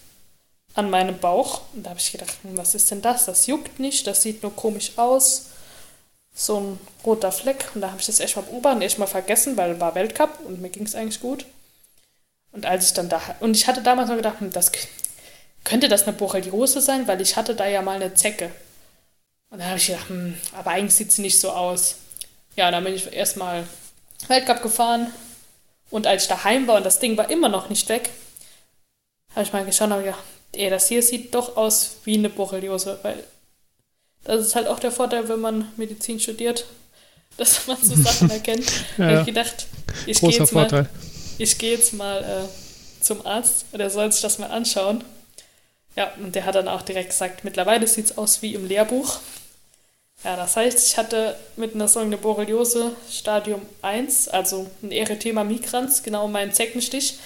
an 0.78 0.90
meinem 0.90 1.18
Bauch. 1.18 1.62
Und 1.74 1.84
da 1.84 1.90
habe 1.90 1.98
ich 1.98 2.12
gedacht, 2.12 2.36
hm, 2.42 2.56
was 2.56 2.74
ist 2.74 2.90
denn 2.90 3.02
das? 3.02 3.24
Das 3.26 3.46
juckt 3.46 3.80
nicht, 3.80 4.06
das 4.06 4.22
sieht 4.22 4.42
nur 4.42 4.54
komisch 4.54 4.92
aus. 4.96 5.46
So 6.32 6.60
ein 6.60 6.80
roter 7.04 7.32
Fleck. 7.32 7.70
Und 7.74 7.80
da 7.80 7.88
habe 7.88 8.00
ich 8.00 8.06
das 8.06 8.20
echt 8.20 8.36
mal 8.36 8.42
beobachtet, 8.42 8.84
echt 8.84 8.98
mal 8.98 9.06
vergessen, 9.06 9.56
weil 9.56 9.80
war 9.80 9.96
Weltcup 9.96 10.38
und 10.44 10.60
mir 10.60 10.70
ging 10.70 10.84
es 10.84 10.94
eigentlich 10.94 11.20
gut. 11.20 11.46
Und 12.52 12.64
als 12.64 12.86
ich 12.86 12.92
dann 12.92 13.08
da, 13.08 13.20
und 13.40 13.56
ich 13.56 13.66
hatte 13.66 13.82
damals 13.82 14.08
noch 14.08 14.16
gedacht, 14.16 14.40
hm, 14.40 14.52
das 14.52 14.70
könnte 15.64 15.88
das 15.88 16.04
eine 16.04 16.12
Borreliose 16.12 16.80
sein, 16.80 17.08
weil 17.08 17.20
ich 17.20 17.36
hatte 17.36 17.56
da 17.56 17.66
ja 17.66 17.82
mal 17.82 17.96
eine 17.96 18.14
Zecke. 18.14 18.52
Und 19.50 19.58
dann 19.58 19.68
habe 19.68 19.78
ich 19.78 19.88
gedacht, 19.88 20.08
hm, 20.08 20.38
aber 20.56 20.70
eigentlich 20.70 20.94
sieht 20.94 21.10
sie 21.10 21.22
nicht 21.22 21.40
so 21.40 21.50
aus. 21.50 21.96
Ja, 22.54 22.70
dann 22.70 22.84
bin 22.84 22.94
ich 22.94 23.12
erstmal 23.12 23.66
Weltcup 24.28 24.62
gefahren. 24.62 25.12
Und 25.90 26.06
als 26.06 26.22
ich 26.22 26.28
daheim 26.28 26.68
war 26.68 26.76
und 26.76 26.86
das 26.86 27.00
Ding 27.00 27.16
war 27.16 27.30
immer 27.30 27.48
noch 27.48 27.68
nicht 27.68 27.88
weg, 27.88 28.10
habe 29.34 29.42
ich 29.42 29.52
mal 29.52 29.64
geschaut 29.64 29.90
und 29.90 30.04
gedacht, 30.04 30.22
ey, 30.52 30.70
das 30.70 30.88
hier 30.88 31.02
sieht 31.02 31.34
doch 31.34 31.56
aus 31.56 31.96
wie 32.04 32.14
eine 32.18 32.30
Borreliose, 32.30 32.98
weil 33.02 33.24
das 34.24 34.46
ist 34.46 34.54
halt 34.54 34.66
auch 34.66 34.78
der 34.80 34.92
Vorteil, 34.92 35.28
wenn 35.28 35.40
man 35.40 35.72
Medizin 35.76 36.20
studiert, 36.20 36.66
dass 37.36 37.66
man 37.66 37.76
so 37.82 37.96
Sachen 37.96 38.30
erkennt. 38.30 38.70
Habe 38.98 39.12
Ja, 39.12 39.20
ich 39.20 39.24
gedacht, 39.26 39.66
ich 40.06 40.24
gehe 40.24 40.38
jetzt 40.38 40.52
mal 40.52 40.68
Vorteil. 40.68 40.88
ich 41.38 41.58
gehe 41.58 41.72
jetzt 41.72 41.92
mal 41.92 42.22
äh, 42.24 43.02
zum 43.02 43.24
Arzt 43.26 43.66
und 43.72 43.80
er 43.80 43.90
soll 43.90 44.10
sich 44.12 44.22
das 44.22 44.38
mal 44.38 44.50
anschauen. 44.50 45.04
Ja, 45.96 46.12
und 46.18 46.34
der 46.34 46.44
hat 46.44 46.54
dann 46.54 46.68
auch 46.68 46.82
direkt 46.82 47.10
gesagt, 47.10 47.44
mittlerweile 47.44 47.86
sieht 47.86 48.06
es 48.06 48.18
aus 48.18 48.42
wie 48.42 48.54
im 48.54 48.66
Lehrbuch. 48.66 49.18
Ja, 50.24 50.36
das 50.36 50.56
heißt, 50.56 50.88
ich 50.88 50.96
hatte 50.96 51.36
mit 51.56 51.74
einer 51.74 51.86
so 51.88 52.00
eine 52.00 52.16
Borreliose 52.18 52.92
Stadium 53.10 53.62
1, 53.82 54.28
also 54.28 54.68
ein 54.82 54.90
Erythema 54.90 55.44
migrans, 55.44 56.02
genau 56.02 56.26
mein 56.28 56.52
Zeckenstich. 56.52 57.18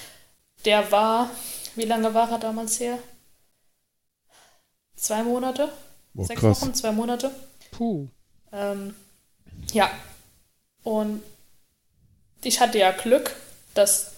Der 0.65 0.91
war, 0.91 1.29
wie 1.75 1.85
lange 1.85 2.13
war 2.13 2.31
er 2.31 2.39
damals 2.39 2.79
her? 2.79 2.99
Zwei 5.03 5.21
Monate? 5.21 5.67
Boah, 6.13 6.25
Sechs 6.25 6.39
krass. 6.39 6.61
Wochen? 6.61 6.73
Zwei 6.73 6.93
Monate? 6.93 7.29
Puh. 7.71 8.07
Ähm, 8.53 8.95
ja. 9.73 9.91
Und 10.83 11.21
ich 12.41 12.61
hatte 12.61 12.77
ja 12.77 12.91
Glück, 12.91 13.35
dass, 13.73 14.11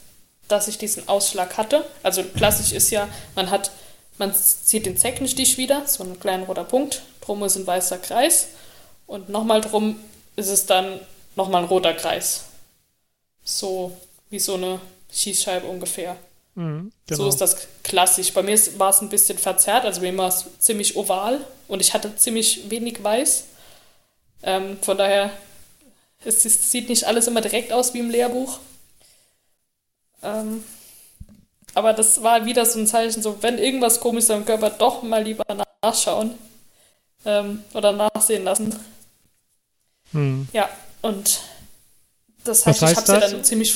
dass 0.48 0.68
ich 0.68 0.78
diesen 0.78 1.08
Ausschlag 1.08 1.58
hatte. 1.58 1.90
Also 2.04 2.24
klassisch 2.24 2.72
ist 2.72 2.92
ja, 2.92 3.08
man 3.34 3.50
hat, 3.50 3.72
man 4.20 4.32
sieht 4.32 4.86
den 4.86 4.96
Zeckenstich 4.96 5.58
wieder, 5.58 5.88
so 5.88 6.04
ein 6.04 6.20
kleiner 6.20 6.46
roter 6.46 6.66
Punkt, 6.66 7.02
drum 7.22 7.44
ist 7.44 7.56
ein 7.56 7.66
weißer 7.66 7.98
Kreis 7.98 8.50
und 9.08 9.28
nochmal 9.30 9.62
drum 9.62 10.00
ist 10.36 10.50
es 10.50 10.68
dann 10.68 11.00
nochmal 11.36 11.64
ein 11.64 11.68
roter 11.68 11.96
Kreis. 11.96 12.44
So 13.44 13.98
wie 14.30 14.38
so 14.38 14.54
eine 14.54 14.80
Schießscheibe 15.12 15.66
ungefähr. 15.66 16.16
Mhm, 16.56 16.92
So 17.10 17.28
genau. 17.28 17.30
ist 17.30 17.40
das 17.42 17.68
klassisch. 17.84 18.34
Bei 18.34 18.44
mir 18.44 18.58
war 18.78 18.90
es 18.90 19.02
ein 19.02 19.10
bisschen 19.10 19.38
verzerrt, 19.38 19.86
also 19.86 20.02
bei 20.02 20.12
mir 20.12 20.18
war 20.18 20.30
es 20.30 20.46
ziemlich 20.60 20.96
oval 20.98 21.46
und 21.68 21.82
ich 21.82 21.94
hatte 21.94 22.16
ziemlich 22.16 22.70
wenig 22.70 23.04
weiß. 23.04 23.46
Ähm, 24.44 24.78
von 24.82 24.98
daher, 24.98 25.32
es, 26.26 26.46
es 26.46 26.72
sieht 26.72 26.90
nicht 26.90 27.06
alles 27.06 27.28
immer 27.28 27.42
direkt 27.42 27.74
aus 27.74 27.94
wie 27.96 28.00
im 28.00 28.10
Lehrbuch. 28.12 28.60
Ähm, 30.24 30.64
aber 31.74 31.94
das 31.94 32.24
war 32.24 32.46
wieder 32.46 32.66
so 32.66 32.80
ein 32.80 32.88
Zeichen, 32.88 33.22
so 33.22 33.42
wenn 33.42 33.58
irgendwas 33.58 34.00
komisch 34.00 34.24
ist 34.26 34.32
am 34.32 34.46
Körper, 34.46 34.70
doch 34.70 35.04
mal 35.04 35.24
lieber 35.24 35.44
nachschauen 35.84 36.36
ähm, 37.26 37.64
oder 37.74 37.92
nachsehen 37.94 38.44
lassen. 38.46 38.76
Hm. 40.12 40.48
Ja, 40.54 40.70
und 41.02 41.42
das 42.44 42.66
Was 42.66 42.82
heißt, 42.82 42.84
ich 42.84 42.96
heißt 42.96 42.98
habe 42.98 43.12
ja 43.12 43.18
das? 43.18 43.20
dann 43.20 43.44
ziemlich 43.44 43.76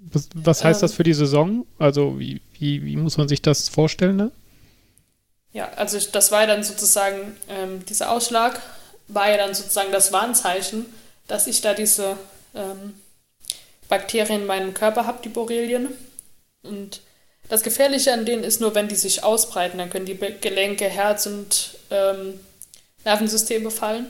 Was, 0.00 0.28
was 0.34 0.64
heißt 0.64 0.80
Ähm. 0.80 0.82
das 0.82 0.94
für 0.94 1.02
die 1.02 1.14
Saison? 1.14 1.66
Also, 1.78 2.18
wie, 2.18 2.40
wie, 2.58 2.84
wie 2.84 2.96
muss 2.96 3.16
man 3.16 3.28
sich 3.28 3.42
das 3.42 3.68
vorstellen? 3.68 4.16
Ne? 4.16 4.30
Ja, 5.52 5.68
also 5.76 5.98
das 6.12 6.30
war 6.30 6.42
ja 6.42 6.46
dann 6.46 6.62
sozusagen, 6.62 7.36
ähm, 7.48 7.84
dieser 7.86 8.10
Ausschlag 8.10 8.60
war 9.08 9.30
ja 9.30 9.36
dann 9.38 9.54
sozusagen 9.54 9.92
das 9.92 10.12
Warnzeichen, 10.12 10.86
dass 11.26 11.46
ich 11.46 11.60
da 11.60 11.74
diese 11.74 12.16
ähm, 12.54 12.94
Bakterien 13.88 14.42
in 14.42 14.46
meinem 14.46 14.74
Körper 14.74 15.06
habe, 15.06 15.20
die 15.24 15.30
Borrelien. 15.30 15.88
Und 16.62 17.00
das 17.48 17.62
Gefährliche 17.62 18.12
an 18.12 18.26
denen 18.26 18.44
ist 18.44 18.60
nur, 18.60 18.74
wenn 18.74 18.88
die 18.88 18.94
sich 18.94 19.24
ausbreiten, 19.24 19.78
dann 19.78 19.90
können 19.90 20.06
die 20.06 20.16
Gelenke, 20.16 20.84
Herz 20.86 21.26
und 21.26 21.78
ähm, 21.90 22.38
Nervensystem 23.04 23.64
befallen. 23.64 24.06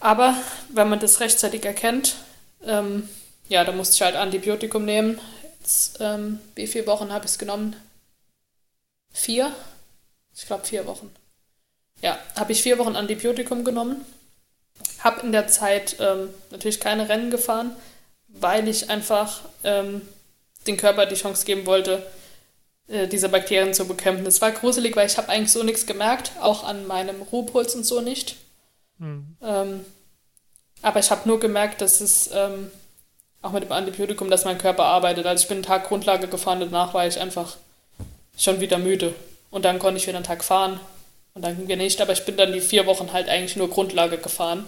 Aber 0.00 0.34
wenn 0.70 0.88
man 0.88 0.98
das 0.98 1.20
rechtzeitig 1.20 1.64
erkennt, 1.64 2.16
ähm, 2.66 3.08
ja, 3.52 3.64
da 3.64 3.72
musste 3.72 3.94
ich 3.96 4.02
halt 4.02 4.16
Antibiotikum 4.16 4.86
nehmen. 4.86 5.20
Jetzt, 5.60 5.98
ähm, 6.00 6.40
wie 6.54 6.66
viele 6.66 6.86
Wochen 6.86 7.12
habe 7.12 7.26
ich 7.26 7.32
es 7.32 7.38
genommen? 7.38 7.76
Vier? 9.12 9.54
Ich 10.34 10.46
glaube 10.46 10.64
vier 10.64 10.86
Wochen. 10.86 11.14
Ja, 12.00 12.18
habe 12.34 12.52
ich 12.52 12.62
vier 12.62 12.78
Wochen 12.78 12.96
Antibiotikum 12.96 13.62
genommen. 13.62 14.06
Habe 15.00 15.20
in 15.20 15.32
der 15.32 15.48
Zeit 15.48 15.96
ähm, 16.00 16.30
natürlich 16.50 16.80
keine 16.80 17.10
Rennen 17.10 17.30
gefahren, 17.30 17.76
weil 18.28 18.66
ich 18.68 18.88
einfach 18.88 19.42
ähm, 19.64 20.00
den 20.66 20.78
Körper 20.78 21.04
die 21.04 21.14
Chance 21.14 21.44
geben 21.44 21.66
wollte, 21.66 22.06
äh, 22.88 23.06
diese 23.06 23.28
Bakterien 23.28 23.74
zu 23.74 23.86
bekämpfen. 23.86 24.26
Es 24.26 24.40
war 24.40 24.52
gruselig, 24.52 24.96
weil 24.96 25.06
ich 25.06 25.18
habe 25.18 25.28
eigentlich 25.28 25.52
so 25.52 25.62
nichts 25.62 25.84
gemerkt, 25.84 26.32
auch 26.40 26.64
an 26.64 26.86
meinem 26.86 27.20
Ruhepuls 27.20 27.74
und 27.74 27.84
so 27.84 28.00
nicht. 28.00 28.36
Hm. 28.98 29.36
Ähm, 29.42 29.84
aber 30.80 31.00
ich 31.00 31.10
habe 31.10 31.28
nur 31.28 31.38
gemerkt, 31.38 31.82
dass 31.82 32.00
es 32.00 32.30
ähm, 32.32 32.70
auch 33.42 33.52
mit 33.52 33.64
dem 33.64 33.72
Antibiotikum, 33.72 34.30
dass 34.30 34.44
mein 34.44 34.58
Körper 34.58 34.84
arbeitet. 34.84 35.26
Also 35.26 35.42
ich 35.42 35.48
bin 35.48 35.58
einen 35.58 35.64
Tag 35.64 35.88
Grundlage 35.88 36.28
gefahren, 36.28 36.60
danach 36.60 36.94
war 36.94 37.06
ich 37.06 37.20
einfach 37.20 37.56
schon 38.38 38.60
wieder 38.60 38.78
müde. 38.78 39.14
Und 39.50 39.64
dann 39.64 39.78
konnte 39.78 39.98
ich 40.00 40.06
wieder 40.06 40.16
einen 40.16 40.24
Tag 40.26 40.42
fahren. 40.44 40.80
Und 41.34 41.42
dann 41.44 41.56
ging 41.56 41.68
wir 41.68 41.76
nicht, 41.76 42.00
aber 42.00 42.12
ich 42.12 42.24
bin 42.24 42.36
dann 42.36 42.52
die 42.52 42.60
vier 42.60 42.86
Wochen 42.86 43.12
halt 43.12 43.28
eigentlich 43.28 43.56
nur 43.56 43.68
Grundlage 43.68 44.18
gefahren. 44.18 44.64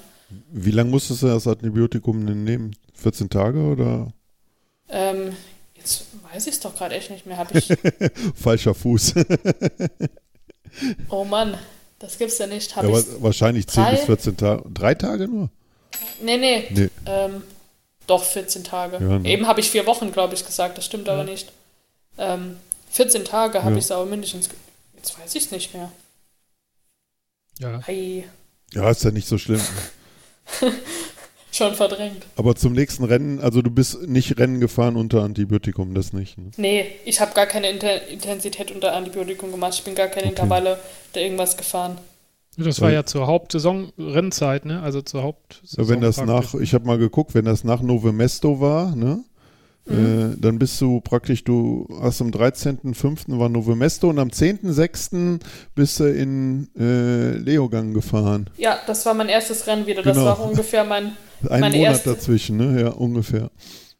Wie 0.50 0.70
lange 0.70 0.90
musstest 0.90 1.22
du 1.22 1.26
das 1.28 1.46
Antibiotikum 1.46 2.26
denn 2.26 2.44
nehmen? 2.44 2.74
14 2.94 3.28
Tage 3.30 3.58
oder 3.60 4.08
Ähm, 4.88 5.36
jetzt 5.76 6.04
weiß 6.32 6.46
ich 6.46 6.54
es 6.54 6.60
doch 6.60 6.74
gerade 6.74 6.94
echt 6.94 7.10
nicht 7.10 7.26
mehr. 7.26 7.36
Hab 7.36 7.54
ich. 7.54 7.68
falscher 8.34 8.74
Fuß? 8.74 9.14
Oh 11.08 11.24
Mann, 11.24 11.56
das 11.98 12.18
gibt's 12.18 12.38
ja 12.38 12.46
nicht. 12.46 12.74
Hab 12.74 12.84
ja, 12.84 12.90
ich. 12.90 12.96
wa- 12.96 13.12
wahrscheinlich 13.20 13.66
10 13.66 13.82
drei? 13.84 13.90
bis 13.92 14.04
14 14.04 14.36
Tage. 14.36 14.62
Drei 14.72 14.94
Tage 14.94 15.28
nur? 15.28 15.50
Nee, 16.22 16.36
nee. 16.38 16.64
Nee. 16.70 16.88
Ähm, 17.06 17.42
doch, 18.06 18.24
14 18.24 18.64
Tage. 18.64 18.96
Ja, 18.96 19.18
ne? 19.18 19.28
Eben 19.28 19.46
habe 19.46 19.60
ich 19.60 19.70
vier 19.70 19.86
Wochen, 19.86 20.12
glaube 20.12 20.34
ich, 20.34 20.44
gesagt. 20.44 20.78
Das 20.78 20.84
stimmt 20.84 21.08
aber 21.08 21.24
nicht. 21.24 21.52
Ähm, 22.18 22.58
14 22.90 23.24
Tage 23.24 23.62
habe 23.62 23.72
Ja. 23.72 23.78
ich 23.78 23.84
es 23.84 23.90
aber 23.90 24.06
mindestens. 24.06 24.48
Jetzt 24.96 25.18
weiß 25.18 25.34
ich 25.34 25.44
es 25.44 25.50
nicht 25.50 25.74
mehr. 25.74 25.90
Ja. 27.58 27.80
Ei. 27.86 28.24
Ja, 28.72 28.90
ist 28.90 29.04
ja 29.04 29.10
nicht 29.10 29.28
so 29.28 29.38
schlimm. 29.38 29.60
schon 31.52 31.74
verdrängt. 31.74 32.26
Aber 32.36 32.54
zum 32.56 32.72
nächsten 32.72 33.04
Rennen, 33.04 33.40
also 33.40 33.62
du 33.62 33.70
bist 33.70 34.02
nicht 34.02 34.38
Rennen 34.38 34.60
gefahren 34.60 34.96
unter 34.96 35.22
Antibiotikum, 35.22 35.94
das 35.94 36.12
nicht. 36.12 36.36
Ne? 36.36 36.50
Nee, 36.56 36.92
ich 37.04 37.20
habe 37.20 37.32
gar 37.34 37.46
keine 37.46 37.70
Inter 37.70 38.06
Intensität 38.08 38.70
unter 38.70 38.92
Antibiotikum 38.94 39.50
gemacht. 39.52 39.74
Ich 39.74 39.84
bin 39.84 39.94
gar 39.94 40.08
keine 40.08 40.26
okay. 40.26 40.30
Intervalle 40.30 40.78
oder 41.12 41.22
irgendwas 41.22 41.56
gefahren. 41.56 41.98
Das 42.56 42.80
war 42.80 42.92
ja 42.92 43.04
zur 43.04 43.26
Hauptsaison-Rennzeit, 43.26 44.64
ne? 44.64 44.82
Also 44.82 45.02
zur 45.02 45.22
Hauptsaison. 45.22 45.84
Ja, 45.84 45.90
wenn 45.90 46.00
das 46.00 46.24
nach, 46.24 46.54
ich 46.54 46.74
habe 46.74 46.86
mal 46.86 46.98
geguckt, 46.98 47.34
wenn 47.34 47.44
das 47.44 47.64
nach 47.64 47.82
Novemesto 47.82 48.60
war, 48.60 48.94
ne? 48.94 49.24
Mhm. 49.86 50.32
Äh, 50.32 50.36
dann 50.40 50.58
bist 50.58 50.80
du 50.80 51.00
praktisch, 51.00 51.44
du 51.44 51.86
hast 52.00 52.20
am 52.22 52.30
13.05. 52.30 53.38
war 53.38 53.48
Novemesto 53.48 54.08
und 54.08 54.18
am 54.18 54.28
10.06. 54.28 55.40
bist 55.74 56.00
du 56.00 56.04
in 56.04 56.68
äh, 56.78 57.36
Leogang 57.36 57.92
gefahren. 57.92 58.48
Ja, 58.56 58.78
das 58.86 59.04
war 59.04 59.14
mein 59.14 59.28
erstes 59.28 59.66
Rennen 59.66 59.86
wieder. 59.86 60.02
Das 60.02 60.16
genau. 60.16 60.26
war 60.26 60.40
ungefähr 60.40 60.84
mein. 60.84 61.12
Ein 61.50 61.60
Monat 61.60 61.74
erste... 61.74 62.10
dazwischen, 62.10 62.56
ne? 62.56 62.80
Ja, 62.80 62.88
ungefähr. 62.90 63.50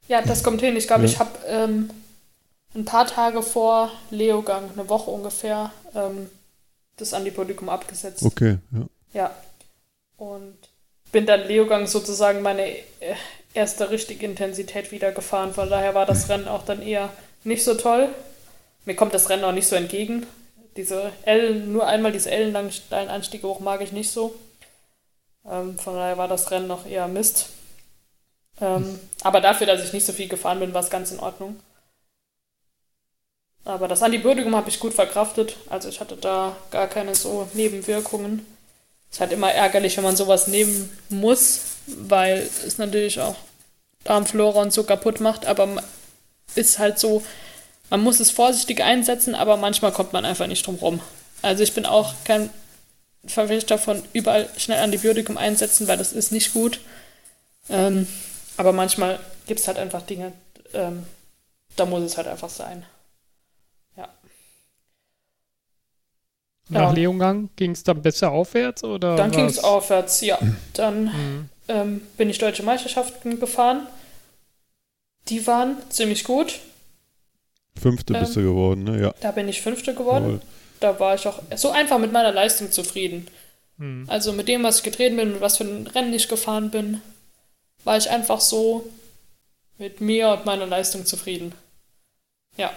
Ja, 0.09 0.22
das 0.22 0.42
kommt 0.42 0.62
hin. 0.62 0.76
Ich 0.76 0.86
glaube, 0.86 1.02
ja. 1.02 1.09
ich 1.09 1.18
habe 1.18 1.30
ähm, 1.46 1.90
ein 2.74 2.84
paar 2.86 3.07
Tage 3.07 3.42
vor 3.42 3.90
Leogang, 4.11 4.64
eine 4.74 4.88
Woche 4.88 5.11
ungefähr, 5.11 5.70
ähm, 5.94 6.28
das 6.97 7.14
Antibiotikum 7.14 7.68
abgesetzt. 7.68 8.22
Okay, 8.22 8.59
ja. 8.72 8.86
Ja. 9.12 9.34
Und 10.16 10.57
bin 11.12 11.26
dann 11.26 11.47
Leogang 11.47 11.86
sozusagen 11.86 12.42
meine 12.42 12.66
äh, 12.66 12.84
erste 13.55 13.90
richtige 13.90 14.26
Intensität 14.26 14.90
wieder 14.90 15.12
gefahren. 15.12 15.55
Von 15.55 15.70
daher 15.70 15.95
war 15.95 16.07
das 16.07 16.28
Rennen 16.28 16.49
auch 16.49 16.64
dann 16.64 16.82
eher 16.82 17.11
nicht 17.45 17.64
so 17.64 17.74
toll. 17.74 18.09
Mir 18.84 18.97
kommt 18.97 19.14
das 19.14 19.30
Rennen 19.30 19.45
auch 19.45 19.53
nicht 19.53 19.68
so 19.68 19.76
entgegen. 19.76 20.26
Diese 20.76 21.12
L, 21.22 21.55
nur 21.55 21.86
einmal 21.86 22.12
diese 22.12 22.30
ellenlangen 22.30 22.72
steilen 22.72 23.09
Anstiege 23.09 23.47
hoch 23.47 23.61
mag 23.61 23.80
ich 23.80 23.92
nicht 23.92 24.11
so. 24.11 24.34
Ähm, 25.49 25.78
von 25.78 25.95
daher 25.95 26.18
war 26.18 26.28
das 26.28 26.51
Rennen 26.51 26.66
noch 26.66 26.86
eher 26.86 27.07
Mist. 27.07 27.51
Ähm, 28.61 28.99
aber 29.22 29.40
dafür, 29.40 29.66
dass 29.66 29.84
ich 29.84 29.92
nicht 29.92 30.07
so 30.07 30.12
viel 30.12 30.28
gefahren 30.28 30.61
bin, 30.61 30.74
war 30.74 30.82
es 30.82 30.90
ganz 30.90 31.12
in 31.12 31.20
Ordnung. 31.20 31.61
Aber 33.64 33.88
das 33.88 34.02
Antibiotikum 34.02 34.54
habe 34.54 34.68
ich 34.68 34.78
gut 34.78 34.94
verkraftet. 34.94 35.56
Also 35.68 35.88
ich 35.88 36.00
hatte 36.00 36.16
da 36.16 36.56
gar 36.70 36.86
keine 36.86 37.14
so 37.14 37.48
Nebenwirkungen. 37.54 38.44
Es 39.10 39.16
ist 39.16 39.20
halt 39.20 39.32
immer 39.32 39.52
ärgerlich, 39.52 39.96
wenn 39.96 40.04
man 40.04 40.16
sowas 40.16 40.48
nehmen 40.48 40.90
muss, 41.08 41.60
weil 41.86 42.48
es 42.66 42.78
natürlich 42.78 43.20
auch 43.20 43.36
Darmflora 44.04 44.60
und 44.60 44.72
so 44.72 44.84
kaputt 44.84 45.20
macht, 45.20 45.46
aber 45.46 45.82
ist 46.54 46.78
halt 46.78 46.98
so, 46.98 47.22
man 47.90 48.02
muss 48.02 48.20
es 48.20 48.30
vorsichtig 48.30 48.82
einsetzen, 48.82 49.34
aber 49.34 49.56
manchmal 49.56 49.92
kommt 49.92 50.12
man 50.12 50.24
einfach 50.24 50.46
nicht 50.46 50.66
drum 50.66 50.76
rum. 50.76 51.00
Also 51.42 51.62
ich 51.62 51.72
bin 51.74 51.86
auch 51.86 52.14
kein 52.24 52.50
Verfechter 53.26 53.78
von 53.78 54.02
überall 54.12 54.48
schnell 54.56 54.82
Antibiotikum 54.82 55.38
einsetzen, 55.38 55.88
weil 55.88 55.96
das 55.96 56.12
ist 56.12 56.32
nicht 56.32 56.52
gut. 56.52 56.80
Ähm, 57.70 58.06
aber 58.56 58.72
manchmal 58.72 59.18
gibt 59.46 59.60
es 59.60 59.68
halt 59.68 59.78
einfach 59.78 60.02
Dinge, 60.02 60.32
ähm, 60.74 61.06
da 61.76 61.86
muss 61.86 62.02
es 62.02 62.16
halt 62.16 62.28
einfach 62.28 62.50
sein. 62.50 62.84
Nach 66.68 66.80
ja. 66.80 66.92
Leongang 66.92 67.50
ging 67.56 67.72
es 67.72 67.84
dann 67.84 68.00
besser 68.00 68.32
aufwärts? 68.32 68.84
Oder 68.84 69.16
dann 69.16 69.30
ging 69.30 69.44
es 69.46 69.62
aufwärts, 69.62 70.20
ja. 70.22 70.38
Dann 70.72 71.04
mhm 71.04 71.48
ähm, 71.68 72.02
bin 72.16 72.30
ich 72.30 72.38
deutsche 72.38 72.62
Meisterschaften 72.62 73.40
gefahren. 73.40 73.86
Die 75.28 75.46
waren 75.46 75.76
ziemlich 75.90 76.24
gut. 76.24 76.60
Fünfte 77.80 78.14
ähm, 78.14 78.20
bist 78.20 78.36
du 78.36 78.42
geworden, 78.42 78.84
ne? 78.84 79.00
Ja. 79.00 79.14
Da 79.20 79.30
bin 79.30 79.48
ich 79.48 79.62
Fünfte 79.62 79.94
geworden. 79.94 80.24
Jawohl. 80.24 80.40
Da 80.80 81.00
war 81.00 81.14
ich 81.14 81.26
auch 81.26 81.40
so 81.56 81.70
einfach 81.70 81.98
mit 81.98 82.12
meiner 82.12 82.32
Leistung 82.32 82.70
zufrieden. 82.70 83.28
Hm. 83.78 84.04
Also 84.08 84.32
mit 84.32 84.48
dem, 84.48 84.62
was 84.62 84.78
ich 84.78 84.82
getreten 84.82 85.16
bin, 85.16 85.32
mit 85.32 85.40
was 85.40 85.56
für 85.56 85.64
ein 85.64 85.86
Rennen 85.86 86.12
ich 86.12 86.28
gefahren 86.28 86.70
bin, 86.70 87.00
war 87.84 87.96
ich 87.96 88.10
einfach 88.10 88.40
so 88.40 88.84
mit 89.78 90.00
mir 90.00 90.28
und 90.30 90.44
meiner 90.44 90.66
Leistung 90.66 91.06
zufrieden. 91.06 91.54
Ja, 92.56 92.72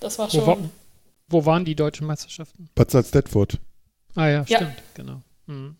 das 0.00 0.18
war 0.18 0.30
schon. 0.30 0.42
Wo, 0.42 0.46
war, 0.46 0.58
wo 1.28 1.46
waren 1.46 1.64
die 1.64 1.74
deutschen 1.74 2.06
Meisterschaften? 2.06 2.68
Bad 2.74 2.90
Salzdetford. 2.90 3.58
Ah 4.14 4.28
ja, 4.28 4.44
stimmt, 4.44 4.60
ja. 4.60 4.82
genau. 4.94 5.22
Hm. 5.46 5.76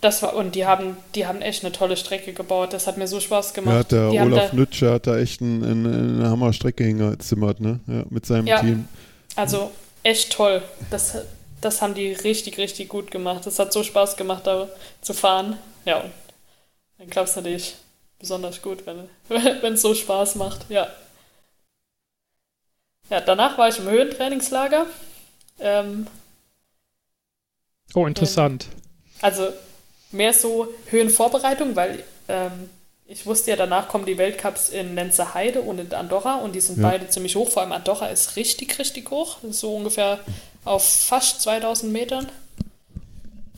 Das 0.00 0.22
war, 0.22 0.36
und 0.36 0.54
die 0.54 0.64
haben, 0.64 0.96
die 1.16 1.26
haben 1.26 1.42
echt 1.42 1.64
eine 1.64 1.72
tolle 1.72 1.96
Strecke 1.96 2.32
gebaut. 2.32 2.72
Das 2.72 2.86
hat 2.86 2.98
mir 2.98 3.08
so 3.08 3.18
Spaß 3.18 3.52
gemacht. 3.52 3.92
Ja, 3.92 4.10
der 4.10 4.10
die 4.10 4.20
Olaf 4.20 4.52
Nütscher 4.52 4.92
hat 4.92 5.08
da 5.08 5.18
echt 5.18 5.40
ein, 5.40 5.62
ein, 5.64 5.86
eine 5.86 6.30
Hammer-Strecke 6.30 6.84
hingezimmert, 6.84 7.60
ne? 7.60 7.80
Ja, 7.88 8.04
mit 8.08 8.24
seinem 8.24 8.46
ja, 8.46 8.60
Team. 8.60 8.86
Also 9.34 9.72
echt 10.04 10.32
toll. 10.32 10.62
Das, 10.90 11.18
das 11.60 11.82
haben 11.82 11.94
die 11.94 12.12
richtig, 12.12 12.58
richtig 12.58 12.88
gut 12.88 13.10
gemacht. 13.10 13.44
Das 13.44 13.58
hat 13.58 13.72
so 13.72 13.82
Spaß 13.82 14.16
gemacht, 14.16 14.46
da 14.46 14.68
zu 15.00 15.14
fahren. 15.14 15.58
Ja, 15.84 16.00
und 16.00 16.12
dann 16.98 17.10
klappt 17.10 17.30
es 17.30 17.36
natürlich 17.36 17.74
besonders 18.20 18.62
gut, 18.62 18.84
wenn 18.86 19.72
es 19.74 19.82
so 19.82 19.94
Spaß 19.94 20.36
macht. 20.36 20.66
Ja. 20.68 20.86
Ja, 23.10 23.20
danach 23.20 23.56
war 23.58 23.68
ich 23.68 23.78
im 23.78 23.88
Höhentrainingslager. 23.88 24.86
Ähm, 25.60 26.06
oh, 27.94 28.06
interessant. 28.06 28.68
also 29.20 29.48
mehr 30.12 30.32
so 30.32 30.68
Höhenvorbereitung, 30.90 31.74
weil 31.74 32.04
ähm, 32.28 32.70
ich 33.10 33.24
wusste 33.24 33.50
ja, 33.50 33.56
danach 33.56 33.88
kommen 33.88 34.04
die 34.04 34.18
Weltcups 34.18 34.68
in 34.68 34.94
Lenzer 34.94 35.32
Heide 35.32 35.62
und 35.62 35.78
in 35.78 35.92
Andorra 35.94 36.36
und 36.36 36.54
die 36.54 36.60
sind 36.60 36.78
ja. 36.78 36.90
beide 36.90 37.08
ziemlich 37.08 37.36
hoch. 37.36 37.50
Vor 37.50 37.62
allem 37.62 37.72
Andorra 37.72 38.08
ist 38.08 38.36
richtig, 38.36 38.78
richtig 38.78 39.10
hoch. 39.10 39.38
So 39.50 39.74
ungefähr 39.74 40.20
auf 40.64 40.84
fast 40.86 41.40
2000 41.40 41.90
Metern. 41.90 42.28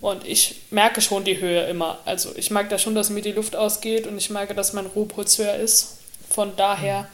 Und 0.00 0.24
ich 0.26 0.62
merke 0.70 1.00
schon 1.00 1.24
die 1.24 1.40
Höhe 1.40 1.64
immer. 1.64 1.98
Also 2.04 2.30
ich 2.36 2.50
mag 2.50 2.70
da 2.70 2.78
schon, 2.78 2.94
dass 2.94 3.10
mir 3.10 3.22
die 3.22 3.32
Luft 3.32 3.56
ausgeht 3.56 4.06
und 4.06 4.16
ich 4.16 4.30
merke, 4.30 4.54
dass 4.54 4.72
mein 4.72 4.86
Ruhepuls 4.86 5.36
höher 5.38 5.56
ist. 5.56 5.98
Von 6.30 6.56
daher 6.56 7.08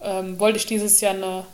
ähm, 0.00 0.40
wollte 0.40 0.58
ich 0.58 0.66
dieses 0.66 1.00
Jahr 1.00 1.14
eine, 1.14 1.46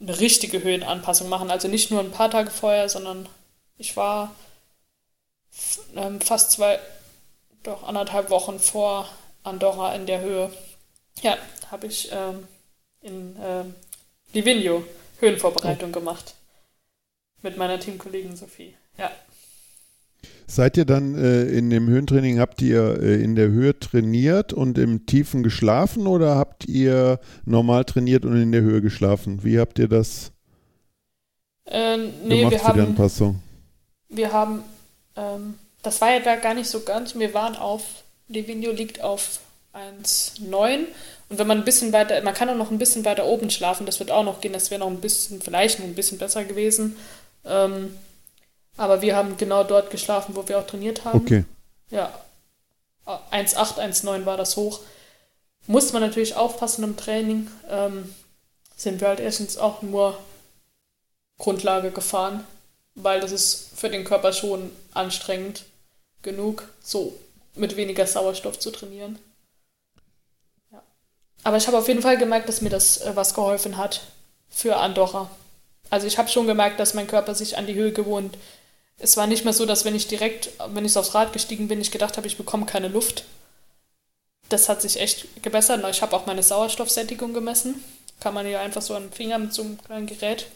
eine 0.00 0.18
richtige 0.18 0.62
Höhenanpassung 0.62 1.28
machen. 1.28 1.50
Also 1.50 1.68
nicht 1.68 1.90
nur 1.90 2.00
ein 2.00 2.12
paar 2.12 2.30
Tage 2.30 2.50
vorher, 2.50 2.88
sondern 2.88 3.28
ich 3.76 3.96
war 3.96 4.34
ähm, 5.94 6.20
fast 6.20 6.52
zwei, 6.52 6.78
doch 7.62 7.82
anderthalb 7.82 8.30
Wochen 8.30 8.58
vor 8.58 9.08
Andorra 9.42 9.94
in 9.94 10.06
der 10.06 10.20
Höhe. 10.20 10.52
Ja, 11.22 11.36
habe 11.70 11.86
ich 11.86 12.10
ähm, 12.12 12.46
in 13.02 13.36
ähm, 13.42 13.74
Livigno 14.32 14.84
Höhenvorbereitung 15.18 15.90
oh. 15.90 15.92
gemacht. 15.92 16.34
Mit 17.42 17.56
meiner 17.56 17.80
Teamkollegin 17.80 18.36
Sophie. 18.36 18.76
Ja. 18.98 19.10
Seid 20.50 20.76
ihr 20.76 20.84
dann 20.84 21.14
äh, 21.14 21.44
in 21.44 21.70
dem 21.70 21.88
Höhentraining, 21.88 22.40
habt 22.40 22.60
ihr 22.60 23.00
äh, 23.00 23.22
in 23.22 23.36
der 23.36 23.48
Höhe 23.48 23.78
trainiert 23.78 24.52
und 24.52 24.78
im 24.78 25.06
Tiefen 25.06 25.42
geschlafen 25.42 26.06
oder 26.06 26.34
habt 26.34 26.66
ihr 26.66 27.20
normal 27.44 27.84
trainiert 27.84 28.24
und 28.24 28.40
in 28.40 28.50
der 28.50 28.62
Höhe 28.62 28.82
geschlafen? 28.82 29.44
Wie 29.44 29.60
habt 29.60 29.78
ihr 29.78 29.88
das 29.88 30.32
äh, 31.66 31.96
nee, 32.24 32.38
gemacht 32.40 32.52
wir 32.52 32.64
haben, 32.64 32.80
Anpassung? 32.80 33.42
Wir 34.08 34.32
haben 34.32 34.62
ähm, 35.16 35.54
das 35.82 36.00
war 36.00 36.12
ja 36.12 36.20
da 36.20 36.36
gar 36.36 36.54
nicht 36.54 36.68
so 36.68 36.80
ganz. 36.80 37.14
Wir 37.14 37.32
waren 37.34 37.56
auf, 37.56 37.82
Livigno 38.28 38.70
liegt 38.70 39.02
auf 39.02 39.40
1,9 39.72 40.86
und 41.28 41.38
wenn 41.38 41.46
man 41.46 41.58
ein 41.58 41.64
bisschen 41.64 41.92
weiter, 41.92 42.20
man 42.22 42.34
kann 42.34 42.48
auch 42.48 42.56
noch 42.56 42.70
ein 42.70 42.78
bisschen 42.78 43.04
weiter 43.04 43.24
oben 43.26 43.50
schlafen, 43.50 43.86
das 43.86 44.00
wird 44.00 44.10
auch 44.10 44.24
noch 44.24 44.40
gehen, 44.40 44.52
das 44.52 44.70
wäre 44.70 44.80
noch 44.80 44.88
ein 44.88 45.00
bisschen, 45.00 45.40
vielleicht 45.40 45.78
noch 45.78 45.86
ein 45.86 45.94
bisschen 45.94 46.18
besser 46.18 46.44
gewesen. 46.44 46.96
Ähm, 47.44 47.94
aber 48.80 49.02
wir 49.02 49.14
haben 49.14 49.36
genau 49.36 49.64
dort 49.64 49.90
geschlafen, 49.90 50.34
wo 50.34 50.46
wir 50.48 50.58
auch 50.58 50.66
trainiert 50.66 51.04
haben. 51.04 51.20
Okay. 51.20 51.44
Ja. 51.90 52.12
1,8, 53.06 53.78
1,9 53.78 54.24
war 54.24 54.36
das 54.36 54.56
hoch. 54.56 54.80
Musste 55.66 55.92
man 55.92 56.02
natürlich 56.02 56.36
aufpassen 56.36 56.84
im 56.84 56.96
Training. 56.96 57.50
Ähm, 57.68 58.14
sind 58.76 59.00
wir 59.00 59.08
halt 59.08 59.20
erstens 59.20 59.58
auch 59.58 59.82
nur 59.82 60.16
Grundlage 61.38 61.90
gefahren 61.90 62.44
weil 62.94 63.20
das 63.20 63.32
ist 63.32 63.70
für 63.76 63.88
den 63.88 64.04
Körper 64.04 64.32
schon 64.32 64.70
anstrengend 64.92 65.64
genug, 66.22 66.68
so 66.82 67.18
mit 67.54 67.76
weniger 67.76 68.06
Sauerstoff 68.06 68.58
zu 68.58 68.70
trainieren. 68.70 69.18
Ja. 70.72 70.82
Aber 71.44 71.56
ich 71.56 71.66
habe 71.66 71.78
auf 71.78 71.88
jeden 71.88 72.02
Fall 72.02 72.18
gemerkt, 72.18 72.48
dass 72.48 72.60
mir 72.60 72.70
das 72.70 72.98
äh, 72.98 73.12
was 73.14 73.34
geholfen 73.34 73.76
hat 73.76 74.02
für 74.50 74.76
Andorra. 74.76 75.30
Also 75.88 76.06
ich 76.06 76.18
habe 76.18 76.28
schon 76.28 76.46
gemerkt, 76.46 76.78
dass 76.78 76.94
mein 76.94 77.06
Körper 77.06 77.34
sich 77.34 77.56
an 77.56 77.66
die 77.66 77.74
Höhe 77.74 77.92
gewohnt. 77.92 78.36
Es 79.00 79.16
war 79.16 79.26
nicht 79.26 79.44
mehr 79.44 79.54
so, 79.54 79.66
dass 79.66 79.84
wenn 79.84 79.94
ich 79.94 80.06
direkt, 80.06 80.50
wenn 80.68 80.84
ich 80.84 80.96
aufs 80.96 81.14
Rad 81.14 81.32
gestiegen 81.32 81.68
bin, 81.68 81.80
ich 81.80 81.90
gedacht 81.90 82.16
habe, 82.16 82.26
ich 82.26 82.36
bekomme 82.36 82.66
keine 82.66 82.88
Luft. 82.88 83.24
Das 84.48 84.68
hat 84.68 84.82
sich 84.82 85.00
echt 85.00 85.42
gebessert. 85.42 85.84
Ich 85.90 86.02
habe 86.02 86.14
auch 86.16 86.26
meine 86.26 86.42
Sauerstoffsättigung 86.42 87.32
gemessen. 87.32 87.82
Kann 88.20 88.34
man 88.34 88.48
ja 88.48 88.60
einfach 88.60 88.82
so 88.82 88.94
an 88.94 89.04
den 89.04 89.12
Finger 89.12 89.38
mit 89.38 89.54
so 89.54 89.62
einem 89.62 89.78
kleinen 89.82 90.06
Gerät 90.06 90.46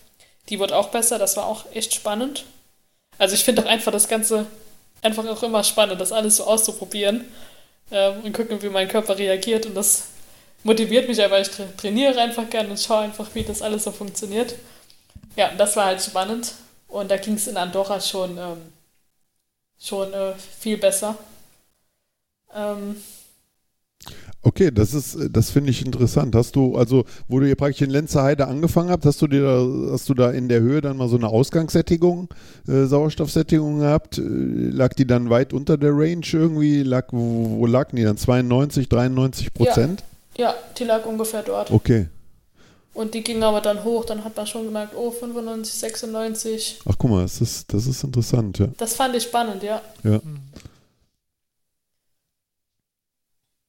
die 0.48 0.60
wird 0.60 0.72
auch 0.72 0.88
besser, 0.88 1.18
das 1.18 1.36
war 1.36 1.46
auch 1.46 1.64
echt 1.72 1.94
spannend. 1.94 2.44
Also 3.18 3.34
ich 3.34 3.44
finde 3.44 3.62
auch 3.62 3.68
einfach 3.68 3.92
das 3.92 4.08
Ganze 4.08 4.46
einfach 5.02 5.26
auch 5.26 5.42
immer 5.42 5.64
spannend, 5.64 6.00
das 6.00 6.12
alles 6.12 6.36
so 6.36 6.44
auszuprobieren 6.44 7.24
äh, 7.90 8.10
und 8.10 8.32
gucken, 8.32 8.62
wie 8.62 8.68
mein 8.68 8.88
Körper 8.88 9.18
reagiert. 9.18 9.66
Und 9.66 9.74
das 9.74 10.04
motiviert 10.62 11.08
mich 11.08 11.20
einfach. 11.22 11.38
Ich 11.38 11.50
tra 11.50 11.64
trainiere 11.76 12.20
einfach 12.20 12.48
gerne 12.50 12.70
und 12.70 12.80
schaue 12.80 13.00
einfach, 13.04 13.28
wie 13.34 13.44
das 13.44 13.62
alles 13.62 13.84
so 13.84 13.92
funktioniert. 13.92 14.54
Ja, 15.36 15.52
das 15.56 15.76
war 15.76 15.86
halt 15.86 16.02
spannend. 16.02 16.52
Und 16.88 17.10
da 17.10 17.16
ging 17.16 17.34
es 17.34 17.46
in 17.46 17.56
Andorra 17.56 18.00
schon, 18.00 18.38
ähm, 18.38 18.58
schon 19.78 20.12
äh, 20.12 20.34
viel 20.34 20.78
besser. 20.78 21.16
Ähm, 22.54 22.96
Okay, 24.46 24.70
das 24.70 24.92
ist, 24.92 25.16
das 25.30 25.50
finde 25.50 25.70
ich 25.70 25.84
interessant. 25.84 26.34
Hast 26.34 26.54
du, 26.54 26.76
also, 26.76 27.04
wo 27.28 27.40
du 27.40 27.46
hier 27.46 27.56
praktisch 27.56 27.80
in 27.80 27.88
Lenzerheide 27.88 28.46
angefangen 28.46 28.90
habt, 28.90 29.06
hast 29.06 29.22
du 29.22 29.26
dir, 29.26 29.42
da, 29.42 29.92
hast 29.92 30.06
du 30.10 30.12
da 30.12 30.30
in 30.30 30.50
der 30.50 30.60
Höhe 30.60 30.82
dann 30.82 30.98
mal 30.98 31.08
so 31.08 31.16
eine 31.16 31.28
Ausgangssättigung, 31.28 32.28
äh, 32.68 32.84
Sauerstoffsättigung 32.84 33.78
gehabt? 33.78 34.18
Äh, 34.18 34.22
lag 34.22 34.92
die 34.92 35.06
dann 35.06 35.30
weit 35.30 35.54
unter 35.54 35.78
der 35.78 35.92
Range 35.92 36.26
irgendwie? 36.30 36.82
Lag, 36.82 37.06
wo, 37.12 37.58
wo 37.58 37.66
lag 37.66 37.92
die 37.92 38.02
dann? 38.02 38.18
92, 38.18 38.90
93 38.90 39.54
Prozent? 39.54 40.04
Ja, 40.36 40.50
ja, 40.50 40.54
die 40.78 40.84
lag 40.84 41.06
ungefähr 41.06 41.42
dort. 41.42 41.70
Okay. 41.70 42.08
Und 42.94 43.12
die 43.14 43.22
ging 43.24 43.42
aber 43.42 43.60
dann 43.60 43.82
hoch, 43.84 44.04
dann 44.04 44.22
hat 44.24 44.36
man 44.36 44.46
schon 44.46 44.64
gemerkt, 44.66 44.94
oh, 44.94 45.10
95, 45.10 45.74
96. 45.74 46.78
Ach, 46.88 46.94
guck 46.96 47.10
mal, 47.10 47.22
das 47.22 47.40
ist, 47.40 47.72
das 47.74 47.86
ist 47.86 48.04
interessant, 48.04 48.58
ja. 48.60 48.68
Das 48.78 48.94
fand 48.94 49.16
ich 49.16 49.24
spannend, 49.24 49.62
ja. 49.64 49.82
Ja. 50.04 50.20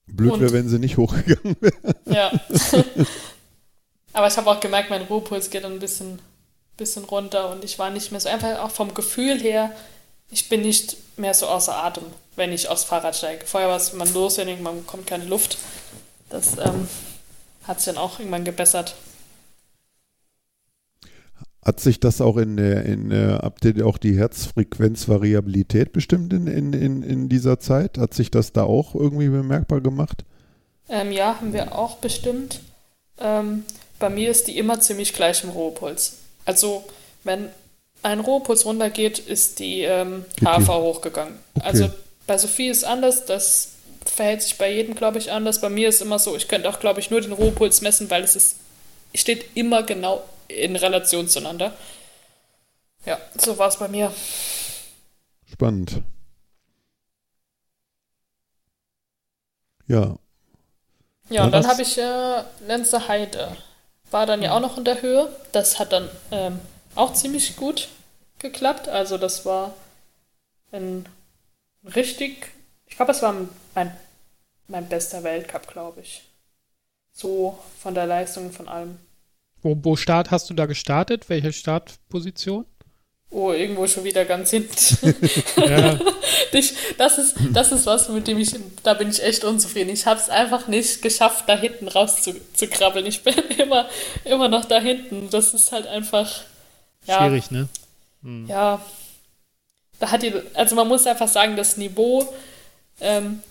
Blöd 0.07 0.33
Und- 0.33 0.41
wäre, 0.41 0.53
wenn 0.53 0.69
sie 0.69 0.79
nicht 0.79 0.97
hochgegangen 0.97 1.55
wäre. 1.61 1.95
Ja. 2.05 2.31
Aber 4.13 4.27
ich 4.27 4.37
habe 4.37 4.49
auch 4.49 4.59
gemerkt, 4.59 4.89
mein 4.89 5.01
Ruhepuls 5.03 5.49
geht 5.49 5.63
dann 5.63 5.73
ein 5.73 5.79
bisschen, 5.79 6.19
bisschen 6.77 7.03
runter 7.05 7.49
und 7.49 7.63
ich 7.65 7.77
war 7.79 7.89
nicht 7.89 8.11
mehr 8.11 8.21
so 8.21 8.29
einfach 8.29 8.59
auch 8.59 8.71
vom 8.71 8.93
Gefühl 8.93 9.39
her, 9.41 9.71
ich 10.29 10.47
bin 10.47 10.61
nicht 10.61 10.97
mehr 11.17 11.33
so 11.33 11.47
außer 11.47 11.75
Atem, 11.83 12.03
wenn 12.35 12.51
ich 12.53 12.69
aufs 12.69 12.83
Fahrrad 12.85 13.15
steige. 13.15 13.45
Vorher 13.45 13.69
war 13.69 13.77
es 13.77 13.93
man 13.93 14.11
los, 14.13 14.37
wenn 14.37 14.61
man 14.63 14.77
bekommt 14.81 15.05
keine 15.07 15.25
Luft. 15.25 15.57
Das 16.29 16.57
ähm, 16.57 16.87
hat 17.63 17.81
sich 17.81 17.93
dann 17.93 18.01
auch 18.01 18.19
irgendwann 18.19 18.45
gebessert. 18.45 18.95
Hat 21.65 21.79
sich 21.79 21.99
das 21.99 22.21
auch 22.21 22.37
in 22.37 22.57
der, 22.57 22.85
in 22.85 23.11
habt 23.11 23.65
ihr 23.65 23.87
auch 23.87 23.97
die 23.97 24.17
Herzfrequenzvariabilität 24.17 25.91
bestimmt 25.93 26.31
in, 26.31 26.45
in, 26.45 26.73
in, 26.73 27.01
in 27.01 27.27
dieser 27.27 27.59
Zeit? 27.59 27.97
Hat 27.97 28.13
sich 28.13 28.29
das 28.29 28.53
da 28.53 28.63
auch 28.63 28.93
irgendwie 28.93 29.29
bemerkbar 29.29 29.81
gemacht? 29.81 30.23
Ähm, 30.89 31.11
ja, 31.11 31.37
haben 31.39 31.53
wir 31.53 31.75
auch 31.75 31.97
bestimmt. 31.97 32.61
Ähm, 33.19 33.63
bei 33.97 34.09
mir 34.09 34.29
ist 34.29 34.47
die 34.47 34.57
immer 34.57 34.79
ziemlich 34.79 35.13
gleich 35.13 35.43
im 35.43 35.49
Ruhepuls. 35.49 36.17
Also, 36.45 36.83
wenn 37.23 37.49
ein 38.03 38.19
Ruhepuls 38.19 38.65
runtergeht, 38.65 39.17
ist 39.17 39.59
die 39.59 39.81
ähm, 39.81 40.25
HV 40.43 40.67
hochgegangen. 40.67 41.33
Okay. 41.55 41.65
Also, 41.65 41.89
bei 42.27 42.37
Sophie 42.37 42.67
ist 42.67 42.83
anders, 42.83 43.25
das 43.25 43.69
verhält 44.05 44.41
sich 44.43 44.57
bei 44.57 44.71
jedem, 44.71 44.95
glaube 44.95 45.17
ich, 45.17 45.31
anders. 45.31 45.61
Bei 45.61 45.69
mir 45.69 45.89
ist 45.89 46.01
immer 46.01 46.19
so, 46.19 46.35
ich 46.35 46.47
könnte 46.47 46.69
auch, 46.69 46.79
glaube 46.79 46.99
ich, 46.99 47.09
nur 47.09 47.21
den 47.21 47.31
Ruhepuls 47.31 47.81
messen, 47.81 48.09
weil 48.11 48.23
es 48.23 48.35
ist, 48.35 48.57
steht 49.15 49.45
immer 49.55 49.83
genau 49.83 50.23
in 50.47 50.75
Relation 50.75 51.27
zueinander. 51.27 51.73
Ja, 53.05 53.19
so 53.37 53.57
war 53.57 53.67
es 53.69 53.77
bei 53.77 53.87
mir. 53.87 54.11
Spannend. 55.45 56.01
Ja, 59.87 60.17
Ja, 61.29 61.41
War 61.41 61.45
und 61.45 61.51
dann 61.51 61.67
habe 61.67 61.81
ich 61.81 61.97
äh, 61.97 62.43
Lenzer 62.67 63.07
Heide. 63.07 63.55
War 64.11 64.25
dann 64.25 64.41
ja 64.41 64.53
auch 64.55 64.59
noch 64.59 64.77
in 64.77 64.85
der 64.85 65.01
Höhe. 65.01 65.35
Das 65.51 65.79
hat 65.79 65.91
dann 65.91 66.09
ähm, 66.31 66.59
auch 66.95 67.13
ziemlich 67.13 67.55
gut 67.55 67.89
geklappt. 68.39 68.87
Also 68.87 69.17
das 69.17 69.45
war 69.45 69.73
ein 70.71 71.07
richtig, 71.95 72.51
ich 72.87 72.95
glaube, 72.95 73.11
es 73.11 73.21
war 73.21 73.35
mein, 73.73 73.95
mein 74.67 74.87
bester 74.87 75.23
Weltcup, 75.23 75.67
glaube 75.67 76.01
ich. 76.01 76.23
So 77.11 77.57
von 77.79 77.95
der 77.95 78.05
Leistung, 78.07 78.51
von 78.51 78.67
allem. 78.67 78.99
Wo, 79.65 79.75
wo 79.81 79.95
Start 79.95 80.29
hast 80.29 80.47
du 80.51 80.53
da 80.53 80.67
gestartet? 80.67 81.27
Welche 81.27 81.51
Startposition? 81.51 82.65
Oh, 83.31 83.51
irgendwo 83.51 83.87
schon 83.87 84.03
wieder 84.03 84.23
ganz 84.23 84.51
hinten. 84.51 84.75
Ja, 85.57 85.99
das, 86.99 87.17
ist, 87.17 87.35
das 87.51 87.71
ist 87.71 87.87
was, 87.87 88.07
mit 88.09 88.27
dem 88.27 88.37
ich, 88.37 88.53
da 88.83 88.93
bin 88.93 89.09
ich 89.09 89.23
echt 89.23 89.43
unzufrieden. 89.43 89.89
Ich 89.89 90.05
habe 90.05 90.19
es 90.19 90.29
einfach 90.29 90.67
nicht 90.67 91.01
geschafft, 91.01 91.45
da 91.47 91.57
hinten 91.57 91.87
raus 91.87 92.21
zu, 92.21 92.35
zu 92.53 92.67
krabbeln. 92.67 93.07
Ich 93.07 93.23
bin 93.23 93.33
immer, 93.57 93.89
immer 94.23 94.49
noch 94.49 94.65
da 94.65 94.79
hinten. 94.79 95.31
Das 95.31 95.55
ist 95.55 95.71
halt 95.71 95.87
einfach, 95.87 96.43
ja, 97.07 97.17
schwierig, 97.17 97.49
ne? 97.49 97.67
ja. 98.47 98.79
Da 99.99 100.11
hat 100.11 100.21
die, 100.21 100.31
also 100.53 100.75
man 100.75 100.87
muss 100.87 101.07
einfach 101.07 101.27
sagen, 101.27 101.55
das 101.55 101.75
Niveau 101.77 102.31
ähm, 103.01 103.41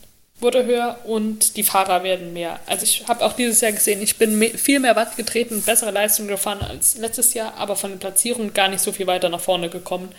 wurde 0.45 0.65
höher 0.65 0.99
und 1.05 1.57
die 1.57 1.65
Fahrer 1.65 2.05
werden 2.05 2.33
mehr. 2.33 2.61
Also 2.67 2.85
ich 2.85 3.09
habe 3.09 3.25
auch 3.25 3.33
dieses 3.33 3.61
Jahr 3.61 3.73
gesehen, 3.73 4.01
ich 4.01 4.17
bin 4.17 4.39
me 4.39 4.51
viel 4.51 4.79
mehr 4.79 4.95
Watt 4.95 5.17
getreten, 5.17 5.61
bessere 5.63 5.91
Leistung 5.91 6.29
gefahren 6.29 6.61
als 6.63 6.97
letztes 6.99 7.35
Jahr, 7.35 7.55
aber 7.55 7.75
von 7.75 7.91
den 7.91 7.99
Platzierungen 7.99 8.55
gar 8.55 8.69
nicht 8.69 8.81
so 8.81 8.93
viel 8.93 9.09
weiter 9.09 9.29
nach 9.29 9.41
vorne 9.41 9.69
gekommen, 9.71 10.11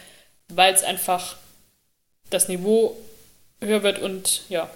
weil 0.49 0.73
es 0.73 0.83
einfach 0.83 1.37
das 2.29 2.49
Niveau 2.49 2.97
höher 3.61 3.83
wird 3.83 3.99
und 3.99 4.41
ja, 4.49 4.69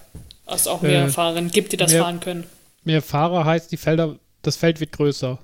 es 0.46 0.68
auch 0.68 0.82
mehr 0.82 1.06
Äh, 1.06 1.10
Fahrerinnen 1.10 1.52
gibt, 1.52 1.74
die 1.74 1.78
das 1.78 1.92
mehr- 1.92 2.04
fahren 2.04 2.22
können. 2.22 2.50
Mehr 2.86 3.02
Fahrer 3.02 3.44
heißt, 3.44 3.72
die 3.72 3.78
Felder, 3.78 4.16
das 4.42 4.56
Feld 4.56 4.80
wird 4.80 4.94
größer, 4.94 5.38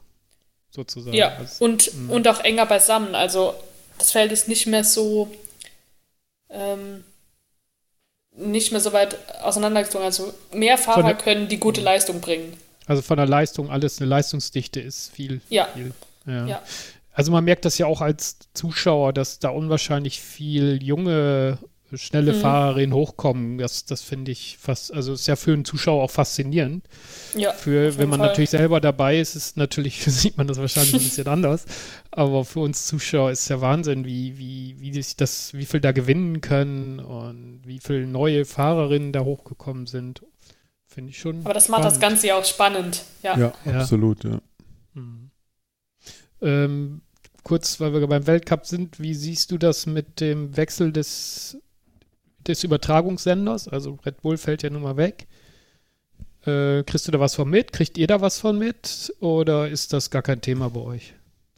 sozusagen. 0.71 1.15
Ja, 1.17 1.35
Also, 1.35 1.65
und, 1.65 1.91
und 2.09 2.27
auch 2.29 2.39
enger 2.39 2.65
beisammen. 2.65 3.13
Also 3.13 3.53
das 3.97 4.11
Feld 4.11 4.31
ist 4.31 4.47
nicht 4.47 4.67
mehr 4.67 4.83
so 4.85 5.29
ähm, 6.49 7.03
nicht 8.55 8.71
mehr 8.71 8.81
so 8.81 8.93
weit 8.93 9.17
auseinandergezogen. 9.43 10.05
Also 10.05 10.33
mehr 10.53 10.77
Fahrer 10.77 11.03
der- 11.03 11.15
können 11.15 11.47
die 11.47 11.59
gute 11.59 11.81
Leistung 11.81 12.21
bringen. 12.21 12.53
also 12.87 13.01
von 13.01 13.17
der 13.17 13.27
Leistung, 13.27 13.69
alles 13.69 13.99
eine 13.99 14.09
Leistungsdichte 14.09 14.79
ist 14.79 15.11
viel. 15.13 15.41
Ja, 15.49 15.67
viel 15.73 15.91
ja. 16.25 16.45
ja. 16.47 16.61
Also 17.13 17.31
man 17.31 17.43
merkt 17.45 17.63
das 17.65 17.77
ja 17.77 17.85
auch 17.85 18.01
als 18.01 18.37
Zuschauer, 18.53 19.13
dass 19.13 19.39
da 19.39 19.49
unwahrscheinlich 19.49 20.19
viel 20.21 20.81
junge, 20.83 21.57
schnelle 21.93 22.33
Mhm. 22.33 22.39
Fahrerinnen 22.41 22.93
hochkommen. 22.93 23.57
Das, 23.57 23.85
das 23.85 24.01
finde 24.01 24.31
ich 24.31 24.57
fast, 24.59 24.93
also 24.93 25.13
ist 25.13 25.27
ja 25.27 25.35
für 25.35 25.53
einen 25.53 25.65
Zuschauer 25.65 26.03
auch 26.03 26.11
faszinierend. 26.11 26.85
ja. 27.35 27.51
Für, 27.53 27.97
wenn 27.97 28.09
man 28.09 28.19
Fall. 28.19 28.29
natürlich 28.29 28.49
selber 28.49 28.81
dabei 28.81 29.19
ist, 29.19 29.35
ist 29.35 29.55
natürlich, 29.57 30.03
sieht 30.05 30.37
man 30.37 30.47
das 30.47 30.57
wahrscheinlich 30.57 30.93
ein 30.93 30.99
bisschen 31.03 31.27
anders. 31.27 31.65
Aber 32.11 32.43
für 32.45 32.59
uns 32.61 32.85
Zuschauer 32.87 33.31
ist 33.31 33.47
ja 33.49 33.61
Wahnsinn, 33.61 34.05
wie, 34.05 34.37
wie, 34.37 34.75
wie 34.79 34.93
sich 34.93 35.15
das, 35.15 35.53
wie 35.53 35.65
viel 35.65 35.79
da 35.81 35.91
gewinnen 35.91 36.41
können 36.41 36.99
und 36.99 37.61
wie 37.65 37.79
viele 37.79 38.07
neue 38.07 38.45
Fahrerinnen 38.45 39.13
da 39.13 39.21
hochgekommen 39.21 39.85
sind. 39.87 40.21
Finde 40.87 41.11
ich 41.11 41.19
schon. 41.19 41.41
Aber 41.45 41.53
das 41.53 41.67
macht 41.69 41.83
das 41.83 41.95
spannend. 41.95 42.13
Ganze 42.13 42.27
ja 42.27 42.37
auch 42.39 42.45
spannend. 42.45 43.03
Ja. 43.21 43.37
ja, 43.37 43.53
Ja. 43.65 43.79
absolut, 43.81 44.23
ja. 44.23 44.39
Mhm. 44.93 45.29
Ähm, 46.41 47.01
kurz, 47.43 47.79
weil 47.79 47.93
wir 47.93 48.05
beim 48.07 48.27
Weltcup 48.27 48.65
sind, 48.65 48.99
wie 48.99 49.13
siehst 49.13 49.51
du 49.51 49.57
das 49.57 49.85
mit 49.85 50.19
dem 50.19 50.55
Wechsel 50.57 50.91
des, 50.91 51.57
des 52.47 52.63
Übertragungssenders? 52.63 53.67
Also 53.67 53.97
Red 54.05 54.21
Bull 54.21 54.37
fällt 54.37 54.63
ja 54.63 54.69
nun 54.69 54.81
mal 54.83 54.97
weg. 54.97 55.27
Äh, 56.45 56.83
kriegst 56.83 57.07
du 57.07 57.11
da 57.11 57.19
was 57.19 57.35
von 57.35 57.49
mit? 57.49 57.73
Kriegt 57.73 57.97
ihr 57.97 58.07
da 58.07 58.21
was 58.21 58.39
von 58.39 58.57
mit? 58.57 59.13
Oder 59.19 59.67
ist 59.69 59.93
das 59.93 60.09
gar 60.11 60.21
kein 60.21 60.41
Thema 60.41 60.69
bei 60.69 60.81
euch? 60.81 61.13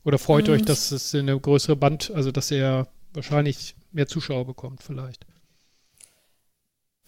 Oder 0.05 0.17
freut 0.17 0.47
Mhm. 0.47 0.53
euch, 0.53 0.61
dass 0.63 0.91
es 0.91 1.13
eine 1.13 1.38
größere 1.39 1.75
Band, 1.75 2.11
also 2.15 2.31
dass 2.31 2.49
ihr 2.51 2.88
wahrscheinlich 3.13 3.75
mehr 3.91 4.07
Zuschauer 4.07 4.45
bekommt 4.45 4.81
vielleicht? 4.83 5.25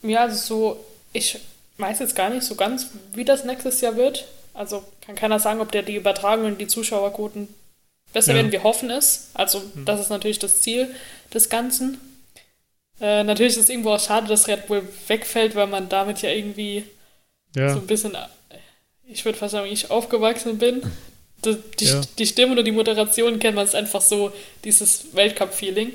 Ja, 0.01 0.21
also 0.23 0.35
so, 0.75 0.85
ich 1.13 1.39
weiß 1.77 1.99
jetzt 1.99 2.15
gar 2.15 2.29
nicht 2.29 2.43
so 2.43 2.55
ganz, 2.55 2.87
wie 3.13 3.25
das 3.25 3.45
nächstes 3.45 3.81
Jahr 3.81 3.95
wird. 3.95 4.25
Also 4.53 4.83
kann 5.01 5.15
keiner 5.15 5.39
sagen, 5.39 5.61
ob 5.61 5.71
der 5.71 5.83
die 5.83 5.95
Übertragung 5.95 6.45
und 6.45 6.59
die 6.59 6.67
Zuschauerquoten 6.67 7.47
besser 8.11 8.31
Ja. 8.31 8.37
werden. 8.37 8.51
Wir 8.51 8.63
hoffen 8.63 8.89
es. 8.89 9.29
Also 9.33 9.61
das 9.85 10.01
ist 10.01 10.09
natürlich 10.09 10.39
das 10.39 10.61
Ziel 10.61 10.93
des 11.33 11.49
Ganzen. 11.49 11.97
Äh, 13.01 13.23
natürlich 13.23 13.53
ist 13.53 13.63
es 13.63 13.69
irgendwo 13.69 13.91
auch 13.91 13.99
schade, 13.99 14.27
dass 14.27 14.47
Red 14.47 14.67
Bull 14.67 14.83
wegfällt, 15.07 15.55
weil 15.55 15.67
man 15.67 15.87
damit 15.89 16.21
ja 16.21 16.29
irgendwie 16.29 16.83
Ja, 17.55 17.73
so 17.73 17.79
ein 17.79 17.87
bisschen, 17.87 18.13
äh, 18.15 18.17
ich 19.07 19.23
würde 19.25 19.37
fast 19.37 19.53
sagen, 19.53 19.71
ich 19.71 19.89
aufgewachsen 19.89 20.57
bin. 20.57 20.81
Die, 21.45 21.55
die, 21.79 21.85
Ja. 21.85 22.01
die 22.17 22.25
Stimmen 22.27 22.57
und 22.57 22.65
die 22.65 22.71
Moderation 22.71 23.39
kennt 23.39 23.55
man 23.55 23.65
es 23.65 23.73
einfach 23.73 24.01
so, 24.01 24.31
dieses 24.65 25.15
Weltcup-Feeling. 25.15 25.93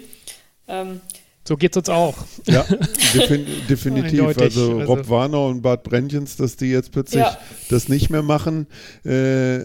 Ähm, 0.68 1.00
so 1.46 1.58
geht's 1.58 1.76
uns 1.76 1.90
auch. 1.90 2.14
Ja, 2.46 2.62
defin 3.14 3.46
definitiv. 3.68 4.20
Eindeutig, 4.20 4.42
Also, 4.42 4.78
also- 4.78 4.92
Rob 4.94 5.08
Warner 5.10 5.44
und 5.46 5.60
Bart 5.60 5.82
Brentjens, 5.82 6.36
dass 6.36 6.56
die 6.56 6.70
jetzt 6.70 6.90
plötzlich 6.92 7.20
Ja. 7.22 7.38
das 7.68 7.88
nicht 7.90 8.08
mehr 8.08 8.22
machen, 8.22 8.66
äh, 9.04 9.58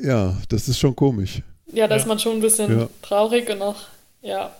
ja, 0.00 0.40
das 0.48 0.68
ist 0.68 0.78
schon 0.78 0.94
komisch. 0.94 1.42
Ja, 1.72 1.88
da 1.88 1.96
Ja. 1.96 2.00
ist 2.00 2.06
man 2.06 2.20
schon 2.20 2.34
ein 2.36 2.40
bisschen 2.40 2.78
Ja. 2.78 2.88
traurig 3.02 3.50
und 3.50 3.60
auch, 3.62 3.80
ja, 4.22 4.54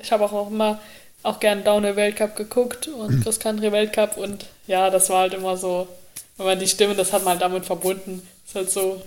ich 0.00 0.10
habe 0.10 0.24
auch, 0.24 0.32
auch 0.32 0.50
immer 0.50 0.80
auch 1.22 1.40
gern 1.40 1.64
Downhill 1.64 1.96
Weltcup 1.96 2.36
geguckt 2.36 2.88
und 2.88 3.22
Cross 3.22 3.40
Country 3.40 3.72
Weltcup 3.72 4.16
und 4.16 4.46
ja, 4.66 4.90
das 4.90 5.10
war 5.10 5.20
halt 5.20 5.34
immer 5.34 5.56
so, 5.56 5.88
wenn 6.36 6.46
man 6.46 6.58
die 6.58 6.68
Stimme, 6.68 6.94
das 6.94 7.12
hat 7.12 7.24
man 7.24 7.32
halt 7.32 7.42
damit 7.42 7.66
verbunden. 7.66 8.26
Ist 8.46 8.54
halt 8.54 8.70
so, 8.70 9.02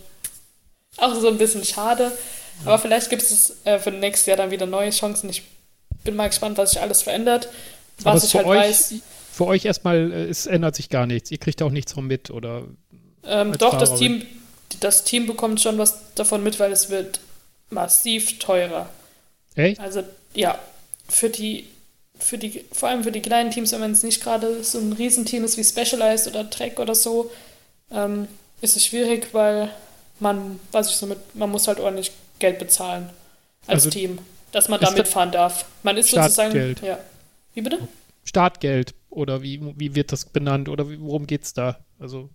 auch 0.97 1.15
so 1.15 1.29
ein 1.29 1.37
bisschen 1.37 1.63
schade. 1.63 2.11
Aber 2.65 2.77
vielleicht 2.77 3.09
gibt 3.09 3.21
es 3.23 3.55
äh, 3.63 3.79
für 3.79 3.91
nächstes 3.91 4.27
Jahr 4.27 4.37
dann 4.37 4.51
wieder 4.51 4.65
neue 4.65 4.91
Chancen. 4.91 5.29
Ich 5.29 5.43
bin 6.03 6.15
mal 6.15 6.27
gespannt, 6.27 6.57
was 6.57 6.71
sich 6.71 6.81
alles 6.81 7.01
verändert. 7.01 7.49
Aber 8.03 8.15
Was 8.15 8.23
es 8.23 8.25
ich 8.25 8.31
für 8.31 8.37
halt 8.39 8.47
euch, 8.47 8.57
weiß, 8.57 8.93
für 9.31 9.45
euch 9.47 9.65
erstmal, 9.65 10.11
äh, 10.11 10.29
es 10.29 10.45
ändert 10.45 10.75
sich 10.75 10.89
gar 10.89 11.05
nichts. 11.05 11.31
Ihr 11.31 11.37
kriegt 11.37 11.61
auch 11.61 11.71
nichts 11.71 11.93
von 11.93 12.05
mit 12.05 12.29
oder 12.29 12.63
ähm, 13.23 13.57
doch, 13.57 13.77
das. 13.77 13.95
Team, 13.97 14.25
das 14.79 15.03
Team 15.03 15.27
bekommt 15.27 15.61
schon 15.61 15.77
was 15.77 16.13
davon 16.15 16.43
mit, 16.43 16.59
weil 16.59 16.71
es 16.71 16.89
wird 16.89 17.19
massiv 17.69 18.39
teurer. 18.39 18.89
echt? 19.55 19.79
Also 19.79 20.03
ja, 20.33 20.59
für 21.09 21.29
die, 21.29 21.67
für 22.21 22.37
die, 22.37 22.63
vor 22.71 22.89
allem 22.89 23.03
für 23.03 23.11
die 23.11 23.21
kleinen 23.21 23.51
Teams, 23.51 23.71
wenn 23.71 23.91
es 23.91 24.03
nicht 24.03 24.23
gerade 24.23 24.63
so 24.63 24.79
ein 24.79 24.93
Riesenteam 24.93 25.43
ist 25.43 25.57
wie 25.57 25.63
Specialized 25.63 26.27
oder 26.27 26.49
Trek 26.49 26.79
oder 26.79 26.95
so, 26.95 27.31
ähm, 27.91 28.27
ist 28.61 28.77
es 28.77 28.85
schwierig, 28.85 29.33
weil 29.33 29.71
man, 30.19 30.59
was 30.71 30.89
ich 30.89 30.95
so 30.95 31.07
mit, 31.07 31.35
man 31.35 31.49
muss 31.49 31.67
halt 31.67 31.79
ordentlich 31.79 32.11
Geld 32.39 32.59
bezahlen 32.59 33.09
als 33.67 33.85
Also 33.85 33.89
Team, 33.89 34.19
dass 34.51 34.69
man 34.69 34.79
da 34.79 34.87
das 34.87 34.95
mitfahren 34.95 35.31
darf. 35.31 35.65
Man 35.83 35.97
ist 35.97 36.09
sozusagen. 36.09 36.51
Startgeld. 36.51 36.81
Ja. 36.81 36.99
Wie 37.53 37.61
bitte? 37.61 37.87
Startgeld 38.23 38.93
oder 39.09 39.41
wie, 39.41 39.59
wie 39.77 39.95
wird 39.95 40.11
das 40.11 40.25
benannt 40.25 40.69
oder 40.69 40.89
wie, 40.89 41.01
worum 41.01 41.27
geht's 41.27 41.53
da? 41.53 41.79
Also 41.99 42.29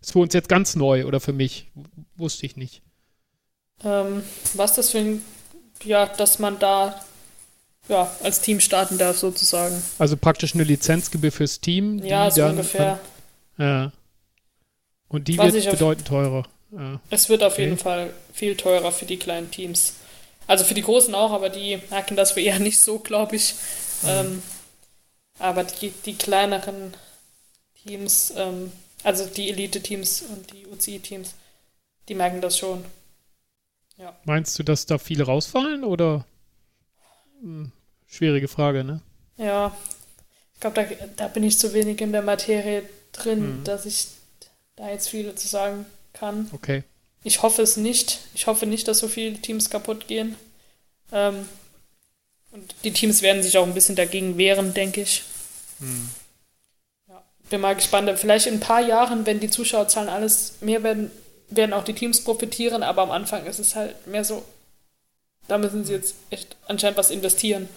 ist 0.00 0.12
für 0.12 0.18
uns 0.18 0.34
jetzt 0.34 0.48
ganz 0.48 0.74
neu 0.74 1.06
oder 1.06 1.20
für 1.20 1.32
mich. 1.32 1.70
Wusste 2.16 2.46
ich 2.46 2.56
nicht. 2.56 2.82
Ähm, 3.84 4.22
was 4.54 4.74
das 4.74 4.90
für 4.90 4.98
ein, 4.98 5.22
ja, 5.84 6.06
dass 6.06 6.38
man 6.38 6.58
da 6.58 7.04
ja, 7.88 8.10
als 8.22 8.40
Team 8.40 8.60
starten 8.60 8.98
darf, 8.98 9.18
sozusagen. 9.18 9.82
Also 9.98 10.16
praktisch 10.16 10.54
eine 10.54 10.64
Lizenzgebühr 10.64 11.32
fürs 11.32 11.60
Team. 11.60 11.98
Ja, 12.04 12.30
so 12.30 12.42
dann, 12.42 12.50
ungefähr. 12.52 13.00
Ja. 13.58 13.92
Und 15.08 15.28
die 15.28 15.38
Was 15.38 15.52
wird 15.52 15.70
bedeutend 15.70 16.06
teurer. 16.06 16.44
Ja. 16.70 17.00
Es 17.10 17.28
wird 17.28 17.42
auf 17.42 17.54
Okay. 17.54 17.64
jeden 17.64 17.78
Fall 17.78 18.12
viel 18.32 18.56
teurer 18.56 18.92
für 18.92 19.04
die 19.04 19.18
kleinen 19.18 19.50
Teams. 19.50 19.94
Also 20.46 20.64
für 20.64 20.74
die 20.74 20.82
großen 20.82 21.14
auch, 21.14 21.32
aber 21.32 21.50
die 21.50 21.78
merken 21.90 22.16
das 22.16 22.36
eher 22.36 22.58
nicht 22.58 22.80
so, 22.80 22.98
glaube 22.98 23.36
ich. 23.36 23.54
Ähm, 24.06 24.42
aber 25.38 25.64
die, 25.64 25.92
die 26.04 26.14
kleineren 26.14 26.94
Teams, 27.84 28.32
ähm, 28.36 28.72
also 29.04 29.26
die 29.26 29.50
Elite-Teams 29.50 30.22
und 30.22 30.52
die 30.52 30.66
UCI-Teams, 30.66 31.34
die 32.08 32.14
merken 32.14 32.40
das 32.40 32.58
schon. 32.58 32.84
Meinst 34.24 34.58
du, 34.58 34.62
dass 34.64 34.86
da 34.86 34.98
viele 34.98 35.24
rausfallen 35.24 35.84
oder? 35.84 36.24
Hm, 37.42 37.70
schwierige 38.06 38.48
Frage, 38.48 38.84
ne? 38.84 39.00
Ja, 39.36 39.76
ich 40.54 40.60
glaube, 40.60 40.76
da, 40.82 41.06
da 41.16 41.28
bin 41.28 41.42
ich 41.42 41.58
zu 41.58 41.72
wenig 41.74 42.00
in 42.00 42.12
der 42.12 42.22
Materie 42.22 42.82
drin, 43.12 43.60
Mhm. 43.60 43.64
dass 43.64 43.84
ich 43.84 44.06
da 44.76 44.88
jetzt 44.90 45.08
viel 45.08 45.34
zu 45.34 45.48
sagen 45.48 45.84
kann. 46.12 46.48
Okay. 46.52 46.84
Ich 47.24 47.42
hoffe 47.42 47.62
es 47.62 47.76
nicht. 47.76 48.20
Ich 48.34 48.46
hoffe 48.46 48.66
nicht, 48.66 48.88
dass 48.88 48.98
so 48.98 49.08
viele 49.08 49.38
Teams 49.40 49.70
kaputt 49.70 50.06
gehen. 50.08 50.36
Ähm, 51.12 51.46
und 52.52 52.74
die 52.84 52.92
Teams 52.92 53.22
werden 53.22 53.42
sich 53.42 53.56
auch 53.58 53.66
ein 53.66 53.74
bisschen 53.74 53.96
dagegen 53.96 54.36
wehren, 54.38 54.74
denke 54.74 55.02
ich. 55.02 55.22
Hm. 55.78 56.10
Ja, 57.08 57.22
bin 57.50 57.60
mal 57.60 57.74
gespannt. 57.74 58.10
Vielleicht 58.18 58.46
in 58.46 58.54
ein 58.54 58.60
paar 58.60 58.80
Jahren, 58.80 59.24
wenn 59.26 59.40
die 59.40 59.50
Zuschauerzahlen 59.50 60.08
alles 60.08 60.54
mehr 60.60 60.82
werden, 60.82 61.10
werden 61.48 61.72
auch 61.72 61.84
die 61.84 61.94
Teams 61.94 62.22
profitieren, 62.24 62.82
aber 62.82 63.02
am 63.02 63.10
Anfang 63.10 63.46
ist 63.46 63.58
es 63.58 63.74
halt 63.74 64.06
mehr 64.06 64.24
so, 64.24 64.42
da 65.48 65.58
müssen 65.58 65.84
sie 65.84 65.92
jetzt 65.92 66.16
echt 66.30 66.56
anscheinend 66.66 66.98
was 66.98 67.10
investieren. 67.10 67.68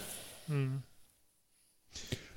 Hm. 0.47 0.84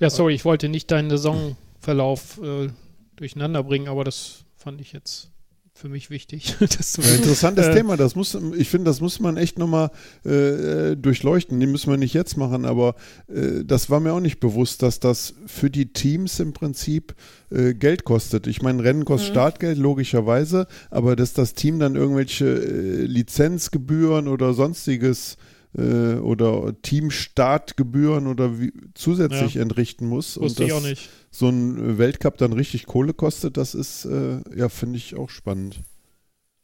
Ja, 0.00 0.10
sorry, 0.10 0.34
ich 0.34 0.44
wollte 0.44 0.68
nicht 0.68 0.90
deinen 0.90 1.10
Saisonverlauf 1.10 2.40
äh, 2.42 2.68
durcheinander 3.16 3.62
bringen, 3.62 3.88
aber 3.88 4.04
das 4.04 4.44
fand 4.56 4.80
ich 4.80 4.92
jetzt 4.92 5.30
für 5.78 5.88
mich 5.88 6.10
wichtig. 6.10 6.56
dass 6.60 6.92
du, 6.92 7.02
Ja, 7.02 7.14
interessantes 7.14 7.66
Äh, 7.68 7.74
Thema. 7.74 7.96
Das 7.96 8.16
muss, 8.16 8.36
ich 8.56 8.68
finde, 8.68 8.86
das 8.86 9.00
muss 9.00 9.20
man 9.20 9.36
echt 9.36 9.58
nochmal 9.58 9.90
äh, 10.24 10.96
durchleuchten. 10.96 11.58
Die 11.60 11.66
müssen 11.66 11.90
wir 11.90 11.96
nicht 11.96 12.14
jetzt 12.14 12.36
machen, 12.36 12.64
aber 12.64 12.96
äh, 13.28 13.64
das 13.64 13.88
war 13.88 14.00
mir 14.00 14.12
auch 14.12 14.20
nicht 14.20 14.40
bewusst, 14.40 14.82
dass 14.82 14.98
das 15.00 15.34
für 15.46 15.70
die 15.70 15.92
Teams 15.92 16.40
im 16.40 16.52
Prinzip 16.52 17.14
äh, 17.50 17.74
Geld 17.74 18.04
kostet. 18.04 18.46
Ich 18.46 18.60
meine, 18.62 18.82
Rennen 18.82 19.04
kostet 19.04 19.28
Mhm. 19.30 19.32
Startgeld, 19.34 19.78
logischerweise, 19.78 20.66
aber 20.90 21.14
dass 21.16 21.32
das 21.32 21.54
Team 21.54 21.78
dann 21.78 21.94
irgendwelche 21.94 22.46
äh, 22.46 23.04
Lizenzgebühren 23.04 24.28
oder 24.28 24.54
sonstiges 24.54 25.36
äh, 25.76 26.14
oder 26.14 26.74
Teamstartgebühren 26.82 28.26
oder 28.26 28.60
wie, 28.60 28.72
zusätzlich 28.94 29.54
Ja. 29.54 29.62
entrichten 29.62 30.06
muss. 30.06 30.38
wusste 30.40 30.62
und 30.62 30.68
ich 30.68 30.74
das, 30.74 30.82
auch 30.82 30.86
nicht. 30.86 31.08
so 31.30 31.48
ein 31.48 31.98
Weltcup 31.98 32.38
dann 32.38 32.52
richtig 32.52 32.86
Kohle 32.86 33.12
kostet, 33.14 33.56
das 33.56 33.74
ist, 33.74 34.04
äh, 34.06 34.40
ja, 34.56 34.68
finde 34.68 34.96
ich 34.98 35.14
auch 35.16 35.30
spannend. 35.30 35.80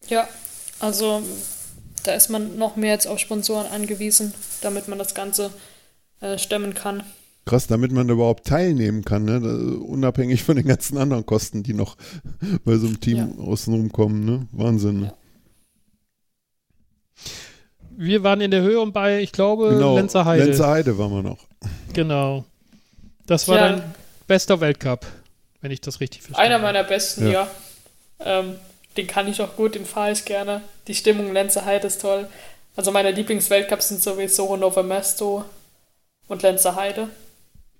Ja, 0.08 0.28
also 0.80 1.22
da 2.02 2.12
ist 2.12 2.28
man 2.30 2.58
noch 2.58 2.76
mehr 2.76 2.92
jetzt 2.92 3.06
auf 3.06 3.18
Sponsoren 3.18 3.66
angewiesen, 3.66 4.34
damit 4.62 4.88
man 4.88 4.98
das 4.98 5.14
Ganze 5.14 5.50
äh, 6.20 6.38
stemmen 6.38 6.74
kann. 6.74 7.02
Krass, 7.46 7.66
damit 7.66 7.92
man 7.92 8.08
da 8.08 8.14
überhaupt 8.14 8.46
teilnehmen 8.46 9.04
kann, 9.04 9.24
ne? 9.26 9.38
Unabhängig 9.78 10.44
von 10.44 10.56
den 10.56 10.66
ganzen 10.66 10.96
anderen 10.96 11.26
Kosten, 11.26 11.62
die 11.62 11.74
noch 11.74 11.96
bei 12.64 12.76
so 12.78 12.86
einem 12.86 13.00
Team 13.00 13.16
Ja. 13.18 13.28
außenrum 13.38 13.92
kommen. 13.92 14.24
Ne? 14.24 14.46
Wahnsinn. 14.52 15.02
Ja. 15.04 15.14
Wir 17.96 18.22
waren 18.22 18.40
in 18.40 18.50
der 18.50 18.62
Höhe 18.62 18.80
und 18.80 18.92
bei, 18.92 19.20
ich 19.20 19.32
glaube, 19.32 19.70
Genau, 19.70 19.96
Lenzer 19.96 20.24
Heide. 20.24 20.44
Lenzer 20.44 20.68
Heide 20.68 20.98
waren 20.98 21.12
wir 21.12 21.22
noch. 21.22 21.38
Genau. 21.92 22.44
Das 23.26 23.46
war 23.48 23.56
Ja. 23.56 23.68
dein 23.70 23.94
bester 24.26 24.60
Weltcup, 24.60 25.06
wenn 25.60 25.70
ich 25.70 25.80
das 25.80 26.00
richtig 26.00 26.22
verstehe. 26.22 26.44
Einer 26.44 26.58
meiner 26.58 26.84
besten, 26.84 27.26
Ja. 27.26 27.32
ja. 27.32 27.48
Ähm, 28.40 28.56
den 28.96 29.06
kann 29.06 29.28
ich 29.28 29.40
auch 29.42 29.56
gut, 29.56 29.74
den 29.74 29.86
fahre 29.86 30.12
ich 30.12 30.24
gerne. 30.24 30.60
Die 30.86 30.94
Stimmung 30.94 31.28
in 31.28 31.34
Lenzer 31.34 31.64
Heide 31.64 31.86
ist 31.86 32.00
toll. 32.00 32.28
Also 32.76 32.90
meine 32.90 33.10
Lieblingsweltcups 33.12 33.88
sind 33.88 34.02
sowieso 34.02 34.56
Nova 34.56 34.82
Mesto 34.82 35.44
und 36.28 36.42
Lenzer 36.42 36.74
Heide. 36.76 37.08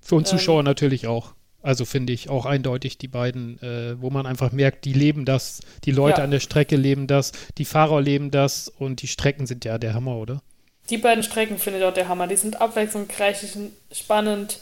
Für 0.01 0.17
uns 0.17 0.31
ähm, 0.33 0.39
Zuschauer 0.39 0.63
natürlich 0.63 1.07
auch. 1.07 1.33
Also 1.65 1.85
finde 1.87 2.13
ich 2.13 2.29
auch 2.29 2.45
eindeutig 2.45 2.99
die 2.99 3.09
beiden, 3.09 3.61
äh, 3.63 4.01
wo 4.01 4.11
man 4.11 4.27
einfach 4.27 4.53
merkt, 4.53 4.85
die 4.85 4.93
leben 4.93 5.25
das, 5.25 5.61
die 5.85 5.93
Leute 5.93 6.19
Ja. 6.19 6.25
an 6.25 6.31
der 6.31 6.41
Strecke 6.41 6.77
leben 6.77 7.07
das, 7.07 7.33
die 7.57 7.65
Fahrer 7.65 8.03
leben 8.03 8.31
das 8.31 8.69
und 8.69 9.01
die 9.01 9.09
Strecken 9.09 9.47
sind 9.47 9.65
ja 9.65 9.79
der 9.79 9.95
Hammer, 9.95 10.17
oder? 10.17 10.43
Die 10.91 10.99
beiden 10.99 11.25
Strecken 11.25 11.59
finde 11.59 11.79
ich 11.79 11.85
auch 11.87 11.95
der 11.95 12.09
Hammer. 12.09 12.27
Die 12.27 12.37
sind 12.37 12.61
abwechslungsreich, 12.61 13.41
die 13.41 13.47
sind 13.47 13.73
spannend, 13.91 14.59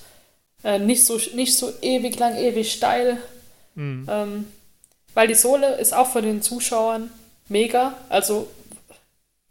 äh, 0.62 0.78
nicht, 0.78 1.04
so, 1.04 1.18
nicht 1.34 1.56
so 1.56 1.72
ewig 1.82 2.16
lang, 2.20 2.36
ewig 2.36 2.72
steil. 2.72 3.18
Mhm. 3.74 4.06
Ähm, 4.08 4.44
weil 5.14 5.26
die 5.26 5.34
Sohle 5.34 5.74
ist 5.78 5.92
auch 5.92 6.06
für 6.12 6.22
den 6.22 6.40
Zuschauern 6.40 7.10
mega. 7.48 7.94
Also, 8.08 8.46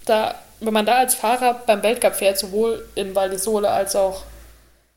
da, 0.06 0.36
wenn 0.62 0.74
man 0.74 0.86
da 0.86 1.00
als 1.00 1.16
Fahrer 1.16 1.62
beim 1.68 1.84
Weltcup 1.84 2.16
fährt, 2.16 2.40
sowohl 2.40 2.88
in 2.96 3.14
Val 3.14 3.30
di 3.30 3.38
Sole 3.38 3.70
als 3.70 3.96
auch 3.98 4.24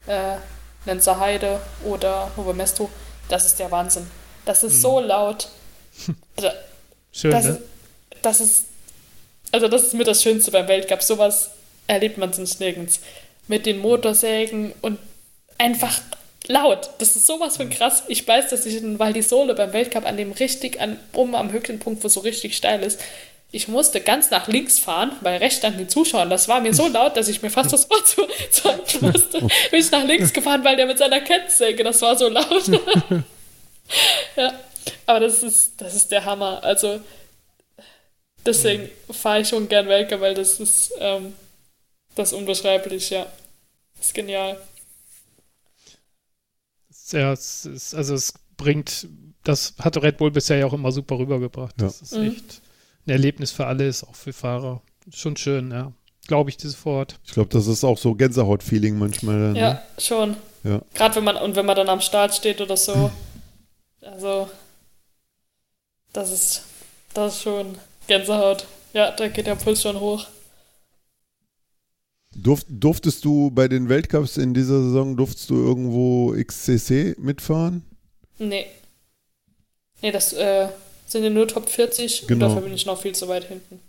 äh, 0.07 0.37
Lenzer 0.85 1.19
Heide 1.19 1.61
oder 1.85 2.31
Nove 2.37 2.55
Mesto, 2.55 2.91
das 3.29 3.47
ist 3.47 3.59
der 3.59 3.71
Wahnsinn. 3.71 4.07
Das 4.45 4.63
ist 4.63 4.81
so 4.83 5.01
laut. 5.01 5.49
Da- 6.37 6.53
Schön, 7.13 7.31
das, 7.31 7.45
ne? 7.45 7.51
ist, 7.53 7.61
das 8.23 8.41
ist, 8.41 8.65
also 9.53 9.69
das 9.69 9.83
ist 9.85 9.95
mit 9.95 10.07
das 10.07 10.23
Schönste 10.23 10.51
beim 10.51 10.67
Weltcup. 10.69 11.03
Sowas 11.03 11.51
erlebt 11.87 12.19
man 12.19 12.33
sonst 12.33 12.61
nirgends. 12.61 13.01
Mit 13.47 13.67
den 13.67 13.79
Motorsägen 13.79 14.73
und 14.83 14.99
einfach 15.59 16.01
laut. 16.49 16.91
Das 16.99 17.15
ist 17.17 17.27
sowas 17.27 17.57
von 17.57 17.71
krass. 17.71 18.03
Ich 18.09 18.27
weiß, 18.27 18.51
dass 18.51 18.67
ich 18.67 18.77
in 18.77 18.99
Val 18.99 19.13
di 19.13 19.23
Sole 19.23 19.55
beim 19.55 19.73
Weltcup 19.73 20.05
an 20.07 20.17
dem 20.17 20.33
richtig, 20.33 20.81
an, 20.81 20.99
oben 21.13 21.35
am 21.35 21.53
höchsten 21.53 21.79
Punkt, 21.79 22.03
wo 22.03 22.09
es 22.09 22.15
so 22.15 22.21
richtig 22.21 22.57
steil 22.57 22.83
ist, 22.83 23.01
ich 23.55 23.69
musste 23.69 24.01
ganz 24.01 24.31
nach 24.31 24.49
links 24.49 24.81
fahren, 24.81 25.13
weil 25.21 25.39
rechts 25.39 25.59
standen 25.59 25.79
die 25.79 25.87
Zuschauer. 25.87 26.27
Das 26.27 26.49
war 26.49 26.61
mir 26.61 26.75
so 26.75 26.89
laut, 26.89 27.17
dass 27.17 27.29
ich 27.29 27.41
mir 27.41 27.51
fast 27.51 27.73
das 27.73 27.89
Wort 27.89 28.07
zu, 28.07 28.23
zu 28.51 28.65
halten 28.65 29.07
musste. 29.07 29.39
Bin 29.39 29.81
ich 29.81 29.91
nach 29.93 30.05
links 30.05 30.33
gefahren, 30.33 30.65
weil 30.65 30.77
der 30.77 30.87
mit 30.87 30.99
seiner 30.99 31.21
Kettensäge, 31.21 31.85
das 31.85 32.03
war 32.03 32.17
so 32.17 32.29
laut. 32.29 32.67
ja, 34.37 34.59
aber 35.07 35.21
das 35.21 35.45
ist, 35.45 35.81
das 35.81 35.95
ist 35.95 36.11
der 36.11 36.25
Hammer. 36.25 36.65
Also, 36.65 37.01
deswegen 38.45 38.91
fahre 39.13 39.43
ich 39.43 39.49
schon 39.49 39.69
gern 39.69 39.87
Welker, 39.87 40.21
weil 40.21 40.35
das 40.35 40.59
ist, 40.59 40.93
ähm, 40.99 41.35
das 42.17 42.33
ist 42.33 42.39
unbeschreiblich, 42.39 43.11
ja. 43.11 43.27
Das 43.97 44.07
ist 44.07 44.15
genial. 44.15 44.61
Ja, 47.13 47.33
es 47.33 47.67
ist, 47.67 47.95
also 47.95 48.15
es 48.15 48.35
bringt, 48.57 49.07
das 49.45 49.75
hat 49.79 49.97
Red 50.03 50.17
Bull 50.17 50.33
bisher 50.33 50.59
ja 50.59 50.67
auch 50.67 50.73
immer 50.73 50.91
super 50.91 51.19
rübergebracht. 51.19 51.75
Ja. 51.81 51.87
Das 51.87 52.03
ist 52.03 52.15
Mhm. 52.17 52.33
echt 52.33 52.64
ein 53.07 53.11
Erlebnis 53.11 53.51
für 53.53 53.67
alle, 53.67 53.87
ist 53.87 54.05
auch 54.05 54.15
für 54.15 54.33
Fahrer. 54.33 54.83
Schon 55.13 55.37
schön, 55.37 55.71
ja. 55.71 55.93
Glaube 56.27 56.49
ich 56.51 56.57
sofort. 56.59 57.19
Ich 57.25 57.33
glaube, 57.33 57.51
das 57.51 57.67
ist 57.67 57.85
auch 57.85 57.99
so 57.99 58.15
Gänsehaut-Feeling 58.15 58.97
manchmal. 58.99 59.39
dann, 59.39 59.57
Ja, 59.57 59.73
Ne? 59.75 59.83
schon. 59.99 60.37
Ja. 60.63 60.81
Gerade 60.95 61.17
wenn 61.17 61.25
man, 61.25 61.37
und 61.37 61.55
wenn 61.57 61.67
man 61.67 61.77
dann 61.77 61.89
am 61.91 62.01
Start 62.01 62.35
steht 62.35 62.61
oder 62.63 62.77
so. 62.77 63.11
Also, 64.01 64.49
das 66.15 66.31
ist, 66.33 66.63
das 67.13 67.35
ist 67.37 67.43
schon 67.43 67.77
Gänsehaut. 68.07 68.67
Ja, 68.95 69.11
da 69.11 69.29
geht 69.29 69.47
der 69.47 69.57
Puls 69.57 69.83
schon 69.83 70.01
hoch. 70.01 70.27
Durft, 72.37 72.67
durftest 72.69 73.25
du 73.25 73.51
bei 73.51 73.69
den 73.69 73.89
Weltcups 73.89 74.39
in 74.39 74.55
dieser 74.55 74.83
Saison, 74.83 75.17
durftest 75.17 75.51
du 75.51 75.55
irgendwo 75.57 76.33
XCC 76.35 77.17
mitfahren? 77.19 77.85
Nee. 78.39 78.67
Nee, 80.03 80.11
das 80.11 80.33
äh, 80.33 80.69
sind 81.07 81.25
ja 81.25 81.31
nur 81.31 81.49
Top 81.49 81.69
40 81.69 82.27
Genau. 82.27 82.33
und 82.33 82.41
dafür 82.51 82.63
bin 82.63 82.75
ich 82.75 82.87
noch 82.87 83.01
viel 83.01 83.15
zu 83.15 83.29
weit 83.29 83.45
hinten. 83.45 83.81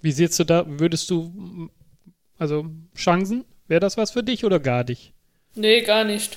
Wie 0.00 0.12
siehst 0.12 0.38
du 0.38 0.44
da, 0.44 0.64
würdest 0.66 1.08
du, 1.10 1.70
also 2.38 2.66
Chancen, 2.96 3.44
wäre 3.68 3.80
das 3.80 3.96
was 3.96 4.10
für 4.10 4.22
dich 4.22 4.44
oder 4.44 4.60
gar 4.60 4.84
nicht? 4.84 5.12
Nee, 5.54 5.80
gar 5.82 6.04
nicht. 6.04 6.36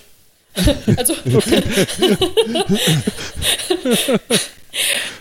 also, 0.98 1.14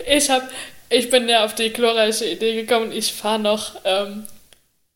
ich 0.07 0.29
hab, 0.29 0.49
ich 0.89 1.09
bin 1.09 1.27
ja 1.29 1.45
auf 1.45 1.53
die 1.55 1.71
glorreiche 1.71 2.25
Idee 2.25 2.55
gekommen, 2.63 2.91
ich 2.91 3.13
fahre 3.13 3.39
noch 3.39 3.79
ähm, 3.83 4.23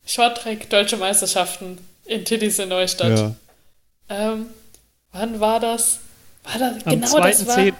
Shorttrack 0.06 0.68
Deutsche 0.70 0.96
Meisterschaften 0.96 1.78
in 2.06 2.24
Tiddische 2.24 2.66
Neustadt. 2.66 3.18
Ja. 3.18 3.34
Ähm, 4.08 4.46
wann 5.12 5.38
war 5.40 5.60
das? 5.60 6.00
War 6.44 6.58
das 6.58 6.86
Am 6.86 7.00
genau 7.00 7.20
das 7.20 7.46
war 7.46 7.58
2.10. 7.58 7.72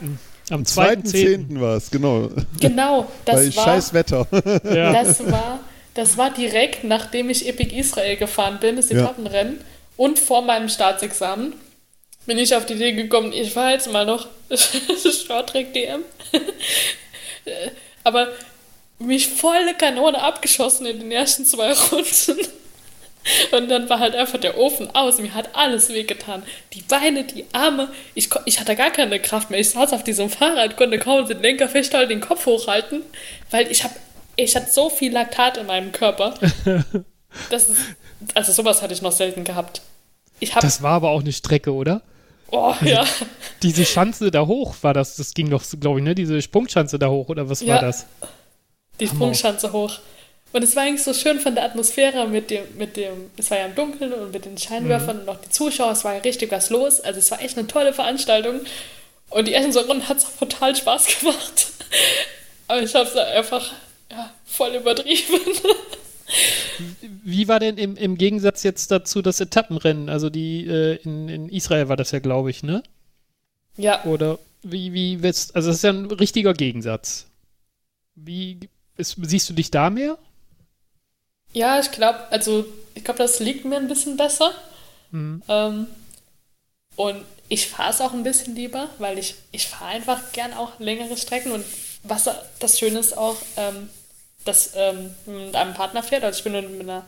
Am 0.51 0.63
2.10. 0.63 1.49
2.10. 1.49 1.61
war 1.61 1.77
es, 1.77 1.91
genau. 1.91 2.31
Genau, 2.61 3.07
Bei 3.25 3.33
das 3.47 3.57
war, 3.57 3.65
scheiß 3.65 3.93
Wetter. 3.95 4.27
Ja. 4.65 4.93
das 4.93 5.25
war, 5.31 5.61
das 5.95 6.17
war 6.17 6.31
direkt 6.33 6.85
nachdem 6.85 7.31
ich 7.31 7.49
Epic 7.49 7.75
Israel 7.75 8.17
gefahren 8.17 8.59
bin, 8.61 8.77
das 8.77 8.91
Ja. 8.91 9.01
Etappenrennen, 9.01 9.61
und 9.97 10.19
vor 10.19 10.43
meinem 10.43 10.69
Staatsexamen 10.69 11.55
bin 12.27 12.39
ich 12.39 12.55
auf 12.55 12.67
die 12.67 12.75
Idee 12.75 12.93
gekommen, 12.93 13.33
ich 13.33 13.53
fahre 13.53 13.73
jetzt 13.73 13.91
mal 13.93 14.07
noch 14.07 14.27
Shorttrack 15.27 15.73
DM. 15.73 16.01
Aber 18.05 18.29
mich 18.99 19.29
volle 19.29 19.75
Kanone 19.75 20.21
abgeschossen 20.23 20.87
in 20.87 21.01
den 21.01 21.11
ersten 21.13 21.45
zwei 21.45 21.73
Runden. 21.73 22.47
Und 23.53 23.69
dann 23.69 23.89
war 23.89 24.01
halt 24.01 24.15
einfach 24.17 24.39
der 24.41 24.59
Ofen 24.59 24.95
aus. 24.95 25.19
Mir 25.19 25.33
hat 25.35 25.51
alles 25.55 25.91
wehgetan. 25.91 26.43
Die 26.73 26.83
Beine, 26.83 27.25
die 27.25 27.45
Arme. 27.53 27.89
Ich, 28.15 28.29
ich 28.47 28.59
hatte 28.59 28.75
gar 28.75 28.91
keine 28.91 29.21
Kraft 29.21 29.51
mehr. 29.51 29.61
Ich 29.61 29.71
saß 29.71 29.93
auf 29.93 30.03
diesem 30.03 30.29
Fahrrad, 30.29 30.77
konnte 30.77 30.99
kaum 30.99 31.27
den 31.27 31.41
Lenker 31.41 31.69
festhalten, 31.69 32.09
den 32.11 32.21
Kopf 32.21 32.47
hochhalten, 32.47 33.03
weil 33.51 33.71
ich 33.71 33.85
habe 33.85 33.95
ich 34.35 34.57
hatte 34.57 34.71
so 34.73 34.89
viel 34.91 35.13
Laktat 35.13 35.57
in 35.59 35.67
meinem 35.67 35.93
Körper. 35.93 36.35
Das 37.49 37.69
ist, 37.71 37.81
also 38.35 38.53
sowas 38.53 38.83
hatte 38.83 38.93
ich 38.93 39.01
noch 39.01 39.13
selten 39.13 39.43
gehabt. 39.45 39.81
Ich 40.39 40.55
habe, 40.55 40.61
Das 40.67 40.83
war 40.83 40.93
aber 40.93 41.11
auch 41.11 41.23
eine 41.23 41.33
Strecke, 41.33 41.73
oder? 41.73 42.03
oh 42.51 42.75
ja, 42.83 43.07
Diese 43.63 43.87
Schanze 43.87 44.31
da 44.31 44.47
hoch 44.47 44.75
war 44.83 44.93
das, 44.93 45.17
das 45.17 45.33
ging 45.33 45.49
doch, 45.49 45.63
glaube 45.81 46.01
ich, 46.01 46.05
ne? 46.05 46.15
Diese 46.15 46.43
Sprungschanze 46.43 46.99
da 46.99 47.09
hoch, 47.09 47.31
oder 47.31 47.49
was 47.49 47.63
Ja. 47.63 47.77
war 47.77 47.81
das? 47.81 48.05
die. 49.01 49.07
Sprungschanze 49.07 49.73
hoch. 49.73 49.99
Und 50.53 50.63
es 50.63 50.77
war 50.77 50.83
eigentlich 50.83 51.03
so 51.03 51.15
schön 51.15 51.41
von 51.41 51.55
der 51.55 51.65
Atmosphäre 51.65 52.29
mit 52.29 52.51
dem, 52.51 52.65
mit 52.77 52.97
dem, 52.97 53.31
es 53.37 53.51
war 53.51 53.59
ja 53.59 53.67
im 53.67 53.75
Dunkeln 53.75 54.13
und 54.13 54.33
mit 54.33 54.45
den 54.45 54.59
Scheinwerfern 54.59 55.21
und 55.21 55.29
auch 55.29 55.41
die 55.41 55.49
Zuschauer, 55.49 55.93
es 55.93 56.05
war 56.05 56.15
ja 56.15 56.21
richtig 56.21 56.51
was 56.53 56.69
los. 56.69 57.01
Also 57.01 57.19
es 57.19 57.31
war 57.31 57.41
echt 57.41 57.57
eine 57.57 57.67
tolle 57.67 57.93
Veranstaltung. 57.95 58.61
Und 59.31 59.49
die 59.49 59.55
ersten 59.55 59.73
so 59.73 59.81
Runden 59.81 60.09
hat 60.09 60.19
es 60.19 60.27
auch 60.27 60.37
total 60.39 60.77
Spaß 60.77 61.19
gemacht. 61.19 61.67
Aber 62.69 62.83
ich 62.83 62.95
habe 62.95 63.09
es 63.09 63.17
einfach 63.17 63.73
ja, 64.11 64.33
voll 64.45 64.75
übertrieben. 64.75 65.41
Wie 67.25 67.49
war 67.49 67.61
denn 67.61 67.79
im, 67.79 67.97
im 67.97 68.17
Gegensatz 68.17 68.63
jetzt 68.63 68.91
dazu 68.91 69.23
das 69.23 69.41
Etappenrennen? 69.41 70.09
Also 70.09 70.31
die 70.31 70.67
äh, 70.67 70.97
in, 71.03 71.29
in 71.29 71.49
Israel 71.49 71.89
war 71.89 71.97
das 71.97 72.11
ja, 72.11 72.19
glaube 72.19 72.51
ich, 72.51 72.63
ne? 72.63 72.83
ja, 73.77 74.05
Oder 74.05 74.39
wie, 74.63 74.93
wie 74.93 75.23
willst, 75.23 75.57
also 75.57 75.69
das 75.69 75.77
ist 75.79 75.83
ja 75.83 75.91
ein 75.91 76.11
richtiger 76.11 76.55
Gegensatz. 76.55 77.27
Wie 78.15 78.59
ist, 78.97 79.17
siehst 79.21 79.49
du 79.49 79.55
dich 79.55 79.71
da 79.71 79.91
mehr? 79.91 80.19
Ja, 81.53 81.81
ich 81.81 81.91
glaube, 81.91 82.21
also 82.31 82.65
ich 82.95 83.05
glaube, 83.05 83.19
das 83.19 83.41
liegt 83.41 83.65
mir 83.65 83.77
ein 83.77 83.89
bisschen 83.89 84.17
besser. 84.17 84.53
Mhm. 85.11 85.43
Ähm, 85.49 85.87
und 86.97 87.25
ich 87.49 87.69
fahre 87.69 87.91
es 87.91 88.01
auch 88.01 88.13
ein 88.13 88.23
bisschen 88.23 88.55
lieber, 88.55 88.89
weil 88.99 89.19
ich, 89.19 89.35
ich 89.51 89.67
fahre 89.67 89.93
einfach 89.93 90.33
gern 90.33 90.53
auch 90.55 90.79
längere 90.79 91.17
Strecken. 91.17 91.53
Und 91.53 91.65
was 92.03 92.29
das 92.59 92.79
Schöne 92.79 92.99
ist 92.99 93.17
auch, 93.17 93.37
ähm, 93.57 93.89
dass 94.45 94.73
ähm, 94.75 95.15
man 95.27 95.47
mit 95.47 95.55
einem 95.55 95.75
Partner 95.75 96.03
fährt. 96.03 96.25
Also 96.25 96.39
ich 96.39 96.45
bin 96.45 96.53
mit 96.53 96.81
einer 96.81 97.05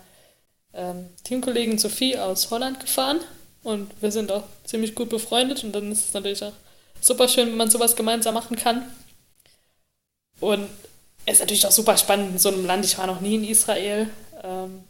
ähm, 0.72 1.08
Teamkollegin 1.24 1.78
Sophie 1.78 2.18
aus 2.18 2.50
Holland 2.50 2.80
gefahren 2.80 3.20
und 3.62 3.90
wir 4.00 4.12
sind 4.12 4.30
auch 4.30 4.44
ziemlich 4.64 4.94
gut 4.94 5.08
befreundet 5.08 5.64
und 5.64 5.72
dann 5.72 5.90
ist 5.90 6.08
es 6.08 6.14
natürlich 6.14 6.42
auch 6.44 6.52
super 7.00 7.28
schön, 7.28 7.48
wenn 7.48 7.56
man 7.56 7.70
sowas 7.70 7.96
gemeinsam 7.96 8.34
machen 8.34 8.56
kann. 8.56 8.82
Und 10.40 10.68
es 11.26 11.34
ist 11.34 11.40
natürlich 11.40 11.66
auch 11.66 11.72
super 11.72 11.96
spannend 11.96 12.32
in 12.32 12.38
so 12.38 12.50
einem 12.50 12.66
Land. 12.66 12.84
Ich 12.84 12.98
war 12.98 13.06
noch 13.06 13.20
nie 13.20 13.36
in 13.36 13.44
Israel. 13.44 14.10
Ähm, 14.44 14.84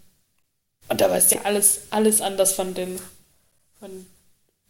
und 0.88 1.00
da 1.00 1.14
es 1.16 1.30
ja 1.30 1.40
alles, 1.44 1.82
alles 1.90 2.20
anders 2.20 2.52
von 2.52 2.74
den, 2.74 2.98
von, 3.78 4.06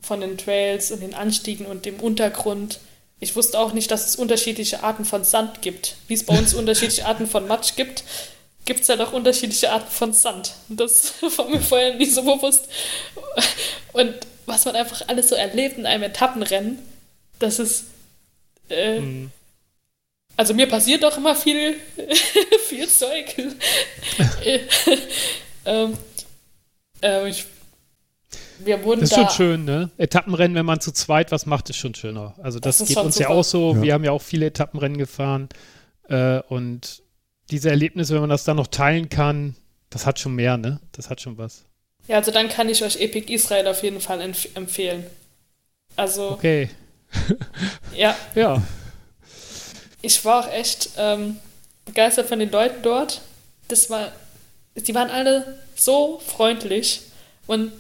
von 0.01 0.20
den 0.20 0.39
Trails 0.39 0.93
und 0.93 1.01
den 1.01 1.14
Anstiegen 1.14 1.66
und 1.66 1.87
dem 1.87 1.99
Untergrund. 2.01 2.78
Ich 3.18 3.35
wusste 3.35 3.59
auch 3.59 3.72
nicht, 3.72 3.91
dass 3.91 4.07
es 4.07 4.16
unterschiedliche 4.16 4.85
Arten 4.85 5.05
von 5.05 5.24
Sand 5.24 5.62
gibt. 5.62 5.97
Wie 6.07 6.14
es 6.14 6.24
bei 6.24 6.39
uns 6.39 6.55
unterschiedliche 6.55 7.07
Arten 7.07 7.26
von 7.26 7.49
Matsch 7.49 7.74
gibt, 7.76 8.05
gibt 8.64 8.80
es 8.80 8.89
halt 8.89 9.01
auch 9.01 9.12
unterschiedliche 9.12 9.72
Arten 9.72 9.91
von 9.91 10.12
Sand. 10.12 10.55
Und 10.68 10.78
das 10.78 11.14
war 11.37 11.49
mir 11.49 11.61
vorher 11.61 11.95
nie 11.95 12.07
so 12.07 12.22
bewusst. 12.22 12.68
Und 13.93 14.14
was 14.47 14.64
man 14.66 14.76
einfach 14.76 15.09
alles 15.09 15.30
so 15.30 15.35
erlebt 15.35 15.78
in 15.78 15.87
einem 15.87 16.05
Etappenrennen, 16.05 16.78
das 17.39 17.59
ist. 17.59 17.85
Äh, 18.68 19.01
Mhm. 19.01 19.30
Also 20.37 20.53
mir 20.55 20.68
passiert 20.68 21.03
doch 21.03 21.16
immer 21.16 21.35
viel, 21.37 21.74
viel 22.68 22.89
Zeug. 22.89 23.35
ähm, 25.64 25.97
ähm, 27.03 27.26
ich, 27.26 27.45
wir 28.59 28.82
wurden 28.85 29.01
Das 29.01 29.11
ist 29.11 29.16
da. 29.16 29.28
schon 29.28 29.37
schön, 29.37 29.64
ne? 29.64 29.91
Etappenrennen, 29.97 30.55
wenn 30.57 30.66
man 30.66 30.80
zu 30.80 30.93
zweit 30.93 31.30
was 31.32 31.47
macht, 31.47 31.70
ist 31.70 31.76
schon 31.76 31.95
schöner. 31.95 32.35
Also 32.43 32.59
das, 32.59 32.78
Das 32.78 32.89
geht 32.89 32.97
uns 32.97 33.18
ja 33.18 33.26
super. 33.28 33.39
auch 33.39 33.45
so. 33.45 33.74
Ja. 33.76 33.82
Wir 33.82 33.95
haben 33.95 34.05
ja 34.05 34.11
auch 34.12 34.22
viele 34.22 34.47
Etappenrennen 34.47 34.99
gefahren. 34.99 35.49
Äh, 36.09 36.41
und 36.49 37.03
diese 37.51 37.70
Erlebnisse, 37.70 38.14
wenn 38.14 38.20
man 38.22 38.30
das 38.30 38.45
dann 38.45 38.57
noch 38.57 38.66
teilen 38.68 39.09
kann, 39.09 39.55
das 39.91 40.07
hat 40.07 40.18
schon 40.18 40.35
mehr, 40.35 40.57
ne? 40.57 40.80
Das 40.93 41.11
hat 41.11 41.20
schon 41.20 41.39
was. 41.39 41.64
Ja, 42.09 42.16
also 42.16 42.30
dann 42.32 42.49
kann 42.49 42.68
ich 42.68 42.82
euch 42.82 43.01
Epic 43.01 43.32
Israel 43.32 43.66
auf 43.68 43.82
jeden 43.82 44.01
Fall 44.01 44.20
empf 44.20 44.49
empfehlen. 44.55 45.05
Also, 45.97 46.30
Okay. 46.32 46.68
ja, 47.97 48.16
Ja. 48.35 48.61
Ich 50.05 50.24
war 50.24 50.44
auch 50.46 50.52
echt 50.52 50.90
ähm, 50.96 51.36
begeistert 51.84 52.28
von 52.28 52.38
den 52.38 52.50
Leuten 52.50 52.82
dort. 52.82 53.20
Das 53.68 53.88
war, 53.90 54.12
die 54.76 54.94
waren 54.94 55.11
alle 55.11 55.59
so 55.76 56.20
freundlich 56.24 57.02
und 57.46 57.72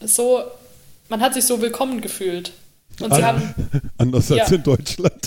so, 0.00 0.42
man 1.08 1.20
hat 1.20 1.34
sich 1.34 1.44
so 1.44 1.60
willkommen 1.60 2.00
gefühlt. 2.00 2.52
Und 3.00 3.14
sie 3.14 3.22
Ah. 3.22 3.26
haben, 3.28 3.54
Anders 3.98 4.30
als 4.30 4.50
Ja. 4.50 4.56
in 4.56 4.62
Deutschland. 4.62 5.26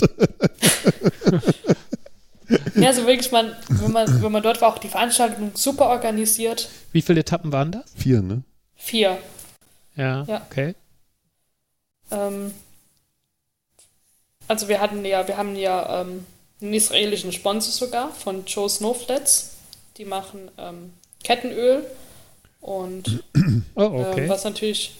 ja, 2.76 2.92
so 2.92 3.06
wirklich, 3.06 3.30
man, 3.32 3.54
wenn 3.68 3.92
man, 3.92 4.22
wenn 4.22 4.32
man 4.32 4.42
dort 4.42 4.60
war, 4.60 4.68
auch 4.74 4.78
die 4.78 4.88
Veranstaltung 4.88 5.52
super 5.54 5.86
organisiert. 5.88 6.68
Wie 6.92 7.02
viele 7.02 7.20
Etappen 7.20 7.52
waren 7.52 7.72
das? 7.72 7.84
Vier, 7.96 8.22
ne? 8.22 8.42
Vier. 8.76 9.18
Ja, 9.96 10.24
Ja. 10.24 10.42
okay. 10.50 10.74
Ähm, 12.10 12.52
also 14.46 14.68
wir 14.68 14.80
hatten 14.80 15.04
ja, 15.04 15.26
wir 15.26 15.36
haben 15.36 15.56
ja 15.56 16.02
ähm, 16.02 16.26
einen 16.64 16.74
israelischen 16.74 17.32
Sponsor 17.32 17.72
sogar 17.72 18.10
von 18.12 18.44
Joe 18.46 18.68
Snowflats. 18.68 19.50
Die 19.98 20.04
machen 20.04 20.50
ähm, 20.58 20.92
Kettenöl 21.22 21.84
und 22.60 23.22
Oh, 23.76 23.82
äh, 23.82 23.84
okay. 23.84 24.28
was 24.28 24.44
natürlich 24.44 24.92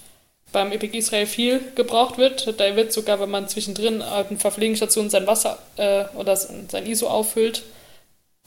beim 0.53 0.71
Epic 0.71 0.97
Israel 0.97 1.27
viel 1.27 1.61
gebraucht 1.75 2.19
wird. 2.19 2.61
Da 2.61 2.77
wird 2.77 2.93
sogar, 2.93 3.19
wenn 3.21 3.31
man 3.31 3.49
zwischendrin 3.49 4.03
auf 4.03 4.29
den 4.29 4.39
Verpflegungsstationen 4.39 5.11
sein 5.11 5.27
Wasser 5.27 5.59
äh, 5.77 6.05
oder 6.17 6.37
sein 6.37 6.87
ISO 6.87 7.09
auffüllt, 7.09 7.62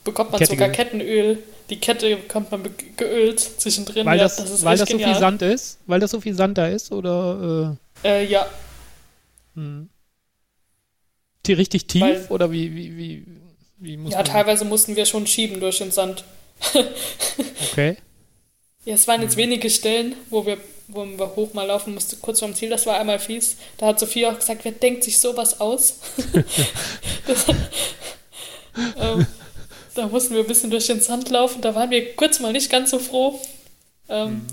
bekommt 0.04 0.32
man 0.32 0.38
Kette 0.38 0.52
sogar. 0.52 0.68
Kettenöl. 0.70 1.38
Die 1.68 1.78
Kette 1.78 2.16
bekommt 2.16 2.50
man 2.50 2.64
geölt 2.96 3.40
zwischendrin. 3.40 4.06
weil 4.06 4.16
ja, 4.16 4.24
das, 4.24 4.64
weil 4.64 4.78
das 4.78 4.88
so 4.88 4.98
viel. 4.98 5.14
Sand 5.14 5.42
ist? 5.42 5.78
Weil 5.86 6.00
das 6.00 6.10
so 6.10 6.20
viel 6.20 6.34
Sand 6.34 6.56
da 6.56 6.68
ist? 6.68 6.92
Oder 6.92 7.76
Äh, 8.02 8.24
ja, 8.24 8.42
äh, 8.42 8.46
hm. 9.54 9.90
Die 11.48 11.52
richtig 11.54 11.86
tief? 11.86 12.02
Weil- 12.02 12.26
oder 12.28 12.50
wie, 12.52 12.74
wie, 12.74 12.96
wie, 12.96 13.24
wie 13.78 13.96
muss 13.96 14.12
ja, 14.12 14.22
teilweise 14.22 14.64
mussten 14.64 14.94
wir 14.96 15.06
schon 15.06 15.26
schieben 15.26 15.60
durch 15.60 15.78
den 15.78 15.90
Sand. 15.90 16.24
Okay. 17.72 17.96
Ja, 18.84 18.94
es 18.94 19.06
waren 19.06 19.22
jetzt 19.22 19.36
Mhm. 19.36 19.42
wenige 19.42 19.70
Stellen, 19.70 20.14
wo 20.30 20.46
wir, 20.46 20.58
wo 20.88 21.04
wir 21.04 21.36
hoch 21.36 21.52
mal 21.54 21.64
laufen 21.66 21.94
mussten, 21.94 22.20
kurz 22.22 22.38
vorm 22.40 22.54
Ziel. 22.54 22.70
Das 22.70 22.86
war 22.86 22.98
einmal 22.98 23.18
fies. 23.18 23.56
Da 23.76 23.86
hat 23.86 24.00
Sophie 24.00 24.26
auch 24.26 24.36
gesagt, 24.38 24.64
wer 24.64 24.72
denkt 24.72 25.04
sich 25.04 25.18
sowas 25.20 25.60
aus? 25.60 25.98
das, 27.26 27.46
ähm, 28.98 29.26
da 29.94 30.06
mussten 30.06 30.34
wir 30.34 30.40
ein 30.42 30.46
bisschen 30.46 30.70
durch 30.70 30.86
den 30.86 31.00
Sand 31.00 31.28
laufen. 31.30 31.60
Da 31.60 31.74
waren 31.74 31.90
wir 31.90 32.14
kurz 32.16 32.40
mal 32.40 32.52
nicht 32.52 32.70
ganz 32.70 32.90
so 32.90 32.98
froh. 32.98 33.38
Ähm, 34.08 34.28
Mhm. 34.30 34.46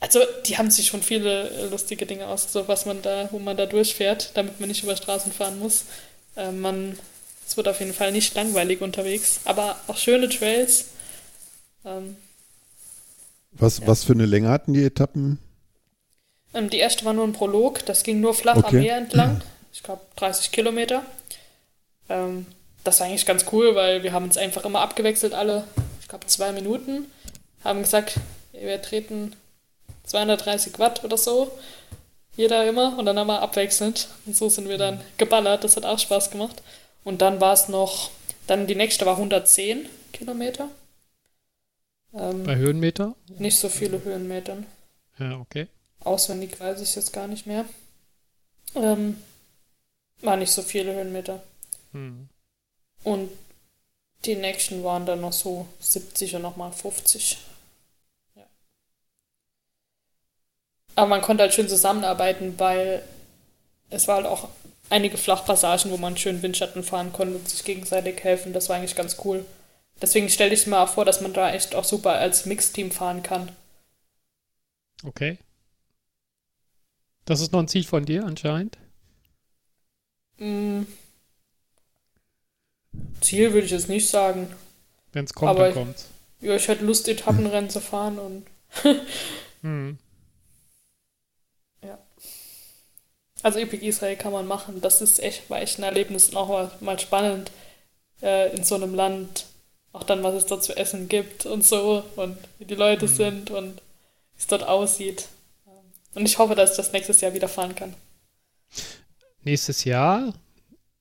Also, 0.00 0.18
die 0.46 0.58
haben 0.58 0.68
sich 0.68 0.88
schon 0.88 1.00
viele 1.00 1.48
äh, 1.50 1.66
lustige 1.68 2.06
Dinge 2.06 2.26
ausgesucht, 2.26 2.64
was 2.66 2.86
man 2.86 3.02
da, 3.02 3.28
wo 3.30 3.38
man 3.38 3.56
da 3.56 3.66
durchfährt, 3.66 4.32
damit 4.34 4.58
man 4.58 4.68
nicht 4.68 4.82
über 4.82 4.96
Straßen 4.96 5.30
fahren 5.32 5.60
muss. 5.60 5.84
Ähm, 6.36 6.60
man, 6.60 6.98
es 7.46 7.56
wird 7.56 7.68
auf 7.68 7.80
jeden 7.80 7.92
Fall 7.94 8.12
nicht 8.12 8.34
langweilig 8.34 8.80
unterwegs, 8.80 9.40
aber 9.44 9.76
auch 9.86 9.96
schöne 9.96 10.28
Trails. 10.28 10.86
Ähm, 11.84 12.16
Was, 13.52 13.78
Ja. 13.78 13.86
was 13.88 14.04
für 14.04 14.12
eine 14.14 14.24
Länge 14.26 14.48
hatten 14.48 14.72
die 14.72 14.84
Etappen? 14.84 15.38
Ähm, 16.54 16.70
die 16.70 16.78
erste 16.78 17.04
war 17.04 17.12
nur 17.12 17.24
ein 17.24 17.32
Prolog, 17.34 17.84
das 17.86 18.02
ging 18.02 18.20
nur 18.20 18.34
flach 18.34 18.56
am 18.56 18.64
Okay. 18.64 18.80
Meer 18.80 18.96
entlang. 18.96 19.42
Ich 19.72 19.82
glaube 19.82 20.02
30 20.16 20.52
Kilometer. 20.52 21.02
Ähm, 22.08 22.46
das 22.84 23.00
war 23.00 23.06
eigentlich 23.06 23.26
ganz 23.26 23.44
cool, 23.52 23.74
weil 23.74 24.02
wir 24.02 24.12
haben 24.12 24.24
uns 24.24 24.36
einfach 24.36 24.64
immer 24.64 24.80
abgewechselt, 24.80 25.34
alle, 25.34 25.64
ich 26.00 26.08
glaube, 26.08 26.26
zwei 26.26 26.52
Minuten. 26.52 27.06
Haben 27.64 27.82
gesagt, 27.82 28.16
wir 28.52 28.80
treten 28.82 29.34
230 30.04 30.78
Watt 30.78 31.04
oder 31.04 31.16
so. 31.16 31.52
Jeder 32.36 32.66
immer 32.66 32.98
und 32.98 33.04
dann 33.06 33.18
haben 33.18 33.26
wir 33.26 33.42
abwechselnd. 33.42 34.08
Und 34.26 34.36
so 34.36 34.48
sind 34.48 34.68
wir 34.68 34.78
dann 34.78 35.00
geballert. 35.18 35.64
Das 35.64 35.76
hat 35.76 35.84
auch 35.84 35.98
Spaß 35.98 36.30
gemacht. 36.30 36.62
Und 37.04 37.20
dann 37.20 37.40
war 37.40 37.52
es 37.52 37.68
noch, 37.68 38.10
dann 38.46 38.66
die 38.66 38.74
nächste 38.74 39.04
war 39.06 39.14
110 39.16 39.88
Kilometer. 40.12 40.68
Ähm, 42.14 42.44
Bei 42.44 42.56
Höhenmeter? 42.56 43.14
nicht 43.38 43.58
so 43.58 43.68
viele 43.68 44.02
Höhenmetern. 44.04 44.66
Ja, 45.18 45.38
okay. 45.38 45.66
Auswendig 46.00 46.58
weiß 46.58 46.80
ich 46.80 46.94
jetzt 46.94 47.12
gar 47.12 47.26
nicht 47.26 47.46
mehr. 47.46 47.64
Ähm, 48.74 49.22
War 50.20 50.36
nicht 50.36 50.52
so 50.52 50.62
viele 50.62 50.94
Höhenmeter. 50.94 51.42
Hm. 51.92 52.28
Und 53.04 53.30
die 54.24 54.36
nächsten 54.36 54.84
waren 54.84 55.04
dann 55.06 55.20
noch 55.20 55.32
so 55.32 55.66
70 55.80 56.36
und 56.36 56.42
nochmal 56.42 56.72
50. 56.72 57.38
Ja. 58.36 58.42
Aber 60.94 61.06
man 61.06 61.22
konnte 61.22 61.42
halt 61.42 61.54
schön 61.54 61.68
zusammenarbeiten, 61.68 62.54
weil 62.58 63.02
es 63.90 64.08
war 64.08 64.16
halt 64.16 64.26
auch 64.26 64.48
einige 64.90 65.16
Flachpassagen, 65.16 65.90
wo 65.90 65.96
man 65.96 66.16
schön 66.16 66.42
Windschatten 66.42 66.82
fahren 66.82 67.12
konnte 67.12 67.36
und 67.36 67.48
sich 67.48 67.64
gegenseitig 67.64 68.22
helfen. 68.22 68.52
Das 68.52 68.68
war 68.68 68.76
eigentlich 68.76 68.96
ganz 68.96 69.16
cool. 69.24 69.44
Deswegen 70.00 70.28
stelle 70.28 70.52
ich 70.54 70.66
mir 70.66 70.86
vor, 70.86 71.04
dass 71.04 71.20
man 71.20 71.32
da 71.32 71.52
echt 71.52 71.74
auch 71.74 71.84
super 71.84 72.12
als 72.12 72.44
Mixteam 72.44 72.90
fahren 72.90 73.22
kann. 73.22 73.50
Okay. 75.04 75.38
Das 77.24 77.40
ist 77.40 77.52
noch 77.52 77.60
ein 77.60 77.68
Ziel 77.68 77.84
von 77.84 78.04
dir 78.04 78.24
anscheinend? 78.24 78.78
Mm. 80.38 80.82
Ziel 83.20 83.52
würde 83.52 83.66
ich 83.66 83.72
jetzt 83.72 83.88
nicht 83.88 84.08
sagen. 84.08 84.52
Wenn 85.12 85.24
es 85.24 85.32
kommt, 85.32 85.50
Aber 85.50 85.66
dann 85.66 85.74
kommt 85.74 86.04
Ja, 86.40 86.56
ich 86.56 86.66
hätte 86.68 86.84
Lust, 86.84 87.08
Etappenrennen 87.08 87.70
zu 87.70 87.80
fahren 87.80 88.18
und. 88.18 88.46
hm. 89.62 89.98
Ja. 91.82 91.98
Also 93.42 93.58
Epic 93.58 93.84
Israel 93.84 94.16
kann 94.16 94.32
man 94.32 94.46
machen. 94.46 94.80
Das 94.80 95.00
ist 95.00 95.20
echt, 95.20 95.50
war 95.50 95.60
echt 95.60 95.78
ein 95.78 95.82
Erlebnis 95.82 96.28
und 96.28 96.36
auch 96.36 96.48
mal, 96.48 96.70
mal 96.80 96.98
spannend 96.98 97.50
äh, 98.22 98.54
in 98.54 98.64
so 98.64 98.76
einem 98.76 98.94
Land. 98.94 99.46
Auch 99.92 100.04
dann, 100.04 100.22
was 100.22 100.34
es 100.34 100.46
dort 100.46 100.64
zu 100.64 100.76
essen 100.76 101.08
gibt 101.08 101.44
und 101.44 101.64
so 101.64 102.02
und 102.16 102.38
wie 102.58 102.64
die 102.64 102.74
Leute 102.74 103.06
hm. 103.06 103.14
sind 103.14 103.50
und 103.50 103.76
wie 103.76 104.38
es 104.38 104.46
dort 104.46 104.62
aussieht. 104.62 105.28
Und 106.14 106.26
ich 106.26 106.38
hoffe, 106.38 106.54
dass 106.54 106.72
ich 106.72 106.76
das 106.76 106.92
nächstes 106.92 107.20
Jahr 107.20 107.34
wieder 107.34 107.48
fahren 107.48 107.74
kann. 107.74 107.94
Nächstes 109.42 109.84
Jahr 109.84 110.32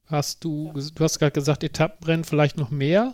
hast 0.07 0.43
du, 0.43 0.73
ja. 0.75 0.81
du 0.95 1.03
hast 1.03 1.19
gerade 1.19 1.31
gesagt, 1.31 1.63
Etappenrennen 1.63 2.23
vielleicht 2.23 2.57
noch 2.57 2.69
mehr. 2.69 3.13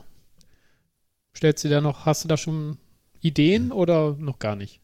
Stellst 1.36 1.64
du 1.64 1.70
da 1.70 1.82
noch, 1.82 2.06
hast 2.06 2.24
du 2.24 2.28
da 2.28 2.38
schon 2.38 2.78
Ideen 3.22 3.72
oder 3.72 4.16
noch 4.18 4.40
gar 4.40 4.56
nicht? 4.56 4.80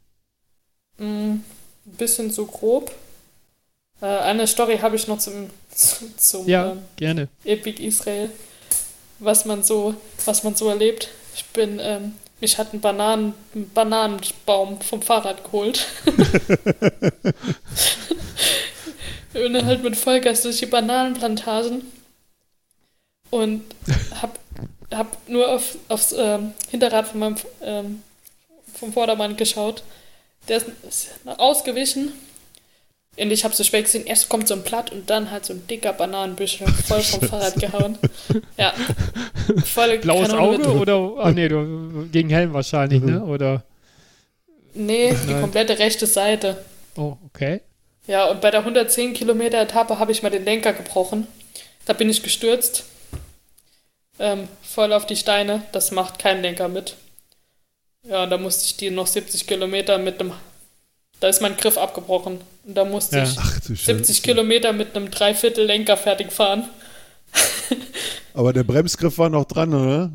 Mm, 0.98 1.04
ein 1.06 1.44
bisschen 1.98 2.30
so 2.30 2.46
grob. 2.46 2.92
Äh, 4.04 4.20
eine 4.20 4.46
Story 4.48 4.80
habe 4.80 4.98
ich 4.98 5.08
noch 5.08 5.20
zum, 5.20 5.50
zum 6.18 6.46
ja, 6.46 6.76
ähm. 7.00 7.30
Epic 7.46 7.82
Israel, 7.82 8.30
was 9.20 9.46
man 9.46 9.64
so, 9.64 9.96
was 10.26 10.44
man 10.44 10.56
so 10.56 10.68
erlebt. 10.68 11.08
Ich 11.36 11.46
bin 11.46 11.80
ähm, 11.82 12.16
mich 12.42 12.58
hat 12.58 12.74
ein 12.74 12.82
Bananen, 12.82 13.34
ein 13.56 13.70
Bananenbaum 13.70 14.82
vom 14.82 15.02
Fahrrad 15.02 15.46
geholt. 15.46 15.88
und 19.34 19.54
dann 19.54 19.66
halt 19.66 19.82
mit 19.84 19.96
Vollgas 19.96 20.42
durch 20.42 20.58
die 20.58 20.66
Bananenplantagen. 20.66 21.90
Und 23.30 23.64
hab, 24.22 24.38
hab 24.94 25.30
nur 25.30 25.50
auf, 25.50 25.78
aufs 25.88 26.12
ähm, 26.12 26.54
Hinterrad 26.70 27.08
von 27.08 27.20
meinem, 27.22 27.38
ähm, 27.62 28.04
vom 28.74 28.92
Vordermann 28.92 29.38
geschaut. 29.38 29.82
Der 30.50 30.58
ist, 30.58 30.68
ist 30.86 31.12
ausgewichen 31.26 32.12
und 33.18 33.32
ich 33.32 33.44
habe 33.44 33.56
so 33.56 33.64
spät 33.64 33.86
gesehen, 33.86 34.06
erst 34.06 34.28
kommt 34.30 34.48
so 34.48 34.56
ein 34.56 34.64
Blatt 34.64 34.92
und 34.92 35.10
dann 35.10 35.30
halt 35.30 35.46
so 35.46 35.54
ein 35.54 35.68
dicker 35.68 35.94
Bananenbüschel 35.94 36.68
voll 36.68 37.02
vom 37.02 37.22
Fahrrad 37.30 37.56
gehauen. 37.56 37.98
Ja. 38.58 38.74
Voll 39.66 39.98
Blaues 40.02 40.32
Auge 40.32 40.58
mit. 40.58 40.68
oder? 40.68 41.14
Ah, 41.20 41.32
nee, 41.32 41.48
du, 41.48 42.08
gegen 42.12 42.30
Helm 42.30 42.54
wahrscheinlich, 42.54 43.02
ne? 43.02 43.12
mhm. 43.12 43.18
ne? 43.20 43.26
Oder? 43.26 43.64
Nee, 44.74 45.16
die 45.28 45.34
komplette 45.40 45.78
rechte 45.78 46.08
Seite. 46.08 46.58
Oh, 46.96 47.18
okay. 47.28 47.62
Ja, 48.08 48.26
und 48.26 48.42
bei 48.42 48.50
der 48.50 48.62
110 48.62 49.14
Kilometer 49.14 49.62
Etappe 49.62 50.00
habe 50.00 50.12
ich 50.12 50.24
mal 50.24 50.30
den 50.30 50.46
Lenker 50.46 50.74
gebrochen. 50.74 51.28
Da 51.86 51.94
bin 51.94 52.10
ich 52.10 52.24
gestürzt. 52.24 52.86
Ähm, 54.20 54.48
voll 54.62 54.92
auf 54.92 55.06
die 55.06 55.16
Steine. 55.16 55.64
Das 55.72 55.92
macht 55.92 56.18
kein 56.18 56.42
Lenker 56.42 56.68
mit. 56.68 56.96
Ja, 58.04 58.24
und 58.24 58.32
da 58.32 58.38
musste 58.38 58.66
ich 58.66 58.78
die 58.78 58.90
noch 58.90 59.08
70 59.08 59.48
Kilometer 59.48 59.98
mit 59.98 60.20
einem 60.20 60.34
da 61.24 61.30
ist 61.30 61.42
mein 61.42 61.56
Griff 61.56 61.78
abgebrochen. 61.78 62.42
Und 62.66 62.76
da 62.76 62.84
musste 62.84 63.18
ja. 63.18 63.24
ich 63.24 63.38
Ach, 63.40 63.62
70 63.62 64.24
Kilometer 64.24 64.74
mit 64.74 64.94
einem 64.94 65.10
Dreiviertel 65.10 65.66
Lenker 65.66 65.96
fertig 65.96 66.34
fahren. 66.34 66.68
Aber 68.34 68.52
der 68.52 68.66
Bremsgriff 68.66 69.18
war 69.18 69.30
noch 69.30 69.46
dran, 69.46 69.74
oder? 69.74 70.12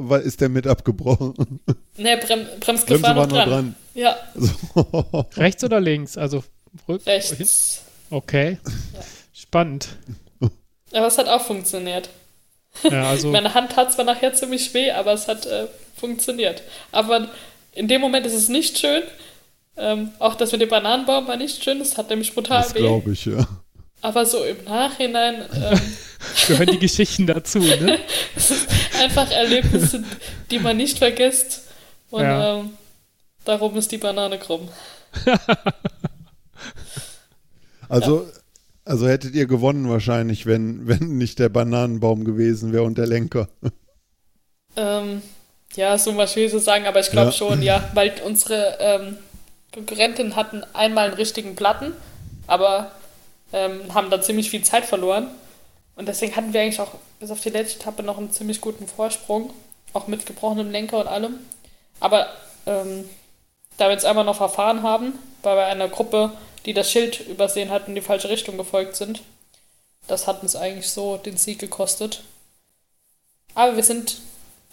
Oder 0.00 0.20
ist 0.20 0.40
der 0.40 0.48
mit 0.48 0.66
abgebrochen? 0.66 1.60
Ne, 1.96 2.16
Brem 2.16 2.46
Bremsgriff 2.58 3.00
war, 3.00 3.14
noch, 3.14 3.20
war 3.20 3.26
noch 3.28 3.36
dran. 3.36 3.48
dran. 3.48 3.74
Ja. 3.94 4.16
So. 4.34 5.24
Rechts 5.36 5.62
oder 5.62 5.78
links? 5.78 6.18
Also 6.18 6.42
rück 6.88 7.06
Rechts. 7.06 7.82
Okay. 8.10 8.58
Ja. 8.64 9.00
Spannend. 9.32 9.88
Aber 10.92 11.06
es 11.06 11.16
hat 11.16 11.28
auch 11.28 11.42
funktioniert. 11.42 12.10
Ja, 12.82 13.10
also 13.10 13.28
Meine 13.32 13.54
Hand 13.54 13.76
hat 13.76 13.92
zwar 13.92 14.04
nachher 14.04 14.34
ziemlich 14.34 14.74
weh, 14.74 14.90
aber 14.90 15.12
es 15.12 15.28
hat 15.28 15.46
äh, 15.46 15.68
funktioniert. 15.96 16.62
Aber 16.90 17.28
in 17.72 17.86
dem 17.86 18.00
Moment 18.00 18.26
ist 18.26 18.34
es 18.34 18.48
nicht 18.48 18.78
schön, 18.78 19.04
ähm, 19.76 20.10
auch 20.18 20.34
das 20.34 20.52
mit 20.52 20.60
dem 20.60 20.68
Bananenbaum 20.68 21.26
war 21.28 21.36
nicht 21.36 21.62
schön, 21.62 21.78
das 21.78 21.96
hat 21.96 22.10
nämlich 22.10 22.34
brutal 22.34 22.62
das 22.62 22.74
weh. 22.74 22.80
glaube 22.80 23.12
ich, 23.12 23.24
ja. 23.26 23.46
Aber 24.02 24.24
so 24.24 24.42
im 24.44 24.64
Nachhinein 24.64 25.44
ähm, 25.54 25.80
gehören 26.46 26.68
die 26.68 26.78
Geschichten 26.78 27.26
dazu, 27.26 27.58
ne? 27.58 27.98
einfach 29.00 29.30
Erlebnisse, 29.30 30.04
die 30.50 30.58
man 30.58 30.76
nicht 30.76 30.98
vergisst. 30.98 31.62
Und 32.10 32.22
ja. 32.22 32.58
ähm, 32.58 32.70
darum 33.44 33.76
ist 33.76 33.92
die 33.92 33.98
Banane 33.98 34.38
krumm. 34.38 34.68
also, 37.88 38.22
ja. 38.22 38.28
also 38.84 39.06
hättet 39.06 39.34
ihr 39.34 39.46
gewonnen 39.46 39.88
wahrscheinlich, 39.88 40.46
wenn, 40.46 40.88
wenn 40.88 41.18
nicht 41.18 41.38
der 41.38 41.50
Bananenbaum 41.50 42.24
gewesen 42.24 42.72
wäre 42.72 42.84
und 42.84 42.96
der 42.96 43.06
Lenker. 43.06 43.48
Ähm, 44.76 45.22
ja, 45.74 45.98
so 45.98 46.16
was 46.16 46.34
will 46.36 46.44
ich 46.44 46.52
so 46.52 46.58
sagen, 46.58 46.86
aber 46.86 47.00
ich 47.00 47.10
glaube 47.10 47.30
ja. 47.30 47.36
schon, 47.36 47.62
ja, 47.62 47.90
weil 47.94 48.14
unsere 48.24 48.76
ähm, 48.80 49.18
Konkurrentinnen 49.72 50.36
hatten 50.36 50.64
einmal 50.72 51.06
einen 51.06 51.14
richtigen 51.14 51.56
Platten, 51.56 51.94
aber 52.46 52.90
ähm, 53.52 53.94
haben 53.94 54.10
da 54.10 54.20
ziemlich 54.20 54.50
viel 54.50 54.62
Zeit 54.62 54.84
verloren. 54.84 55.28
Und 55.96 56.06
deswegen 56.06 56.34
hatten 56.34 56.52
wir 56.52 56.62
eigentlich 56.62 56.80
auch 56.80 56.94
bis 57.18 57.30
auf 57.30 57.40
die 57.40 57.50
letzte 57.50 57.80
Etappe 57.80 58.02
noch 58.02 58.18
einen 58.18 58.32
ziemlich 58.32 58.60
guten 58.60 58.88
Vorsprung, 58.88 59.52
auch 59.92 60.06
mit 60.06 60.26
gebrochenem 60.26 60.70
Lenker 60.70 60.98
und 60.98 61.08
allem. 61.08 61.38
Aber 62.00 62.28
ähm, 62.66 63.08
da 63.76 63.86
wir 63.86 63.92
jetzt 63.92 64.04
einmal 64.04 64.24
noch 64.24 64.36
verfahren 64.36 64.82
haben, 64.82 65.18
weil 65.42 65.56
wir 65.56 65.66
einer 65.66 65.88
Gruppe, 65.88 66.32
die 66.66 66.74
das 66.74 66.90
Schild 66.90 67.20
übersehen 67.28 67.70
hat 67.70 67.88
und 67.88 67.94
die 67.94 68.00
falsche 68.00 68.28
Richtung 68.28 68.56
gefolgt 68.56 68.96
sind, 68.96 69.22
das 70.06 70.26
hat 70.26 70.42
uns 70.42 70.56
eigentlich 70.56 70.90
so 70.90 71.16
den 71.16 71.36
Sieg 71.36 71.58
gekostet. 71.58 72.22
Aber 73.54 73.76
wir 73.76 73.84
sind 73.84 74.20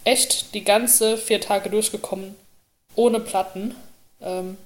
echt 0.04 0.54
die 0.54 0.64
ganze 0.64 1.18
vier 1.18 1.42
Tage 1.42 1.70
durchgekommen, 1.70 2.36
ohne 2.96 3.20
Platten. 3.20 3.76
Ähm, 4.22 4.58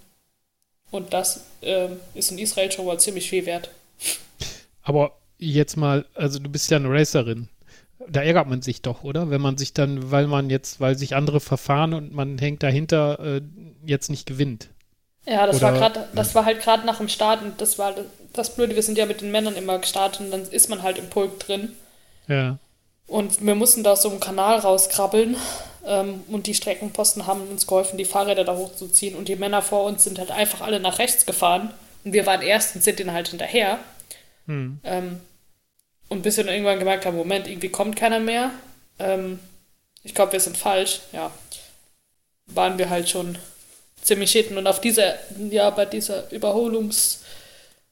und 0.91 1.13
das 1.13 1.45
äh, 1.61 1.87
ist 2.13 2.31
in 2.31 2.37
Israel 2.37 2.71
schon 2.71 2.85
mal 2.85 2.99
ziemlich 2.99 3.29
viel 3.29 3.45
wert. 3.45 3.69
Aber 4.83 5.17
jetzt 5.37 5.77
mal, 5.77 6.05
also 6.13 6.39
du 6.39 6.49
bist 6.49 6.69
ja 6.69 6.77
eine 6.77 6.89
Racerin. 6.89 7.47
Da 8.07 8.21
ärgert 8.21 8.47
man 8.47 8.61
sich 8.61 8.81
doch, 8.81 9.03
oder? 9.03 9.29
Wenn 9.29 9.41
man 9.41 9.57
sich 9.57 9.73
dann, 9.73 10.11
weil 10.11 10.27
man 10.27 10.49
jetzt, 10.49 10.79
weil 10.79 10.97
sich 10.97 11.15
andere 11.15 11.39
verfahren 11.39 11.93
und 11.93 12.13
man 12.13 12.37
hängt 12.37 12.63
dahinter, 12.63 13.19
äh, 13.19 13.41
jetzt 13.85 14.09
nicht 14.09 14.25
gewinnt. 14.25 14.69
Ja, 15.25 15.45
das 15.45 15.57
oder, 15.57 15.67
war 15.67 15.73
gerade, 15.73 16.07
das 16.13 16.33
war 16.33 16.45
halt 16.45 16.61
gerade 16.61 16.85
nach 16.85 16.97
dem 16.97 17.07
Start 17.07 17.43
und 17.43 17.61
das 17.61 17.77
war 17.77 17.93
das 18.33 18.55
Blöde, 18.55 18.75
wir 18.75 18.83
sind 18.83 18.97
ja 18.97 19.05
mit 19.05 19.21
den 19.21 19.31
Männern 19.31 19.55
immer 19.55 19.77
gestartet 19.77 20.21
und 20.21 20.31
dann 20.31 20.41
ist 20.43 20.69
man 20.69 20.81
halt 20.81 20.97
im 20.97 21.09
Pulk 21.09 21.39
drin. 21.39 21.73
Ja. 22.27 22.57
Und 23.07 23.45
wir 23.45 23.55
mussten 23.55 23.83
da 23.83 23.95
so 23.95 24.09
einen 24.09 24.19
Kanal 24.19 24.59
rauskrabbeln 24.59 25.35
und 25.83 26.45
die 26.45 26.53
Streckenposten 26.53 27.25
haben 27.25 27.47
uns 27.47 27.65
geholfen, 27.65 27.97
die 27.97 28.05
Fahrräder 28.05 28.43
da 28.43 28.55
hochzuziehen. 28.55 29.15
Und 29.15 29.27
die 29.27 29.35
Männer 29.35 29.61
vor 29.61 29.85
uns 29.85 30.03
sind 30.03 30.19
halt 30.19 30.31
einfach 30.31 30.61
alle 30.61 30.79
nach 30.79 30.99
rechts 30.99 31.25
gefahren. 31.25 31.73
Und 32.03 32.13
wir 32.13 32.25
waren 32.25 32.41
erst 32.41 32.75
und 32.75 32.83
sind 32.83 32.99
denen 32.99 33.13
halt 33.13 33.29
hinterher. 33.29 33.79
Hm. 34.45 34.79
Ähm, 34.83 35.19
und 36.09 36.21
bis 36.23 36.37
wir 36.37 36.43
dann 36.43 36.53
irgendwann 36.53 36.79
gemerkt 36.79 37.05
haben, 37.05 37.17
Moment, 37.17 37.47
irgendwie 37.47 37.69
kommt 37.69 37.95
keiner 37.95 38.19
mehr. 38.19 38.51
Ähm, 38.99 39.39
ich 40.03 40.13
glaube, 40.13 40.33
wir 40.33 40.39
sind 40.39 40.57
falsch. 40.57 41.01
Ja, 41.13 41.31
waren 42.47 42.77
wir 42.77 42.89
halt 42.89 43.09
schon 43.09 43.37
ziemlich 44.01 44.31
hinten. 44.31 44.57
Und 44.57 44.67
auf 44.67 44.81
dieser, 44.81 45.15
ja, 45.49 45.69
bei 45.69 45.85
dieser 45.85 46.31
Überholungs, 46.31 47.23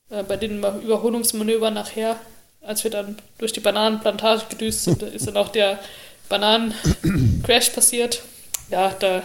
äh, 0.10 0.24
bei 0.24 0.38
den 0.38 0.58
Überholungsmanöver 0.58 1.72
nachher, 1.72 2.20
als 2.62 2.84
wir 2.84 2.92
dann 2.92 3.18
durch 3.38 3.54
die 3.54 3.62
Bananenplantage 3.62 4.46
gedüst 4.50 4.84
sind, 4.84 5.02
ist 5.04 5.28
dann 5.28 5.38
auch 5.38 5.50
der 5.50 5.80
Bananen-Crash 6.30 7.69
passiert. 7.75 8.23
Ja, 8.69 8.91
da, 8.91 9.23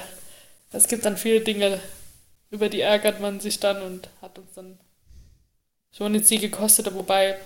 es 0.72 0.88
gibt 0.88 1.05
dann 1.05 1.16
viele 1.16 1.40
Dinge, 1.40 1.80
über 2.50 2.68
die 2.68 2.80
ärgert 2.80 3.20
man 3.20 3.40
sich 3.40 3.61
dann 3.61 3.82
und 3.82 4.09
hat 4.22 4.38
uns 4.38 4.55
dann 4.55 4.78
schon 5.96 6.12
den 6.12 6.24
Sieg 6.24 6.40
gekostet, 6.40 6.92
wobei 6.94 7.36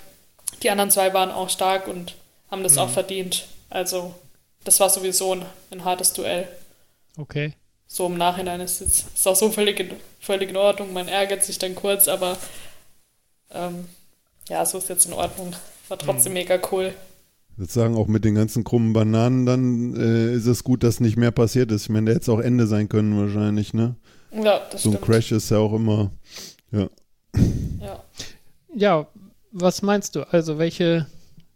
die 0.62 0.70
anderen 0.70 0.90
zwei 0.90 1.12
waren 1.12 1.30
auch 1.30 1.50
stark 1.50 1.88
und 1.88 2.14
haben 2.50 2.62
das 2.62 2.74
mhm. 2.74 2.78
auch 2.78 2.90
verdient. 2.90 3.46
Also, 3.70 4.14
das 4.64 4.80
war 4.80 4.88
sowieso 4.88 5.34
ein, 5.34 5.44
ein, 5.70 5.84
hartes 5.84 6.12
Duell. 6.12 6.48
Okay. 7.16 7.54
So 7.86 8.06
im 8.06 8.16
Nachhinein 8.16 8.60
ist 8.60 8.80
es 8.80 9.04
ist 9.14 9.26
auch 9.26 9.36
so 9.36 9.50
völlig 9.50 9.80
in, 9.80 9.92
völlig 10.20 10.50
in 10.50 10.56
Ordnung. 10.56 10.92
Man 10.92 11.08
ärgert 11.08 11.44
sich 11.44 11.58
dann 11.58 11.74
kurz, 11.74 12.06
aber 12.06 12.36
ähm, 13.50 13.88
ja, 14.48 14.64
so 14.64 14.78
ist 14.78 14.88
jetzt 14.88 15.06
in 15.06 15.12
Ordnung. 15.12 15.54
war 15.88 15.98
trotzdem 15.98 16.32
mhm. 16.32 16.38
mega 16.38 16.58
cool. 16.70 16.94
Sozusagen 17.58 17.96
auch 17.96 18.06
mit 18.06 18.24
den 18.24 18.36
ganzen 18.36 18.62
krummen 18.62 18.92
Bananen, 18.92 19.44
dann 19.44 19.96
äh, 19.96 20.32
ist 20.34 20.46
es 20.46 20.62
gut, 20.62 20.84
dass 20.84 21.00
nicht 21.00 21.16
mehr 21.16 21.32
passiert 21.32 21.72
ist. 21.72 21.82
Ich 21.82 21.88
meine, 21.88 22.06
der 22.06 22.14
hätte 22.14 22.22
es 22.22 22.28
auch 22.28 22.38
Ende 22.38 22.66
sein 22.68 22.88
können 22.88 23.18
wahrscheinlich, 23.18 23.74
ne? 23.74 23.96
Ja, 24.30 24.60
das 24.70 24.82
So 24.82 24.90
ein 24.90 24.92
stimmt. 24.94 25.04
Crash 25.04 25.32
ist 25.32 25.50
ja 25.50 25.58
auch 25.58 25.72
immer, 25.74 26.12
ja. 26.70 26.88
Ja. 27.80 28.04
Ja, 28.74 29.06
was 29.50 29.82
meinst 29.82 30.14
du? 30.14 30.22
Also 30.32 30.58
welche, 30.58 31.06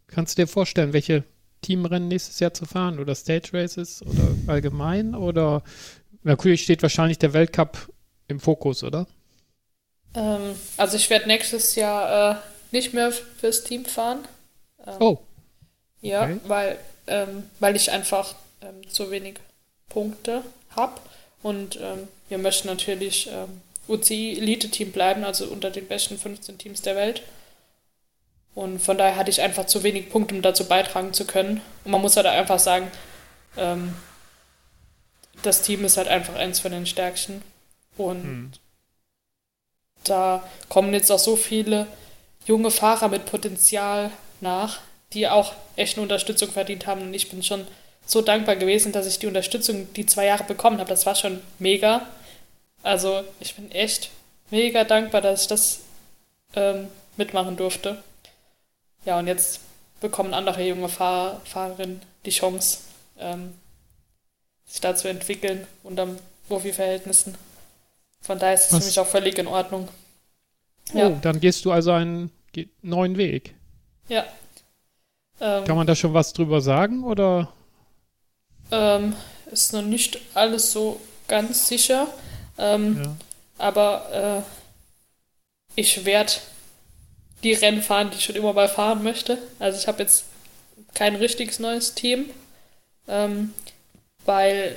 kannst 0.09 0.37
du 0.37 0.43
dir 0.43 0.49
vorstellen, 0.49 0.93
welche 0.93 1.23
Teamrennen 1.61 2.09
nächstes 2.09 2.41
Jahr 2.41 2.53
zu 2.53 2.67
fahren 2.67 2.99
oder 2.99 3.15
Stage 3.15 3.51
Races 3.53 4.03
oder 4.03 4.35
allgemein 4.49 5.15
oder 5.15 5.63
natürlich 6.25 6.65
steht 6.65 6.83
wahrscheinlich 6.83 7.19
der 7.19 7.33
Weltcup 7.33 7.89
im 8.27 8.41
Fokus, 8.41 8.83
oder? 8.83 9.07
Ähm, 10.15 10.57
also 10.77 10.97
ich 10.97 11.09
werde 11.11 11.29
nächstes 11.29 11.77
Jahr 11.77 12.33
äh, 12.33 12.37
nicht 12.73 12.93
mehr 12.93 13.13
fürs 13.13 13.63
Team 13.63 13.85
fahren. 13.85 14.21
Ähm, 14.85 14.95
oh. 14.99 15.19
Ja, 16.03 16.25
okay. 16.25 16.41
weil, 16.45 16.79
ähm, 17.07 17.51
weil 17.61 17.77
ich 17.77 17.91
einfach 17.91 18.35
ähm, 18.61 18.89
zu 18.91 19.11
wenig 19.11 19.37
Punkte 19.89 20.43
habe 20.77 21.01
und 21.43 21.77
ähm, 21.81 22.09
wir 22.29 22.39
möchten 22.39 22.69
natürlich 22.69 23.29
ähm, 23.33 23.61
UCI 23.89 24.39
Elite-Team 24.39 24.93
bleiben, 24.93 25.25
also 25.25 25.47
unter 25.47 25.71
den 25.71 25.87
besten 25.87 26.19
15 26.19 26.59
Teams 26.59 26.83
der 26.83 26.97
Welt. 26.97 27.23
Und 28.55 28.81
von 28.81 28.99
daher 28.99 29.17
hatte 29.17 29.31
ich 29.31 29.41
einfach 29.41 29.67
zu 29.67 29.83
wenig 29.83 30.11
Punkte, 30.11 30.35
um 30.35 30.43
dazu 30.43 30.67
beitragen 30.67 31.13
zu 31.13 31.27
können. 31.27 31.61
Und 31.85 31.91
man 31.91 32.01
muss 32.01 32.17
halt 32.17 32.27
einfach 32.27 32.59
sagen, 32.59 32.91
ähm, 33.57 33.95
das 35.43 35.63
Team 35.63 35.85
ist 35.85 35.97
halt 35.97 36.09
einfach 36.09 36.35
eins 36.35 36.61
von 36.61 36.71
den 36.71 36.87
stärksten. 36.87 37.43
Und 37.97 38.23
hm. 38.23 38.53
da 40.05 40.49
kommen 40.69 40.93
jetzt 40.93 41.11
auch 41.11 41.19
so 41.19 41.37
viele 41.37 41.87
junge 42.47 42.71
Fahrer 42.71 43.09
mit 43.09 43.27
Potenzial 43.27 44.11
nach, 44.41 44.81
die 45.15 45.29
auch 45.29 45.53
echt 45.77 45.97
eine 45.97 46.03
Unterstützung 46.03 46.51
verdient 46.51 46.87
haben. 46.87 47.03
Und 47.03 47.15
ich 47.15 47.31
bin 47.31 47.43
schon 47.43 47.67
so 48.07 48.21
dankbar 48.21 48.57
gewesen, 48.57 48.93
dass 48.93 49.07
ich 49.07 49.19
die 49.19 49.27
Unterstützung 49.27 49.93
die 49.95 50.07
zwei 50.07 50.27
Jahre 50.27 50.45
bekommen 50.45 50.79
habe. 50.79 50.89
Das 50.89 51.07
war 51.07 51.15
schon 51.15 51.41
mega. 51.59 52.07
Also 52.83 53.23
ich 53.41 53.55
bin 53.55 53.71
echt 53.71 54.11
mega 54.51 54.85
dankbar, 54.85 55.21
dass 55.21 55.43
ich 55.43 55.49
das 55.49 55.81
ähm, 56.55 56.89
mitmachen 57.17 57.57
durfte. 57.57 58.03
Ja, 59.05 59.19
und 59.19 59.27
jetzt 59.27 59.61
bekommen 60.01 60.35
andere 60.35 60.63
junge 60.63 60.89
Fahr 60.89 61.41
Fahrerinnen 61.45 62.03
die 62.25 62.31
Chance, 62.31 62.79
ähm, 63.19 63.55
sich 64.67 64.81
da 64.81 64.95
zu 64.95 65.09
entwickeln 65.09 65.67
unter 65.83 66.09
Profi-Verhältnissen. 66.49 67.37
Von 68.21 68.39
daher 68.39 68.55
ist 68.55 68.73
es 68.73 68.79
für 68.79 68.85
mich 68.85 69.01
auch 69.01 69.07
völlig 69.07 69.39
in 69.39 69.47
Ordnung. 69.47 69.89
Oh, 70.95 70.99
ja. 70.99 71.11
dann 71.11 71.41
gehst 71.41 71.65
du 71.65 71.73
also 71.73 71.93
einen 71.93 72.31
neuen 72.83 73.17
Weg. 73.17 73.55
Ja. 74.09 74.25
Ähm, 75.43 75.65
Kann 75.65 75.77
man 75.77 75.87
da 75.89 75.97
schon 75.97 76.15
was 76.15 76.33
drüber 76.33 76.61
sagen 76.61 77.03
oder? 77.03 77.53
Ähm, 78.71 79.15
ist 79.51 79.73
noch 79.73 79.83
nicht 79.83 80.19
alles 80.35 80.71
so 80.71 81.01
ganz 81.27 81.67
sicher. 81.67 82.07
Ähm, 82.59 83.03
ja. 83.03 83.17
Aber 83.59 84.45
äh, 84.47 85.81
ich 85.81 86.05
werde 86.05 86.33
die 87.43 87.55
Rennen 87.55 87.83
fahren, 87.83 88.11
die 88.11 88.19
ich 88.19 88.25
schon 88.25 88.37
immer 88.37 88.53
mal 88.53 88.69
fahren 88.69 89.03
möchte. 89.03 89.37
Also 89.59 89.79
ich 89.79 89.89
habe 89.89 90.03
jetzt 90.03 90.27
kein 90.95 91.17
richtiges 91.17 91.59
neues 91.59 91.95
Team, 91.95 92.31
ähm, 93.09 93.53
weil 94.25 94.77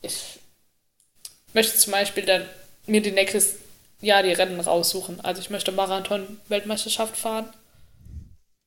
ich 0.00 0.38
möchte 1.54 1.76
zum 1.76 1.92
Beispiel 1.92 2.24
dann 2.24 2.44
mir 2.86 3.02
die 3.02 3.10
nächstes 3.10 3.56
Jahr 4.00 4.22
die 4.22 4.32
Rennen 4.32 4.60
raussuchen. 4.60 5.20
Also 5.22 5.40
ich 5.40 5.50
möchte 5.50 5.72
Marathon-Weltmeisterschaft 5.72 7.16
fahren 7.16 7.48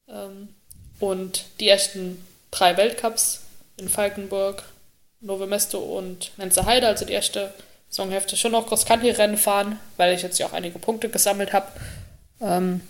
ähm, 0.07 0.54
und 0.99 1.45
die 1.59 1.69
ersten 1.69 2.23
drei 2.51 2.77
Weltcups 2.77 3.41
in 3.77 3.89
Falkenburg, 3.89 4.63
Nove 5.21 5.47
Mesto 5.47 5.79
und 5.79 6.31
Menze 6.37 6.65
Heide, 6.65 6.87
also 6.87 7.05
die 7.05 7.13
erste 7.13 7.53
Saisonhälfte, 7.89 8.37
schon 8.37 8.51
noch 8.51 8.67
Cross-Country-Rennen 8.67 9.37
fahren, 9.37 9.79
weil 9.97 10.13
ich 10.13 10.21
jetzt 10.21 10.39
ja 10.39 10.47
auch 10.47 10.53
einige 10.53 10.79
Punkte 10.79 11.09
gesammelt 11.09 11.53
habe. 11.53 11.67
Ähm, 12.41 12.81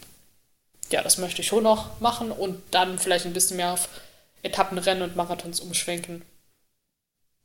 ja, 0.92 1.02
das 1.02 1.18
möchte 1.18 1.42
ich 1.42 1.48
schon 1.48 1.64
noch 1.64 2.00
machen 2.00 2.32
und 2.32 2.62
dann 2.72 3.00
vielleicht 3.00 3.26
ein 3.26 3.34
bisschen 3.34 3.58
mehr 3.58 3.74
auf 3.74 3.90
Etappenrennen 4.44 5.04
und 5.04 5.16
Marathons 5.16 5.60
umschwenken. 5.60 6.22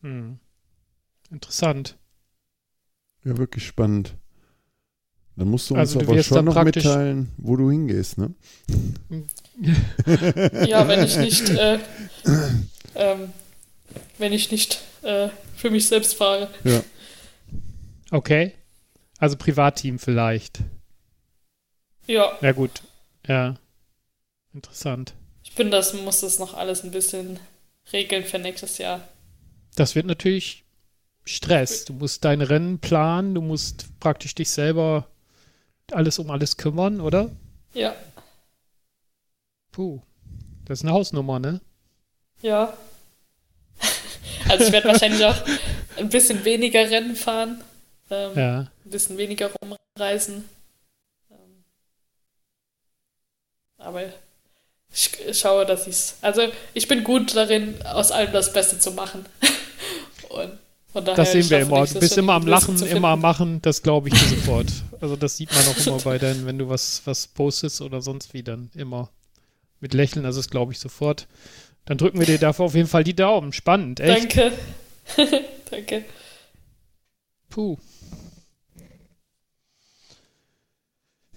Hm. 0.02 0.38
Interessant. 1.30 1.96
Ja, 3.24 3.36
wirklich 3.36 3.66
spannend. 3.66 4.14
Dann 5.36 5.48
musst 5.48 5.70
du 5.70 5.74
uns 5.74 5.80
also, 5.80 6.00
du 6.00 6.10
aber 6.10 6.22
schon 6.22 6.44
noch 6.44 6.62
mitteilen, 6.64 7.30
wo 7.38 7.56
du 7.56 7.70
hingehst, 7.70 8.18
ne? 8.18 8.34
Ja, 9.60 10.88
wenn 10.88 11.04
ich 11.04 11.16
nicht, 11.16 11.50
äh, 11.50 11.78
ähm, 12.94 13.32
wenn 14.18 14.32
ich 14.32 14.50
nicht 14.50 14.80
äh, 15.02 15.28
für 15.56 15.70
mich 15.70 15.86
selbst 15.88 16.14
fahre. 16.14 16.48
Ja. 16.64 16.82
Okay. 18.10 18.54
Also 19.18 19.36
Privatteam 19.36 19.98
vielleicht. 19.98 20.60
Ja. 22.06 22.38
Ja, 22.40 22.52
gut. 22.52 22.82
Ja. 23.26 23.56
Interessant. 24.52 25.14
Ich 25.44 25.54
bin 25.54 25.70
das, 25.70 25.94
muss 25.94 26.20
das 26.20 26.38
noch 26.38 26.54
alles 26.54 26.82
ein 26.82 26.90
bisschen 26.90 27.38
regeln 27.92 28.24
für 28.24 28.38
nächstes 28.38 28.78
Jahr. 28.78 29.06
Das 29.76 29.94
wird 29.94 30.06
natürlich 30.06 30.64
Stress. 31.24 31.84
Du 31.84 31.92
musst 31.92 32.24
dein 32.24 32.40
Rennen 32.40 32.78
planen, 32.78 33.34
du 33.34 33.42
musst 33.42 33.86
praktisch 34.00 34.34
dich 34.34 34.50
selber 34.50 35.06
alles 35.92 36.18
um 36.18 36.30
alles 36.30 36.56
kümmern, 36.56 37.00
oder? 37.00 37.30
Ja. 37.74 37.94
Puh. 39.72 40.00
Das 40.64 40.80
ist 40.80 40.84
eine 40.84 40.92
Hausnummer, 40.92 41.38
ne? 41.38 41.60
Ja. 42.42 42.74
Also 44.48 44.64
ich 44.64 44.72
werde 44.72 44.88
wahrscheinlich 44.88 45.24
auch 45.24 45.36
ein 45.96 46.08
bisschen 46.08 46.44
weniger 46.44 46.80
Rennen 46.90 47.16
fahren. 47.16 47.62
Ähm, 48.10 48.30
ja. 48.36 48.58
Ein 48.84 48.90
bisschen 48.90 49.16
weniger 49.16 49.50
rumreisen. 49.62 50.44
Aber 53.78 54.02
ich 54.92 55.38
schaue, 55.38 55.64
dass 55.64 55.82
ich 55.86 55.94
es. 55.94 56.14
Also, 56.20 56.42
ich 56.74 56.86
bin 56.86 57.04
gut 57.04 57.34
darin, 57.34 57.74
aus 57.86 58.12
allem 58.12 58.32
das 58.32 58.52
Beste 58.52 58.78
zu 58.78 58.92
machen. 58.92 59.24
Und 60.28 60.58
von 60.92 61.04
daher 61.04 61.16
das 61.16 61.32
sehen 61.32 61.48
wir 61.48 61.60
immer. 61.60 61.86
Du 61.86 61.98
bist 61.98 62.18
immer 62.18 62.34
am 62.34 62.46
Lachen, 62.46 62.80
immer 62.86 63.08
am 63.08 63.20
Machen, 63.20 63.62
das 63.62 63.82
glaube 63.82 64.08
ich 64.08 64.14
dir 64.14 64.36
sofort. 64.36 64.68
Also, 65.00 65.16
das 65.16 65.38
sieht 65.38 65.50
man 65.50 65.66
auch 65.66 65.86
immer 65.86 65.96
bei 66.00 66.18
deinen, 66.18 66.44
wenn 66.44 66.58
du 66.58 66.68
was, 66.68 67.00
was 67.06 67.26
postest 67.26 67.80
oder 67.80 68.02
sonst 68.02 68.34
wie, 68.34 68.42
dann 68.42 68.70
immer 68.74 69.08
mit 69.80 69.94
Lächeln. 69.94 70.24
Also, 70.24 70.40
das 70.40 70.50
glaube 70.50 70.72
ich 70.72 70.78
sofort. 70.78 71.26
Dann 71.84 71.98
drücken 71.98 72.18
wir 72.18 72.26
dir 72.26 72.38
dafür 72.38 72.66
auf 72.66 72.74
jeden 72.74 72.88
Fall 72.88 73.04
die 73.04 73.16
Daumen. 73.16 73.52
Spannend, 73.52 74.00
echt. 74.00 74.36
Danke. 74.36 74.52
Danke. 75.70 76.04
Puh. 77.48 77.76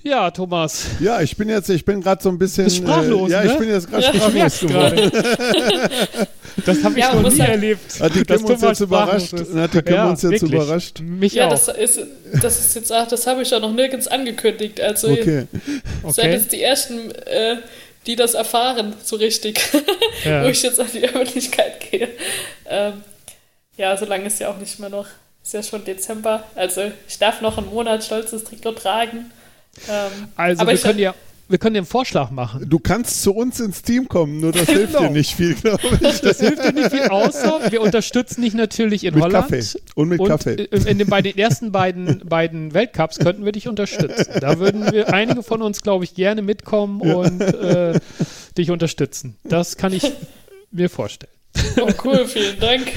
Ja, 0.03 0.30
Thomas. 0.32 0.86
Ja, 0.99 1.22
ich 1.22 1.38
bin 1.38 1.48
jetzt, 1.48 1.70
ich 1.70 1.86
bin 1.86 2.02
gerade 2.02 2.22
so 2.22 2.28
ein 2.28 2.38
bisschen. 2.38 2.65
Bist 2.65 2.78
sprachlos, 2.78 3.30
äh, 3.30 3.34
ja, 3.34 3.44
ne? 3.44 3.52
ich 3.52 3.57
bin 3.57 3.70
jetzt 3.70 3.90
gerade 3.90 4.03
ja, 4.03 4.14
sprachlos 4.14 4.60
geworden. 4.60 5.11
das 6.65 6.84
habe 6.84 6.99
ich 6.99 7.06
ja, 7.06 7.15
noch 7.15 7.32
nie 7.32 7.40
halt 7.40 7.49
erlebt. 7.49 8.02
Hat 8.02 8.14
die 8.14 8.24
Kim 8.24 8.44
uns 8.44 8.61
jetzt 8.61 8.82
überrascht? 8.82 9.34
Hat 9.34 9.74
die 9.74 9.82
Kim 9.82 9.95
ja, 9.95 10.10
uns 10.10 10.22
jetzt 10.24 10.32
wirklich. 10.34 10.52
überrascht? 10.52 10.99
Mich 10.99 11.34
ja, 11.36 11.48
auch. 11.48 11.52
das 11.52 11.70
ist, 11.70 12.02
das 12.41 12.60
ist 12.60 12.76
jetzt 12.76 12.91
auch, 12.91 13.07
das 13.07 13.26
habe 13.28 13.44
ich 13.44 13.52
ja 13.52 13.60
noch 13.60 13.72
nirgends 13.72 14.07
angekündigt. 14.07 14.82
Also 14.82 15.07
okay. 15.07 15.48
okay. 16.03 16.14
seid 16.14 16.32
jetzt 16.34 16.52
die 16.52 16.61
ersten, 16.61 17.11
äh, 17.11 17.57
die 18.05 18.15
das 18.15 18.34
erfahren, 18.34 18.93
so 19.03 19.15
richtig, 19.15 19.59
ja. 20.23 20.43
wo 20.43 20.47
ich 20.47 20.61
jetzt 20.61 20.80
an 20.80 20.89
die 20.93 21.03
Öffentlichkeit 21.03 21.91
gehe. 21.91 22.09
Ähm, 22.65 23.03
ja, 23.77 23.95
so 23.97 24.05
lange 24.05 24.25
ist 24.25 24.39
ja 24.39 24.49
auch 24.49 24.57
nicht 24.57 24.80
mehr 24.80 24.89
noch. 24.89 25.07
Ist 25.43 25.53
ja 25.53 25.63
schon 25.63 25.84
Dezember. 25.84 26.43
Also 26.55 26.91
ich 27.07 27.19
darf 27.19 27.41
noch 27.41 27.57
einen 27.57 27.67
Monat 27.67 28.03
stolzes 28.03 28.43
Trikot 28.43 28.73
tragen. 28.73 29.31
Ähm, 29.89 30.30
also 30.35 30.67
wir 30.67 30.77
können 30.77 30.99
ja 30.99 31.13
wir 31.49 31.57
können 31.57 31.74
dir 31.74 31.80
einen 31.80 31.88
Vorschlag 31.88 32.32
machen. 32.32 32.68
Du 32.70 32.80
kannst 32.80 33.22
zu 33.22 33.34
uns 33.34 33.60
ins 33.60 33.82
Team 33.82 34.07
kommen, 34.07 34.40
nur 34.40 34.52
das 34.52 34.65
hilft 34.70 34.94
genau. 34.94 35.07
dir 35.07 35.10
nicht 35.11 35.36
viel, 35.36 35.56
glaube 35.56 35.82
ich. 36.02 36.22
Das 36.24 36.40
hilft 36.40 36.64
dir 36.64 36.72
nicht 36.72 36.91
viel, 36.91 37.03
außer 37.03 37.72
wir 37.72 37.82
unterstützen 37.82 38.41
dich 38.41 38.53
natürlich 38.53 39.03
in 39.03 39.14
mit 39.14 39.24
Holland. 39.24 39.49
Kaffee. 39.49 39.80
Und 39.95 40.10
mit 40.10 40.20
und 40.20 40.28
Kaffee. 40.28 40.53
In 40.53 40.98
den, 40.98 41.07
bei 41.10 41.22
den 41.22 41.38
ersten 41.38 41.72
beiden, 41.72 42.20
beiden 42.26 42.74
Weltcups 42.74 43.20
könnten 43.20 43.45
wir 43.45 43.52
dich 43.52 43.68
unterstützen. 43.68 44.34
Da 44.40 44.60
würden 44.60 44.91
wir 44.91 45.14
einige 45.14 45.44
von 45.44 45.61
uns, 45.61 45.82
glaube 45.82 46.06
ich, 46.06 46.15
gerne 46.15 46.41
mitkommen 46.41 47.02
ja. 47.03 47.15
und 47.15 47.41
äh, 47.41 47.99
dich 48.57 48.72
unterstützen. 48.72 49.36
Das 49.44 49.76
kann 49.76 49.91
ich 49.94 50.11
mir 50.72 50.90
vorstellen. 50.90 51.34
Oh, 51.80 51.90
cool, 52.03 52.26
vielen 52.26 52.60
Dank. 52.60 52.91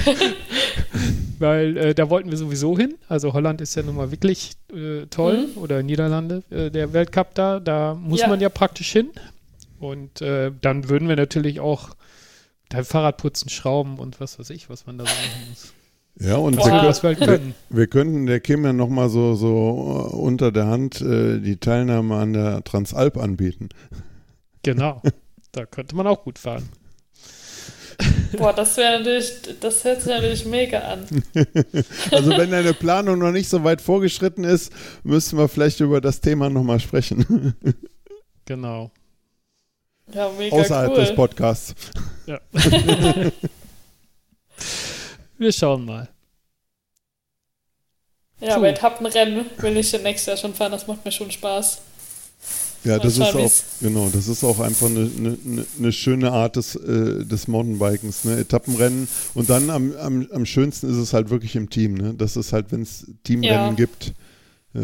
Weil 1.39 1.77
äh, 1.77 1.95
da 1.95 2.11
wollten 2.11 2.31
wir 2.31 2.39
sowieso 2.39 2.77
hin. 2.77 2.95
Also 3.09 3.33
Holland 3.33 3.61
ist 3.61 3.75
ja 3.75 3.83
nun 3.83 3.97
mal 3.97 4.11
wirklich 4.11 4.53
äh, 4.73 5.07
toll. 5.11 5.49
Mhm. 5.49 5.63
Oder 5.63 5.83
Niederlande, 5.83 6.43
äh, 6.51 6.71
der 6.71 6.93
Weltcup 6.93 7.35
da. 7.35 7.61
Da 7.61 7.95
muss 7.95 8.21
ja. 8.21 8.29
man 8.29 8.41
ja 8.41 8.49
praktisch 8.49 8.93
hin. 8.93 9.11
Und 9.79 10.23
äh, 10.23 10.53
dann 10.61 10.89
würden 10.89 11.09
wir 11.09 11.17
natürlich 11.17 11.61
auch 11.61 11.91
dein 12.69 12.85
Fahrrad 12.85 13.19
putzen, 13.19 13.49
schrauben 13.49 13.99
und 13.99 14.21
was 14.21 14.39
weiß 14.39 14.51
ich, 14.51 14.71
was 14.71 14.87
man 14.87 14.99
da 14.99 15.05
so 15.05 15.11
machen 15.11 15.49
muss. 15.51 15.73
Ja, 16.19 16.37
und 16.37 16.57
wir, 16.57 16.65
wir, 16.65 17.21
wir, 17.21 17.41
wir, 17.69 17.87
könnten 17.89 18.25
der 18.25 18.41
Kim 18.41 18.65
ja 18.65 18.73
nochmal 18.73 19.11
so, 19.11 19.35
so 19.35 20.11
äh, 20.11 20.17
unter 20.17 20.51
der 20.51 20.67
Hand 20.67 21.03
äh, 21.03 21.41
die 21.41 21.59
Teilnahme 21.59 22.17
an 22.17 22.33
der 22.33 22.65
Transalp 22.65 23.19
anbieten. 23.19 23.69
Genau. 24.63 25.03
Da 25.53 25.67
könnte 25.67 25.95
man 25.95 26.07
auch 26.07 26.25
gut 26.25 26.39
fahren. 26.39 26.69
Boah, 28.39 28.53
das 28.53 28.77
wäre 28.77 28.99
natürlich, 28.99 29.33
das 29.61 29.85
hört 29.85 30.03
sich 30.03 30.11
natürlich 30.13 30.45
mega 30.45 30.81
an. 30.81 31.07
Also 32.11 32.31
wenn 32.31 32.51
deine 32.51 32.75
Planung 32.75 33.19
noch 33.19 33.33
nicht 33.33 33.49
so 33.49 33.63
weit 33.65 33.81
vorgeschritten 33.81 34.45
ist, 34.45 34.73
müssen 35.03 35.39
wir 35.39 35.49
vielleicht 35.49 35.81
über 35.81 36.01
das 36.01 36.21
Thema 36.21 36.49
nochmal 36.51 36.81
sprechen. 36.81 37.55
Genau. 38.49 38.93
Ja, 40.15 40.31
mega 40.39 40.55
Außerhalb 40.55 40.93
cool. 40.93 40.99
des 40.99 41.13
Podcasts. 41.17 41.75
Ja. 42.27 42.39
Wir 45.37 45.53
schauen 45.53 45.85
mal. 45.85 46.09
Ja, 48.39 48.55
aber 48.55 48.69
Etappenrennen 48.69 49.47
will 49.59 49.77
ich 49.77 49.93
nächstes 50.01 50.27
Jahr 50.27 50.37
schon 50.37 50.55
fahren, 50.55 50.71
das 50.71 50.87
macht 50.87 51.05
mir 51.05 51.11
schon 51.11 51.33
Spaß. 51.33 51.81
Ja, 52.87 52.99
das 52.99 53.15
ist 53.19 53.35
auch, 53.35 53.53
genau, 53.81 54.09
das 54.13 54.29
ist 54.29 54.45
auch 54.45 54.61
einfach 54.61 54.87
eine, 54.87 55.11
eine, 55.17 55.67
eine 55.79 55.93
schöne 55.93 56.31
Art 56.33 56.57
des, 56.57 56.77
äh, 56.77 57.25
des 57.25 57.49
Mountainbikens, 57.49 58.25
ne? 58.25 58.39
Etappenrennen. 58.39 59.09
Und 59.35 59.51
dann 59.51 59.71
am, 59.71 59.93
am, 59.97 60.27
am 60.31 60.47
schönsten 60.47 60.89
ist 60.89 60.97
es 60.97 61.13
halt 61.13 61.31
wirklich 61.31 61.57
im 61.57 61.69
Team, 61.69 61.95
ne? 61.95 62.15
Das 62.15 62.37
ist 62.37 62.53
halt, 62.53 62.71
wenn 62.73 62.83
es 62.83 63.11
Teamrennen 63.25 63.71
Ja. 63.71 63.75
gibt, 63.75 64.15
äh, 64.75 64.81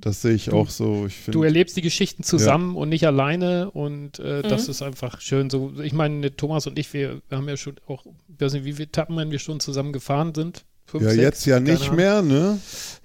das 0.00 0.22
sehe 0.22 0.34
ich 0.34 0.44
Du- 0.44 0.52
auch 0.52 0.70
so. 0.70 1.06
Ich 1.08 1.16
Du 1.24 1.32
finde, 1.32 1.46
erlebst 1.48 1.76
die 1.76 1.82
Geschichten 1.82 2.22
zusammen 2.22 2.76
und 2.76 2.88
nicht 2.88 3.04
alleine 3.04 3.70
und 3.72 4.20
äh, 4.20 4.42
das 4.42 4.68
ist 4.68 4.80
einfach 4.80 5.20
schön. 5.20 5.50
So, 5.50 5.72
ich 5.82 5.92
meine, 5.92 6.36
Thomas 6.36 6.68
und 6.68 6.78
ich, 6.78 6.92
wir 6.92 7.20
haben 7.32 7.48
ja 7.48 7.56
schon 7.56 7.74
auch, 7.88 8.06
ich 8.28 8.40
weiß 8.40 8.52
nicht, 8.52 8.64
wie 8.64 8.74
viele 8.74 8.86
Etappenrennen 8.86 9.32
wir 9.32 9.40
schon 9.40 9.58
zusammen 9.58 9.92
gefahren 9.92 10.32
sind. 10.36 10.64
Fünf, 10.86 11.02
ja, 11.02 11.10
sechs, 11.10 11.22
jetzt 11.22 11.46
ja 11.46 11.58
nicht 11.58 11.92
mehr, 11.92 12.22
ne? 12.22 12.58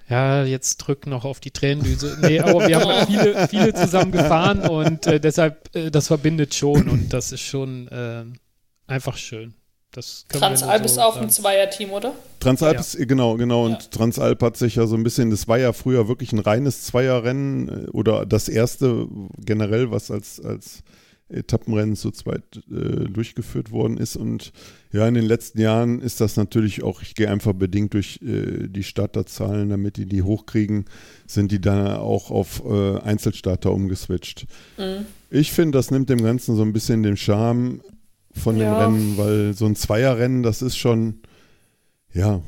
Ja, 0.08 0.44
jetzt 0.44 0.76
drück 0.78 1.06
noch 1.06 1.24
auf 1.24 1.40
die 1.40 1.50
Tränendüse. 1.50 2.18
Nee, 2.20 2.40
aber 2.40 2.68
wir 2.68 2.78
haben 2.80 3.06
viele, 3.06 3.48
viele 3.48 3.72
zusammen 3.74 4.12
gefahren 4.12 4.60
und 4.60 5.06
äh, 5.06 5.18
deshalb, 5.18 5.74
äh, 5.74 5.90
das 5.90 6.08
verbindet 6.08 6.54
schon 6.54 6.88
und 6.88 7.12
das 7.12 7.32
ist 7.32 7.40
schon 7.40 7.88
äh, 7.88 8.24
einfach 8.86 9.16
schön. 9.16 9.54
Das 9.92 10.24
Transalp 10.28 10.84
ist 10.84 10.96
so 10.96 11.00
auch 11.02 11.14
sagen. 11.14 11.26
ein 11.26 11.30
Zweierteam, 11.30 11.90
oder? 11.92 12.14
Transalp 12.40 12.74
Ja. 12.74 12.80
ist, 12.80 12.98
genau, 13.08 13.36
genau. 13.36 13.64
Und 13.64 13.72
Ja. 13.72 13.88
Transalp 13.90 14.42
hat 14.42 14.56
sich 14.56 14.74
ja 14.74 14.86
so 14.86 14.96
ein 14.96 15.04
bisschen, 15.04 15.30
das 15.30 15.46
war 15.46 15.56
ja 15.58 15.72
früher 15.72 16.08
wirklich 16.08 16.32
ein 16.32 16.40
reines 16.40 16.82
Zweierrennen 16.84 17.86
äh, 17.86 17.90
oder 17.90 18.26
das 18.26 18.48
erste 18.48 19.06
generell, 19.38 19.90
was 19.92 20.10
als, 20.10 20.40
als 20.44 20.82
Etappenrennen 21.34 21.96
zu 21.96 22.10
zweit 22.10 22.42
äh, 22.70 23.08
durchgeführt 23.08 23.70
worden 23.70 23.98
ist. 23.98 24.16
Und 24.16 24.52
ja, 24.92 25.06
in 25.08 25.14
den 25.14 25.24
letzten 25.24 25.60
Jahren 25.60 26.00
ist 26.00 26.20
das 26.20 26.36
natürlich 26.36 26.82
auch, 26.82 27.02
ich 27.02 27.14
gehe 27.14 27.30
einfach 27.30 27.52
bedingt 27.52 27.94
durch 27.94 28.20
äh, 28.22 28.68
die 28.68 28.82
Starterzahlen, 28.82 29.68
damit 29.68 29.96
die 29.96 30.06
die 30.06 30.22
hochkriegen, 30.22 30.84
sind 31.26 31.50
die 31.52 31.60
dann 31.60 31.88
auch 31.96 32.30
auf 32.30 32.62
äh, 32.64 32.98
Einzelstarter 33.00 33.72
umgeswitcht. 33.72 34.46
Mhm. 34.78 35.06
Ich 35.30 35.52
finde, 35.52 35.78
das 35.78 35.90
nimmt 35.90 36.08
dem 36.10 36.22
Ganzen 36.22 36.56
so 36.56 36.62
ein 36.62 36.72
bisschen 36.72 37.02
den 37.02 37.16
Charme 37.16 37.80
von 38.32 38.56
dem 38.56 38.62
Ja. 38.64 38.84
Rennen, 38.86 39.16
weil 39.16 39.54
so 39.54 39.66
ein 39.66 39.76
Zweierrennen, 39.76 40.42
das 40.42 40.62
ist 40.62 40.76
schon, 40.76 41.20
ja, 42.12 42.40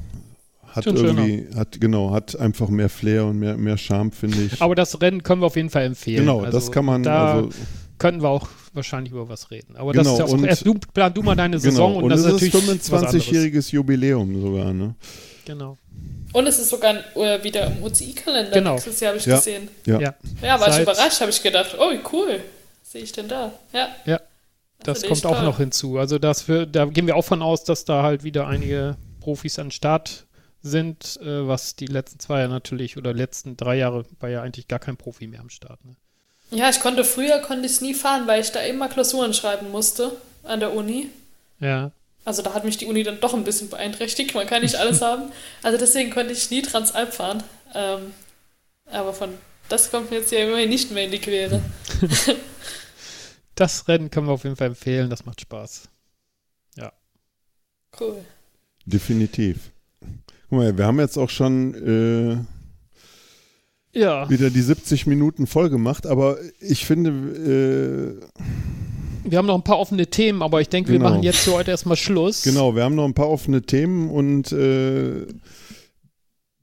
hat 0.69 0.85
Schon 0.85 0.97
irgendwie, 0.97 1.47
hat, 1.57 1.81
genau, 1.81 2.11
hat 2.13 2.39
einfach 2.39 2.69
mehr 2.69 2.91
Flair 2.91 3.25
und 3.25 3.39
mehr, 3.39 3.57
mehr 3.57 3.79
Charme, 3.79 4.13
finde 4.13 4.43
ich. 4.43 4.61
Aber 4.61 4.75
das 4.75 5.01
Rennen 5.01 5.23
können 5.23 5.41
wir 5.41 5.47
auf 5.47 5.57
jeden 5.57 5.71
Fall 5.71 5.85
empfehlen. 5.85 6.19
genau, 6.21 6.41
Also 6.43 6.59
das 6.59 6.71
kann 6.71 6.85
man, 6.85 7.03
Da 7.03 7.35
also, 7.35 7.51
könnten 7.99 8.23
wir 8.23 8.29
auch 8.29 8.49
wahrscheinlich 8.73 9.13
über 9.13 9.29
was 9.29 9.51
reden. 9.51 9.77
Aber 9.77 9.93
Genau, 9.93 10.05
das 10.05 10.13
ist 10.13 10.19
ja 10.19 10.25
auch 10.39 10.43
erst 10.47 10.67
du, 10.67 10.75
plan 10.75 11.13
du 11.15 11.23
mal 11.23 11.35
deine 11.35 11.59
Saison 11.59 11.89
genau. 11.95 11.99
und, 11.99 12.05
Und, 12.05 12.11
das 12.11 12.21
ist 12.21 12.27
ist 12.27 12.33
natürlich 12.55 12.91
was 12.93 13.03
anderes. 13.05 13.25
25-jähriges 13.27 13.73
Jubiläum 13.73 14.41
sogar, 14.41 14.73
ne? 14.73 14.95
Genau. 15.45 15.79
Und 16.33 16.47
es 16.47 16.59
ist 16.59 16.69
sogar 16.71 16.95
äh, 17.17 17.43
wieder 17.43 17.67
im 17.69 17.83
UCI-Kalender 17.83 18.51
Genau. 18.51 18.73
nächstes 18.75 19.01
Jahr, 19.01 19.11
habe 19.13 19.19
ich 19.19 19.27
Ja. 19.27 19.37
gesehen. 19.37 19.69
Ja. 19.87 20.01
Ja, 20.01 20.15
Ja, 20.43 20.61
war 20.61 20.69
ich 20.69 20.75
Seit- 20.75 20.83
überrascht, 20.83 21.21
habe 21.21 21.31
ich 21.31 21.43
gedacht, 21.43 21.77
oh, 21.79 21.93
cool. 22.13 22.41
Was 22.83 22.93
sehe 22.93 23.03
ich 23.03 23.13
denn 23.13 23.29
da? 23.29 23.53
Ja. 23.73 23.89
Ja. 24.05 24.21
das 24.83 24.99
finde 24.99 25.09
kommt 25.09 25.19
ich 25.21 25.27
auch 25.27 25.37
toll. 25.37 25.45
noch 25.45 25.57
hinzu. 25.59 25.99
Also 25.99 26.19
das 26.19 26.47
wir, 26.49 26.67
da 26.67 26.85
gehen 26.87 27.07
wir 27.07 27.17
auch 27.17 27.25
von 27.25 27.43
aus, 27.43 27.65
dass 27.65 27.85
da 27.85 28.03
halt 28.03 28.23
wieder 28.25 28.47
einige 28.47 28.97
Profis 29.21 29.59
an 29.59 29.71
Start 29.71 30.27
sind, 30.63 31.19
äh, 31.23 31.47
was 31.49 31.77
die 31.77 31.87
letzten 31.87 32.19
zwei 32.19 32.41
Jahre 32.41 32.51
natürlich 32.53 32.97
oder 32.97 33.15
letzten 33.15 33.57
drei 33.57 33.77
Jahre 33.77 34.05
war 34.21 34.29
ja 34.29 34.43
eigentlich 34.43 34.69
gar 34.69 34.79
kein 34.81 34.97
Profi 34.97 35.27
mehr 35.29 35.41
am 35.41 35.49
Start. 35.49 35.85
Ne? 35.85 35.97
Ja, 36.51 36.71
ich 36.71 36.81
konnte 36.81 37.05
früher 37.05 37.39
konnte 37.41 37.67
ich 37.67 37.81
nie 37.81 37.95
fahren, 37.95 38.27
weil 38.27 38.41
ich 38.41 38.53
da 38.53 38.61
immer 38.61 38.89
Klausuren 38.89 39.35
schreiben 39.35 39.71
musste 39.71 40.13
an 40.45 40.61
der 40.61 40.75
Uni. 40.75 41.11
Ja, 41.61 41.91
Also 42.25 42.43
da 42.43 42.55
hat 42.55 42.65
mich 42.65 42.77
die 42.77 42.87
Uni 42.87 43.03
dann 43.03 43.21
doch 43.21 43.35
ein 43.35 43.45
bisschen 43.45 43.69
beeinträchtigt. 43.69 44.35
Man 44.35 44.47
kann 44.47 44.63
nicht 44.63 44.77
alles 44.77 45.03
haben. 45.03 45.33
Also 45.63 45.79
deswegen 45.79 46.11
konnte 46.11 46.33
ich 46.33 46.51
nie 46.51 46.63
Transalp 46.63 47.13
fahren. 47.13 47.43
Ähm, 47.75 48.13
aber 48.91 49.13
von 49.13 49.31
das 49.69 49.91
kommt 49.91 50.11
mir 50.11 50.19
jetzt 50.19 50.31
ja 50.31 50.39
immerhin 50.41 50.69
nicht 50.69 50.93
mehr 50.93 51.05
in 51.05 51.11
die 51.11 51.19
Quere. 51.19 51.61
das 53.57 53.89
Rennen 53.89 54.11
können 54.11 54.29
wir 54.29 54.33
auf 54.33 54.45
jeden 54.45 54.57
Fall 54.57 54.69
empfehlen. 54.69 55.11
Das 55.11 55.27
macht 55.27 55.41
Spaß. 55.41 55.89
Cool. 57.99 58.25
Definitiv. 58.85 59.71
Guck 60.49 60.59
mal, 60.59 60.77
wir 60.77 60.87
haben 60.87 61.01
jetzt 61.01 61.17
auch 61.17 61.31
schon 61.31 62.47
Ja, 63.97 64.29
wieder 64.29 64.51
die 64.51 64.61
70 64.61 65.07
Minuten 65.07 65.47
voll 65.47 65.71
gemacht, 65.71 66.07
aber 66.07 66.37
ich 66.61 66.85
finde, 66.85 68.21
äh, 69.25 69.29
wir 69.29 69.39
haben 69.39 69.47
noch 69.47 69.55
ein 69.57 69.65
paar 69.65 69.79
offene 69.79 70.07
Themen, 70.07 70.43
aber 70.43 70.61
ich 70.61 70.69
denke, 70.69 70.91
wir 70.93 70.99
Genau. 70.99 71.11
machen 71.11 71.23
jetzt 71.23 71.39
für 71.39 71.53
heute 71.53 71.71
erstmal 71.71 71.97
Schluss. 71.97 72.43
Genau, 72.43 72.77
wir 72.77 72.85
haben 72.85 72.95
noch 72.95 73.07
ein 73.07 73.15
paar 73.15 73.31
offene 73.31 73.63
Themen 73.63 74.11
und 74.11 74.53
äh, 74.53 75.27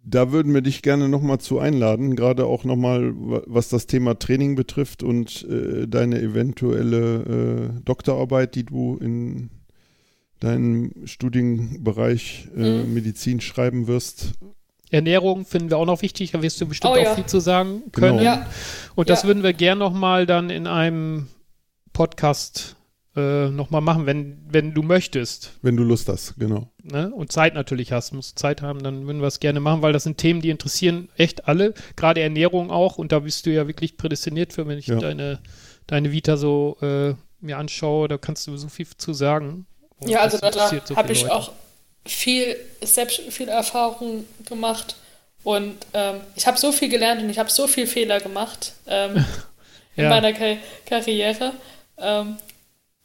da 0.06 0.32
würden 0.32 0.54
wir 0.54 0.62
dich 0.62 0.82
gerne 0.82 1.10
nochmal 1.10 1.40
zu 1.40 1.60
einladen, 1.60 2.16
gerade 2.16 2.46
auch 2.46 2.66
nochmal, 2.66 3.14
was 3.16 3.70
das 3.70 3.88
Thema 3.88 4.20
Training 4.20 4.56
betrifft 4.56 5.02
und 5.02 5.44
äh, 5.50 5.88
deine 5.88 6.22
eventuelle 6.22 7.74
äh, 7.78 7.82
Doktorarbeit, 7.84 8.56
die 8.56 8.66
du 8.66 8.98
in 9.02 9.50
deinem 10.40 10.92
Studienbereich 11.06 12.50
äh, 12.56 12.84
Mhm. 12.84 12.94
Medizin 12.94 13.42
schreiben 13.42 13.88
wirst. 13.88 14.34
Ernährung 14.94 15.46
finden 15.46 15.70
wir 15.72 15.78
auch 15.78 15.86
noch 15.86 16.02
wichtig, 16.02 16.32
da 16.32 16.42
wirst 16.42 16.62
du 16.62 16.68
bestimmt 16.68 16.94
Oh, 16.96 17.00
auch 17.00 17.04
ja. 17.04 17.16
viel 17.16 17.26
zu 17.26 17.40
sagen 17.40 17.84
Genau. 17.92 18.08
können. 18.10 18.20
Ja, 18.24 18.46
Und 18.96 19.10
das 19.10 19.24
Ja. 19.24 19.28
würden 19.28 19.44
wir 19.44 19.54
gern 19.54 19.78
nochmal 19.80 20.26
dann 20.26 20.50
in 20.50 20.68
einem 20.68 21.28
Podcast 21.94 22.76
äh, 23.16 23.50
nochmal 23.50 23.82
machen, 23.82 24.08
wenn, 24.08 24.40
wenn 24.50 24.74
du 24.74 24.82
möchtest. 24.82 25.52
Wenn 25.62 25.78
du 25.78 25.84
Lust 25.84 26.10
hast, 26.10 26.34
genau. 26.40 26.72
Ne? 26.82 27.12
Und 27.14 27.32
Zeit 27.32 27.54
natürlich 27.54 27.92
hast, 27.92 28.12
musst 28.12 28.40
Zeit 28.40 28.64
haben, 28.64 28.82
dann 28.82 29.06
würden 29.06 29.22
wir 29.22 29.28
es 29.28 29.40
gerne 29.40 29.60
machen, 29.60 29.84
weil 29.84 29.94
das 29.94 30.04
sind 30.04 30.18
Themen, 30.18 30.42
die 30.42 30.50
interessieren 30.50 31.10
echt 31.16 31.48
alle, 31.48 31.76
gerade 31.96 32.22
Ernährung 32.22 32.72
auch. 32.72 32.98
Und 32.98 33.12
da 33.12 33.20
bist 33.20 33.46
du 33.46 33.52
ja 33.52 33.68
wirklich 33.68 33.98
prädestiniert 33.98 34.52
für, 34.54 34.66
wenn 34.68 34.80
ich 34.80 34.88
Ja. 34.88 34.96
deine, 34.98 35.40
deine 35.86 36.12
Vita 36.12 36.38
so 36.38 36.78
äh, 36.82 37.14
mir 37.40 37.58
anschaue, 37.60 38.08
da 38.08 38.18
kannst 38.18 38.48
du 38.48 38.58
so 38.58 38.68
viel 38.68 38.88
zu 38.98 39.14
sagen. 39.14 39.68
Und 40.00 40.10
ja 40.10 40.22
also 40.22 40.40
das 40.40 40.42
da 40.42 40.48
interessiert 40.48 40.88
so 40.88 40.96
habe 40.96 41.12
ich 41.14 41.22
Leute. 41.22 41.36
auch 41.36 41.52
viel, 42.06 42.56
selbst 42.82 43.22
viel 43.30 43.50
Erfahrung 43.50 44.26
gemacht. 44.46 44.96
Und 45.44 45.76
ähm, 45.94 46.22
ich 46.36 46.48
habe 46.48 46.58
so 46.58 46.72
viel 46.72 46.90
gelernt 46.90 47.22
und 47.22 47.30
ich 47.30 47.38
habe 47.40 47.50
so 47.50 47.68
viel 47.68 47.86
Fehler 47.88 48.20
gemacht 48.20 48.74
ähm, 48.88 49.26
in 49.96 50.04
Ja. 50.06 50.10
meiner 50.10 50.34
Ka 50.34 50.56
Karriere. 50.86 51.54
Ähm, 51.98 52.38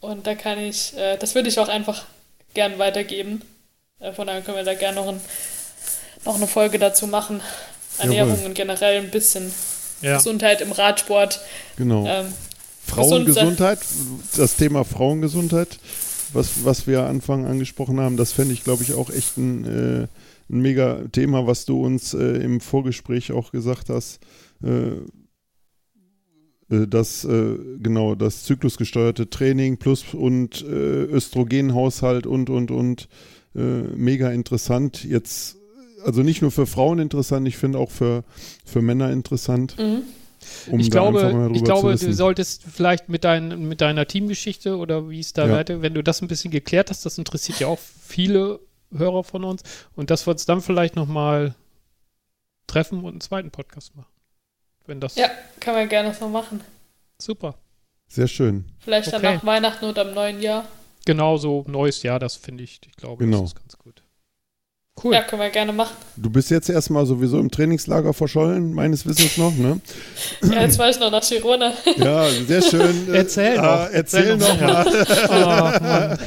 und 0.00 0.26
da 0.26 0.34
kann 0.36 0.58
ich, 0.60 0.96
äh, 0.96 1.16
das 1.16 1.34
würde 1.34 1.48
ich 1.48 1.58
auch 1.58 1.68
einfach 1.68 2.04
gern 2.54 2.78
weitergeben. 2.78 3.42
Äh, 4.00 4.12
von 4.12 4.26
daher 4.26 4.42
können 4.42 4.56
wir 4.58 4.64
da 4.64 4.74
gerne 4.74 4.96
noch, 5.00 5.08
ein, 5.08 5.20
noch 6.24 6.36
eine 6.36 6.46
Folge 6.46 6.78
dazu 6.78 7.06
machen. 7.08 7.40
Ernährung 7.98 8.30
Jawohl. 8.34 8.46
und 8.46 8.54
generell 8.54 8.98
ein 8.98 9.10
bisschen 9.10 9.52
Ja. 10.00 10.16
Gesundheit 10.18 10.60
im 10.60 10.70
Radsport. 10.70 11.40
Genau. 11.76 12.06
Ähm, 12.06 12.32
Frauengesundheit, 12.86 13.80
das 14.36 14.54
Thema 14.54 14.84
Frauengesundheit, 14.84 15.68
was, 16.32 16.64
was 16.64 16.86
wir 16.86 17.04
Anfang 17.04 17.46
angesprochen 17.46 18.00
haben, 18.00 18.16
das 18.16 18.32
fände 18.32 18.54
ich, 18.54 18.64
glaube 18.64 18.82
ich, 18.82 18.94
auch 18.94 19.10
echt 19.10 19.36
ein, 19.36 19.64
äh, 19.64 20.06
ein 20.50 20.60
mega 20.60 21.04
Thema, 21.12 21.46
was 21.46 21.64
du 21.64 21.84
uns 21.84 22.14
äh, 22.14 22.42
im 22.42 22.60
Vorgespräch 22.60 23.32
auch 23.32 23.52
gesagt 23.52 23.88
hast. 23.88 24.20
Äh, 24.62 24.92
äh, 26.70 26.86
das, 26.86 27.24
äh, 27.24 27.56
genau, 27.80 28.14
das 28.14 28.44
zyklusgesteuerte 28.44 29.30
Training 29.30 29.78
plus 29.78 30.14
und 30.14 30.62
äh, 30.62 31.04
Östrogenhaushalt 31.04 32.26
und, 32.26 32.50
und, 32.50 32.70
und, 32.70 33.08
mega 33.54 34.30
interessant. 34.30 35.02
Jetzt, 35.02 35.56
also 36.04 36.22
nicht 36.22 36.42
nur 36.42 36.52
für 36.52 36.66
Frauen 36.66 37.00
interessant, 37.00 37.48
ich 37.48 37.56
finde 37.56 37.80
auch 37.80 37.90
für, 37.90 38.22
für 38.64 38.82
Männer 38.82 39.10
interessant. 39.10 39.74
mhm. 39.78 40.02
Um 40.70 40.78
ich 40.80 40.90
glaube, 40.90 41.50
ich 41.54 41.64
glaube 41.64 41.96
du 41.96 42.12
solltest 42.14 42.62
vielleicht 42.64 43.08
mit, 43.08 43.24
dein, 43.24 43.68
mit 43.68 43.80
deiner 43.80 44.06
Teamgeschichte 44.06 44.76
oder 44.76 45.08
wie 45.10 45.20
es 45.20 45.32
da 45.32 45.46
Ja. 45.46 45.52
weiter, 45.54 45.82
wenn 45.82 45.94
du 45.94 46.02
das 46.02 46.22
ein 46.22 46.28
bisschen 46.28 46.50
geklärt 46.50 46.90
hast, 46.90 47.04
das 47.06 47.18
interessiert 47.18 47.60
ja 47.60 47.66
auch 47.66 47.78
viele 47.78 48.60
Hörer 48.96 49.24
von 49.24 49.44
uns 49.44 49.62
und 49.96 50.10
dass 50.10 50.26
wir 50.26 50.30
uns 50.32 50.46
dann 50.46 50.60
vielleicht 50.62 50.96
nochmal 50.96 51.54
treffen 52.66 53.00
und 53.04 53.10
einen 53.12 53.20
zweiten 53.20 53.50
Podcast 53.50 53.94
machen. 53.96 54.10
Wenn 54.86 55.00
das 55.00 55.16
Ja, 55.16 55.30
kann 55.60 55.74
man 55.74 55.88
gerne 55.88 56.14
so 56.14 56.28
machen. 56.28 56.60
super. 57.18 57.54
Sehr 58.10 58.26
schön. 58.28 58.64
Vielleicht 58.78 59.12
dann 59.12 59.20
Okay. 59.22 59.34
nach 59.34 59.44
Weihnachten 59.44 59.84
oder 59.84 60.08
im 60.08 60.14
neuen 60.14 60.40
Jahr. 60.40 60.66
Genau 61.04 61.36
so 61.36 61.64
neues 61.68 62.02
Jahr, 62.02 62.18
das 62.18 62.36
finde 62.36 62.64
ich, 62.64 62.80
ich 62.86 62.96
glaube, 62.96 63.24
Genau. 63.24 63.42
das 63.42 63.50
ist 63.50 63.56
ganz 63.56 63.76
gut. 63.76 63.97
Cool. 65.02 65.14
Ja, 65.14 65.22
können 65.22 65.42
wir 65.42 65.50
gerne 65.50 65.72
machen. 65.72 65.94
Du 66.16 66.28
bist 66.30 66.50
jetzt 66.50 66.68
erstmal 66.68 67.06
sowieso 67.06 67.38
im 67.38 67.50
Trainingslager 67.50 68.12
verschollen, 68.12 68.74
meines 68.74 69.06
Wissens 69.06 69.36
noch, 69.36 69.54
ne? 69.56 69.80
Ja, 70.42 70.62
jetzt 70.62 70.78
war 70.78 70.88
ich 70.90 70.98
noch 70.98 71.10
nach 71.10 71.22
Girona. 71.28 71.72
Ja, 71.96 72.26
sehr 72.28 72.62
schön. 72.62 73.08
Erzähl 73.12 73.54
äh, 73.54 73.60
noch. 73.60 73.88
Erzähl, 73.92 74.36
noch 74.36 74.60
Ja. 74.60 74.66
mal. 74.66 74.86
Oh, 75.28 75.84
Mann. 75.84 76.18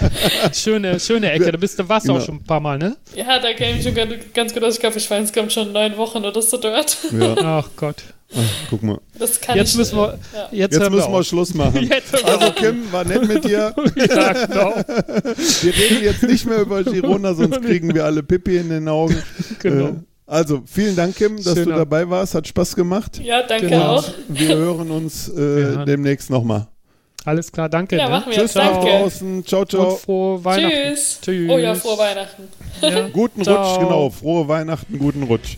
Schöne, 0.53 0.99
schöne 0.99 1.31
Ecke. 1.31 1.52
Da 1.52 1.57
bist 1.57 1.77
du 1.80 1.88
warst 1.89 2.07
du 2.07 2.11
Genau. 2.14 2.22
auch 2.22 2.26
schon 2.26 2.35
ein 2.35 2.43
paar 2.43 2.60
Mal, 2.60 2.77
ne? 2.77 2.95
Ja, 3.15 3.39
da 3.39 3.53
kenne 3.53 3.77
ich 3.77 3.84
schon 3.84 3.93
ganz, 3.95 4.14
ganz 4.34 4.53
gut 4.53 4.64
aus. 4.64 4.76
Ich 4.76 4.80
glaube, 4.80 4.98
ich 4.98 5.10
war 5.10 5.18
insgesamt 5.18 5.52
schon 5.53 5.72
neun 5.72 5.98
Wochen 5.98 6.23
oder 6.26 6.41
so 6.41 6.57
dort. 6.57 6.98
Ja, 7.11 7.35
Ach 7.38 7.69
Gott. 7.76 8.03
Ach, 8.36 8.68
guck 8.70 8.84
mal. 8.84 8.99
Das 9.18 9.40
kann 9.41 9.58
Jetzt 9.58 9.72
ich. 9.72 9.78
müssen 9.78 9.98
wir, 9.98 10.18
Ja. 10.34 10.48
jetzt, 10.52 10.74
Jetzt 10.78 10.90
müssen 10.90 11.12
wir 11.12 11.20
auf. 11.20 11.26
Schluss 11.26 11.53
machen. 11.53 11.74
Wir 11.90 12.02
Also 12.26 12.52
Kim, 12.53 12.91
war 12.91 13.03
nett 13.06 13.28
mit 13.28 13.44
dir. 13.44 13.74
Ja, 13.95 14.34
genau. 14.45 14.76
Wir 15.62 15.74
reden 15.76 16.03
jetzt 16.03 16.24
nicht 16.24 16.45
mehr 16.45 16.60
über 16.62 16.84
Girona, 16.84 17.34
sonst 17.34 17.62
kriegen 17.62 17.94
wir 17.94 18.06
alle 18.06 18.24
Pipi 18.24 18.58
in 18.58 18.70
den 18.70 18.88
Augen. 18.88 19.22
Genau. 19.60 19.86
Äh, 19.88 19.94
Also, 20.26 20.62
vielen 20.66 20.95
Dank, 20.95 21.16
Kim, 21.18 21.36
dass 21.36 21.56
du 21.56 21.64
Schöner- 21.64 21.78
dabei 21.78 22.10
warst. 22.10 22.36
Hat 22.36 22.48
Spaß 22.48 22.76
gemacht. 22.76 23.20
Ja, 23.22 23.44
danke 23.44 23.68
Genau. 23.68 23.95
auch. 23.98 24.06
Wir 24.30 24.56
hören 24.56 24.90
uns 24.91 25.28
äh, 25.30 25.34
hören. 25.36 25.86
demnächst 25.86 26.30
nochmal. 26.30 26.68
Alles 27.24 27.52
klar, 27.52 27.70
danke. 27.70 27.98
Ja, 27.98 28.06
ne? 28.06 28.10
machen 28.12 28.32
wir. 28.32 28.40
Tschüss 28.40 28.53
Danke. 28.53 28.74
nach 28.78 28.84
draußen. 28.84 29.45
Ciao, 29.45 29.64
ciao. 29.66 29.90
Und 29.91 29.99
frohe 29.99 30.44
Weihnachten. 30.44 30.76
Tschüss. 30.95 31.20
Tschüss. 31.22 31.52
Oh 31.52 31.58
ja, 31.60 31.76
frohe 31.76 31.98
Weihnachten. 31.99 32.44
Ja. 32.82 33.10
Guten 33.10 33.44
Ciao. 33.44 33.62
Rutsch, 33.76 33.80
genau. 33.84 34.10
Frohe 34.10 34.48
Weihnachten, 34.48 34.98
guten 34.98 35.24
Rutsch. 35.24 35.58